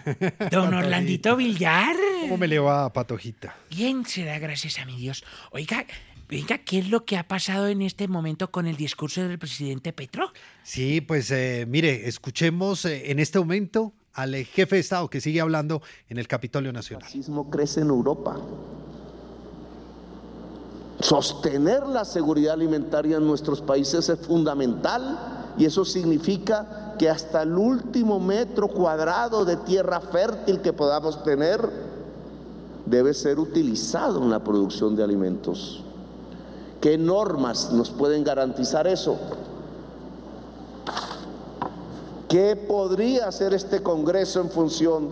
Don 0.50 0.74
Orlando 0.74 0.95
Orlandito 0.96 1.36
Villar. 1.36 1.96
¿Cómo 2.22 2.38
me 2.38 2.48
le 2.48 2.58
va, 2.58 2.92
Patojita? 2.94 3.54
Bien, 3.70 4.06
será 4.06 4.40
gracias 4.40 4.80
a 4.80 4.86
mi 4.86 4.96
Dios. 4.96 5.26
Oiga, 5.52 5.86
venga, 6.30 6.60
¿qué 6.60 6.80
es 6.80 6.90
lo 6.90 7.04
que 7.04 7.18
ha 7.18 7.28
pasado 7.28 7.68
en 7.68 7.82
este 7.82 8.08
momento 8.08 8.50
con 8.50 8.66
el 8.66 8.78
discurso 8.78 9.22
del 9.28 9.38
presidente 9.38 9.92
Petro? 9.92 10.32
Sí, 10.64 11.02
pues 11.02 11.32
eh, 11.32 11.66
mire, 11.68 12.08
escuchemos 12.08 12.86
eh, 12.86 13.12
en 13.12 13.20
este 13.20 13.40
momento 13.40 13.92
al 14.14 14.36
eh, 14.36 14.46
jefe 14.46 14.76
de 14.76 14.82
Estado 14.82 15.10
que 15.10 15.20
sigue 15.20 15.42
hablando 15.42 15.82
en 16.08 16.18
el 16.18 16.30
Capitolio 16.30 16.72
Nacional. 16.72 17.04
El 17.08 17.14
racismo 17.14 17.50
crece 17.50 17.82
en 17.82 17.90
Europa. 17.90 18.40
Sostener 21.02 21.84
la 21.84 22.06
seguridad 22.06 22.54
alimentaria 22.54 23.18
en 23.18 23.28
nuestros 23.28 23.62
países 23.62 24.08
es 24.08 24.20
fundamental 24.26 25.54
y 25.58 25.66
eso 25.66 25.84
significa 25.84 26.85
que 26.98 27.10
hasta 27.10 27.44
el 27.44 27.58
último 27.58 28.20
metro 28.20 28.68
cuadrado 28.68 29.46
de 29.46 29.58
tierra 29.58 30.00
fértil 30.00 30.62
que 30.62 30.74
podamos 30.74 31.24
tener 31.24 31.70
debe 32.86 33.14
ser 33.14 33.40
utilizado 33.40 34.22
en 34.22 34.30
la 34.30 34.44
producción 34.44 34.96
de 34.96 35.04
alimentos. 35.04 35.84
¿Qué 36.82 36.98
normas 36.98 37.72
nos 37.72 37.90
pueden 37.90 38.24
garantizar 38.24 38.88
eso? 38.88 39.18
¿Qué 42.30 42.56
podría 42.56 43.28
hacer 43.28 43.54
este 43.54 43.82
Congreso 43.82 44.42
en 44.42 44.50
función 44.50 45.10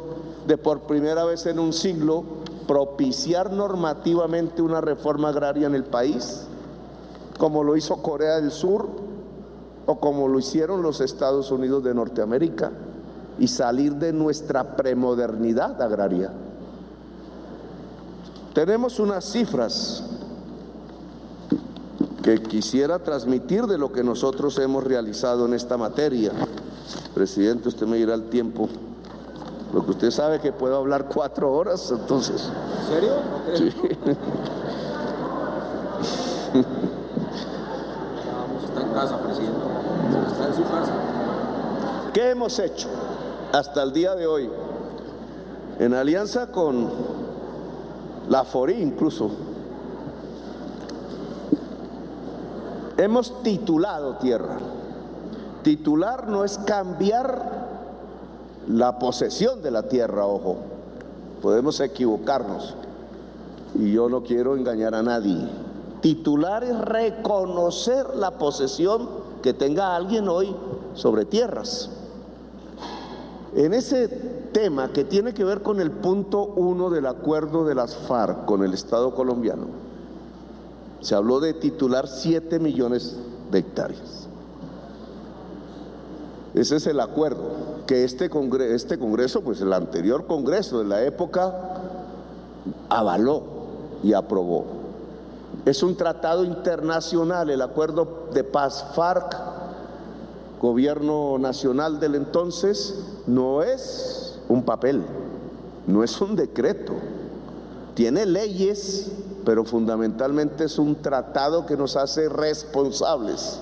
de 0.47 0.57
por 0.57 0.81
primera 0.81 1.23
vez 1.23 1.45
en 1.45 1.59
un 1.59 1.73
siglo 1.73 2.23
propiciar 2.67 3.51
normativamente 3.51 4.61
una 4.61 4.81
reforma 4.81 5.29
agraria 5.29 5.67
en 5.67 5.75
el 5.75 5.83
país, 5.83 6.43
como 7.37 7.63
lo 7.63 7.75
hizo 7.75 8.01
Corea 8.01 8.35
del 8.35 8.51
Sur 8.51 9.12
o 9.85 9.99
como 9.99 10.27
lo 10.27 10.39
hicieron 10.39 10.81
los 10.81 11.01
Estados 11.01 11.51
Unidos 11.51 11.83
de 11.83 11.93
Norteamérica, 11.93 12.71
y 13.39 13.47
salir 13.47 13.95
de 13.95 14.13
nuestra 14.13 14.75
premodernidad 14.75 15.81
agraria? 15.81 16.31
Tenemos 18.53 18.99
unas 18.99 19.25
cifras 19.25 20.03
que 22.21 22.41
quisiera 22.41 22.99
transmitir 22.99 23.65
de 23.65 23.77
lo 23.77 23.91
que 23.91 24.03
nosotros 24.03 24.57
hemos 24.59 24.83
realizado 24.83 25.45
en 25.45 25.53
esta 25.53 25.75
materia. 25.75 26.31
Presidente, 27.13 27.67
usted 27.67 27.85
me 27.85 27.97
dirá 27.97 28.13
el 28.13 28.29
tiempo. 28.29 28.69
Porque 29.71 29.91
usted 29.91 30.11
sabe 30.11 30.39
que 30.39 30.51
puedo 30.51 30.77
hablar 30.77 31.09
cuatro 31.11 31.51
horas, 31.51 31.91
entonces. 31.91 32.49
¿En 32.81 32.87
serio? 32.93 33.13
Sí. 33.55 33.73
Vamos, 38.31 38.63
está 38.65 38.81
en 38.81 38.93
casa, 38.93 39.17
presidente. 39.17 39.57
Está 40.31 40.47
en 40.47 40.53
su 40.53 40.63
casa. 40.63 40.93
¿Qué 42.13 42.29
hemos 42.29 42.59
hecho 42.59 42.89
hasta 43.51 43.81
el 43.81 43.91
día 43.91 44.13
de 44.13 44.27
hoy? 44.27 44.47
En 45.79 45.95
alianza 45.95 46.51
con 46.51 46.87
la 48.29 48.43
FORI 48.43 48.79
incluso, 48.79 49.31
hemos 52.97 53.41
titulado 53.41 54.17
tierra. 54.17 54.59
Titular 55.63 56.27
no 56.27 56.43
es 56.43 56.59
cambiar 56.59 57.49
la 58.67 58.99
posesión 58.99 59.63
de 59.63 59.71
la 59.71 59.89
tierra, 59.89 60.27
ojo. 60.27 60.57
Podemos 61.41 61.79
equivocarnos 61.79 62.75
y 63.73 63.91
yo 63.91 64.07
no 64.07 64.21
quiero 64.21 64.55
engañar 64.55 64.93
a 64.93 65.01
nadie. 65.01 65.47
Titular 66.01 66.63
es 66.63 66.79
reconocer 66.79 68.15
la 68.15 68.37
posesión 68.37 69.09
que 69.41 69.55
tenga 69.55 69.95
alguien 69.95 70.29
hoy 70.29 70.55
sobre 70.93 71.25
tierras. 71.25 71.89
En 73.55 73.73
ese 73.73 74.07
tema 74.51 74.91
que 74.91 75.03
tiene 75.03 75.33
que 75.33 75.43
ver 75.43 75.61
con 75.61 75.79
el 75.79 75.91
punto 75.91 76.43
uno 76.43 76.89
del 76.89 77.05
acuerdo 77.05 77.65
de 77.65 77.75
las 77.75 77.95
FARC 77.95 78.45
con 78.45 78.63
el 78.63 78.73
Estado 78.73 79.13
colombiano, 79.13 79.67
se 81.01 81.15
habló 81.15 81.39
de 81.39 81.53
titular 81.53 82.07
7 82.07 82.59
millones 82.59 83.17
de 83.51 83.59
hectáreas. 83.59 84.27
Ese 86.53 86.77
es 86.77 86.87
el 86.87 86.99
acuerdo 86.99 87.43
que 87.85 88.03
este 88.03 88.29
este 88.73 88.97
congreso, 88.97 89.41
pues 89.41 89.61
el 89.61 89.73
anterior 89.73 90.25
congreso 90.27 90.79
de 90.79 90.85
la 90.85 91.03
época, 91.03 91.53
avaló 92.89 93.43
y 94.03 94.13
aprobó. 94.13 94.65
Es 95.65 95.83
un 95.83 95.95
tratado 95.95 96.43
internacional, 96.43 97.49
el 97.49 97.61
acuerdo 97.61 98.27
de 98.33 98.43
paz 98.43 98.85
FARC, 98.95 99.35
gobierno 100.63 101.37
nacional 101.39 101.99
del 101.99 102.15
entonces, 102.15 102.95
no 103.27 103.63
es 103.63 104.39
un 104.47 104.63
papel, 104.63 105.03
no 105.87 106.05
es 106.05 106.21
un 106.21 106.37
decreto. 106.37 106.93
Tiene 107.95 108.25
leyes, 108.25 109.11
pero 109.43 109.65
fundamentalmente 109.65 110.63
es 110.63 110.79
un 110.79 110.95
tratado 110.95 111.65
que 111.65 111.75
nos 111.75 111.97
hace 111.97 112.29
responsables 112.29 113.59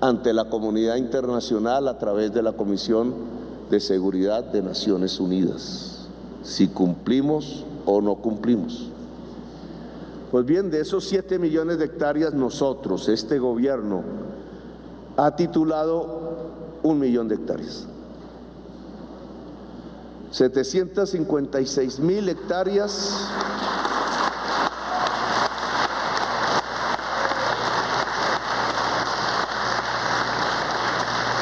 ante 0.00 0.32
la 0.32 0.50
comunidad 0.50 0.96
internacional 0.96 1.86
a 1.86 1.98
través 1.98 2.34
de 2.34 2.42
la 2.42 2.54
Comisión 2.54 3.14
de 3.70 3.78
Seguridad 3.78 4.42
de 4.42 4.60
Naciones 4.60 5.20
Unidas, 5.20 6.08
si 6.42 6.66
cumplimos 6.66 7.64
o 7.86 8.00
no 8.00 8.16
cumplimos. 8.16 8.88
Pues 10.32 10.44
bien, 10.44 10.72
de 10.72 10.80
esos 10.80 11.04
7 11.04 11.38
millones 11.38 11.78
de 11.78 11.84
hectáreas, 11.84 12.34
nosotros, 12.34 13.08
este 13.08 13.38
gobierno, 13.38 14.02
ha 15.16 15.36
titulado 15.36 16.50
un 16.82 16.98
millón 16.98 17.28
de 17.28 17.36
hectáreas. 17.36 17.86
756 20.30 22.00
mil 22.00 22.28
hectáreas 22.28 23.28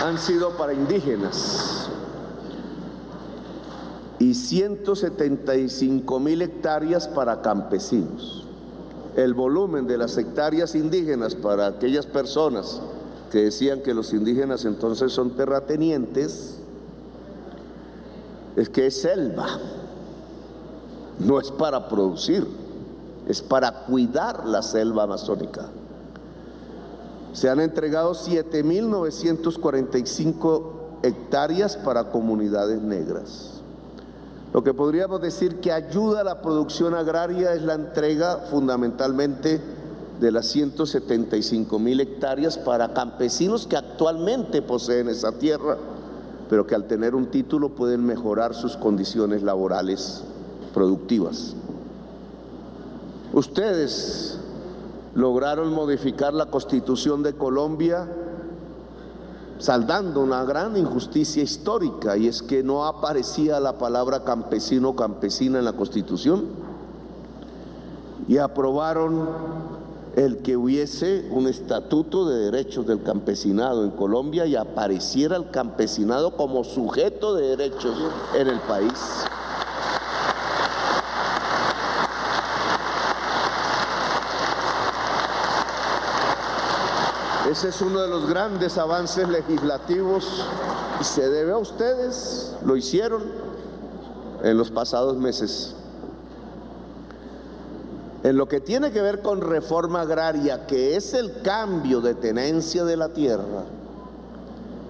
han 0.04 0.18
sido 0.18 0.50
para 0.58 0.74
indígenas 0.74 1.88
y 4.18 4.34
175 4.34 6.20
mil 6.20 6.42
hectáreas 6.42 7.08
para 7.08 7.40
campesinos. 7.40 8.46
El 9.16 9.32
volumen 9.32 9.86
de 9.86 9.96
las 9.96 10.18
hectáreas 10.18 10.74
indígenas 10.74 11.34
para 11.34 11.66
aquellas 11.66 12.04
personas 12.04 12.82
que 13.32 13.44
decían 13.44 13.80
que 13.80 13.94
los 13.94 14.12
indígenas 14.12 14.66
entonces 14.66 15.10
son 15.10 15.30
terratenientes, 15.30 16.58
es 18.56 18.68
que 18.68 18.88
es 18.88 19.00
selva, 19.00 19.46
no 21.18 21.40
es 21.40 21.50
para 21.50 21.88
producir, 21.88 22.46
es 23.26 23.40
para 23.40 23.86
cuidar 23.86 24.46
la 24.46 24.60
selva 24.60 25.04
amazónica. 25.04 25.70
Se 27.32 27.48
han 27.48 27.60
entregado 27.60 28.12
7.945 28.12 30.62
hectáreas 31.02 31.78
para 31.78 32.10
comunidades 32.10 32.82
negras. 32.82 33.62
Lo 34.52 34.62
que 34.62 34.74
podríamos 34.74 35.22
decir 35.22 35.60
que 35.60 35.72
ayuda 35.72 36.20
a 36.20 36.24
la 36.24 36.42
producción 36.42 36.94
agraria 36.94 37.54
es 37.54 37.62
la 37.62 37.72
entrega 37.72 38.40
fundamentalmente 38.50 39.80
de 40.22 40.30
las 40.30 40.46
175 40.46 41.80
mil 41.80 41.98
hectáreas 41.98 42.56
para 42.56 42.94
campesinos 42.94 43.66
que 43.66 43.76
actualmente 43.76 44.62
poseen 44.62 45.08
esa 45.08 45.32
tierra, 45.32 45.76
pero 46.48 46.64
que 46.64 46.76
al 46.76 46.86
tener 46.86 47.16
un 47.16 47.26
título 47.26 47.70
pueden 47.70 48.06
mejorar 48.06 48.54
sus 48.54 48.76
condiciones 48.76 49.42
laborales 49.42 50.22
productivas. 50.72 51.56
Ustedes 53.32 54.38
lograron 55.16 55.74
modificar 55.74 56.32
la 56.34 56.46
constitución 56.46 57.24
de 57.24 57.32
Colombia 57.32 58.06
saldando 59.58 60.20
una 60.20 60.44
gran 60.44 60.76
injusticia 60.76 61.42
histórica 61.42 62.16
y 62.16 62.28
es 62.28 62.44
que 62.44 62.62
no 62.62 62.84
aparecía 62.84 63.58
la 63.58 63.76
palabra 63.76 64.22
campesino 64.22 64.90
o 64.90 64.96
campesina 64.96 65.58
en 65.58 65.64
la 65.64 65.72
constitución 65.72 66.44
y 68.28 68.38
aprobaron 68.38 69.81
el 70.16 70.38
que 70.38 70.56
hubiese 70.56 71.26
un 71.30 71.46
estatuto 71.46 72.28
de 72.28 72.50
derechos 72.50 72.86
del 72.86 73.02
campesinado 73.02 73.84
en 73.84 73.90
Colombia 73.92 74.44
y 74.44 74.56
apareciera 74.56 75.36
el 75.36 75.50
campesinado 75.50 76.36
como 76.36 76.64
sujeto 76.64 77.34
de 77.34 77.56
derechos 77.56 77.96
en 78.34 78.48
el 78.48 78.60
país. 78.60 78.92
Ese 87.50 87.68
es 87.68 87.80
uno 87.80 88.00
de 88.00 88.08
los 88.08 88.28
grandes 88.28 88.78
avances 88.78 89.28
legislativos 89.28 90.46
y 91.00 91.04
se 91.04 91.28
debe 91.28 91.52
a 91.52 91.58
ustedes, 91.58 92.54
lo 92.64 92.76
hicieron 92.76 93.22
en 94.42 94.56
los 94.56 94.70
pasados 94.70 95.16
meses. 95.16 95.74
En 98.24 98.36
lo 98.36 98.46
que 98.46 98.60
tiene 98.60 98.92
que 98.92 99.02
ver 99.02 99.20
con 99.20 99.40
reforma 99.40 100.02
agraria, 100.02 100.66
que 100.66 100.96
es 100.96 101.12
el 101.14 101.42
cambio 101.42 102.00
de 102.00 102.14
tenencia 102.14 102.84
de 102.84 102.96
la 102.96 103.08
tierra, 103.08 103.64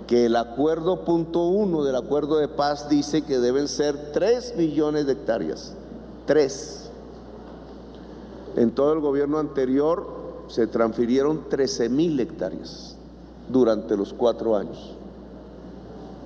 que 0.07 0.27
el 0.27 0.37
acuerdo 0.37 1.07
punto 1.07 1.47
uno 1.47 1.83
del 1.83 1.97
acuerdo 1.97 2.37
de 2.37 2.49
paz 2.49 2.91
dice 2.91 3.23
que 3.23 3.39
deben 3.39 3.69
ser 3.69 4.13
3 4.13 4.57
millones 4.57 5.07
de 5.07 5.13
hectáreas. 5.13 5.73
3. 6.27 6.91
En 8.57 8.71
todo 8.73 8.93
el 8.93 9.01
gobierno 9.01 9.39
anterior 9.39 10.07
se 10.49 10.67
transfirieron 10.67 11.49
13 11.49 11.89
mil 11.89 12.21
hectáreas 12.21 12.97
durante 13.49 13.97
los 13.97 14.13
cuatro 14.13 14.55
años. 14.55 14.95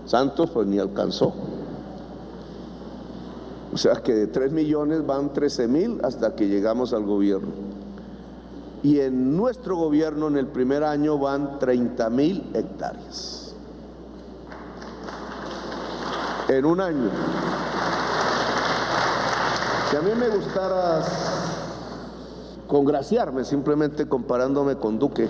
Santos 0.07 0.51
pues 0.51 0.67
ni 0.67 0.81
alcanzó. 0.81 1.33
O 3.77 3.79
sea 3.79 3.97
que 3.97 4.15
de 4.15 4.27
3 4.27 4.53
millones 4.53 5.05
van 5.05 5.35
13 5.35 5.69
mil 5.69 6.01
hasta 6.03 6.35
que 6.35 6.49
llegamos 6.49 6.95
al 6.95 7.05
gobierno. 7.05 7.51
Y 8.83 9.01
en 9.01 9.37
nuestro 9.37 9.77
gobierno 9.77 10.29
en 10.29 10.39
el 10.39 10.47
primer 10.47 10.83
año 10.83 11.19
van 11.19 11.59
30 11.59 12.09
mil 12.09 12.51
hectáreas. 12.55 13.55
En 16.49 16.65
un 16.65 16.81
año. 16.81 17.11
Si 19.91 19.97
a 19.97 20.01
mí 20.01 20.11
me 20.19 20.29
gustara 20.29 21.03
congraciarme 22.67 23.45
simplemente 23.45 24.09
comparándome 24.09 24.77
con 24.77 24.99
Duque, 24.99 25.29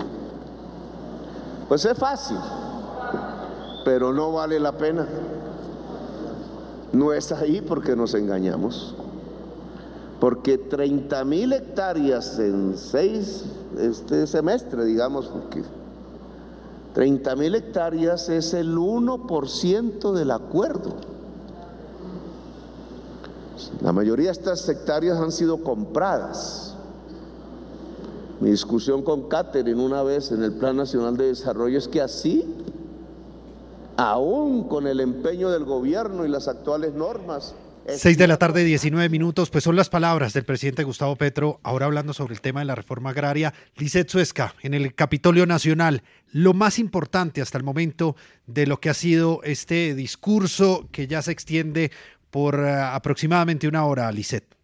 pues 1.67 1.83
es 1.83 1.97
fácil, 1.97 2.37
pero 3.83 4.13
no 4.13 4.31
vale 4.31 4.57
la 4.57 4.71
pena. 4.71 5.05
No 6.93 7.13
es 7.13 7.31
ahí 7.31 7.61
porque 7.61 7.95
nos 7.95 8.13
engañamos. 8.13 8.95
Porque 10.19 10.57
30 10.57 11.23
mil 11.25 11.53
hectáreas 11.53 12.39
en 12.39 12.75
seis, 12.77 13.43
este 13.79 14.25
semestre, 14.25 14.83
digamos, 14.83 15.27
porque 15.27 15.63
30 16.95 17.35
mil 17.35 17.53
hectáreas 17.53 18.27
es 18.29 18.53
el 18.55 18.75
1% 18.75 20.13
del 20.13 20.31
acuerdo. 20.31 20.95
La 23.81 23.91
mayoría 23.91 24.27
de 24.27 24.31
estas 24.31 24.67
hectáreas 24.67 25.19
han 25.19 25.31
sido 25.31 25.63
compradas. 25.63 26.75
Mi 28.39 28.51
discusión 28.51 29.03
con 29.03 29.27
Catherine 29.29 29.83
una 29.83 30.03
vez 30.03 30.31
en 30.31 30.43
el 30.43 30.53
Plan 30.53 30.77
Nacional 30.77 31.17
de 31.17 31.27
Desarrollo 31.27 31.77
es 31.77 31.87
que 31.87 32.01
así, 32.01 32.45
aún 33.97 34.67
con 34.67 34.87
el 34.87 34.99
empeño 34.99 35.49
del 35.49 35.65
gobierno 35.65 36.25
y 36.25 36.29
las 36.29 36.47
actuales 36.47 36.93
normas, 36.93 37.55
6 37.89 38.17
de 38.17 38.27
la 38.27 38.35
tarde, 38.35 38.65
19 38.65 39.07
minutos, 39.07 39.49
pues 39.49 39.63
son 39.63 39.77
las 39.77 39.87
palabras 39.87 40.33
del 40.33 40.43
presidente 40.43 40.83
Gustavo 40.83 41.15
Petro, 41.15 41.61
ahora 41.63 41.85
hablando 41.85 42.11
sobre 42.13 42.33
el 42.33 42.41
tema 42.41 42.59
de 42.59 42.65
la 42.65 42.75
reforma 42.75 43.11
agraria. 43.11 43.53
Lizeth 43.77 44.09
Suesca, 44.09 44.55
en 44.61 44.73
el 44.73 44.93
Capitolio 44.93 45.45
Nacional, 45.45 46.03
lo 46.33 46.53
más 46.53 46.79
importante 46.79 47.41
hasta 47.41 47.57
el 47.57 47.63
momento 47.63 48.17
de 48.45 48.67
lo 48.67 48.81
que 48.81 48.89
ha 48.89 48.93
sido 48.93 49.41
este 49.43 49.95
discurso 49.95 50.89
que 50.91 51.07
ya 51.07 51.21
se 51.21 51.31
extiende 51.31 51.91
por 52.29 52.59
eh, 52.59 52.73
aproximadamente 52.73 53.69
una 53.69 53.85
hora, 53.85 54.11
Lizeth. 54.11 54.56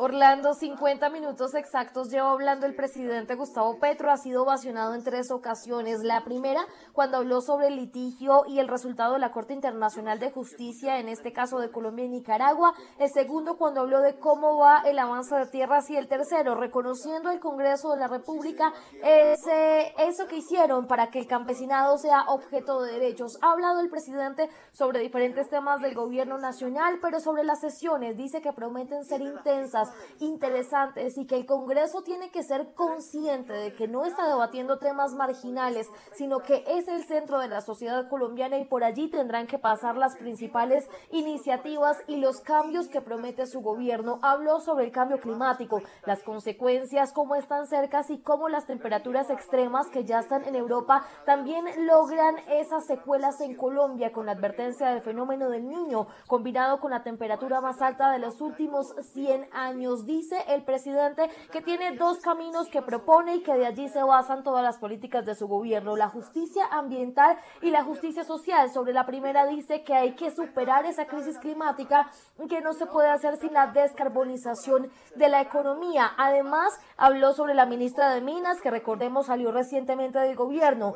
Orlando, 0.00 0.54
50 0.54 1.10
minutos 1.10 1.56
exactos 1.56 2.08
lleva 2.08 2.30
hablando 2.30 2.66
el 2.66 2.76
presidente 2.76 3.34
Gustavo 3.34 3.80
Petro. 3.80 4.12
Ha 4.12 4.16
sido 4.16 4.44
ovacionado 4.44 4.94
en 4.94 5.02
tres 5.02 5.32
ocasiones. 5.32 6.04
La 6.04 6.22
primera, 6.22 6.64
cuando 6.92 7.16
habló 7.16 7.40
sobre 7.40 7.66
el 7.66 7.74
litigio 7.74 8.44
y 8.46 8.60
el 8.60 8.68
resultado 8.68 9.14
de 9.14 9.18
la 9.18 9.32
Corte 9.32 9.54
Internacional 9.54 10.20
de 10.20 10.30
Justicia, 10.30 11.00
en 11.00 11.08
este 11.08 11.32
caso 11.32 11.58
de 11.58 11.72
Colombia 11.72 12.04
y 12.04 12.10
Nicaragua. 12.10 12.74
El 13.00 13.10
segundo, 13.10 13.56
cuando 13.56 13.80
habló 13.80 14.00
de 14.00 14.20
cómo 14.20 14.58
va 14.58 14.82
el 14.86 15.00
avance 15.00 15.34
de 15.34 15.46
tierras. 15.46 15.90
Y 15.90 15.96
el 15.96 16.06
tercero, 16.06 16.54
reconociendo 16.54 17.30
al 17.30 17.40
Congreso 17.40 17.90
de 17.90 17.98
la 17.98 18.06
República 18.06 18.72
ese, 19.02 19.94
eso 19.98 20.28
que 20.28 20.36
hicieron 20.36 20.86
para 20.86 21.10
que 21.10 21.18
el 21.18 21.26
campesinado 21.26 21.98
sea 21.98 22.22
objeto 22.28 22.82
de 22.82 22.92
derechos. 22.92 23.36
Ha 23.42 23.50
hablado 23.50 23.80
el 23.80 23.90
presidente 23.90 24.48
sobre 24.70 25.00
diferentes 25.00 25.48
temas 25.50 25.80
del 25.80 25.96
gobierno 25.96 26.38
nacional, 26.38 27.00
pero 27.02 27.18
sobre 27.18 27.42
las 27.42 27.58
sesiones 27.58 28.16
dice 28.16 28.40
que 28.40 28.52
prometen 28.52 29.04
ser 29.04 29.22
intensas 29.22 29.87
interesantes 30.20 31.16
y 31.16 31.26
que 31.26 31.36
el 31.36 31.46
Congreso 31.46 32.02
tiene 32.02 32.30
que 32.30 32.42
ser 32.42 32.74
consciente 32.74 33.52
de 33.52 33.74
que 33.74 33.88
no 33.88 34.04
está 34.04 34.26
debatiendo 34.26 34.78
temas 34.78 35.14
marginales, 35.14 35.86
sino 36.14 36.40
que 36.40 36.64
es 36.66 36.88
el 36.88 37.04
centro 37.04 37.38
de 37.38 37.48
la 37.48 37.60
sociedad 37.60 38.08
colombiana 38.08 38.58
y 38.58 38.64
por 38.64 38.84
allí 38.84 39.08
tendrán 39.08 39.46
que 39.46 39.58
pasar 39.58 39.96
las 39.96 40.16
principales 40.16 40.88
iniciativas 41.10 41.96
y 42.06 42.16
los 42.16 42.40
cambios 42.40 42.88
que 42.88 43.00
promete 43.00 43.46
su 43.46 43.60
gobierno. 43.60 44.18
Habló 44.22 44.60
sobre 44.60 44.84
el 44.84 44.92
cambio 44.92 45.20
climático, 45.20 45.82
las 46.04 46.22
consecuencias, 46.22 47.12
cómo 47.12 47.34
están 47.34 47.66
cercas 47.66 48.10
y 48.10 48.18
cómo 48.18 48.48
las 48.48 48.66
temperaturas 48.66 49.30
extremas 49.30 49.88
que 49.88 50.04
ya 50.04 50.20
están 50.20 50.44
en 50.44 50.54
Europa 50.54 51.04
también 51.24 51.64
logran 51.86 52.36
esas 52.48 52.86
secuelas 52.86 53.40
en 53.40 53.56
Colombia 53.56 54.12
con 54.12 54.26
la 54.26 54.32
advertencia 54.32 54.88
del 54.88 55.02
fenómeno 55.02 55.50
del 55.50 55.68
niño, 55.68 56.06
combinado 56.26 56.80
con 56.80 56.90
la 56.90 57.02
temperatura 57.02 57.60
más 57.60 57.80
alta 57.80 58.10
de 58.10 58.18
los 58.18 58.40
últimos 58.40 58.86
100 59.12 59.48
años 59.52 59.77
dice 60.04 60.36
el 60.48 60.62
presidente 60.64 61.30
que 61.52 61.62
tiene 61.62 61.96
dos 61.96 62.18
caminos 62.18 62.68
que 62.68 62.82
propone 62.82 63.36
y 63.36 63.42
que 63.42 63.54
de 63.54 63.66
allí 63.66 63.88
se 63.88 64.02
basan 64.02 64.42
todas 64.42 64.62
las 64.62 64.78
políticas 64.78 65.24
de 65.24 65.34
su 65.34 65.46
gobierno, 65.46 65.96
la 65.96 66.08
justicia 66.08 66.66
ambiental 66.70 67.38
y 67.62 67.70
la 67.70 67.84
justicia 67.84 68.24
social. 68.24 68.70
Sobre 68.72 68.92
la 68.92 69.06
primera 69.06 69.46
dice 69.46 69.84
que 69.84 69.94
hay 69.94 70.14
que 70.14 70.30
superar 70.30 70.84
esa 70.84 71.06
crisis 71.06 71.38
climática 71.38 72.10
que 72.48 72.60
no 72.60 72.72
se 72.72 72.86
puede 72.86 73.08
hacer 73.08 73.36
sin 73.36 73.52
la 73.52 73.68
descarbonización 73.68 74.90
de 75.14 75.28
la 75.28 75.40
economía. 75.40 76.10
Además, 76.16 76.72
habló 76.96 77.32
sobre 77.32 77.54
la 77.54 77.66
ministra 77.66 78.14
de 78.14 78.20
Minas, 78.20 78.60
que 78.60 78.70
recordemos 78.70 79.26
salió 79.26 79.52
recientemente 79.52 80.18
del 80.18 80.34
gobierno. 80.34 80.94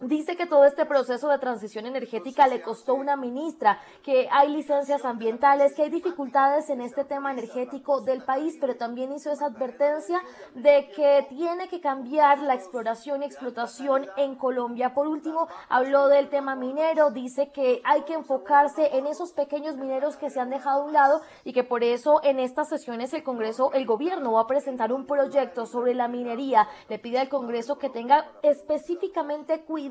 Dice 0.00 0.36
que 0.36 0.44
todo 0.44 0.66
este 0.66 0.84
proceso 0.84 1.30
de 1.30 1.38
transición 1.38 1.86
energética 1.86 2.46
le 2.46 2.60
costó 2.60 2.92
una 2.92 3.16
ministra, 3.16 3.80
que 4.02 4.28
hay 4.30 4.50
licencias 4.50 5.06
ambientales, 5.06 5.74
que 5.74 5.84
hay 5.84 5.88
dificultades 5.88 6.68
en 6.68 6.82
este 6.82 7.06
tema 7.06 7.32
energético 7.32 8.02
del 8.02 8.22
país, 8.22 8.58
pero 8.60 8.76
también 8.76 9.10
hizo 9.14 9.32
esa 9.32 9.46
advertencia 9.46 10.20
de 10.54 10.90
que 10.94 11.24
tiene 11.30 11.70
que 11.70 11.80
cambiar 11.80 12.40
la 12.40 12.52
exploración 12.52 13.22
y 13.22 13.24
explotación 13.24 14.06
en 14.18 14.34
Colombia. 14.34 14.92
Por 14.92 15.06
último, 15.06 15.48
habló 15.70 16.08
del 16.08 16.28
tema 16.28 16.56
minero, 16.56 17.10
dice 17.10 17.50
que 17.50 17.80
hay 17.82 18.02
que 18.02 18.12
enfocarse 18.12 18.98
en 18.98 19.06
esos 19.06 19.32
pequeños 19.32 19.78
mineros 19.78 20.18
que 20.18 20.28
se 20.28 20.40
han 20.40 20.50
dejado 20.50 20.82
a 20.82 20.84
un 20.84 20.92
lado 20.92 21.22
y 21.42 21.54
que 21.54 21.64
por 21.64 21.82
eso 21.82 22.20
en 22.22 22.38
estas 22.38 22.68
sesiones 22.68 23.14
el 23.14 23.22
Congreso, 23.22 23.72
el 23.72 23.86
gobierno 23.86 24.32
va 24.32 24.42
a 24.42 24.46
presentar 24.46 24.92
un 24.92 25.06
proyecto 25.06 25.64
sobre 25.64 25.94
la 25.94 26.06
minería. 26.06 26.68
Le 26.90 26.98
pide 26.98 27.18
al 27.18 27.30
Congreso 27.30 27.78
que 27.78 27.88
tenga 27.88 28.30
específicamente 28.42 29.62
cuidado 29.62 29.85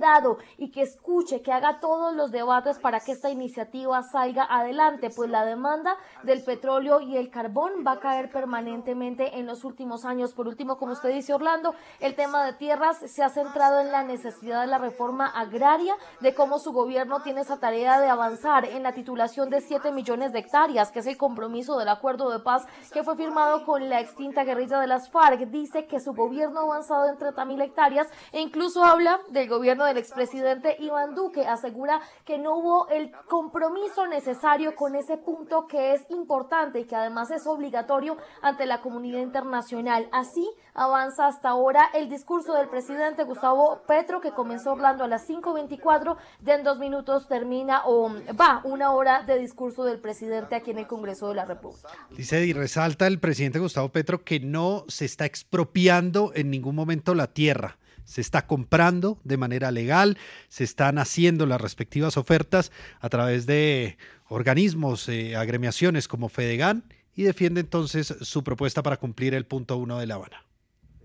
y 0.57 0.71
que 0.71 0.81
escuche, 0.81 1.41
que 1.41 1.51
haga 1.51 1.79
todos 1.79 2.13
los 2.13 2.31
debates 2.31 2.79
para 2.79 2.99
que 2.99 3.13
esta 3.13 3.29
iniciativa 3.29 4.03
salga 4.03 4.45
adelante, 4.49 5.09
pues 5.15 5.29
la 5.29 5.45
demanda 5.45 5.95
del 6.23 6.43
petróleo 6.43 6.99
y 6.99 7.17
el 7.17 7.29
carbón 7.29 7.83
va 7.85 7.93
a 7.93 7.99
caer 7.99 8.29
permanentemente 8.29 9.39
en 9.39 9.45
los 9.45 9.63
últimos 9.63 10.05
años. 10.05 10.33
Por 10.33 10.47
último, 10.47 10.77
como 10.77 10.93
usted 10.93 11.09
dice, 11.09 11.33
Orlando, 11.33 11.75
el 11.99 12.15
tema 12.15 12.45
de 12.45 12.53
tierras 12.53 12.97
se 12.97 13.23
ha 13.23 13.29
centrado 13.29 13.79
en 13.79 13.91
la 13.91 14.03
necesidad 14.03 14.61
de 14.61 14.67
la 14.67 14.77
reforma 14.77 15.27
agraria, 15.27 15.95
de 16.19 16.35
cómo 16.35 16.59
su 16.59 16.73
gobierno 16.73 17.21
tiene 17.21 17.41
esa 17.41 17.59
tarea 17.59 17.99
de 17.99 18.09
avanzar 18.09 18.65
en 18.65 18.83
la 18.83 18.93
titulación 18.93 19.49
de 19.49 19.61
7 19.61 19.91
millones 19.91 20.33
de 20.33 20.39
hectáreas, 20.39 20.91
que 20.91 20.99
es 20.99 21.07
el 21.07 21.17
compromiso 21.17 21.77
del 21.77 21.89
acuerdo 21.89 22.29
de 22.29 22.39
paz 22.39 22.65
que 22.91 23.03
fue 23.03 23.15
firmado 23.15 23.65
con 23.65 23.89
la 23.89 24.01
extinta 24.01 24.43
guerrilla 24.43 24.79
de 24.79 24.87
las 24.87 25.09
FARC. 25.09 25.39
Dice 25.47 25.85
que 25.87 25.99
su 25.99 26.13
gobierno 26.13 26.59
ha 26.59 26.63
avanzado 26.63 27.07
en 27.07 27.17
30 27.17 27.45
mil 27.45 27.61
hectáreas 27.61 28.07
e 28.31 28.41
incluso 28.41 28.83
habla 28.83 29.19
del 29.29 29.47
gobierno 29.47 29.84
del 29.85 29.97
expresidente 29.97 30.75
Iván 30.79 31.15
Duque. 31.15 31.45
Asegura 31.47 32.01
que 32.25 32.37
no 32.37 32.57
hubo 32.57 32.89
el 32.89 33.11
compromiso 33.27 34.07
necesario 34.07 34.75
con 34.75 34.95
ese 34.95 35.17
punto 35.17 35.67
que 35.67 35.93
es 35.93 36.01
importante 36.09 36.79
y 36.79 36.85
que 36.85 36.95
además 36.95 37.31
es 37.31 37.45
obligatorio 37.47 38.17
ante 38.41 38.65
la 38.65 38.81
comunidad 38.81 39.19
internacional. 39.19 40.09
Así 40.11 40.49
avanza 40.73 41.27
hasta 41.27 41.49
ahora 41.49 41.89
el 41.93 42.09
discurso 42.09 42.53
del 42.53 42.67
presidente 42.67 43.23
Gustavo 43.23 43.81
Petro 43.87 44.21
que 44.21 44.31
comenzó 44.31 44.71
hablando 44.71 45.03
a 45.03 45.07
las 45.07 45.27
5.24, 45.27 46.17
de 46.41 46.53
en 46.53 46.63
dos 46.63 46.79
minutos 46.79 47.27
termina 47.27 47.81
o 47.85 48.09
va 48.39 48.61
una 48.63 48.91
hora 48.91 49.23
de 49.23 49.37
discurso 49.37 49.83
del 49.83 49.99
presidente 49.99 50.55
aquí 50.55 50.71
en 50.71 50.79
el 50.79 50.87
Congreso 50.87 51.29
de 51.29 51.35
la 51.35 51.45
República. 51.45 51.89
Dice 52.11 52.45
y 52.45 52.53
resalta 52.53 53.07
el 53.07 53.19
presidente 53.19 53.59
Gustavo 53.59 53.89
Petro 53.89 54.23
que 54.23 54.39
no 54.39 54.85
se 54.87 55.05
está 55.05 55.25
expropiando 55.25 56.31
en 56.35 56.49
ningún 56.49 56.75
momento 56.75 57.13
la 57.13 57.27
tierra 57.27 57.77
se 58.05 58.21
está 58.21 58.47
comprando 58.47 59.19
de 59.23 59.37
manera 59.37 59.71
legal, 59.71 60.17
se 60.47 60.63
están 60.63 60.97
haciendo 60.97 61.45
las 61.45 61.59
respectivas 61.59 62.17
ofertas 62.17 62.71
a 63.01 63.09
través 63.09 63.45
de 63.45 63.97
organismos, 64.29 65.09
eh, 65.09 65.35
agremiaciones 65.35 66.07
como 66.07 66.29
Fedegan 66.29 66.85
y 67.15 67.23
defiende 67.23 67.61
entonces 67.61 68.15
su 68.21 68.43
propuesta 68.43 68.83
para 68.83 68.97
cumplir 68.97 69.33
el 69.33 69.45
punto 69.45 69.77
uno 69.77 69.97
de 69.97 70.07
La 70.07 70.15
Habana. 70.15 70.45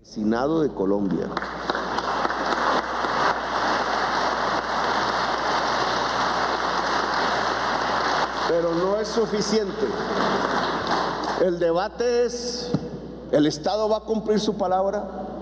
Senado 0.01 0.61
de 0.61 0.69
Colombia. 0.69 1.29
Pero 8.49 8.75
no 8.75 8.99
es 8.99 9.07
suficiente. 9.07 9.85
El 11.41 11.57
debate 11.57 12.25
es, 12.25 12.71
¿el 13.31 13.47
Estado 13.47 13.87
va 13.87 13.97
a 13.97 14.01
cumplir 14.01 14.39
su 14.39 14.57
palabra? 14.57 15.40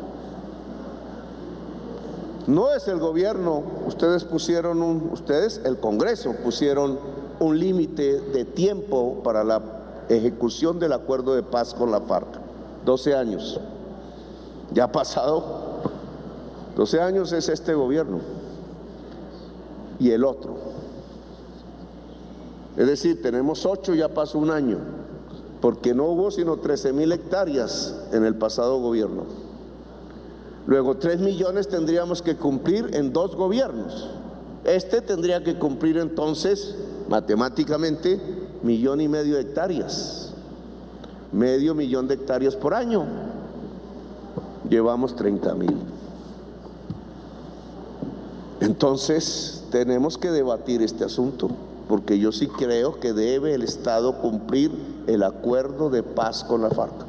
No 2.50 2.74
es 2.74 2.88
el 2.88 2.98
gobierno, 2.98 3.62
ustedes 3.86 4.24
pusieron 4.24 4.82
un, 4.82 5.12
ustedes, 5.14 5.62
el 5.66 5.78
Congreso, 5.80 6.34
pusieron 6.44 6.98
un 7.40 7.60
límite 7.60 8.20
de 8.20 8.44
tiempo 8.44 9.22
para 9.24 9.44
la 9.44 9.62
ejecución 10.10 10.80
del 10.80 10.94
acuerdo 10.94 11.36
de 11.36 11.44
paz 11.44 11.76
con 11.76 11.92
la 11.92 12.02
FARC. 12.02 12.26
12 12.86 13.16
años. 13.16 13.60
Ya 14.74 14.86
ha 14.86 14.92
pasado 14.92 15.44
12 16.76 17.02
años 17.02 17.32
es 17.34 17.50
este 17.50 17.76
gobierno 17.76 18.20
y 20.00 20.10
el 20.10 20.24
otro. 20.24 20.56
Es 22.78 22.88
decir, 22.88 23.22
tenemos 23.22 23.64
8, 23.64 23.94
ya 23.94 24.10
pasó 24.10 24.40
un 24.40 24.50
año, 24.50 24.80
porque 25.62 25.94
no 25.94 26.06
hubo 26.06 26.32
sino 26.32 26.58
13 26.58 26.94
mil 26.94 27.12
hectáreas 27.12 27.94
en 28.12 28.26
el 28.26 28.34
pasado 28.34 28.80
gobierno. 28.80 29.49
Luego, 30.70 30.98
3 30.98 31.20
millones 31.20 31.68
tendríamos 31.68 32.22
que 32.22 32.36
cumplir 32.36 32.92
en 32.94 33.12
dos 33.12 33.36
gobiernos. 33.36 34.08
Este 34.64 35.02
tendría 35.02 35.44
que 35.44 35.58
cumplir 35.58 35.98
entonces, 35.98 36.76
matemáticamente, 37.08 38.22
millón 38.62 39.02
y 39.02 39.08
medio 39.08 39.34
de 39.34 39.42
hectáreas. 39.42 40.32
Medio 41.32 41.74
millón 41.74 42.08
de 42.08 42.14
hectáreas 42.14 42.56
por 42.56 42.76
año. 42.76 43.04
Llevamos 44.70 45.16
30 45.16 45.56
mil. 45.56 45.76
Entonces, 48.60 49.64
tenemos 49.72 50.20
que 50.20 50.30
debatir 50.30 50.84
este 50.84 51.04
asunto, 51.04 51.50
porque 51.88 52.20
yo 52.20 52.32
sí 52.32 52.46
creo 52.46 53.00
que 53.00 53.14
debe 53.14 53.56
el 53.56 53.64
Estado 53.64 54.22
cumplir 54.22 54.72
el 55.08 55.24
acuerdo 55.24 55.90
de 55.90 56.04
paz 56.04 56.44
con 56.44 56.62
la 56.62 56.70
FARC. 56.70 57.09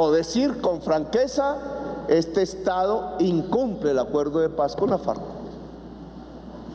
O 0.00 0.12
decir 0.12 0.60
con 0.60 0.80
franqueza, 0.80 1.56
este 2.06 2.42
Estado 2.42 3.16
incumple 3.18 3.90
el 3.90 3.98
acuerdo 3.98 4.38
de 4.38 4.48
paz 4.48 4.76
con 4.76 4.90
la 4.90 4.98
FARC. 4.98 5.20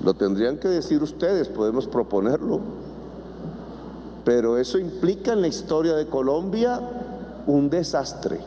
Lo 0.03 0.13
tendrían 0.13 0.57
que 0.57 0.67
decir 0.67 1.01
ustedes, 1.01 1.47
podemos 1.47 1.87
proponerlo. 1.87 2.59
Pero 4.25 4.57
eso 4.57 4.77
implica 4.77 5.31
en 5.31 5.39
la 5.39 5.47
historia 5.47 5.95
de 5.95 6.07
Colombia 6.07 6.81
un 7.47 7.69
desastre 7.69 8.41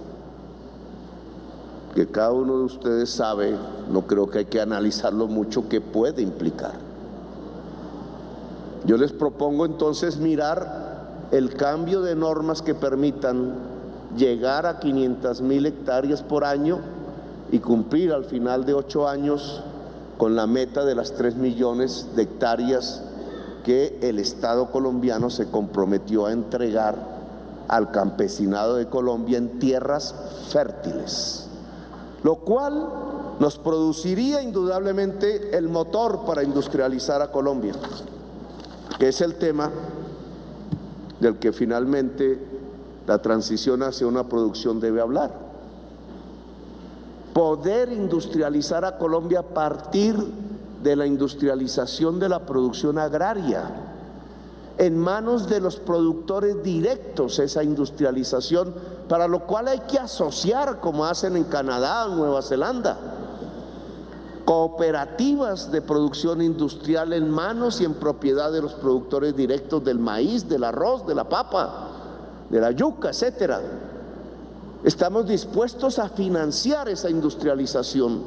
que 1.95 2.07
cada 2.09 2.33
uno 2.33 2.59
de 2.59 2.65
ustedes 2.65 3.09
sabe, 3.09 3.57
no 3.91 4.07
creo 4.07 4.29
que 4.29 4.41
hay 4.41 4.45
que 4.45 4.61
analizarlo 4.61 5.27
mucho, 5.27 5.71
qué 5.71 5.81
puede 5.81 6.21
implicar. 6.21 6.75
Yo 8.85 8.99
les 8.99 9.13
propongo 9.13 9.65
entonces 9.65 10.19
mirar 10.19 11.29
el 11.31 11.55
cambio 11.55 12.03
de 12.03 12.15
normas 12.15 12.61
que 12.61 12.75
permitan 12.75 13.76
llegar 14.17 14.67
a 14.67 14.79
500 14.79 15.41
mil 15.43 15.67
hectáreas 15.67 16.23
por 16.23 16.45
año 16.45 16.79
y 17.51 17.59
cumplir 17.59 18.13
al 18.13 18.25
final 18.25 18.65
de 18.65 18.75
ocho 18.75 19.09
años 19.09 19.63
con 20.19 20.35
la 20.35 20.47
meta 20.47 20.85
de 20.85 20.95
las 20.95 21.13
3 21.13 21.37
millones 21.37 22.09
de 22.17 22.23
hectáreas 22.23 23.03
que 23.65 23.99
el 24.03 24.19
Estado 24.19 24.71
colombiano 24.71 25.31
se 25.31 25.51
comprometió 25.51 26.27
a 26.27 26.33
entregar 26.33 27.17
al 27.69 27.91
campesinado 27.91 28.77
de 28.77 28.87
Colombia 28.87 29.39
en 29.39 29.59
tierras 29.59 30.15
fértiles 30.49 31.47
lo 32.27 32.37
cual 32.37 32.89
nos 33.39 33.57
produciría 33.57 34.43
indudablemente 34.43 35.57
el 35.57 35.69
motor 35.69 36.25
para 36.27 36.43
industrializar 36.43 37.23
a 37.23 37.31
Colombia, 37.31 37.73
que 38.99 39.11
es 39.11 39.21
el 39.21 39.37
tema 39.37 39.71
del 41.21 41.37
que 41.37 41.53
finalmente 41.53 42.56
la 43.07 43.19
transición 43.19 43.83
hacia 43.83 44.07
una 44.07 44.29
producción 44.29 44.81
debe 44.81 45.01
hablar. 45.01 45.33
Poder 47.33 47.93
industrializar 47.93 48.85
a 48.85 48.99
Colombia 48.99 49.41
a 49.41 49.43
partir 49.43 50.17
de 50.83 50.97
la 50.97 51.07
industrialización 51.07 52.19
de 52.19 52.29
la 52.29 52.47
producción 52.47 52.99
agraria, 52.99 53.71
en 54.79 54.99
manos 54.99 55.49
de 55.49 55.61
los 55.61 55.77
productores 55.77 56.63
directos 56.63 57.39
esa 57.39 57.65
industrialización 57.65 58.75
para 59.09 59.27
lo 59.27 59.47
cual 59.47 59.69
hay 59.69 59.81
que 59.81 59.99
asociar, 59.99 60.81
como 60.81 61.07
hacen 61.07 61.37
en 61.37 61.45
Canadá 61.45 62.07
Nueva 62.09 62.43
Zelanda, 62.43 62.99
cooperativas 64.45 65.73
de 65.73 65.83
producción 65.83 66.43
industrial 66.43 67.13
en 67.13 67.31
manos 67.31 67.81
y 67.81 67.85
en 67.85 67.95
propiedad 67.95 68.53
de 68.53 68.63
los 68.63 68.75
productores 68.75 69.35
directos 69.35 69.83
del 69.83 69.99
maíz, 69.99 70.49
del 70.49 70.65
arroz, 70.65 71.07
de 71.07 71.15
la 71.15 71.29
papa, 71.29 71.86
de 72.51 72.61
la 72.61 72.71
yuca, 72.71 73.11
etcétera. 73.11 73.61
Estamos 74.85 75.27
dispuestos 75.27 75.99
a 75.99 76.09
financiar 76.09 76.89
esa 76.89 77.11
industrialización. 77.11 78.23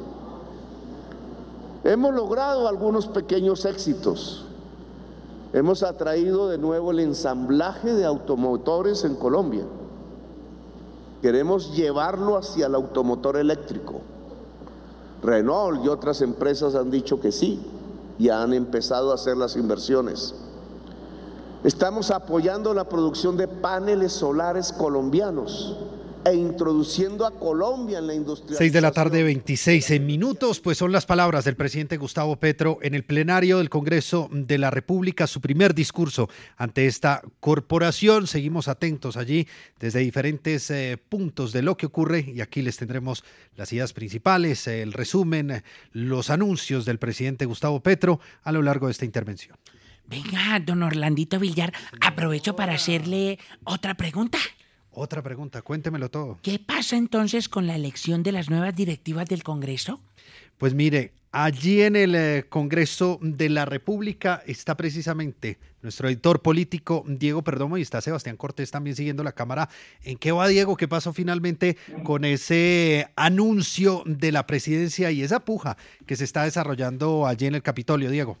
Hemos 1.84 2.14
logrado 2.14 2.68
algunos 2.68 3.06
pequeños 3.06 3.64
éxitos. 3.64 4.44
Hemos 5.52 5.82
atraído 5.82 6.48
de 6.48 6.58
nuevo 6.58 6.90
el 6.90 7.00
ensamblaje 7.00 7.94
de 7.94 8.04
automotores 8.04 9.04
en 9.04 9.14
Colombia. 9.16 9.64
Queremos 11.22 11.74
llevarlo 11.74 12.36
hacia 12.36 12.66
el 12.66 12.74
automotor 12.74 13.36
eléctrico. 13.36 14.00
Renault 15.22 15.84
y 15.84 15.88
otras 15.88 16.22
empresas 16.22 16.74
han 16.74 16.90
dicho 16.90 17.20
que 17.20 17.32
sí 17.32 17.60
y 18.18 18.28
han 18.28 18.52
empezado 18.52 19.12
a 19.12 19.14
hacer 19.14 19.36
las 19.36 19.56
inversiones. 19.56 20.34
Estamos 21.62 22.10
apoyando 22.10 22.72
la 22.72 22.88
producción 22.88 23.36
de 23.36 23.46
paneles 23.46 24.12
solares 24.12 24.72
colombianos 24.72 25.76
e 26.24 26.34
introduciendo 26.34 27.26
a 27.26 27.38
Colombia 27.38 27.98
en 27.98 28.06
la 28.06 28.14
industria. 28.14 28.56
6 28.56 28.72
de 28.72 28.80
la 28.80 28.92
tarde, 28.92 29.22
26 29.22 30.00
minutos, 30.00 30.60
pues 30.60 30.78
son 30.78 30.90
las 30.90 31.04
palabras 31.04 31.44
del 31.44 31.56
presidente 31.56 31.98
Gustavo 31.98 32.36
Petro 32.36 32.78
en 32.80 32.94
el 32.94 33.04
plenario 33.04 33.58
del 33.58 33.68
Congreso 33.68 34.30
de 34.32 34.56
la 34.56 34.70
República, 34.70 35.26
su 35.26 35.42
primer 35.42 35.74
discurso 35.74 36.30
ante 36.56 36.86
esta 36.86 37.20
corporación. 37.40 38.26
Seguimos 38.26 38.66
atentos 38.68 39.18
allí 39.18 39.46
desde 39.78 40.00
diferentes 40.00 40.70
eh, 40.70 40.98
puntos 41.10 41.52
de 41.52 41.60
lo 41.60 41.76
que 41.76 41.84
ocurre 41.84 42.24
y 42.26 42.40
aquí 42.40 42.62
les 42.62 42.78
tendremos 42.78 43.22
las 43.54 43.70
ideas 43.74 43.92
principales, 43.92 44.66
el 44.66 44.94
resumen, 44.94 45.62
los 45.92 46.30
anuncios 46.30 46.86
del 46.86 46.98
presidente 46.98 47.44
Gustavo 47.44 47.80
Petro 47.80 48.18
a 48.44 48.50
lo 48.50 48.62
largo 48.62 48.86
de 48.86 48.92
esta 48.92 49.04
intervención. 49.04 49.58
Venga, 50.10 50.58
don 50.58 50.82
Orlandito 50.82 51.38
Villar, 51.38 51.72
aprovecho 52.00 52.56
para 52.56 52.74
hacerle 52.74 53.38
otra 53.62 53.94
pregunta. 53.94 54.38
Otra 54.90 55.22
pregunta, 55.22 55.62
cuéntemelo 55.62 56.10
todo. 56.10 56.40
¿Qué 56.42 56.58
pasa 56.58 56.96
entonces 56.96 57.48
con 57.48 57.68
la 57.68 57.76
elección 57.76 58.24
de 58.24 58.32
las 58.32 58.50
nuevas 58.50 58.74
directivas 58.74 59.28
del 59.28 59.44
Congreso? 59.44 60.00
Pues 60.58 60.74
mire, 60.74 61.12
allí 61.30 61.82
en 61.82 61.94
el 61.94 62.14
eh, 62.16 62.44
Congreso 62.48 63.20
de 63.22 63.50
la 63.50 63.66
República 63.66 64.42
está 64.46 64.76
precisamente 64.76 65.58
nuestro 65.80 66.08
editor 66.08 66.42
político 66.42 67.04
Diego 67.06 67.42
Perdomo 67.42 67.78
y 67.78 67.82
está 67.82 68.00
Sebastián 68.00 68.36
Cortés 68.36 68.72
también 68.72 68.96
siguiendo 68.96 69.22
la 69.22 69.30
cámara. 69.30 69.68
¿En 70.02 70.18
qué 70.18 70.32
va 70.32 70.48
Diego? 70.48 70.76
¿Qué 70.76 70.88
pasó 70.88 71.12
finalmente 71.12 71.76
con 72.02 72.24
ese 72.24 73.08
anuncio 73.14 74.02
de 74.06 74.32
la 74.32 74.44
presidencia 74.48 75.12
y 75.12 75.22
esa 75.22 75.38
puja 75.38 75.76
que 76.04 76.16
se 76.16 76.24
está 76.24 76.42
desarrollando 76.42 77.28
allí 77.28 77.46
en 77.46 77.54
el 77.54 77.62
Capitolio, 77.62 78.10
Diego? 78.10 78.38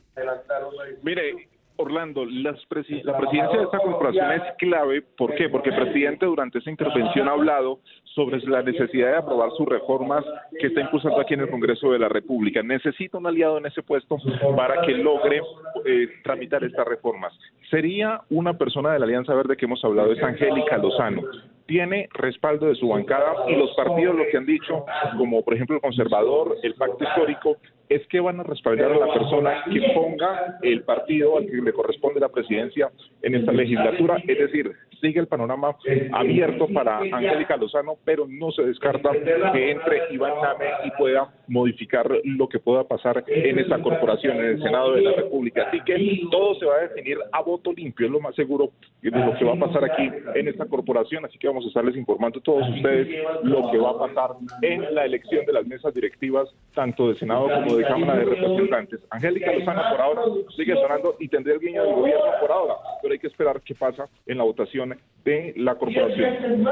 Mire, 1.02 1.48
Orlando, 1.80 2.24
la 2.26 2.54
presidencia 2.68 3.58
de 3.58 3.64
esta 3.64 3.78
corporación 3.78 4.32
es 4.32 4.42
clave. 4.58 5.02
¿Por 5.02 5.34
qué? 5.34 5.48
Porque 5.48 5.70
el 5.70 5.76
presidente 5.76 6.26
durante 6.26 6.58
esa 6.58 6.70
intervención 6.70 7.28
ha 7.28 7.32
hablado 7.32 7.80
sobre 8.04 8.38
la 8.40 8.62
necesidad 8.62 9.12
de 9.12 9.16
aprobar 9.16 9.50
sus 9.56 9.66
reformas 9.66 10.24
que 10.58 10.68
está 10.68 10.80
impulsando 10.80 11.20
aquí 11.20 11.34
en 11.34 11.40
el 11.40 11.50
Congreso 11.50 11.92
de 11.92 11.98
la 11.98 12.08
República. 12.08 12.62
Necesita 12.62 13.18
un 13.18 13.26
aliado 13.26 13.58
en 13.58 13.66
ese 13.66 13.82
puesto 13.82 14.18
para 14.56 14.82
que 14.82 14.92
logre 14.92 15.40
eh, 15.84 16.08
tramitar 16.22 16.62
estas 16.64 16.86
reformas. 16.86 17.32
Sería 17.70 18.20
una 18.30 18.54
persona 18.54 18.92
de 18.92 18.98
la 18.98 19.06
Alianza 19.06 19.34
Verde 19.34 19.56
que 19.56 19.64
hemos 19.64 19.84
hablado, 19.84 20.12
es 20.12 20.22
Angélica 20.22 20.76
Lozano 20.76 21.22
tiene 21.70 22.08
respaldo 22.14 22.66
de 22.66 22.74
su 22.74 22.88
bancada 22.88 23.48
y 23.48 23.54
los 23.54 23.70
partidos 23.76 24.16
lo 24.16 24.24
que 24.28 24.36
han 24.36 24.44
dicho, 24.44 24.84
como 25.16 25.44
por 25.44 25.54
ejemplo 25.54 25.76
el 25.76 25.80
conservador, 25.80 26.56
el 26.64 26.74
pacto 26.74 27.04
histórico, 27.04 27.58
es 27.90 28.06
que 28.06 28.20
van 28.20 28.38
a 28.38 28.44
respaldar 28.44 28.92
a 28.92 28.98
la 28.98 29.12
persona 29.12 29.64
que 29.64 29.82
ponga 29.92 30.58
el 30.62 30.82
partido 30.84 31.36
al 31.36 31.46
que 31.46 31.56
le 31.56 31.72
corresponde 31.72 32.20
la 32.20 32.28
presidencia 32.28 32.90
en 33.20 33.34
esta 33.34 33.50
legislatura. 33.50 34.16
Es 34.26 34.38
decir, 34.38 34.72
sigue 35.00 35.20
el 35.20 35.26
panorama 35.26 35.76
abierto 36.12 36.68
para 36.68 36.98
Angélica 36.98 37.56
Lozano, 37.56 37.96
pero 38.04 38.26
no 38.28 38.50
se 38.52 38.62
descarta 38.62 39.10
que 39.52 39.70
entre 39.70 40.12
Iván 40.12 40.34
Name 40.42 40.66
y 40.84 40.90
pueda 40.92 41.32
modificar 41.48 42.10
lo 42.24 42.48
que 42.48 42.58
pueda 42.58 42.84
pasar 42.84 43.24
en 43.26 43.58
esta 43.58 43.80
corporación, 43.82 44.38
en 44.38 44.44
el 44.44 44.62
Senado 44.62 44.94
de 44.94 45.02
la 45.02 45.12
República. 45.12 45.66
Así 45.68 45.80
que 45.84 46.20
todo 46.30 46.54
se 46.54 46.66
va 46.66 46.76
a 46.76 46.80
definir 46.88 47.18
a 47.32 47.42
voto 47.42 47.72
limpio, 47.72 48.06
es 48.06 48.12
lo 48.12 48.20
más 48.20 48.34
seguro 48.34 48.70
de 49.02 49.10
lo 49.10 49.34
que 49.36 49.44
va 49.44 49.54
a 49.54 49.58
pasar 49.58 49.84
aquí 49.84 50.10
en 50.34 50.48
esta 50.48 50.66
corporación. 50.66 51.24
Así 51.24 51.38
que 51.38 51.48
vamos 51.48 51.64
a 51.64 51.68
estarles 51.68 51.96
informando 51.96 52.38
a 52.38 52.42
todos 52.42 52.68
ustedes 52.68 53.08
lo 53.42 53.70
que 53.70 53.78
va 53.78 53.90
a 53.90 53.98
pasar 53.98 54.30
en 54.62 54.94
la 54.94 55.04
elección 55.04 55.44
de 55.46 55.52
las 55.52 55.66
mesas 55.66 55.94
directivas, 55.94 56.48
tanto 56.74 57.08
de 57.08 57.14
Senado 57.16 57.48
como 57.48 57.76
de 57.76 57.84
Cámara 57.84 58.18
de 58.18 58.24
Representantes. 58.26 59.00
Angélica 59.10 59.52
Lozano 59.52 59.82
por 59.90 60.00
ahora 60.00 60.22
sigue 60.56 60.74
sonando 60.74 61.16
y 61.18 61.28
tendría 61.28 61.54
el 61.54 61.60
guiño 61.60 61.82
del 61.82 61.94
gobierno 61.94 62.26
por 62.40 62.52
ahora, 62.52 62.74
pero 63.02 63.12
hay 63.12 63.18
que 63.18 63.26
esperar 63.26 63.60
qué 63.62 63.74
pasa 63.74 64.08
en 64.26 64.38
la 64.38 64.44
votación 64.44 64.89
de 65.24 65.52
la 65.56 65.74
corporación. 65.74 66.68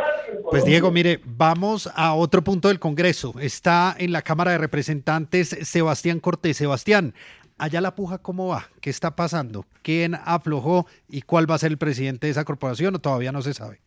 Pues 0.50 0.64
Diego, 0.64 0.90
mire, 0.90 1.20
vamos 1.24 1.90
a 1.94 2.14
otro 2.14 2.42
punto 2.42 2.68
del 2.68 2.78
Congreso. 2.78 3.34
Está 3.40 3.94
en 3.98 4.12
la 4.12 4.22
Cámara 4.22 4.52
de 4.52 4.58
Representantes 4.58 5.48
Sebastián 5.48 6.20
Cortés. 6.20 6.56
Sebastián, 6.56 7.14
allá 7.58 7.80
la 7.80 7.94
puja, 7.94 8.18
¿cómo 8.18 8.48
va? 8.48 8.64
¿Qué 8.80 8.90
está 8.90 9.16
pasando? 9.16 9.64
¿Quién 9.82 10.14
aflojó 10.14 10.86
y 11.08 11.22
cuál 11.22 11.50
va 11.50 11.56
a 11.56 11.58
ser 11.58 11.72
el 11.72 11.78
presidente 11.78 12.26
de 12.26 12.30
esa 12.30 12.44
corporación 12.44 12.94
o 12.94 12.98
todavía 12.98 13.32
no 13.32 13.42
se 13.42 13.54
sabe? 13.54 13.80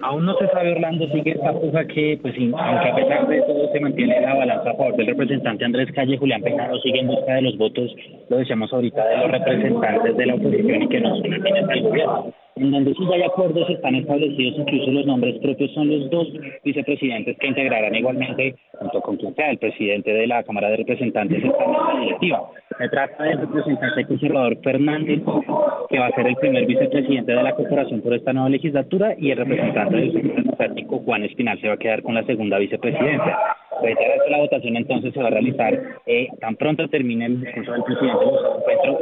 Aún 0.00 0.24
no 0.26 0.36
se 0.38 0.46
sabe, 0.48 0.72
Orlando, 0.72 1.08
sigue 1.08 1.32
esta 1.32 1.52
puja 1.52 1.84
que, 1.86 2.18
pues, 2.22 2.32
aunque 2.38 2.88
a 2.88 2.94
pesar 2.94 3.26
de 3.26 3.42
todo 3.42 3.72
se 3.72 3.80
mantiene 3.80 4.20
la 4.20 4.34
balanza 4.34 4.70
a 4.70 4.74
favor 4.76 4.96
del 4.96 5.08
representante 5.08 5.64
Andrés 5.64 5.90
Calle, 5.92 6.16
Julián 6.16 6.40
Peinado 6.40 6.78
sigue 6.82 7.00
en 7.00 7.08
busca 7.08 7.34
de 7.34 7.42
los 7.42 7.58
votos, 7.58 7.90
lo 8.28 8.36
decíamos 8.36 8.72
ahorita, 8.72 9.04
de 9.04 9.16
los 9.16 9.30
representantes 9.32 10.16
de 10.16 10.26
la 10.26 10.34
oposición 10.36 10.82
y 10.82 10.88
que 10.88 11.00
no 11.00 11.16
son 11.16 11.34
afines 11.34 11.68
al 11.68 11.82
gobierno. 11.82 12.32
En 12.58 12.72
donde 12.72 12.92
sí 12.94 13.04
hay 13.12 13.22
acuerdos 13.22 13.70
están 13.70 13.94
establecidos, 13.94 14.58
incluso 14.58 14.90
los 14.90 15.06
nombres 15.06 15.38
propios 15.38 15.70
son 15.74 15.88
los 15.88 16.10
dos 16.10 16.26
vicepresidentes 16.64 17.36
que 17.38 17.46
integrarán 17.46 17.94
igualmente, 17.94 18.56
junto 18.72 19.00
con 19.00 19.16
quien 19.16 19.32
sea 19.36 19.50
el 19.50 19.58
presidente 19.58 20.12
de 20.12 20.26
la 20.26 20.42
Cámara 20.42 20.68
de 20.70 20.78
Representantes, 20.78 21.44
esta 21.44 21.66
mesa 21.68 22.00
directiva. 22.00 22.50
Se 22.76 22.88
trata 22.88 23.22
del 23.22 23.38
representante 23.38 24.06
conservador 24.06 24.58
Fernández, 24.62 25.22
que 25.88 25.98
va 26.00 26.06
a 26.06 26.14
ser 26.16 26.26
el 26.26 26.36
primer 26.36 26.66
vicepresidente 26.66 27.32
de 27.32 27.42
la 27.42 27.54
corporación 27.54 28.00
por 28.00 28.14
esta 28.14 28.32
nueva 28.32 28.48
legislatura, 28.48 29.14
y 29.16 29.30
el 29.30 29.38
representante 29.38 29.96
del 29.96 30.12
Democrático, 30.12 30.98
Juan 30.98 31.22
Espinal, 31.22 31.60
se 31.60 31.68
va 31.68 31.74
a 31.74 31.78
quedar 31.78 32.02
con 32.02 32.14
la 32.14 32.24
segunda 32.24 32.58
vicepresidencia. 32.58 33.38
Reiterar 33.82 34.18
que 34.24 34.30
la 34.30 34.38
votación 34.38 34.76
entonces 34.76 35.14
se 35.14 35.20
va 35.20 35.28
a 35.28 35.30
realizar 35.30 35.78
eh, 36.06 36.28
tan 36.40 36.56
pronto 36.56 36.88
termine 36.88 37.26
el 37.26 37.40
discurso 37.40 37.72
del 37.72 37.82
presidente 37.84 38.24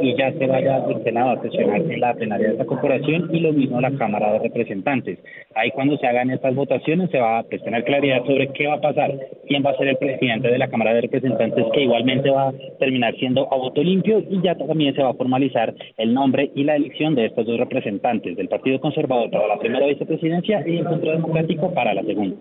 y 0.01 0.15
ya 0.15 0.31
se 0.33 0.47
vaya 0.47 0.83
el 0.87 1.03
Senado 1.03 1.31
a 1.31 1.41
sesionar 1.41 1.81
en 1.81 1.99
la 1.99 2.13
plenaria 2.13 2.47
de 2.47 2.53
esta 2.53 2.65
corporación 2.65 3.29
y 3.33 3.39
lo 3.39 3.53
mismo 3.53 3.81
la 3.81 3.91
Cámara 3.91 4.33
de 4.33 4.39
Representantes. 4.39 5.19
Ahí 5.55 5.71
cuando 5.71 5.97
se 5.97 6.07
hagan 6.07 6.29
estas 6.29 6.53
votaciones 6.55 7.09
se 7.09 7.19
va 7.19 7.39
a 7.39 7.43
pues, 7.43 7.63
tener 7.63 7.83
claridad 7.83 8.23
sobre 8.25 8.49
qué 8.49 8.67
va 8.67 8.75
a 8.75 8.81
pasar, 8.81 9.11
quién 9.47 9.65
va 9.65 9.71
a 9.71 9.77
ser 9.77 9.87
el 9.87 9.97
presidente 9.97 10.49
de 10.49 10.57
la 10.57 10.67
Cámara 10.67 10.93
de 10.93 11.01
Representantes, 11.01 11.65
que 11.73 11.81
igualmente 11.81 12.29
va 12.29 12.49
a 12.49 12.53
terminar 12.79 13.15
siendo 13.15 13.51
a 13.51 13.57
voto 13.57 13.81
limpio 13.81 14.19
y 14.29 14.41
ya 14.41 14.55
también 14.55 14.95
se 14.95 15.03
va 15.03 15.09
a 15.09 15.15
formalizar 15.15 15.73
el 15.97 16.13
nombre 16.13 16.51
y 16.55 16.63
la 16.63 16.75
elección 16.75 17.15
de 17.15 17.25
estos 17.25 17.45
dos 17.45 17.57
representantes 17.57 18.35
del 18.35 18.47
Partido 18.47 18.79
Conservador 18.79 19.29
para 19.31 19.47
la 19.47 19.59
primera 19.59 19.87
vicepresidencia 19.87 20.63
y 20.67 20.77
el 20.77 20.87
Centro 20.87 21.11
Democrático 21.11 21.73
para 21.73 21.93
la 21.93 22.03
segunda. 22.03 22.37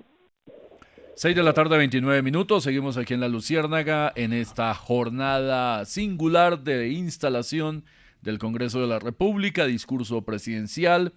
6 1.18 1.34
de 1.34 1.42
la 1.42 1.54
tarde, 1.54 1.78
29 1.78 2.20
minutos. 2.20 2.64
Seguimos 2.64 2.98
aquí 2.98 3.14
en 3.14 3.20
La 3.20 3.28
Luciérnaga 3.28 4.12
en 4.16 4.34
esta 4.34 4.74
jornada 4.74 5.86
singular 5.86 6.62
de 6.62 6.90
instalación 6.90 7.86
del 8.20 8.38
Congreso 8.38 8.82
de 8.82 8.86
la 8.86 8.98
República, 8.98 9.64
discurso 9.64 10.26
presidencial, 10.26 11.14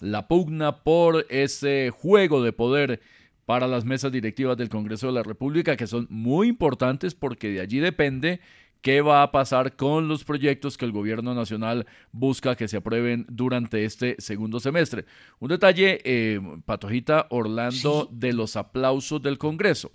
la 0.00 0.26
pugna 0.26 0.82
por 0.82 1.26
ese 1.28 1.90
juego 1.90 2.42
de 2.42 2.54
poder 2.54 3.02
para 3.44 3.66
las 3.66 3.84
mesas 3.84 4.10
directivas 4.10 4.56
del 4.56 4.70
Congreso 4.70 5.08
de 5.08 5.12
la 5.12 5.22
República, 5.22 5.76
que 5.76 5.86
son 5.86 6.06
muy 6.08 6.48
importantes 6.48 7.14
porque 7.14 7.50
de 7.50 7.60
allí 7.60 7.78
depende 7.78 8.40
qué 8.82 9.00
va 9.00 9.22
a 9.22 9.32
pasar 9.32 9.76
con 9.76 10.08
los 10.08 10.24
proyectos 10.24 10.76
que 10.76 10.84
el 10.84 10.92
gobierno 10.92 11.34
nacional 11.34 11.86
busca 12.10 12.56
que 12.56 12.68
se 12.68 12.76
aprueben 12.76 13.24
durante 13.28 13.84
este 13.84 14.16
segundo 14.18 14.60
semestre. 14.60 15.06
Un 15.38 15.48
detalle, 15.48 16.00
eh, 16.04 16.40
Patojita 16.66 17.26
Orlando, 17.30 18.08
de 18.12 18.32
los 18.32 18.56
aplausos 18.56 19.22
del 19.22 19.38
Congreso. 19.38 19.92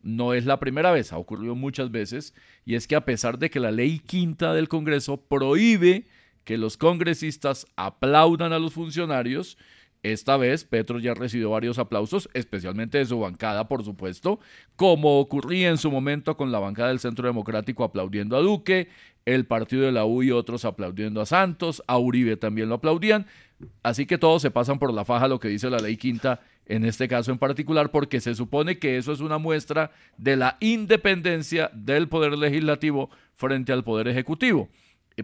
No 0.00 0.32
es 0.32 0.46
la 0.46 0.60
primera 0.60 0.92
vez, 0.92 1.12
ha 1.12 1.18
ocurrido 1.18 1.56
muchas 1.56 1.90
veces, 1.90 2.32
y 2.64 2.76
es 2.76 2.86
que 2.86 2.94
a 2.94 3.04
pesar 3.04 3.38
de 3.38 3.50
que 3.50 3.58
la 3.58 3.72
ley 3.72 3.98
quinta 3.98 4.54
del 4.54 4.68
Congreso 4.68 5.16
prohíbe 5.16 6.06
que 6.44 6.56
los 6.56 6.76
congresistas 6.76 7.66
aplaudan 7.76 8.52
a 8.52 8.58
los 8.60 8.72
funcionarios, 8.72 9.58
esta 10.02 10.36
vez 10.36 10.64
Petro 10.64 10.98
ya 10.98 11.14
recibió 11.14 11.50
varios 11.50 11.78
aplausos, 11.78 12.28
especialmente 12.34 12.98
de 12.98 13.06
su 13.06 13.18
bancada, 13.18 13.68
por 13.68 13.84
supuesto, 13.84 14.38
como 14.76 15.18
ocurría 15.18 15.68
en 15.68 15.78
su 15.78 15.90
momento 15.90 16.36
con 16.36 16.52
la 16.52 16.58
bancada 16.58 16.88
del 16.88 17.00
Centro 17.00 17.26
Democrático 17.26 17.84
aplaudiendo 17.84 18.36
a 18.36 18.40
Duque, 18.40 18.88
el 19.24 19.44
partido 19.44 19.82
de 19.82 19.92
la 19.92 20.04
U 20.04 20.22
y 20.22 20.30
otros 20.30 20.64
aplaudiendo 20.64 21.20
a 21.20 21.26
Santos, 21.26 21.82
a 21.86 21.98
Uribe 21.98 22.36
también 22.36 22.68
lo 22.68 22.76
aplaudían, 22.76 23.26
así 23.82 24.06
que 24.06 24.18
todos 24.18 24.40
se 24.42 24.50
pasan 24.50 24.78
por 24.78 24.92
la 24.92 25.04
faja 25.04 25.28
lo 25.28 25.40
que 25.40 25.48
dice 25.48 25.68
la 25.68 25.78
ley 25.78 25.96
quinta 25.96 26.40
en 26.66 26.84
este 26.84 27.08
caso 27.08 27.32
en 27.32 27.38
particular, 27.38 27.90
porque 27.90 28.20
se 28.20 28.34
supone 28.34 28.78
que 28.78 28.98
eso 28.98 29.12
es 29.12 29.20
una 29.20 29.38
muestra 29.38 29.90
de 30.18 30.36
la 30.36 30.58
independencia 30.60 31.70
del 31.72 32.08
Poder 32.08 32.36
Legislativo 32.38 33.10
frente 33.36 33.72
al 33.72 33.84
Poder 33.84 34.06
Ejecutivo. 34.08 34.68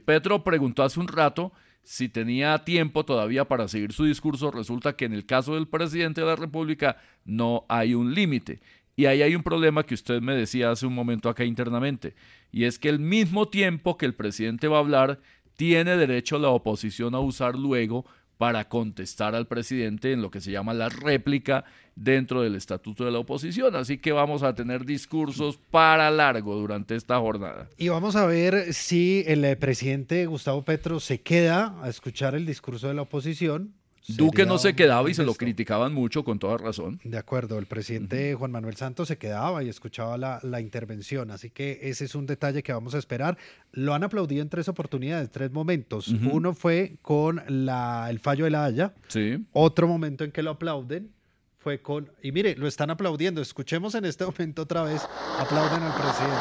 Petro 0.04 0.42
preguntó 0.42 0.82
hace 0.82 0.98
un 0.98 1.08
rato 1.08 1.52
si 1.84 2.08
tenía 2.08 2.64
tiempo 2.64 3.04
todavía 3.04 3.44
para 3.44 3.68
seguir 3.68 3.92
su 3.92 4.04
discurso, 4.04 4.50
resulta 4.50 4.96
que 4.96 5.04
en 5.04 5.12
el 5.12 5.26
caso 5.26 5.54
del 5.54 5.68
presidente 5.68 6.22
de 6.22 6.26
la 6.26 6.36
República 6.36 6.96
no 7.24 7.64
hay 7.68 7.94
un 7.94 8.14
límite. 8.14 8.60
Y 8.96 9.06
ahí 9.06 9.22
hay 9.22 9.34
un 9.34 9.42
problema 9.42 9.84
que 9.84 9.94
usted 9.94 10.20
me 10.20 10.34
decía 10.34 10.70
hace 10.70 10.86
un 10.86 10.94
momento 10.94 11.28
acá 11.28 11.44
internamente, 11.44 12.14
y 12.52 12.64
es 12.64 12.78
que 12.78 12.88
el 12.88 13.00
mismo 13.00 13.48
tiempo 13.48 13.98
que 13.98 14.06
el 14.06 14.14
presidente 14.14 14.68
va 14.68 14.76
a 14.76 14.80
hablar, 14.80 15.20
tiene 15.56 15.96
derecho 15.96 16.38
la 16.38 16.48
oposición 16.48 17.14
a 17.14 17.20
usar 17.20 17.56
luego 17.56 18.04
para 18.38 18.68
contestar 18.68 19.34
al 19.34 19.46
presidente 19.46 20.12
en 20.12 20.22
lo 20.22 20.30
que 20.30 20.40
se 20.40 20.50
llama 20.50 20.74
la 20.74 20.88
réplica 20.88 21.64
dentro 21.96 22.42
del 22.42 22.56
estatuto 22.56 23.04
de 23.04 23.12
la 23.12 23.18
oposición. 23.18 23.76
Así 23.76 23.98
que 23.98 24.12
vamos 24.12 24.42
a 24.42 24.54
tener 24.54 24.84
discursos 24.84 25.58
para 25.70 26.10
largo 26.10 26.56
durante 26.56 26.96
esta 26.96 27.18
jornada. 27.18 27.68
Y 27.78 27.88
vamos 27.88 28.16
a 28.16 28.26
ver 28.26 28.72
si 28.74 29.24
el 29.26 29.44
eh, 29.44 29.56
presidente 29.56 30.26
Gustavo 30.26 30.64
Petro 30.64 31.00
se 31.00 31.20
queda 31.20 31.76
a 31.82 31.88
escuchar 31.88 32.34
el 32.34 32.46
discurso 32.46 32.88
de 32.88 32.94
la 32.94 33.02
oposición. 33.02 33.74
Duque 34.06 34.44
no 34.44 34.58
se 34.58 34.74
quedaba 34.74 35.08
y 35.10 35.14
se 35.14 35.24
lo 35.24 35.34
criticaban 35.34 35.94
mucho, 35.94 36.24
con 36.24 36.38
toda 36.38 36.58
razón. 36.58 37.00
De 37.04 37.16
acuerdo, 37.16 37.58
el 37.58 37.66
presidente 37.66 38.34
Juan 38.34 38.50
Manuel 38.52 38.76
Santos 38.76 39.08
se 39.08 39.16
quedaba 39.16 39.62
y 39.64 39.68
escuchaba 39.70 40.18
la, 40.18 40.40
la 40.42 40.60
intervención, 40.60 41.30
así 41.30 41.48
que 41.50 41.78
ese 41.82 42.04
es 42.04 42.14
un 42.14 42.26
detalle 42.26 42.62
que 42.62 42.72
vamos 42.72 42.94
a 42.94 42.98
esperar. 42.98 43.38
Lo 43.72 43.94
han 43.94 44.04
aplaudido 44.04 44.42
en 44.42 44.48
tres 44.50 44.68
oportunidades, 44.68 45.30
tres 45.30 45.50
momentos. 45.52 46.08
Uno 46.08 46.52
fue 46.54 46.96
con 47.02 47.42
la, 47.48 48.08
el 48.10 48.18
fallo 48.18 48.44
de 48.44 48.50
la 48.50 48.64
Haya, 48.66 48.92
Sí. 49.08 49.42
otro 49.52 49.88
momento 49.88 50.24
en 50.24 50.32
que 50.32 50.42
lo 50.42 50.50
aplauden 50.50 51.10
fue 51.58 51.80
con, 51.80 52.10
y 52.22 52.30
mire, 52.30 52.56
lo 52.56 52.66
están 52.68 52.90
aplaudiendo, 52.90 53.40
escuchemos 53.40 53.94
en 53.94 54.04
este 54.04 54.26
momento 54.26 54.62
otra 54.62 54.82
vez, 54.82 55.00
aplauden 55.38 55.82
al 55.82 55.94
presidente. 55.94 56.36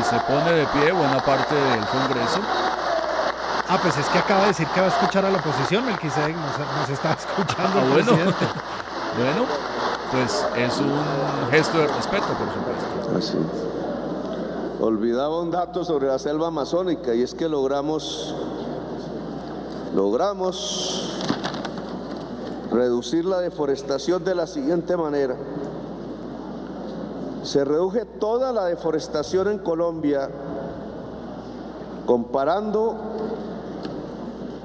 Y 0.00 0.02
se 0.04 0.16
pone 0.26 0.50
de 0.52 0.66
pie 0.68 0.92
buena 0.92 1.22
parte 1.22 1.54
del 1.54 1.84
Congreso. 1.84 2.40
Ah, 3.68 3.78
pues 3.80 3.96
es 3.96 4.06
que 4.08 4.18
acaba 4.18 4.42
de 4.42 4.46
decir 4.48 4.66
que 4.68 4.80
va 4.80 4.86
a 4.86 4.90
escuchar 4.90 5.24
a 5.24 5.30
la 5.30 5.38
oposición, 5.38 5.86
Melquisedec 5.86 6.36
nos, 6.36 6.58
nos 6.58 6.90
está 6.90 7.12
escuchando 7.18 7.78
Ah, 7.80 7.84
bueno. 7.92 7.94
presidente. 8.06 8.46
Bueno, 9.14 9.44
pues 10.10 10.46
es 10.56 10.78
un 10.78 11.50
gesto 11.50 11.76
de 11.76 11.86
respeto, 11.86 12.24
por 12.28 12.48
supuesto. 12.50 13.18
Así. 13.18 13.38
Olvidaba 14.80 15.38
un 15.42 15.50
dato 15.50 15.84
sobre 15.84 16.06
la 16.08 16.18
selva 16.18 16.46
amazónica 16.48 17.14
y 17.14 17.22
es 17.22 17.34
que 17.34 17.46
logramos 17.46 18.34
logramos 19.94 21.12
reducir 22.70 23.26
la 23.26 23.40
deforestación 23.40 24.24
de 24.24 24.34
la 24.34 24.46
siguiente 24.46 24.96
manera. 24.96 25.36
Se 27.42 27.66
reduce 27.66 28.06
toda 28.06 28.50
la 28.54 28.64
deforestación 28.64 29.48
en 29.48 29.58
Colombia 29.58 30.30
comparando 32.06 32.96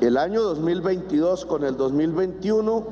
el 0.01 0.17
año 0.17 0.41
2022 0.41 1.45
con 1.45 1.63
el 1.63 1.77
2021 1.77 2.83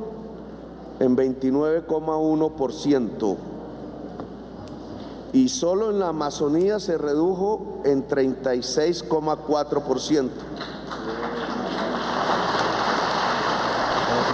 en 0.99 1.17
29,1% 1.17 3.37
y 5.33 5.49
solo 5.49 5.89
en 5.91 5.99
la 5.99 6.07
Amazonía 6.07 6.79
se 6.79 6.97
redujo 6.97 7.81
en 7.83 8.07
36,4%. 8.07 9.35
Otro 9.35 9.49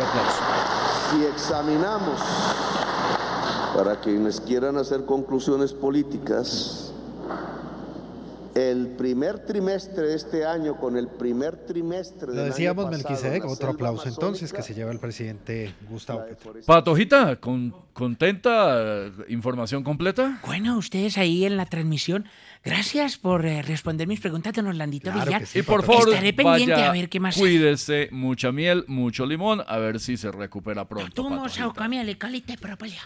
aplauso. 0.06 0.44
Si 1.10 1.26
examinamos, 1.26 2.22
para 3.76 4.00
quienes 4.00 4.40
quieran 4.40 4.78
hacer 4.78 5.06
conclusiones 5.06 5.74
políticas, 5.74 6.81
el 8.56 8.88
primer 8.98 9.40
trimestre 9.40 10.08
de 10.08 10.16
este 10.16 10.46
año 10.46 10.78
con 10.78 10.98
el 10.98 11.08
primer 11.08 11.56
trimestre 11.66 12.28
Lo 12.28 12.34
del 12.34 12.50
decíamos, 12.50 12.86
año 12.86 12.92
pasado, 12.98 13.10
Melquisedec, 13.10 13.46
otro 13.46 13.70
aplauso 13.70 14.08
entonces 14.08 14.52
que 14.52 14.62
se 14.62 14.74
lleva 14.74 14.92
el 14.92 15.00
presidente 15.00 15.74
Gustavo 15.90 16.26
Petro. 16.26 16.54
Patojita, 16.66 17.38
con, 17.38 17.74
¿Contenta? 17.94 19.12
¿Información 19.28 19.84
completa? 19.84 20.40
Bueno, 20.46 20.78
ustedes 20.78 21.18
ahí 21.18 21.46
en 21.46 21.58
la 21.58 21.66
transmisión, 21.66 22.26
gracias 22.64 23.18
por 23.18 23.46
eh, 23.46 23.62
responder 23.62 24.08
mis 24.08 24.20
preguntas, 24.20 24.54
don 24.54 24.68
Orlandito 24.68 25.12
Villar. 25.12 25.44
y 25.54 25.62
por 25.64 25.84
favor, 25.84 26.10
Estaré 26.10 26.34
pendiente 26.34 26.74
vaya, 26.74 26.90
a 26.90 26.94
ver 26.94 27.10
qué 27.10 27.20
más. 27.20 27.36
cuídese, 27.38 28.10
mucha 28.12 28.52
miel, 28.52 28.86
mucho 28.88 29.26
limón, 29.26 29.64
a 29.68 29.78
ver 29.78 30.00
si 30.00 30.18
se 30.18 30.32
recupera 30.32 30.86
pronto. 30.86 31.24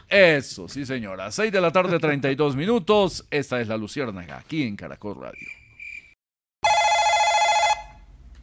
Eso, 0.10 0.68
sí 0.68 0.86
señora. 0.86 1.32
6 1.32 1.52
de 1.52 1.62
la 1.62 1.72
tarde, 1.72 2.00
32 2.00 2.56
minutos. 2.58 3.26
Esta 3.32 3.60
es 3.62 3.68
La 3.68 3.78
Luciérnaga, 3.78 4.38
aquí 4.38 4.64
en 4.64 4.76
Caracol 4.76 5.16
Radio. 5.22 5.48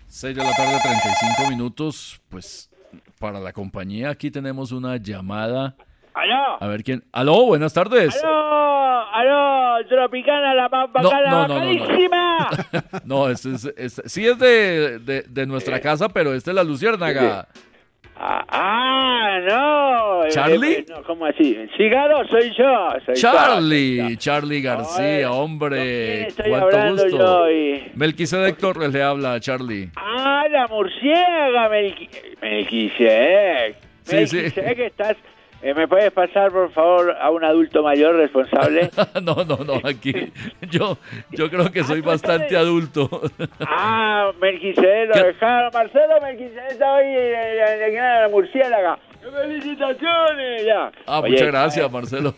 6 0.09 0.37
de 0.37 0.45
la 0.45 0.53
tarde, 0.55 0.79
35 0.83 1.51
minutos. 1.51 2.21
Pues 2.29 2.71
para 3.19 3.41
la 3.41 3.53
compañía 3.53 4.11
aquí 4.11 4.31
tenemos 4.31 4.73
una 4.73 4.97
llamada. 4.97 5.75
¡Aló! 6.15 6.63
A 6.63 6.67
ver 6.67 6.85
quién. 6.85 7.05
Aló, 7.13 7.47
buenas 7.47 7.73
tardes. 7.73 8.15
¡Aló! 8.23 9.03
¡Aló! 9.15 9.89
¡Tropicana, 9.89 10.55
la 10.55 10.69
más 10.89 11.03
No, 11.03 11.11
bacana, 11.11 11.31
no, 11.31 11.49
no, 11.49 11.65
no, 11.65 11.73
no. 11.73 13.01
No, 13.05 13.29
este 13.29 13.51
es, 13.55 13.65
este- 13.77 14.09
sí 14.09 14.27
es 14.27 14.39
de, 14.39 14.99
de- 14.99 15.23
de 15.23 15.47
nuestra 15.47 15.81
casa, 15.81 16.09
pero 16.09 16.33
este 16.35 16.51
es 16.51 16.55
La 16.57 16.65
Luciérnaga. 16.65 17.49
Ah, 18.25 18.45
ah, 18.49 19.39
no. 19.49 20.29
¿Charlie? 20.29 20.73
Eh, 20.73 20.79
eh, 20.81 20.87
no, 20.91 21.03
¿Cómo 21.03 21.27
así? 21.27 21.59
Cigaro 21.77 22.25
soy 22.29 22.51
yo. 22.57 22.91
Soy 23.05 23.15
yo. 23.17 23.21
Charlie, 23.21 24.17
Charlie 24.19 24.61
García, 24.63 25.33
hombre, 25.33 26.29
estoy 26.29 26.51
cuánto 26.51 26.93
gusto. 26.93 27.09
yo 27.19 27.51
y- 27.51 27.91
Melquisedec 27.95 28.59
Torres 28.59 28.93
le 28.93 29.03
habla 29.03 29.35
a 29.35 29.41
Charlie. 29.41 29.91
Ah, 29.97 30.45
la 30.51 30.67
murciélaga, 30.69 31.69
Melqui... 31.71 32.09
Melquisedec. 32.41 33.77
Sí, 34.05 34.27
sí. 34.27 34.37
Melquisedec, 34.37 34.79
estás... 34.79 35.17
eh, 35.63 35.75
¿Me 35.75 35.87
puedes 35.87 36.11
pasar, 36.13 36.51
por 36.51 36.71
favor, 36.73 37.17
a 37.21 37.31
un 37.31 37.45
adulto 37.45 37.83
mayor 37.83 38.17
responsable? 38.17 38.91
no, 39.23 39.45
no, 39.45 39.65
no, 39.65 39.75
aquí 39.89 40.13
yo, 40.71 40.99
yo 41.31 41.49
creo 41.51 41.71
que 41.71 41.85
soy 41.85 42.01
bastante 42.01 42.57
adulto. 42.57 43.09
ah, 43.61 44.33
Melquisedec, 44.41 45.09
lo. 45.15 45.71
Marcelo, 45.73 46.21
Melquisedec 46.21 46.73
está 46.73 46.95
hoy 46.95 47.05
en 47.07 47.95
en 47.95 47.95
la 47.95 48.29
murciélaga. 48.29 48.99
¡Felicitaciones! 49.31 50.65
Ya. 50.67 50.91
Ah, 51.07 51.21
Oye, 51.21 51.31
muchas 51.33 51.47
gracias, 51.49 51.91
Marcelo. 51.93 52.35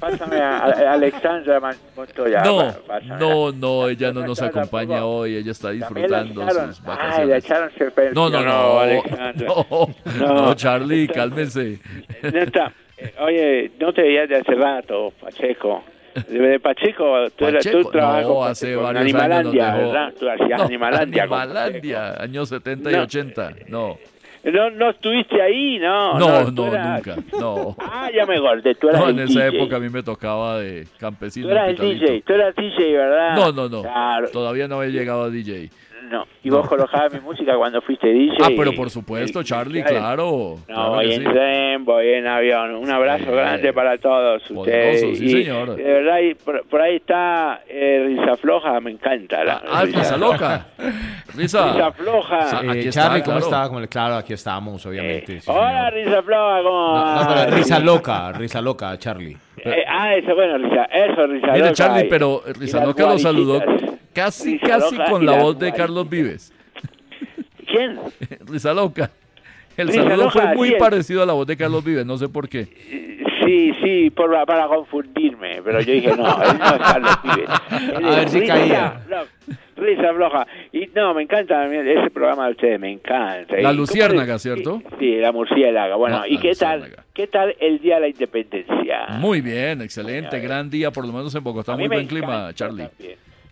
Pásame 0.00 0.36
a, 0.40 0.58
a- 0.58 0.92
Alexandra 0.92 1.60
Montoya. 1.96 2.42
No, 2.44 2.72
pásame. 2.86 3.16
no, 3.18 3.52
no, 3.52 3.88
ella 3.88 4.12
no 4.12 4.26
nos 4.26 4.40
acompaña 4.42 5.04
hoy, 5.04 5.36
ella 5.36 5.52
está 5.52 5.70
disfrutando 5.70 6.42
echaron. 6.42 6.74
sus 6.74 6.80
Ay, 6.80 6.86
la 6.86 6.94
vacaciones. 6.96 7.44
echaron 7.44 7.70
se 7.76 7.90
perdió. 7.90 8.12
No, 8.14 8.30
no, 8.30 8.42
no, 8.42 8.78
Alexandra. 8.80 9.46
no, 9.48 9.88
No. 10.18 10.34
no, 10.34 10.54
Charlie, 10.54 11.08
cálmese. 11.08 11.78
Neta, 12.22 12.72
eh, 12.96 13.14
oye, 13.20 13.72
no 13.80 13.92
te 13.92 14.02
veías 14.02 14.28
de 14.28 14.36
hace 14.36 14.54
rato, 14.54 15.12
Pacheco. 15.20 15.82
De, 16.28 16.58
Pacheco, 16.58 17.30
tú, 17.36 17.46
eras, 17.46 17.62
tú 17.64 17.70
Pacheco, 17.70 17.90
trabajas 17.90 18.22
no, 18.26 18.34
con 18.34 18.48
hace 18.48 18.66
Pacheco, 18.76 18.80
en 18.80 18.84
varios 18.94 19.00
años 19.14 19.14
Animalandia, 19.20 19.66
dejó. 19.74 19.78
¿verdad? 19.92 20.12
Tú 20.18 20.28
hacías 20.30 20.58
No, 20.58 20.64
Animalandia. 20.64 21.28
con 21.28 21.38
Animalandia, 21.40 22.22
años 22.22 22.48
70 22.48 22.90
y 22.90 22.94
No. 22.94 23.02
80, 23.02 23.50
no. 23.68 23.98
No, 24.42 24.70
no 24.70 24.90
estuviste 24.90 25.40
ahí, 25.42 25.78
no. 25.78 26.18
No, 26.18 26.46
tú 26.46 26.66
no, 26.66 26.72
eras- 26.72 27.04
nunca, 27.06 27.16
no. 27.38 27.76
Ah, 27.92 28.08
ya 28.14 28.24
me 28.24 28.36
acordé, 28.38 28.74
tú 28.74 28.88
eras 28.88 29.00
No, 29.02 29.08
el 29.10 29.18
en 29.18 29.28
esa 29.28 29.44
DJ. 29.44 29.56
época 29.58 29.76
a 29.76 29.80
mí 29.80 29.88
me 29.90 30.02
tocaba 30.02 30.58
de 30.58 30.86
campesino. 30.98 31.46
Tú 31.48 31.52
eras 31.52 31.68
el. 31.68 31.76
DJ, 31.76 32.22
tú 32.22 32.32
eras 32.32 32.54
DJ, 32.56 32.92
¿verdad? 32.96 33.36
No, 33.36 33.52
no, 33.52 33.68
no. 33.68 33.82
Claro, 33.82 34.28
Todavía 34.30 34.66
no 34.66 34.80
había 34.80 34.90
llegado 34.98 35.24
a 35.24 35.30
DJ. 35.30 35.70
No. 36.10 36.26
Y 36.42 36.50
vos 36.50 36.68
colocabas 36.68 37.12
mi 37.12 37.20
música 37.20 37.56
cuando 37.56 37.80
fuiste 37.80 38.08
DJ. 38.08 38.36
Ah, 38.42 38.48
pero 38.56 38.72
por 38.72 38.90
supuesto, 38.90 39.42
Charlie, 39.42 39.82
claro. 39.82 40.56
No, 40.58 40.64
claro 40.66 40.90
voy 40.90 41.12
en 41.12 41.22
sí. 41.22 41.28
tren, 41.28 41.84
voy 41.84 42.08
en 42.08 42.26
avión. 42.26 42.74
Un 42.74 42.90
abrazo 42.90 43.24
Sí. 43.24 43.30
grande 43.30 43.72
para 43.72 43.96
todos 43.98 44.42
ustedes. 44.50 45.00
Poderoso, 45.02 45.18
sí, 45.18 45.24
Y, 45.24 45.30
señor. 45.44 45.76
De 45.76 45.82
verdad, 45.82 46.18
y 46.18 46.34
por, 46.34 46.66
por 46.66 46.80
ahí 46.82 46.96
está 46.96 47.60
eh, 47.68 48.04
Risa 48.08 48.36
Floja, 48.36 48.80
me 48.80 48.90
encanta. 48.90 49.44
La, 49.44 49.62
Ah, 49.70 49.84
risa 49.84 50.16
loca. 50.16 50.66
Risa. 51.36 51.72
Risa 51.72 51.92
Floja. 51.92 52.42
Sí, 52.46 52.56
Eh, 52.66 52.70
aquí 52.70 52.88
está, 52.88 53.02
Charlie, 53.02 53.22
¿cómo 53.22 53.36
claro. 53.38 53.46
está? 53.56 53.68
¿Cómo 53.68 53.80
le- 53.80 53.88
Claro, 53.88 54.14
aquí 54.16 54.32
estamos, 54.32 54.84
obviamente. 54.86 55.40
sí, 55.40 55.50
Hola, 55.50 55.90
Risa 55.90 56.22
Floja, 56.22 56.62
¿cómo 56.62 56.94
No, 56.96 57.14
no, 57.22 57.28
pero 57.28 57.56
risa 57.56 57.78
loca, 57.78 58.32
risa 58.32 58.60
loca, 58.60 58.98
Charlie. 58.98 59.36
Eh, 59.62 59.84
ah, 59.86 60.14
eso, 60.14 60.34
bueno, 60.34 60.56
Risa, 60.58 60.84
eso, 60.84 61.26
Risa 61.26 61.46
Mire, 61.48 61.58
Loca. 61.58 61.72
Charlie, 61.74 62.06
y- 62.06 62.08
pero 62.08 62.42
Risa 62.58 62.84
Loca 62.84 63.02
lo 63.06 63.18
saludó. 63.18 63.60
Casi, 64.12 64.52
Risa 64.52 64.66
casi 64.66 64.96
Loca 64.96 65.10
con 65.10 65.26
la 65.26 65.42
voz 65.42 65.58
de. 65.58 65.72
Carlos 65.72 66.08
Vives. 66.08 66.52
¿Quién? 67.66 67.98
Risa 68.46 68.74
Loca. 68.74 69.10
El 69.76 69.88
Risa 69.88 70.02
saludo 70.02 70.24
Loca, 70.24 70.30
fue 70.30 70.54
muy 70.54 70.72
parecido 70.72 71.22
a 71.22 71.26
la 71.26 71.32
voz 71.32 71.46
de 71.46 71.56
Carlos 71.56 71.82
Vives, 71.84 72.04
no 72.04 72.16
sé 72.18 72.28
por 72.28 72.48
qué. 72.48 72.68
Sí, 73.44 73.72
sí, 73.82 74.10
por, 74.10 74.30
para 74.44 74.66
confundirme, 74.66 75.62
pero 75.62 75.80
yo 75.80 75.92
dije, 75.92 76.08
no, 76.08 76.42
él 76.42 76.58
no 76.58 76.66
es 76.66 76.78
Carlos 76.78 77.18
Vives. 77.22 77.50
Él 77.96 78.04
A 78.04 78.10
ver 78.10 78.28
si 78.28 78.40
Risa 78.40 78.54
caía. 78.54 79.00
Risa 79.76 80.14
floja. 80.14 80.46
Y 80.72 80.90
no, 80.94 81.14
me 81.14 81.22
encanta 81.22 81.66
ese 81.66 82.10
programa 82.10 82.46
de 82.46 82.50
ustedes, 82.52 82.78
me 82.78 82.92
encanta. 82.92 83.56
La 83.56 83.72
¿Y 83.72 83.76
Luciérnaga, 83.76 84.38
¿cierto? 84.38 84.82
Sí, 84.98 85.16
la 85.16 85.32
murciélaga. 85.32 85.96
Bueno, 85.96 86.18
No, 86.18 86.26
¿y 86.26 86.38
qué 86.38 86.54
tal, 86.54 86.94
qué 87.14 87.26
tal 87.26 87.56
el 87.58 87.80
Día 87.80 87.94
de 87.94 88.00
la 88.02 88.08
Independencia? 88.08 89.06
Muy 89.18 89.40
bien, 89.40 89.80
excelente, 89.80 90.38
gran 90.40 90.68
día, 90.68 90.90
por 90.90 91.06
lo 91.06 91.12
menos 91.12 91.34
en 91.34 91.42
Bogotá, 91.42 91.76
muy 91.76 91.88
buen 91.88 92.06
clima, 92.06 92.52
Charlie. 92.52 92.88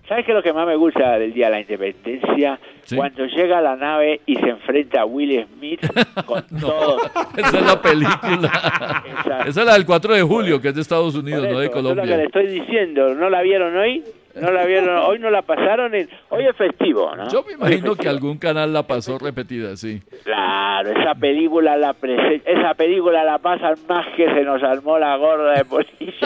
¿Sabes 0.09 0.25
qué 0.25 0.33
es 0.33 0.37
lo 0.37 0.43
que 0.43 0.53
más 0.55 0.67
me 0.67 0.75
gusta 0.77 1.19
del 1.19 1.35
Día 1.35 1.47
de 1.47 1.53
la 1.53 1.61
Independencia? 1.61 2.59
Sí. 2.85 2.97
Cuando 2.97 3.27
llega 3.27 3.61
la 3.61 3.77
nave 3.77 4.23
y 4.25 4.37
se 4.37 4.49
enfrenta 4.49 5.03
a 5.03 5.05
Will 5.05 5.47
Smith 5.55 5.81
con 6.25 6.43
todos. 6.61 7.03
Esa 7.37 7.59
es 7.59 7.67
la 7.67 7.83
película. 7.83 9.03
Esa 9.47 9.61
es 9.61 9.67
la 9.67 9.75
del 9.75 9.85
4 9.85 10.15
de 10.15 10.23
julio, 10.23 10.61
que 10.61 10.69
es 10.69 10.75
de 10.75 10.81
Estados 10.81 11.15
Unidos, 11.15 11.47
no 11.51 11.59
de 11.59 11.67
Eso, 11.67 11.79
eso 11.79 11.91
es 11.91 11.97
lo 11.97 12.03
que 12.03 12.07
le 12.07 12.07
Colombia. 12.07 12.25
estoy 12.25 12.47
diciendo. 12.47 13.15
¿No 13.15 13.29
la 13.29 13.43
vieron 13.43 13.77
hoy? 13.77 14.03
¿No 14.41 14.51
la 14.53 14.65
vieron? 14.65 14.97
Hoy 15.05 15.19
no 15.19 15.31
la 15.31 15.43
pasaron. 15.43 15.95
En... 15.95 16.09
Hoy 16.31 16.45
es 16.47 16.57
festivo, 16.57 17.15
¿no? 17.17 17.29
Yo 17.31 17.43
me 17.45 17.53
imagino 17.53 17.95
que 17.97 18.09
algún 18.09 18.39
canal 18.39 18.73
la 18.73 18.83
pasó 18.85 19.19
repetida, 19.19 19.77
sí. 19.77 20.01
Claro, 20.25 20.91
esa 20.91 21.15
película 21.15 21.77
la 21.77 21.93
prese- 21.95 22.43
esa 22.45 22.75
película 22.75 23.25
la 23.25 23.39
pasan 23.39 23.75
más 23.89 24.07
que 24.17 24.27
se 24.27 24.43
nos 24.45 24.63
armó 24.63 24.99
la 24.99 25.17
gorda 25.17 25.53
de 25.55 25.65
policía. 25.65 25.99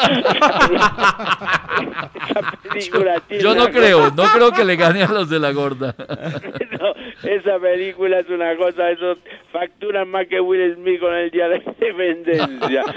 esa 2.28 2.52
película 2.70 3.20
tiene 3.28 3.42
Yo 3.42 3.54
no 3.54 3.62
una 3.64 3.70
creo, 3.72 4.10
no 4.10 4.24
creo 4.34 4.52
que 4.52 4.64
le 4.64 4.76
gane 4.76 5.02
a 5.02 5.08
los 5.08 5.28
de 5.30 5.38
la 5.38 5.52
gorda. 5.52 5.94
No, 6.82 6.94
esa 7.30 7.58
película 7.60 8.18
es 8.20 8.28
una 8.28 8.56
cosa, 8.56 8.90
eso 8.90 9.16
facturan 9.52 10.08
más 10.08 10.26
que 10.26 10.40
Will 10.40 10.74
Smith 10.74 10.98
con 10.98 11.14
el 11.14 11.30
Día 11.30 11.48
de 11.48 11.58
Independencia. 11.64 12.82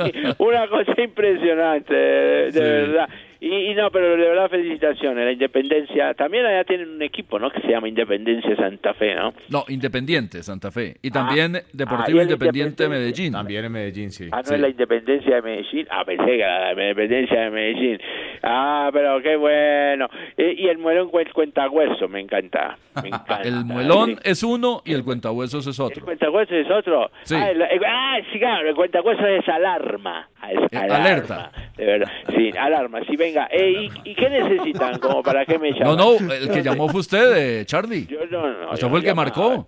No, 0.00 0.34
una 0.38 0.66
cosa 0.68 0.92
impresionante, 1.02 1.92
de, 1.94 2.44
de 2.46 2.52
Sí. 2.52 2.58
verdad. 2.60 3.08
Y, 3.42 3.70
y 3.70 3.74
no, 3.74 3.90
pero 3.90 4.10
de 4.10 4.28
verdad 4.28 4.50
felicitaciones, 4.50 5.24
la 5.24 5.32
Independencia, 5.32 6.12
también 6.14 6.44
allá 6.44 6.62
tienen 6.64 6.90
un 6.90 7.00
equipo, 7.02 7.38
¿no? 7.38 7.50
Que 7.50 7.60
se 7.62 7.68
llama 7.68 7.88
Independencia 7.88 8.54
Santa 8.56 8.92
Fe, 8.92 9.14
¿no? 9.14 9.32
No, 9.48 9.64
Independiente, 9.68 10.42
Santa 10.42 10.70
Fe. 10.70 10.96
Y 11.02 11.10
también 11.10 11.56
ah, 11.56 11.60
Deportivo 11.72 12.18
y 12.18 12.20
el 12.22 12.26
Independiente 12.26 12.84
Independiente. 12.84 12.88
Medellín. 12.88 13.32
También 13.32 13.64
en 13.64 13.72
Medellín, 13.72 14.10
sí. 14.10 14.28
Ah, 14.30 14.38
no 14.38 14.44
Sí. 14.44 14.54
es 14.54 14.60
la 14.60 14.68
Independencia 14.68 15.36
de 15.36 15.42
Medellín. 15.42 15.86
Ah, 15.90 16.04
pensé 16.04 16.24
que 16.26 16.34
era 16.42 16.60
la 16.74 16.82
Independencia 16.82 17.40
de 17.40 17.50
Medellín. 17.50 17.98
Ah, 18.42 18.90
pero 18.92 19.22
qué 19.22 19.36
bueno. 19.36 20.08
Y, 20.36 20.64
y 20.64 20.68
el 20.68 20.76
muelón 20.78 21.10
cuen- 21.10 21.32
cuentahueso, 21.32 22.08
me 22.08 22.20
encanta. 22.20 22.76
Me 23.02 23.08
encanta. 23.08 23.40
El 23.42 23.64
muelón 23.64 24.18
es 24.22 24.42
uno 24.42 24.82
y 24.84 24.92
el 24.92 25.02
cuentahuesos 25.02 25.66
es 25.66 25.78
El 25.78 25.84
otro. 25.86 26.04
cuentahueso 26.04 26.54
es 26.54 26.70
otro. 26.70 27.10
Sí. 27.22 27.36
Ah, 27.36 27.50
el- 27.50 27.62
el- 27.62 27.84
ah, 27.86 28.18
sí, 28.32 28.38
claro, 28.38 28.68
el 28.68 28.74
cuentahueso 28.74 29.26
es 29.26 29.48
alarma. 29.48 30.28
Ah, 30.42 30.52
Es 30.52 30.58
Eh, 30.72 30.76
alarma. 30.76 30.96
alerta. 31.04 31.52
De 31.76 31.84
verdad. 31.86 32.12
Sí, 32.36 32.50
alarma. 32.58 33.00
Sí, 33.08 33.16
venga. 33.32 33.48
Eh, 33.50 33.88
¿y, 34.04 34.10
y 34.10 34.14
qué 34.14 34.28
necesitan? 34.30 34.98
Como 34.98 35.22
para 35.22 35.44
qué 35.46 35.58
me 35.58 35.70
No, 35.72 35.76
llaman? 35.78 35.96
no, 35.96 36.32
el 36.34 36.50
que 36.50 36.62
llamó 36.62 36.88
fue 36.88 37.00
usted, 37.00 37.36
eh, 37.60 37.64
Charlie. 37.66 38.06
Yo 38.06 38.18
no, 38.30 38.46
no. 38.52 38.70
Usted 38.72 38.82
yo 38.82 38.88
fue 38.90 38.98
el 39.00 39.04
no 39.04 39.10
que 39.10 39.14
marcó. 39.14 39.66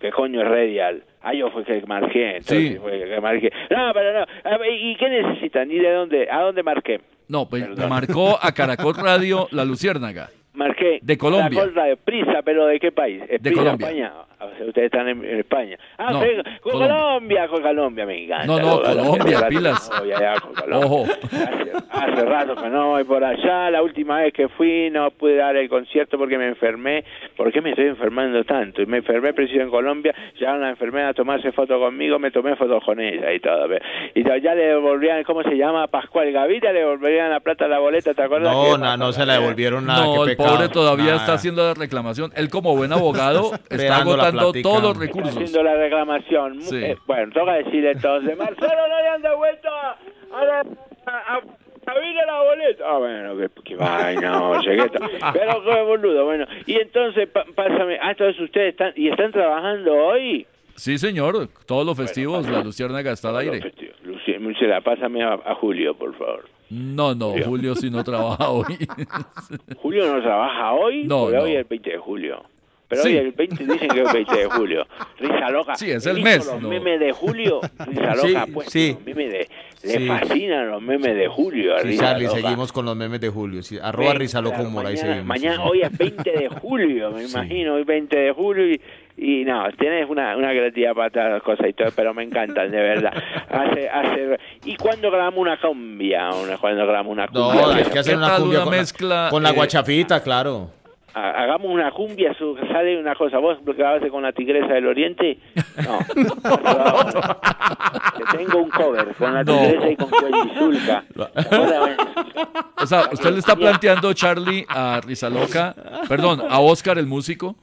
¿Qué 0.00 0.10
coño 0.10 0.42
es 0.42 0.48
Redial? 0.48 1.02
Ah, 1.22 1.32
yo 1.32 1.50
fui 1.50 1.62
el 1.66 1.80
que 1.80 1.86
marqué, 1.86 2.36
entonces 2.36 2.72
Sí. 2.72 2.78
fue 2.78 3.02
el 3.02 3.08
que 3.08 3.20
marqué. 3.20 3.50
No, 3.70 3.90
pero 3.94 4.20
no. 4.20 4.26
¿Y 4.70 4.96
qué 4.96 5.08
necesitan? 5.08 5.70
¿Y 5.70 5.78
de 5.78 5.92
dónde? 5.92 6.28
¿A 6.30 6.40
dónde 6.40 6.62
marqué? 6.62 7.00
No, 7.28 7.48
pues 7.48 7.64
Perdón. 7.64 7.88
marcó 7.88 8.38
a 8.40 8.52
Caracol 8.52 8.94
Radio 8.96 9.48
La 9.50 9.64
Luciérnaga. 9.64 10.28
Marqué. 10.54 10.98
De 11.02 11.18
Colombia. 11.18 11.60
La 11.60 11.68
cosa 11.68 11.82
de 11.84 11.96
prisa, 11.96 12.40
pero 12.44 12.66
¿de 12.66 12.78
qué 12.80 12.92
país? 12.92 13.22
¿Es 13.28 13.42
De 13.42 13.50
Prisa 13.50 13.62
Colombia. 13.62 13.86
España? 13.88 14.12
O 14.40 14.56
sea, 14.56 14.66
ustedes 14.66 14.86
están 14.86 15.08
en, 15.08 15.24
en 15.24 15.38
España. 15.40 15.76
Ah, 15.98 16.12
No, 16.12 16.18
con 16.20 16.72
Colombia. 16.72 16.88
Colombia. 17.00 17.48
con 17.48 17.62
Colombia, 17.62 18.06
me 18.06 18.24
encanta. 18.24 18.46
No, 18.46 18.58
no, 18.58 18.64
Lo- 18.82 18.94
lo- 18.94 19.04
Colombia, 19.04 19.38
hace 19.38 19.46
pilas. 19.48 19.90
rato 19.90 19.90
que 19.90 19.96
no 19.96 20.00
voy 20.04 20.12
allá 20.12 20.40
con 20.40 20.54
Colombia. 20.54 20.86
Ojo. 20.86 21.04
Hace, 21.90 22.12
hace 22.12 22.24
rato 22.26 22.56
que 22.56 22.68
no 22.68 22.88
voy 22.90 23.04
por 23.04 23.24
allá. 23.24 23.70
La 23.70 23.82
última 23.82 24.18
vez 24.20 24.32
que 24.32 24.48
fui 24.48 24.90
no 24.90 25.10
pude 25.12 25.36
dar 25.36 25.56
el 25.56 25.68
concierto 25.68 26.18
porque 26.18 26.36
me 26.38 26.46
enfermé. 26.48 27.04
¿Por 27.36 27.50
qué 27.52 27.60
me 27.60 27.70
estoy 27.70 27.86
enfermando 27.86 28.44
tanto? 28.44 28.82
Y 28.82 28.86
me 28.86 28.98
enfermé 28.98 29.32
preciso 29.32 29.60
en 29.62 29.70
Colombia. 29.70 30.14
Llegaron 30.38 30.60
la 30.60 30.70
enfermera 30.70 31.08
a 31.08 31.14
tomarse 31.14 31.50
fotos 31.52 31.78
conmigo. 31.80 32.18
Me 32.18 32.30
tomé 32.30 32.54
fotos 32.56 32.84
con 32.84 33.00
ella 33.00 33.32
y 33.32 33.40
todo. 33.40 33.66
Y 34.14 34.22
ya 34.24 34.54
le 34.54 34.66
devolvían, 34.66 35.22
¿cómo 35.24 35.42
se 35.42 35.56
llama? 35.56 35.86
Pascual 35.88 36.30
Gavita. 36.32 36.70
Le 36.72 36.80
devolverían 36.80 37.30
la 37.30 37.40
plata 37.40 37.64
a 37.64 37.68
la 37.68 37.78
boleta, 37.78 38.12
¿te 38.14 38.22
acuerdas? 38.22 38.52
No, 38.52 38.74
que- 38.74 38.78
no, 38.78 38.96
no 38.98 39.12
se 39.12 39.24
la 39.24 39.34
devolvieron 39.34 39.86
nada. 39.86 40.04
No. 40.04 40.14
Pobre 40.52 40.68
todavía 40.68 41.04
Nada. 41.06 41.16
está 41.16 41.32
haciendo 41.34 41.64
la 41.64 41.74
reclamación. 41.74 42.32
Él 42.36 42.48
como 42.50 42.76
buen 42.76 42.92
abogado 42.92 43.52
está 43.70 43.98
agotando 43.98 44.52
todos 44.52 44.82
los 44.82 44.92
Está 44.92 45.00
recursos. 45.06 45.36
haciendo 45.36 45.62
la 45.62 45.76
reclamación. 45.76 46.60
Sí. 46.62 46.76
Eh, 46.76 46.96
bueno, 47.06 47.32
toca 47.32 47.54
decirle 47.54 47.92
entonces, 47.92 48.36
Marcelo, 48.38 48.88
no 48.88 49.02
le 49.02 49.08
han 49.08 49.22
devuelto 49.22 49.68
a, 49.68 49.98
a 50.40 50.44
la... 50.44 50.60
A, 51.06 51.34
a- 51.36 51.42
a 51.86 51.92
la 52.26 52.42
boleta. 52.42 52.84
Ah, 52.86 52.96
bueno, 52.98 53.36
qué, 53.36 53.62
qué 53.62 53.76
vaina, 53.76 54.42
oye, 54.48 54.74
qué. 54.74 54.98
Pero 55.34 55.62
qué 55.64 55.82
boludo, 55.82 56.24
bueno. 56.24 56.46
Y 56.64 56.76
entonces, 56.76 57.28
pásame, 57.54 57.98
ah, 58.00 58.12
entonces 58.12 58.40
ustedes 58.40 58.70
están, 58.70 58.94
y 58.96 59.08
están 59.10 59.30
trabajando 59.32 59.92
hoy. 59.92 60.46
Sí, 60.76 60.96
señor. 60.96 61.46
Todos 61.66 61.84
los 61.84 61.94
festivos, 61.94 62.48
la 62.48 62.62
Luciérnaga 62.64 63.12
está 63.12 63.28
al 63.28 63.36
aire. 63.36 63.70
Lucila, 64.40 64.80
pásame 64.80 65.22
a, 65.24 65.34
a 65.34 65.54
Julio, 65.56 65.94
por 65.94 66.16
favor. 66.16 66.48
No, 66.70 67.14
no, 67.14 67.30
Julio. 67.30 67.44
Julio 67.46 67.74
sí 67.76 67.90
no 67.90 68.02
trabaja 68.04 68.48
hoy. 68.50 68.64
Julio 69.76 70.14
no 70.14 70.22
trabaja 70.22 70.72
hoy, 70.72 71.04
No, 71.04 71.30
no. 71.30 71.42
hoy 71.42 71.52
es 71.52 71.58
el 71.58 71.64
20 71.64 71.90
de 71.90 71.98
julio. 71.98 72.42
Pero 72.86 73.02
Sí. 73.02 73.08
hoy 73.08 73.16
el 73.16 73.32
20 73.32 73.64
dicen 73.64 73.88
que 73.88 74.00
es 74.02 74.06
el 74.08 74.12
20 74.12 74.36
de 74.38 74.46
julio. 74.46 74.86
Risa 75.18 75.50
loca. 75.50 75.74
Sí, 75.74 75.90
es 75.90 76.04
el 76.06 76.22
mes, 76.22 76.46
Los 76.46 76.60
no. 76.60 76.68
memes 76.68 77.00
de 77.00 77.12
julio, 77.12 77.60
Risa 77.86 78.14
Sí, 78.16 78.28
loca, 78.28 78.46
pues. 78.52 78.68
sí. 78.70 78.92
Los 78.92 79.04
memes 79.06 79.32
de, 79.32 79.48
le 79.84 79.98
Sí. 79.98 80.06
fascinan 80.06 80.70
los 80.70 80.82
memes 80.82 81.16
de 81.16 81.26
julio. 81.28 81.78
Sí, 81.80 81.88
Risa 81.88 82.02
Charlie, 82.04 82.26
loca. 82.26 82.40
seguimos 82.40 82.72
con 82.72 82.84
los 82.84 82.94
memes 82.96 83.20
de 83.20 83.28
Julio. 83.30 83.62
Sí, 83.62 83.78
arroba 83.82 84.14
Risa 84.14 84.40
Loco 84.40 84.54
claro, 84.56 84.68
Humor, 84.68 84.86
ahí 84.86 84.94
mañana, 84.94 85.08
seguimos. 85.14 85.26
mañana- 85.26 85.64
hoy 85.64 85.80
es 85.82 85.96
20 85.98 86.30
de 86.30 86.48
julio, 86.48 87.10
me 87.10 87.24
imagino, 87.24 87.74
hoy 87.74 87.84
20 87.84 88.16
de 88.18 88.32
julio 88.32 88.70
y, 88.70 88.80
y 89.16 89.44
no, 89.44 89.64
tienes 89.78 90.08
una, 90.10 90.36
una 90.36 90.50
creatividad 90.50 90.92
para 90.94 91.10
todas 91.10 91.32
las 91.32 91.42
cosas 91.42 91.68
y 91.68 91.72
todo, 91.72 91.88
pero 91.94 92.12
me 92.14 92.24
encantan, 92.24 92.70
de 92.70 92.80
verdad. 92.80 93.12
Hace, 93.48 93.88
hace, 93.88 94.38
¿Y 94.64 94.76
cuándo 94.76 95.10
grabamos 95.10 95.38
una 95.40 95.60
cumbia? 95.60 96.30
Cuando 96.60 96.84
grabamos 96.86 97.12
una 97.12 97.26
No, 97.26 97.50
cumbia? 97.50 97.76
hay 97.76 97.84
que 97.84 97.98
hacer 98.00 98.14
¿Qué 98.14 98.18
una 98.18 98.36
cumbia 98.36 98.58
una 98.58 98.64
con, 98.64 98.72
la- 98.74 98.78
mezcla, 98.80 99.28
con 99.30 99.42
la 99.42 99.50
eh, 99.50 99.54
guachapita, 99.54 100.20
claro. 100.22 100.70
Ha- 101.14 101.30
Hagamos 101.44 101.70
una 101.70 101.92
cumbia, 101.92 102.34
su- 102.34 102.56
sale 102.72 102.98
una 102.98 103.14
cosa. 103.14 103.38
¿Vos 103.38 103.58
lo 103.64 103.72
grabaste 103.72 104.08
con 104.10 104.22
la 104.24 104.32
Tigresa 104.32 104.74
del 104.74 104.86
Oriente? 104.88 105.38
No. 105.86 105.98
Te 108.16 108.36
tengo 108.38 108.58
un 108.58 108.70
cover 108.70 109.14
con 109.14 109.32
la 109.34 109.44
No. 109.44 109.58
Tigresa 109.60 109.90
y 109.90 109.96
con 109.96 110.10
Cuello 110.10 110.44
Zulka. 110.58 111.04
O 112.82 112.86
sea, 112.86 113.08
usted 113.12 113.30
le 113.32 113.38
está 113.38 113.56
planteando, 113.56 114.12
Charlie, 114.12 114.66
a 114.68 115.00
Rizaloca, 115.06 115.74
perdón, 116.08 116.42
a 116.48 116.58
Oscar 116.60 116.98
el 116.98 117.06
músico, 117.06 117.56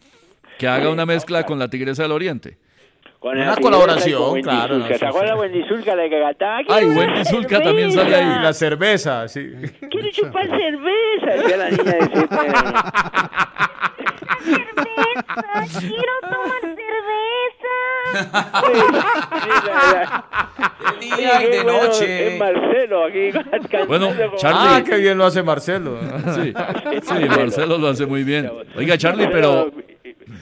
que 0.62 0.68
haga 0.68 0.90
una 0.92 1.08
mezcla 1.08 1.44
con 1.44 1.58
la 1.58 1.68
Tigresa 1.70 2.04
del 2.04 2.12
Oriente. 2.12 2.56
Con 3.18 3.36
Una 3.36 3.56
colaboración, 3.56 4.22
con 4.30 4.42
claro, 4.44 4.78
no, 4.78 4.86
¿Te 4.88 4.98
sí, 5.00 5.06
acuerdas 5.06 5.34
sí. 5.34 5.40
Wendy 5.40 5.64
Zulka, 5.68 5.96
la 5.96 6.08
que 6.08 6.20
cantaba? 6.22 6.58
Ay, 6.58 6.66
"Quiero 6.68 6.88
Wendy 7.00 7.26
Zulka 7.26 7.62
también 7.64 7.92
sale 7.92 8.12
cerveza, 8.12 8.36
ahí. 8.38 8.44
La 8.44 8.54
cerveza, 8.54 9.28
sí. 9.28 9.52
Quiero 9.90 10.10
chupar 10.12 10.48
cerveza. 10.48 11.26
Decía 11.42 11.58
la 11.58 11.70
niña 11.72 11.84
de 11.84 12.10
siete 12.14 12.36
años. 12.36 12.74
quiero 15.80 16.14
tomar 16.30 16.62
cerveza. 16.62 17.82
día 21.00 21.44
y 21.44 21.46
de 21.52 21.64
bueno, 21.64 21.84
noche. 21.84 22.34
Es 22.34 22.40
Marcelo 22.40 23.06
aquí 23.06 23.32
cantando 23.70 23.88
Bueno, 23.88 24.08
Charlie. 24.38 24.60
Ah, 24.62 24.84
qué 24.86 24.98
bien 24.98 25.18
lo 25.18 25.26
hace 25.26 25.42
Marcelo. 25.44 26.00
Sí, 26.36 26.54
sí, 27.02 27.26
Marcelo 27.30 27.78
lo 27.78 27.88
hace 27.88 28.06
muy 28.06 28.24
bien. 28.24 28.52
Oiga, 28.76 28.98
Charlie, 28.98 29.28
pero 29.28 29.72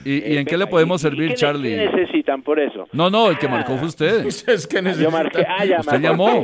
¿y, 0.06 0.34
y 0.34 0.38
en 0.38 0.46
qué 0.46 0.58
le 0.58 0.68
podemos 0.68 1.02
servir, 1.02 1.30
¿Qué 1.30 1.36
Charlie? 1.36 1.76
necesitan 1.76 2.42
por 2.42 2.60
eso? 2.60 2.88
No, 2.92 3.10
no, 3.10 3.30
el 3.30 3.38
que 3.38 3.48
marcó 3.48 3.78
fue 3.78 3.88
usted. 3.88 4.26
es 4.48 4.68
que 4.68 4.82
Yo 5.00 5.12
marqué, 5.12 5.46
ah, 5.48 5.66
ya 5.66 5.80
Usted 5.80 6.00
llamó. 6.02 6.44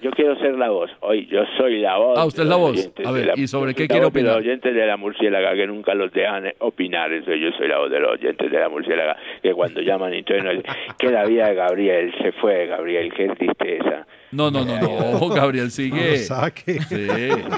Yo 0.00 0.12
quiero 0.12 0.38
ser 0.38 0.54
la 0.56 0.70
voz. 0.70 0.88
Hoy 1.00 1.26
yo 1.26 1.40
soy 1.56 1.80
la 1.80 1.96
voz. 1.98 2.16
Ah, 2.16 2.24
usted 2.24 2.44
es 2.44 2.48
la 2.48 2.54
voz. 2.54 2.88
A 3.04 3.10
ver, 3.10 3.26
la- 3.26 3.32
¿y 3.36 3.48
sobre 3.48 3.72
yo 3.72 3.76
qué 3.78 3.82
soy 3.82 3.88
la 3.88 3.92
quiere 3.94 4.04
voz 4.04 4.12
de 4.14 4.20
opinar? 4.20 4.36
Los 4.36 4.44
oyentes 4.46 4.72
de 4.76 4.86
la 4.86 4.96
murciélaga 4.96 5.54
que 5.56 5.66
nunca 5.66 5.92
los 5.94 6.12
dejan 6.12 6.46
eh, 6.46 6.54
opinar. 6.60 7.12
Eso 7.12 7.34
yo 7.34 7.50
soy 7.58 7.66
la 7.66 7.78
voz 7.80 7.90
de 7.90 7.98
los 7.98 8.12
oyentes 8.12 8.48
de 8.48 8.60
la 8.60 8.68
murciélaga 8.68 9.16
que 9.42 9.52
cuando 9.54 9.80
llaman 9.80 10.14
y 10.14 10.22
todo, 10.22 10.38
no- 10.40 10.62
que 10.96 11.10
la 11.10 11.24
vida 11.24 11.48
de 11.48 11.54
Gabriel 11.56 12.14
se 12.22 12.30
fue, 12.30 12.66
Gabriel, 12.66 13.12
qué 13.12 13.26
tristeza. 13.30 14.06
No, 14.30 14.52
no, 14.52 14.64
no, 14.64 14.78
no, 14.80 15.28
Gabriel 15.34 15.72
sigue. 15.72 16.00
No 16.00 16.10
lo 16.12 16.16
saque. 16.18 16.74
Sí. 16.82 16.94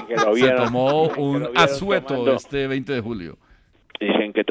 Que 0.07 0.15
lo 0.15 0.33
Se 0.33 0.41
vieron- 0.41 0.65
tomó 0.65 1.11
que 1.13 1.19
lo 1.21 1.23
un 1.27 1.39
vieron 1.41 1.57
asueto 1.59 2.07
tomando- 2.15 2.35
este 2.37 2.65
20 2.65 2.91
de 2.93 3.01
julio. 3.01 3.37
Dicen 4.01 4.33
que 4.33 4.43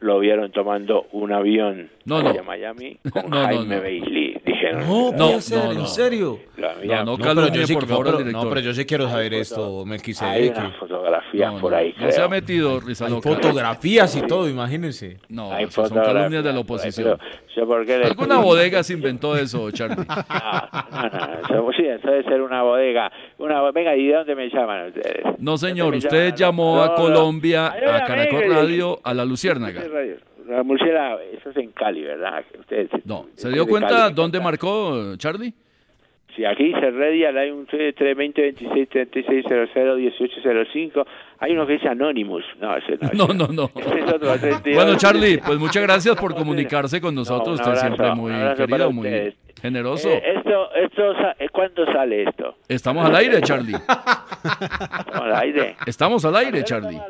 lo 0.00 0.18
vieron 0.18 0.50
tomando 0.50 1.06
un 1.12 1.32
avión 1.32 1.90
No, 2.06 2.22
no. 2.22 2.32
Miami 2.44 2.98
con 3.12 3.28
No, 3.28 3.40
no, 3.40 3.44
Jaime 3.46 3.76
no. 3.76 3.82
Bailey. 3.82 4.40
Dijeron. 4.46 4.86
No, 4.88 5.12
No, 5.12 5.40
ser, 5.40 5.58
no, 5.58 5.72
no. 5.74 5.80
¿en 5.80 5.86
serio? 5.88 6.38
No, 6.56 7.04
no 7.16 7.48
yo 7.52 7.66
sí, 7.66 7.74
por 7.74 7.82
no, 7.82 7.88
favor, 7.88 8.04
pero, 8.06 8.18
director. 8.18 8.44
no, 8.44 8.48
pero 8.48 8.60
yo 8.62 8.72
sí 8.74 8.84
quiero 8.86 9.08
saber 9.08 9.34
esto, 9.34 9.80
Hay 9.80 9.86
Melquisedec. 9.86 10.56
unas 10.56 10.76
fotografías 10.76 11.52
No, 11.52 11.60
por 11.60 11.74
ahí, 11.74 11.94
no 11.98 12.10
se 12.12 12.22
ha 12.22 12.28
metido, 12.28 12.74
Hay 12.74 12.80
Rizaloca. 12.80 13.28
fotografías 13.28 14.16
y 14.16 14.22
todo, 14.22 14.48
imagínense. 14.48 15.18
No, 15.28 15.52
Hay 15.52 15.64
esas 15.64 15.74
son 15.74 15.84
fotografías 15.88 16.14
calumnias 16.16 16.44
de 16.44 16.52
la 16.52 16.60
oposición. 16.60 17.18
pero 17.18 17.30
yo 17.56 17.66
por 17.66 17.84
qué 17.86 17.98
le- 17.98 18.04
Alguna 18.06 18.38
bodega 18.38 18.82
se 18.84 18.92
inventó 18.94 19.36
eso, 19.36 19.70
Charlie. 19.72 19.96
No, 20.06 20.14
no, 20.14 21.08
no, 21.10 21.34
eso, 21.42 21.70
sí, 21.76 21.86
eso 21.86 22.08
debe 22.10 22.22
ser 22.24 22.40
una 22.40 22.62
bodega. 22.62 23.10
Una, 23.38 23.60
bo- 23.62 23.72
venga, 23.72 23.96
¿y 23.96 24.06
de 24.06 24.14
dónde 24.14 24.34
me 24.36 24.48
llaman 24.48 24.88
ustedes? 24.88 25.24
No, 25.38 25.56
señor, 25.58 25.94
usted 25.94 26.34
llaman? 26.34 26.36
llamó 26.36 26.76
No, 26.76 26.82
a 26.84 26.86
no. 26.88 26.94
Colombia, 26.94 27.66
a 27.66 28.04
Caracol 28.04 28.44
Radio, 28.48 29.00
a 29.02 29.12
la 29.12 29.24
Luciérnaga. 29.24 29.82
La 30.48 30.62
murciélaga, 30.62 31.18
eso 31.32 31.50
es 31.50 31.56
en 31.56 31.72
Cali, 31.72 32.02
¿verdad? 32.02 32.44
Ustedes, 32.58 32.90
No, 33.04 33.26
¿se 33.34 33.50
dio 33.50 33.66
cuenta 33.66 33.88
Cali, 33.88 34.14
dónde 34.14 34.40
marcó, 34.40 35.16
Charlie? 35.16 35.52
Si 36.36 36.44
aquí 36.44 36.64
dice 36.64 36.90
Redial, 36.90 37.36
hay 37.38 37.50
un 37.50 37.64
320 37.64 38.42
26 38.42 38.88
36 38.90 39.44
00 39.72 39.96
1805. 39.96 41.06
Hay 41.38 41.52
uno 41.52 41.66
que 41.66 41.74
dice 41.74 41.88
Anonymous. 41.88 42.44
No, 42.60 42.76
ese 42.76 42.98
no. 43.00 43.26
No, 43.26 43.32
no, 43.32 43.46
no. 43.48 43.70
Ese 43.80 44.00
es 44.00 44.12
otro, 44.12 44.38
32. 44.38 44.74
Bueno, 44.74 44.98
Charlie, 44.98 45.38
pues 45.38 45.58
muchas 45.58 45.82
gracias 45.82 46.14
por 46.16 46.34
comunicarse 46.34 47.00
con 47.00 47.14
nosotros. 47.14 47.54
Usted 47.54 47.68
abrazo, 47.68 47.86
siempre 47.86 48.14
muy 48.14 48.32
querido, 48.54 48.92
muy 48.92 49.34
generoso. 49.62 50.10
Eh, 50.10 50.22
esto, 50.36 50.74
esto, 50.74 51.12
eh, 51.38 51.48
¿cuándo 51.50 51.86
sale 51.86 52.24
esto? 52.24 52.56
Estamos 52.68 53.06
al 53.06 53.16
aire, 53.16 53.40
Charlie. 53.40 53.74
¿Estamos 53.74 55.22
al 55.22 55.36
aire? 55.36 55.76
Estamos 55.86 56.24
al 56.26 56.36
aire, 56.36 56.64
Charlie. 56.64 57.00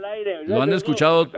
Lo 0.47 0.63
han 0.63 0.73
escuchado 0.73 1.29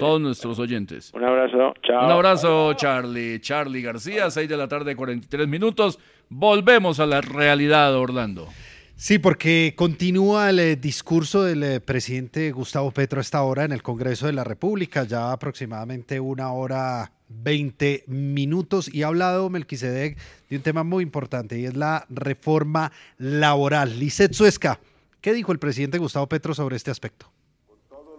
todos 0.00 0.20
nuestros 0.20 0.58
oyentes. 0.58 1.12
Un 1.14 1.22
abrazo, 1.60 1.80
chao. 1.82 2.04
Un 2.04 2.10
abrazo, 2.10 2.74
Charlie. 2.74 3.40
Charlie 3.40 3.82
García, 3.82 4.30
6 4.30 4.48
de 4.48 4.56
la 4.56 4.68
tarde, 4.68 4.96
43 4.96 5.48
minutos. 5.48 5.98
Volvemos 6.28 7.00
a 7.00 7.06
la 7.06 7.20
realidad, 7.20 7.94
Orlando. 7.96 8.48
Sí, 8.98 9.18
porque 9.18 9.74
continúa 9.76 10.48
el 10.48 10.58
eh, 10.58 10.76
discurso 10.76 11.44
del 11.44 11.62
eh, 11.62 11.80
presidente 11.80 12.50
Gustavo 12.50 12.90
Petro 12.92 13.18
a 13.18 13.22
esta 13.22 13.42
hora 13.42 13.64
en 13.64 13.72
el 13.72 13.82
Congreso 13.82 14.24
de 14.24 14.32
la 14.32 14.42
República, 14.42 15.04
ya 15.04 15.32
aproximadamente 15.32 16.18
una 16.18 16.50
hora 16.52 17.12
20 17.28 18.04
minutos, 18.06 18.92
y 18.92 19.02
ha 19.02 19.08
hablado 19.08 19.50
Melquisedec 19.50 20.16
de 20.48 20.56
un 20.56 20.62
tema 20.62 20.82
muy 20.82 21.02
importante 21.02 21.58
y 21.58 21.66
es 21.66 21.76
la 21.76 22.06
reforma 22.08 22.90
laboral. 23.18 23.98
Lisset 24.00 24.32
Suesca, 24.32 24.80
¿qué 25.20 25.34
dijo 25.34 25.52
el 25.52 25.58
presidente 25.58 25.98
Gustavo 25.98 26.26
Petro 26.26 26.54
sobre 26.54 26.76
este 26.76 26.90
aspecto? 26.90 27.30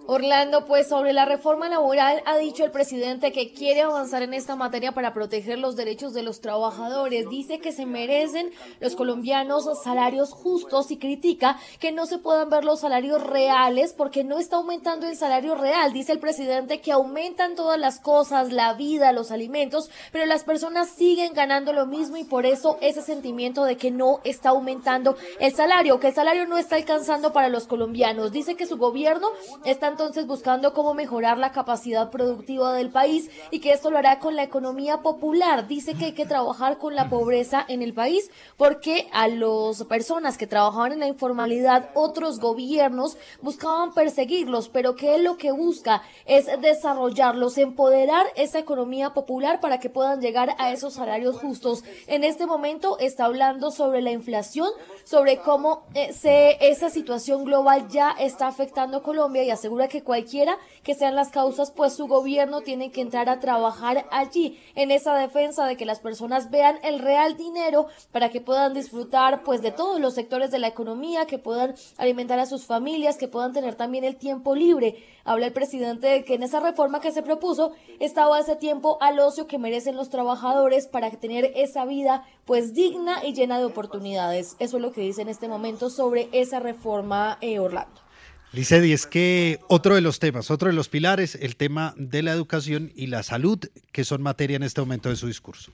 Orlando, 0.10 0.66
pues 0.66 0.88
sobre 0.88 1.12
la 1.12 1.26
reforma 1.26 1.68
laboral 1.68 2.24
ha 2.26 2.38
dicho 2.38 2.64
el 2.64 2.72
presidente 2.72 3.34
que 3.34 3.52
quiere 3.52 3.82
avanzar 3.82 4.22
en 4.24 4.34
esta 4.34 4.56
materia 4.56 4.94
para 4.94 5.14
proteger 5.14 5.60
los 5.60 5.76
derechos 5.76 6.14
de 6.14 6.24
los 6.24 6.40
trabajadores. 6.40 7.28
Dice 7.30 7.60
que 7.60 7.74
se 7.74 7.86
merecen 7.86 8.50
los 8.80 8.96
colombianos 8.96 9.66
salarios 9.84 10.32
justos 10.32 10.92
y 10.92 10.98
critica 10.98 11.60
que 11.82 11.92
no 11.92 12.06
se 12.06 12.20
puedan 12.20 12.50
ver 12.50 12.64
los 12.64 12.80
salarios 12.80 13.22
reales 13.22 13.92
porque 13.92 14.24
no 14.24 14.40
está 14.40 14.56
aumentando 14.56 15.08
el 15.08 15.18
salario 15.18 15.56
real. 15.56 15.92
Dice 15.92 16.14
el 16.14 16.20
presidente 16.20 16.80
que 16.80 16.94
aumentan 16.94 17.56
todas 17.56 17.78
las 17.78 18.00
cosas, 18.00 18.54
la 18.54 18.76
vida, 18.76 19.12
los 19.12 19.30
alimentos, 19.30 19.90
pero 20.14 20.26
las 20.26 20.46
personas 20.46 20.88
siguen 20.88 21.34
ganando 21.34 21.74
lo 21.74 21.86
mismo 21.86 22.16
y 22.16 22.24
por 22.24 22.46
eso 22.46 22.78
ese 22.80 23.02
sentimiento 23.02 23.66
de 23.66 23.76
que 23.76 23.92
no 23.92 24.22
está 24.24 24.52
aumentando 24.52 25.18
el 25.42 25.54
salario, 25.54 26.00
que 26.00 26.08
el 26.08 26.16
salario 26.16 26.48
no 26.48 26.58
está 26.58 26.78
alcanzando 26.78 27.34
para 27.34 27.50
los 27.50 27.68
colombianos. 27.68 28.32
Dice 28.32 28.56
que 28.56 28.66
su 28.66 28.78
gobierno 28.78 29.28
está 29.66 29.97
entonces 29.98 30.28
buscando 30.28 30.76
cómo 30.76 30.94
mejorar 30.94 31.40
la 31.40 31.52
capacidad 31.52 32.12
productiva 32.12 32.72
del 32.74 32.92
país 32.92 33.32
y 33.50 33.62
que 33.62 33.72
esto 33.72 33.90
lo 33.90 33.98
hará 33.98 34.20
con 34.20 34.36
la 34.36 34.44
economía 34.44 35.02
popular. 35.02 35.68
Dice 35.68 35.96
que 35.96 36.06
hay 36.06 36.12
que 36.12 36.28
trabajar 36.28 36.78
con 36.78 36.94
la 36.94 37.10
pobreza 37.10 37.66
en 37.68 37.82
el 37.82 37.96
país 37.96 38.30
porque 38.58 39.08
a 39.12 39.28
las 39.28 39.84
personas 39.86 40.38
que 40.38 40.46
trabajaban 40.46 40.92
en 40.92 41.00
la 41.00 41.08
informalidad, 41.08 41.90
otros 41.96 42.40
gobiernos 42.40 43.18
buscaban 43.42 43.96
perseguirlos, 43.96 44.70
pero 44.70 44.96
que 44.96 45.16
él 45.16 45.24
lo 45.24 45.38
que 45.38 45.52
busca 45.52 46.04
es 46.28 46.46
desarrollarlos, 46.62 47.58
empoderar 47.58 48.28
esa 48.36 48.60
economía 48.60 49.16
popular 49.16 49.60
para 49.60 49.80
que 49.80 49.90
puedan 49.90 50.22
llegar 50.22 50.56
a 50.60 50.72
esos 50.72 50.94
salarios 50.94 51.40
justos. 51.40 51.84
En 52.06 52.24
este 52.24 52.46
momento 52.46 53.00
está 53.00 53.26
hablando 53.26 53.72
sobre 53.72 54.04
la 54.04 54.12
inflación, 54.12 54.70
sobre 55.06 55.40
cómo 55.40 55.88
eh, 55.96 56.58
esa 56.62 56.92
situación 56.92 57.46
global 57.46 57.88
ya 57.88 58.12
está 58.12 58.48
afectando 58.48 58.98
a 58.98 59.02
Colombia 59.02 59.44
y 59.44 59.50
asegura 59.50 59.87
que 59.88 60.04
cualquiera 60.04 60.58
que 60.84 60.96
sean 60.96 61.16
las 61.16 61.30
causas, 61.30 61.72
pues 61.72 61.94
su 61.94 62.08
gobierno 62.08 62.62
tiene 62.62 62.92
que 62.92 63.02
entrar 63.02 63.30
a 63.30 63.40
trabajar 63.40 64.06
allí 64.12 64.60
en 64.76 64.92
esa 64.92 65.16
defensa 65.16 65.66
de 65.66 65.78
que 65.78 65.86
las 65.86 66.00
personas 66.00 66.50
vean 66.50 66.80
el 66.84 67.00
real 67.00 67.38
dinero 67.38 67.88
para 68.12 68.30
que 68.30 68.42
puedan 68.42 68.74
disfrutar 68.74 69.44
pues 69.44 69.62
de 69.62 69.72
todos 69.72 70.00
los 70.00 70.14
sectores 70.14 70.52
de 70.52 70.60
la 70.60 70.68
economía, 70.68 71.26
que 71.26 71.38
puedan 71.38 71.76
alimentar 71.98 72.40
a 72.40 72.46
sus 72.46 72.66
familias, 72.66 73.18
que 73.18 73.28
puedan 73.28 73.54
tener 73.54 73.76
también 73.76 74.04
el 74.04 74.16
tiempo 74.16 74.56
libre. 74.56 75.04
Habla 75.24 75.48
el 75.48 75.54
presidente 75.54 76.08
de 76.08 76.24
que 76.24 76.36
en 76.36 76.44
esa 76.44 76.60
reforma 76.60 77.02
que 77.02 77.12
se 77.12 77.22
propuso 77.22 77.74
estaba 78.00 78.40
ese 78.40 78.56
tiempo 78.56 78.98
al 79.02 79.20
ocio 79.20 79.48
que 79.48 79.58
merecen 79.58 79.98
los 79.98 80.10
trabajadores 80.10 80.88
para 80.88 81.12
tener 81.12 81.52
esa 81.56 81.86
vida 81.86 82.26
pues 82.46 82.74
digna 82.74 83.26
y 83.26 83.34
llena 83.34 83.60
de 83.60 83.66
oportunidades. 83.66 84.56
Eso 84.60 84.78
es 84.78 84.84
lo 84.84 84.92
que 84.92 85.02
dice 85.02 85.22
en 85.22 85.30
este 85.30 85.48
momento 85.48 85.90
sobre 85.90 86.30
esa 86.32 86.60
reforma 86.60 87.38
eh, 87.42 87.60
Orlando. 87.60 88.07
Licedi, 88.54 88.94
es 88.94 89.06
que 89.06 89.60
otro 89.68 89.96
de 89.96 90.02
los 90.02 90.20
temas, 90.20 90.50
otro 90.52 90.70
de 90.70 90.74
los 90.74 90.88
pilares, 90.88 91.36
el 91.36 91.58
tema 91.58 91.94
de 91.98 92.24
la 92.24 92.32
educación 92.32 92.92
y 92.96 93.08
la 93.08 93.22
salud, 93.22 93.60
que 93.92 94.06
son 94.06 94.22
materia 94.22 94.56
en 94.56 94.64
este 94.64 94.80
momento 94.80 95.10
de 95.10 95.18
su 95.18 95.28
discurso. 95.28 95.72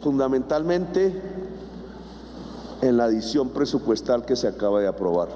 Fundamentalmente 0.00 1.12
en 2.82 2.96
la 2.96 3.04
adición 3.04 3.50
presupuestal 3.50 4.24
que 4.24 4.36
se 4.36 4.46
acaba 4.46 4.80
de 4.80 4.86
aprobar. 4.86 5.28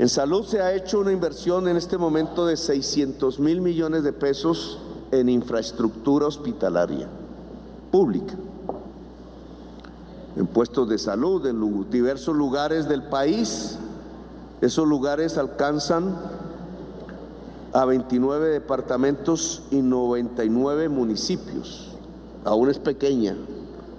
En 0.00 0.08
salud 0.08 0.44
se 0.44 0.60
ha 0.60 0.74
hecho 0.74 1.00
una 1.00 1.12
inversión 1.12 1.68
en 1.68 1.76
este 1.76 1.96
momento 1.96 2.46
de 2.46 2.56
600 2.56 3.38
mil 3.40 3.60
millones 3.60 4.02
de 4.02 4.12
pesos 4.12 4.78
en 5.10 5.28
infraestructura 5.28 6.26
hospitalaria 6.26 7.08
pública, 7.90 8.34
en 10.36 10.46
puestos 10.46 10.88
de 10.88 10.98
salud, 10.98 11.46
en 11.46 11.90
diversos 11.90 12.36
lugares 12.36 12.88
del 12.88 13.04
país 13.04 13.78
esos 14.60 14.86
lugares 14.86 15.38
alcanzan 15.38 16.16
a 17.72 17.84
29 17.84 18.48
departamentos 18.48 19.62
y 19.70 19.82
99 19.82 20.88
municipios. 20.88 21.92
Aún 22.44 22.70
es 22.70 22.78
pequeña 22.78 23.36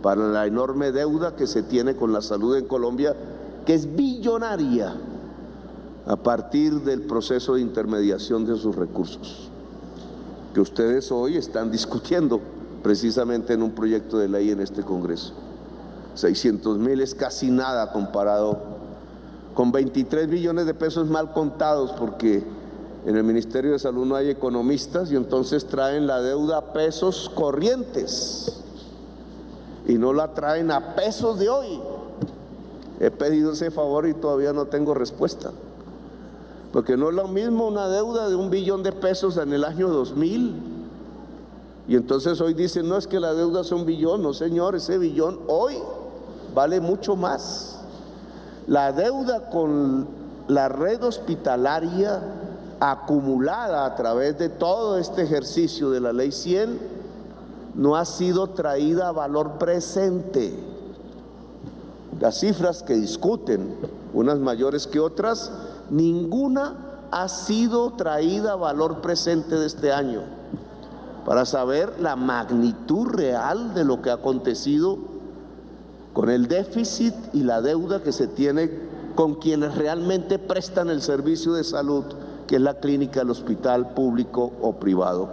para 0.02 0.28
la 0.28 0.46
enorme 0.48 0.92
deuda 0.92 1.36
que 1.36 1.48
se 1.48 1.64
tiene 1.64 1.96
con 1.96 2.12
la 2.12 2.22
salud 2.22 2.56
en 2.58 2.66
Colombia, 2.66 3.16
que 3.66 3.74
es 3.74 3.96
billonaria 3.96 4.96
a 6.08 6.16
partir 6.16 6.82
del 6.82 7.02
proceso 7.02 7.56
de 7.56 7.62
intermediación 7.62 8.46
de 8.46 8.58
sus 8.58 8.76
recursos, 8.76 9.50
que 10.54 10.62
ustedes 10.62 11.12
hoy 11.12 11.38
están 11.38 11.72
discutiendo 11.72 12.40
precisamente 12.82 13.54
en 13.54 13.62
un 13.62 13.72
proyecto 13.72 14.18
de 14.18 14.28
ley 14.28 14.50
en 14.52 14.62
este 14.62 14.84
Congreso. 14.84 15.34
600 16.16 16.80
mil 16.80 17.02
es 17.02 17.14
casi 17.14 17.52
nada 17.52 17.92
comparado 17.92 18.79
con 19.60 19.74
23 19.74 20.30
billones 20.30 20.66
de 20.66 20.74
pesos 20.74 21.10
mal 21.10 21.34
contados, 21.34 21.92
porque 21.92 22.46
en 23.06 23.18
el 23.18 23.26
Ministerio 23.26 23.74
de 23.74 23.80
Salud 23.80 24.06
no 24.06 24.16
hay 24.16 24.30
economistas 24.30 25.12
y 25.12 25.18
entonces 25.18 25.66
traen 25.66 26.08
la 26.08 26.22
deuda 26.22 26.60
a 26.60 26.72
pesos 26.72 27.30
corrientes 27.36 28.62
y 29.86 29.96
no 29.96 30.14
la 30.14 30.34
traen 30.34 30.72
a 30.72 30.96
pesos 30.96 31.40
de 31.40 31.50
hoy. 31.50 31.82
He 33.02 33.12
pedido 33.12 33.52
ese 33.52 33.70
favor 33.70 34.08
y 34.08 34.14
todavía 34.14 34.54
no 34.54 34.68
tengo 34.68 34.94
respuesta. 34.94 35.52
Porque 36.72 36.96
no 36.96 37.10
es 37.10 37.16
lo 37.16 37.28
mismo 37.28 37.68
una 37.68 37.90
deuda 37.90 38.30
de 38.30 38.38
un 38.38 38.50
billón 38.50 38.82
de 38.82 38.94
pesos 38.94 39.36
en 39.36 39.52
el 39.52 39.66
año 39.66 39.90
2000. 39.90 40.56
Y 41.90 41.98
entonces 41.98 42.40
hoy 42.40 42.54
dicen, 42.54 42.88
no 42.88 42.96
es 42.96 43.08
que 43.08 43.20
la 43.20 43.34
deuda 43.34 43.60
es 43.60 43.74
un 43.74 43.86
billón, 43.86 44.24
no 44.24 44.34
señor, 44.34 44.78
ese 44.78 44.98
billón 44.98 45.38
hoy 45.50 45.76
vale 46.56 46.80
mucho 46.80 47.18
más. 47.18 47.79
La 48.70 48.92
deuda 48.92 49.50
con 49.50 50.08
la 50.48 50.70
red 50.70 51.04
hospitalaria 51.04 52.22
acumulada 52.80 53.84
a 53.84 53.96
través 53.96 54.38
de 54.38 54.48
todo 54.48 55.00
este 55.00 55.24
ejercicio 55.24 55.90
de 55.90 56.00
la 56.00 56.14
ley 56.14 56.32
100 56.32 56.80
no 57.74 57.96
ha 57.96 58.06
sido 58.06 58.52
traída 58.52 59.08
a 59.08 59.12
valor 59.12 59.54
presente. 59.54 60.54
Las 62.20 62.42
cifras 62.42 62.84
que 62.84 62.94
discuten, 62.94 63.76
unas 64.14 64.38
mayores 64.38 64.86
que 64.86 65.00
otras, 65.00 65.52
ninguna 65.90 67.08
ha 67.10 67.28
sido 67.28 67.94
traída 67.94 68.52
a 68.52 68.56
valor 68.56 69.02
presente 69.02 69.56
de 69.56 69.66
este 69.66 69.92
año 69.92 70.22
para 71.26 71.48
saber 71.48 72.00
la 72.00 72.16
magnitud 72.16 73.08
real 73.08 73.74
de 73.74 73.84
lo 73.84 74.04
que 74.04 74.12
ha 74.12 74.16
acontecido 74.16 75.09
con 76.14 76.30
el 76.30 76.48
déficit 76.48 77.14
y 77.34 77.44
la 77.44 77.62
deuda 77.62 78.02
que 78.02 78.12
se 78.12 78.28
tiene 78.28 78.72
con 79.16 79.36
quienes 79.36 79.76
realmente 79.76 80.40
prestan 80.40 80.90
el 80.90 81.02
servicio 81.02 81.54
de 81.54 81.64
salud, 81.64 82.06
que 82.48 82.56
es 82.56 82.62
la 82.62 82.80
clínica, 82.80 83.22
el 83.22 83.30
hospital 83.30 83.94
público 83.94 84.52
o 84.62 84.74
privado. 84.74 85.30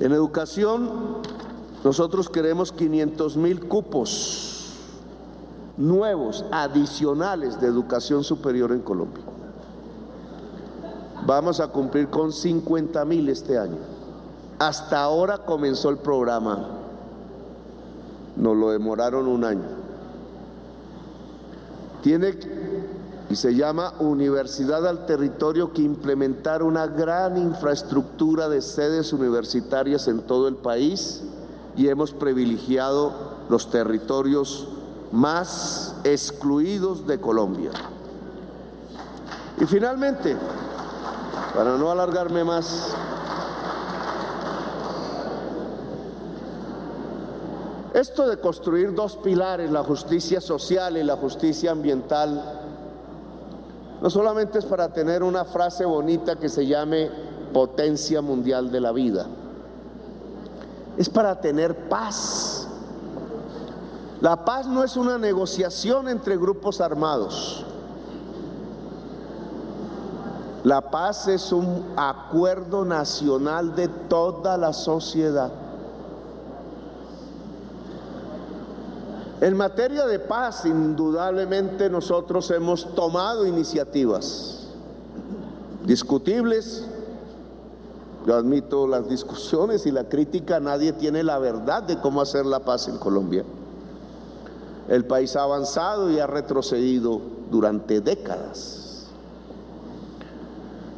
En 0.00 0.12
educación, 0.12 0.90
nosotros 1.84 2.28
queremos 2.28 2.72
500 2.72 3.36
mil 3.36 3.66
cupos 3.68 4.50
nuevos, 5.76 6.44
adicionales 6.50 7.60
de 7.60 7.66
educación 7.66 8.22
superior 8.22 8.72
en 8.72 8.80
Colombia. 8.80 9.24
Vamos 11.26 11.60
a 11.60 11.68
cumplir 11.68 12.08
con 12.08 12.32
50 12.32 13.04
mil 13.04 13.28
este 13.28 13.58
año. 13.58 13.78
Hasta 14.58 15.00
ahora 15.00 15.38
comenzó 15.38 15.88
el 15.88 15.98
programa 15.98 16.79
nos 18.40 18.56
lo 18.56 18.70
demoraron 18.70 19.28
un 19.28 19.44
año. 19.44 19.68
Tiene 22.02 22.34
y 23.28 23.36
se 23.36 23.54
llama 23.54 23.92
Universidad 24.00 24.88
al 24.88 25.06
Territorio 25.06 25.72
que 25.72 25.82
implementar 25.82 26.64
una 26.64 26.88
gran 26.88 27.36
infraestructura 27.36 28.48
de 28.48 28.60
sedes 28.60 29.12
universitarias 29.12 30.08
en 30.08 30.22
todo 30.22 30.48
el 30.48 30.56
país 30.56 31.22
y 31.76 31.86
hemos 31.86 32.10
privilegiado 32.12 33.12
los 33.48 33.70
territorios 33.70 34.66
más 35.12 35.94
excluidos 36.02 37.06
de 37.06 37.20
Colombia. 37.20 37.70
Y 39.60 39.66
finalmente, 39.66 40.36
para 41.54 41.76
no 41.76 41.90
alargarme 41.90 42.42
más, 42.42 42.96
Esto 47.94 48.28
de 48.28 48.38
construir 48.38 48.94
dos 48.94 49.16
pilares, 49.16 49.70
la 49.70 49.82
justicia 49.82 50.40
social 50.40 50.96
y 50.96 51.02
la 51.02 51.16
justicia 51.16 51.72
ambiental, 51.72 52.60
no 54.00 54.08
solamente 54.08 54.60
es 54.60 54.64
para 54.64 54.92
tener 54.92 55.22
una 55.22 55.44
frase 55.44 55.84
bonita 55.84 56.36
que 56.36 56.48
se 56.48 56.66
llame 56.66 57.10
potencia 57.52 58.22
mundial 58.22 58.70
de 58.70 58.80
la 58.80 58.92
vida, 58.92 59.26
es 60.96 61.08
para 61.08 61.40
tener 61.40 61.88
paz. 61.88 62.68
La 64.20 64.44
paz 64.44 64.66
no 64.66 64.84
es 64.84 64.96
una 64.96 65.18
negociación 65.18 66.08
entre 66.08 66.36
grupos 66.36 66.80
armados. 66.80 67.64
La 70.62 70.90
paz 70.90 71.26
es 71.26 71.52
un 71.52 71.86
acuerdo 71.96 72.84
nacional 72.84 73.74
de 73.74 73.88
toda 73.88 74.58
la 74.58 74.74
sociedad. 74.74 75.50
En 79.40 79.56
materia 79.56 80.06
de 80.06 80.18
paz, 80.18 80.66
indudablemente 80.66 81.88
nosotros 81.88 82.50
hemos 82.50 82.94
tomado 82.94 83.46
iniciativas 83.46 84.68
discutibles. 85.86 86.84
Yo 88.26 88.34
admito 88.34 88.86
las 88.86 89.08
discusiones 89.08 89.86
y 89.86 89.92
la 89.92 90.10
crítica, 90.10 90.60
nadie 90.60 90.92
tiene 90.92 91.22
la 91.22 91.38
verdad 91.38 91.82
de 91.82 91.98
cómo 91.98 92.20
hacer 92.20 92.44
la 92.44 92.60
paz 92.60 92.88
en 92.88 92.98
Colombia. 92.98 93.44
El 94.88 95.06
país 95.06 95.34
ha 95.36 95.44
avanzado 95.44 96.10
y 96.10 96.18
ha 96.18 96.26
retrocedido 96.26 97.22
durante 97.50 98.02
décadas. 98.02 99.06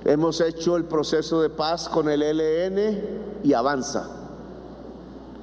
Hemos 0.04 0.40
hecho 0.40 0.76
el 0.76 0.84
proceso 0.84 1.40
de 1.42 1.48
paz 1.48 1.88
con 1.88 2.08
el 2.08 2.22
ELN 2.22 3.40
y 3.44 3.52
avanza. 3.52 4.08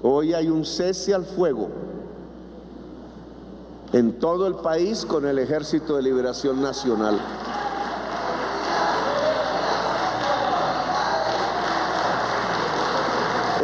Hoy 0.03 0.33
hay 0.33 0.49
un 0.49 0.65
cese 0.65 1.13
al 1.13 1.23
fuego 1.23 1.69
en 3.93 4.19
todo 4.19 4.47
el 4.47 4.55
país 4.55 5.05
con 5.05 5.25
el 5.25 5.39
Ejército 5.39 5.95
de 5.95 6.03
Liberación 6.03 6.61
Nacional. 6.61 7.19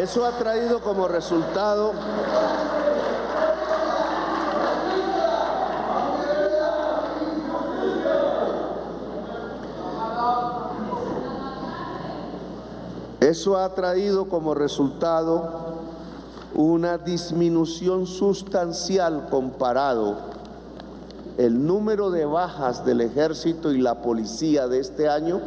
Eso 0.02 0.26
ha 0.26 0.32
traído 0.32 0.82
como 0.82 1.08
resultado 1.08 1.94
Eso 13.26 13.58
ha 13.58 13.74
traído 13.74 14.30
como 14.30 14.54
resultado 14.54 15.50
una 16.56 16.98
disminución 16.98 18.08
sustancial 18.08 19.28
comparado 19.30 20.36
el 21.38 21.66
número 21.66 22.12
de 22.12 22.26
bajas 22.26 22.86
del 22.86 23.02
ejército 23.02 23.72
y 23.72 23.82
la 23.82 24.02
policía 24.02 24.68
de 24.68 24.80
este 24.80 25.10
año 25.10 25.42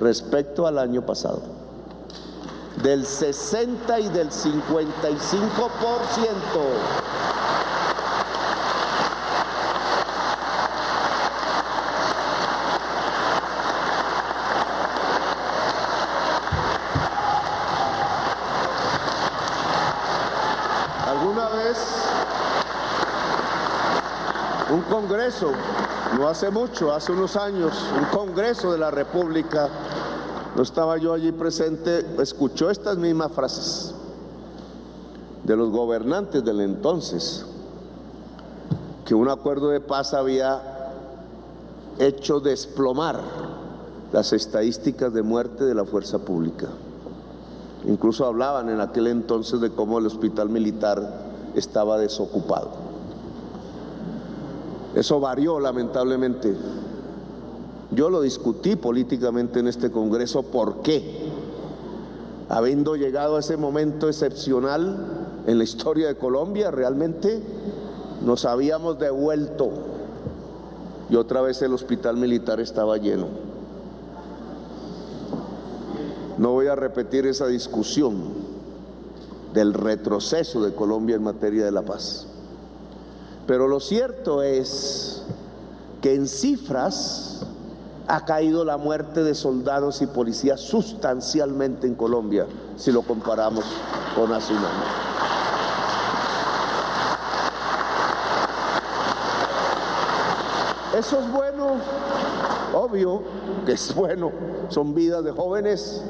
respecto 0.00 0.66
al 0.66 0.78
año 0.78 1.04
pasado. 1.04 1.42
Del 2.82 3.06
60 3.06 4.00
y 4.00 4.08
del 4.08 4.30
55%. 4.30 4.60
¿Alguna 21.06 21.48
vez 21.48 21.78
un 24.70 24.82
congreso, 25.24 25.52
no 26.18 26.28
hace 26.28 26.50
mucho, 26.50 26.92
hace 26.92 27.12
unos 27.12 27.36
años, 27.36 27.72
un 27.98 28.04
congreso 28.16 28.72
de 28.72 28.78
la 28.78 28.90
República, 28.90 29.70
no 30.54 30.62
estaba 30.62 30.98
yo 30.98 31.14
allí 31.14 31.32
presente, 31.32 32.04
escuchó 32.20 32.68
estas 32.68 32.98
mismas 32.98 33.32
frases 33.32 33.94
de 35.44 35.56
los 35.56 35.70
gobernantes 35.70 36.44
del 36.44 36.60
entonces, 36.60 37.46
que 39.06 39.14
un 39.14 39.30
acuerdo 39.30 39.70
de 39.70 39.80
paz 39.80 40.12
había 40.12 40.60
hecho 41.98 42.40
desplomar 42.40 43.20
las 44.12 44.32
estadísticas 44.34 45.12
de 45.14 45.22
muerte 45.22 45.64
de 45.64 45.74
la 45.74 45.86
fuerza 45.86 46.18
pública. 46.18 46.68
Incluso 47.86 48.26
hablaban 48.26 48.68
en 48.68 48.80
aquel 48.80 49.06
entonces 49.06 49.60
de 49.60 49.70
cómo 49.70 49.98
el 49.98 50.06
hospital 50.06 50.50
militar 50.50 51.02
estaba 51.54 51.96
desocupado. 51.96 52.83
Eso 54.94 55.20
varió 55.20 55.58
lamentablemente. 55.60 56.54
Yo 57.90 58.10
lo 58.10 58.20
discutí 58.20 58.76
políticamente 58.76 59.60
en 59.60 59.68
este 59.68 59.90
Congreso. 59.90 60.42
¿Por 60.42 60.82
qué? 60.82 61.28
Habiendo 62.48 62.96
llegado 62.96 63.36
a 63.36 63.40
ese 63.40 63.56
momento 63.56 64.08
excepcional 64.08 64.96
en 65.46 65.58
la 65.58 65.64
historia 65.64 66.08
de 66.08 66.16
Colombia, 66.16 66.70
realmente 66.70 67.42
nos 68.24 68.44
habíamos 68.44 68.98
devuelto 68.98 69.70
y 71.10 71.16
otra 71.16 71.42
vez 71.42 71.60
el 71.62 71.72
hospital 71.72 72.16
militar 72.16 72.60
estaba 72.60 72.96
lleno. 72.96 73.28
No 76.38 76.52
voy 76.52 76.66
a 76.66 76.74
repetir 76.74 77.26
esa 77.26 77.46
discusión 77.46 78.14
del 79.52 79.72
retroceso 79.72 80.62
de 80.62 80.74
Colombia 80.74 81.16
en 81.16 81.22
materia 81.22 81.64
de 81.64 81.70
la 81.70 81.82
paz. 81.82 82.26
Pero 83.46 83.68
lo 83.68 83.80
cierto 83.80 84.42
es 84.42 85.22
que 86.00 86.14
en 86.14 86.28
cifras 86.28 87.46
ha 88.06 88.24
caído 88.24 88.64
la 88.64 88.76
muerte 88.76 89.22
de 89.22 89.34
soldados 89.34 90.02
y 90.02 90.06
policías 90.06 90.60
sustancialmente 90.60 91.86
en 91.86 91.94
Colombia 91.94 92.46
si 92.76 92.92
lo 92.92 93.02
comparamos 93.02 93.64
con 94.14 94.32
hace 94.32 94.52
un 94.52 94.58
año. 94.58 95.04
Eso 100.98 101.18
es 101.18 101.32
bueno, 101.32 101.76
obvio 102.72 103.22
que 103.66 103.72
es 103.72 103.94
bueno. 103.94 104.30
Son 104.68 104.94
vidas 104.94 105.24
de 105.24 105.32
jóvenes 105.32 106.02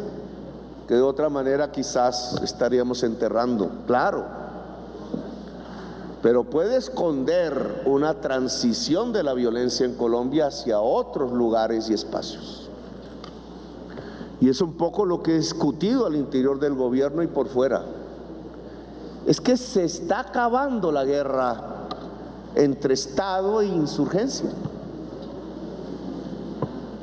que 0.87 0.95
de 0.95 1.03
otra 1.03 1.31
manera 1.31 1.73
quizás 1.73 2.39
estaríamos 2.43 3.03
enterrando, 3.03 3.71
claro. 3.87 4.44
Pero 6.25 6.45
puede 6.45 6.79
esconder 6.79 7.83
una 7.85 8.23
transición 8.23 9.13
de 9.13 9.23
la 9.23 9.35
violencia 9.35 9.85
en 9.85 9.95
Colombia 9.95 10.47
hacia 10.47 10.81
otros 10.81 11.33
lugares 11.33 11.91
y 11.91 11.93
espacios. 11.93 12.71
Y 14.41 14.49
es 14.49 14.63
un 14.63 14.73
poco 14.79 15.05
lo 15.05 15.23
que 15.23 15.33
he 15.33 15.37
discutido 15.37 16.07
al 16.07 16.17
interior 16.17 16.59
del 16.59 16.77
gobierno 16.77 17.23
y 17.23 17.27
por 17.27 17.49
fuera. 17.49 17.83
Es 19.27 19.39
que 19.39 19.59
se 19.59 19.85
está 19.85 20.21
acabando 20.21 20.91
la 20.91 21.05
guerra 21.05 21.63
entre 22.55 22.95
Estado 22.95 23.61
e 23.61 23.67
insurgencia, 23.67 24.49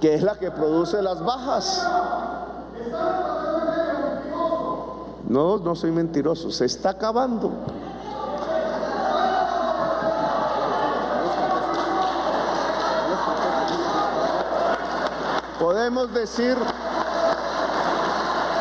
que 0.02 0.16
es 0.16 0.24
la 0.24 0.40
que 0.40 0.50
produce 0.50 1.00
las 1.00 1.24
bajas. 1.24 1.88
No, 5.30 5.60
no 5.60 5.76
soy 5.76 5.92
mentiroso, 5.92 6.50
se 6.50 6.66
está 6.66 6.90
acabando. 6.90 7.52
Podemos 15.72 16.14
decir, 16.14 16.58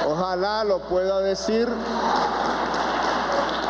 ojalá 0.09 0.63
lo 0.63 0.79
pueda 0.83 1.19
decir, 1.19 1.67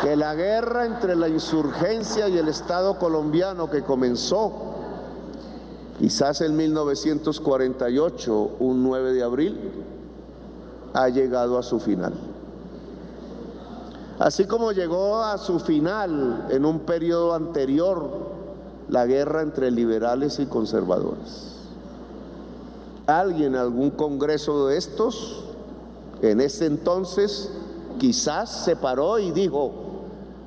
que 0.03 0.15
la 0.15 0.35
guerra 0.35 0.85
entre 0.85 1.15
la 1.15 1.27
insurgencia 1.27 2.29
y 2.29 2.37
el 2.37 2.49
Estado 2.49 2.99
colombiano 2.99 3.67
que 3.67 3.81
comenzó 3.81 4.75
quizás 5.97 6.41
en 6.41 6.55
1948, 6.55 8.57
un 8.59 8.83
9 8.83 9.13
de 9.13 9.23
abril, 9.23 9.71
ha 10.93 11.09
llegado 11.09 11.57
a 11.57 11.63
su 11.63 11.79
final. 11.79 12.13
Así 14.19 14.45
como 14.45 14.71
llegó 14.71 15.17
a 15.17 15.39
su 15.39 15.59
final 15.59 16.45
en 16.51 16.63
un 16.63 16.81
periodo 16.81 17.33
anterior 17.33 18.07
la 18.87 19.07
guerra 19.07 19.41
entre 19.41 19.71
liberales 19.71 20.37
y 20.37 20.45
conservadores. 20.45 21.50
Alguien, 23.07 23.55
algún 23.55 23.91
congreso 23.91 24.67
de 24.67 24.77
estos, 24.77 25.43
en 26.21 26.39
ese 26.39 26.67
entonces, 26.67 27.51
quizás 27.99 28.63
se 28.63 28.75
paró 28.75 29.19
y 29.19 29.31
dijo, 29.31 29.71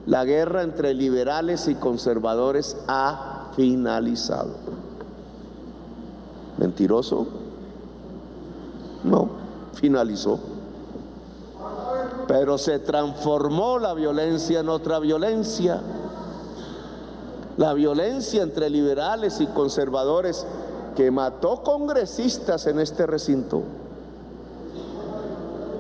la 0.07 0.25
guerra 0.25 0.63
entre 0.63 0.95
liberales 0.95 1.67
y 1.69 1.75
conservadores 1.75 2.77
ha 2.87 3.51
finalizado. 3.57 4.51
¿Mentiroso? 6.59 7.27
No, 9.03 9.29
finalizó. 9.75 10.39
Pero 12.29 12.59
se 12.59 12.79
transformó 12.79 13.79
la 13.79 13.95
violencia 13.95 14.61
en 14.61 14.69
otra 14.69 14.99
violencia. 14.99 15.81
La 17.57 17.73
violencia 17.73 18.43
entre 18.43 18.71
liberales 18.71 19.41
y 19.41 19.47
conservadores 19.47 20.47
que 20.95 21.11
mató 21.11 21.63
congresistas 21.63 22.67
en 22.67 22.81
este 22.81 23.07
recinto. 23.07 23.63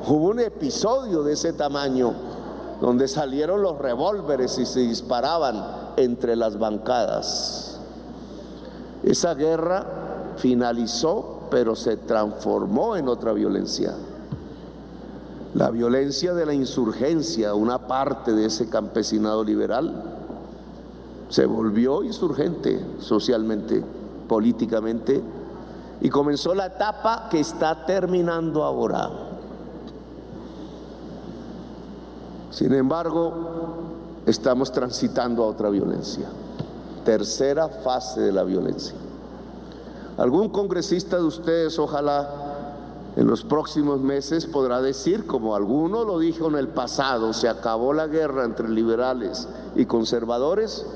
Hubo 0.06 0.28
un 0.28 0.40
episodio 0.40 1.22
de 1.22 1.32
ese 1.32 1.52
tamaño 1.52 2.12
donde 2.80 3.08
salieron 3.08 3.62
los 3.62 3.78
revólveres 3.78 4.58
y 4.58 4.66
se 4.66 4.80
disparaban 4.80 5.64
entre 5.96 6.36
las 6.36 6.58
bancadas. 6.58 7.78
Esa 9.02 9.34
guerra 9.34 9.86
finalizó, 10.36 11.40
pero 11.50 11.76
se 11.76 11.96
transformó 11.96 12.96
en 12.96 13.08
otra 13.08 13.32
violencia. 13.32 13.94
La 15.54 15.70
violencia 15.70 16.34
de 16.34 16.46
la 16.46 16.52
insurgencia, 16.52 17.54
una 17.54 17.86
parte 17.86 18.32
de 18.32 18.46
ese 18.46 18.68
campesinado 18.68 19.44
liberal, 19.44 20.02
se 21.28 21.46
volvió 21.46 22.02
insurgente 22.02 22.84
socialmente, 22.98 23.84
políticamente, 24.28 25.22
y 26.00 26.10
comenzó 26.10 26.54
la 26.54 26.66
etapa 26.66 27.28
que 27.30 27.40
está 27.40 27.86
terminando 27.86 28.62
ahora. 28.62 29.10
Sin 32.50 32.72
embargo, 32.74 33.32
estamos 34.26 34.70
transitando 34.70 35.44
a 35.44 35.48
otra 35.48 35.70
violencia, 35.70 36.26
tercera 37.04 37.68
fase 37.68 38.20
de 38.20 38.32
la 38.32 38.44
violencia. 38.44 38.94
Algún 40.16 40.50
congresista 40.50 41.16
de 41.16 41.24
ustedes, 41.24 41.78
ojalá 41.78 42.44
en 43.16 43.26
los 43.26 43.42
próximos 43.44 44.00
meses 44.00 44.46
podrá 44.46 44.80
decir, 44.80 45.26
como 45.26 45.54
alguno 45.54 46.04
lo 46.04 46.18
dijo 46.18 46.48
en 46.48 46.56
el 46.56 46.68
pasado, 46.68 47.32
se 47.32 47.48
acabó 47.48 47.92
la 47.92 48.06
guerra 48.06 48.44
entre 48.44 48.68
liberales 48.68 49.48
y 49.74 49.86
conservadores, 49.86 50.86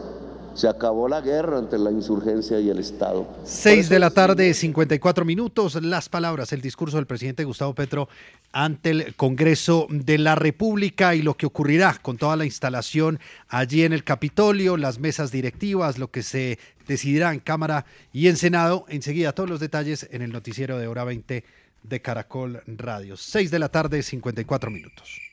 se 0.55 0.69
acabó 0.69 1.09
la 1.09 1.21
guerra 1.21 1.59
entre 1.59 1.79
la 1.79 1.91
insurgencia 1.91 2.59
y 2.61 2.69
el 2.71 2.79
Estado. 2.79 3.27
Seis 3.45 3.89
de 3.89 3.99
la 3.99 4.11
tarde, 4.11 4.53
54 4.53 5.25
minutos. 5.25 5.75
Las 5.83 6.09
palabras, 6.09 6.53
el 6.53 6.61
discurso 6.61 6.97
del 6.97 7.07
presidente 7.07 7.45
Gustavo 7.45 7.75
Petro 7.75 8.09
ante 8.53 8.91
el 8.91 9.15
Congreso 9.15 9.87
de 9.91 10.19
la 10.19 10.35
República 10.35 11.15
y 11.15 11.23
lo 11.23 11.35
que 11.35 11.47
ocurrirá 11.47 11.99
con 12.01 12.17
toda 12.17 12.37
la 12.37 12.45
instalación 12.45 13.21
allí 13.49 13.85
en 13.85 13.93
el 13.93 14.05
Capitolio, 14.05 14.77
las 14.77 14.99
mesas 14.99 15.31
directivas, 15.31 15.99
lo 15.99 16.11
que 16.11 16.23
se 16.23 16.59
decidirá 16.87 17.33
en 17.33 17.41
Cámara 17.41 17.85
y 18.13 18.29
en 18.29 18.37
Senado. 18.37 18.85
Enseguida 18.89 19.33
todos 19.33 19.49
los 19.49 19.61
detalles 19.61 20.09
en 20.11 20.23
el 20.23 20.33
noticiero 20.33 20.79
de 20.79 20.89
hora 20.89 21.05
20 21.05 21.45
de 21.83 22.03
Caracol 22.03 22.63
Radio. 22.67 23.17
Seis 23.17 23.51
de 23.51 23.59
la 23.59 23.69
tarde, 23.69 24.03
54 24.03 24.71
minutos. 24.71 25.28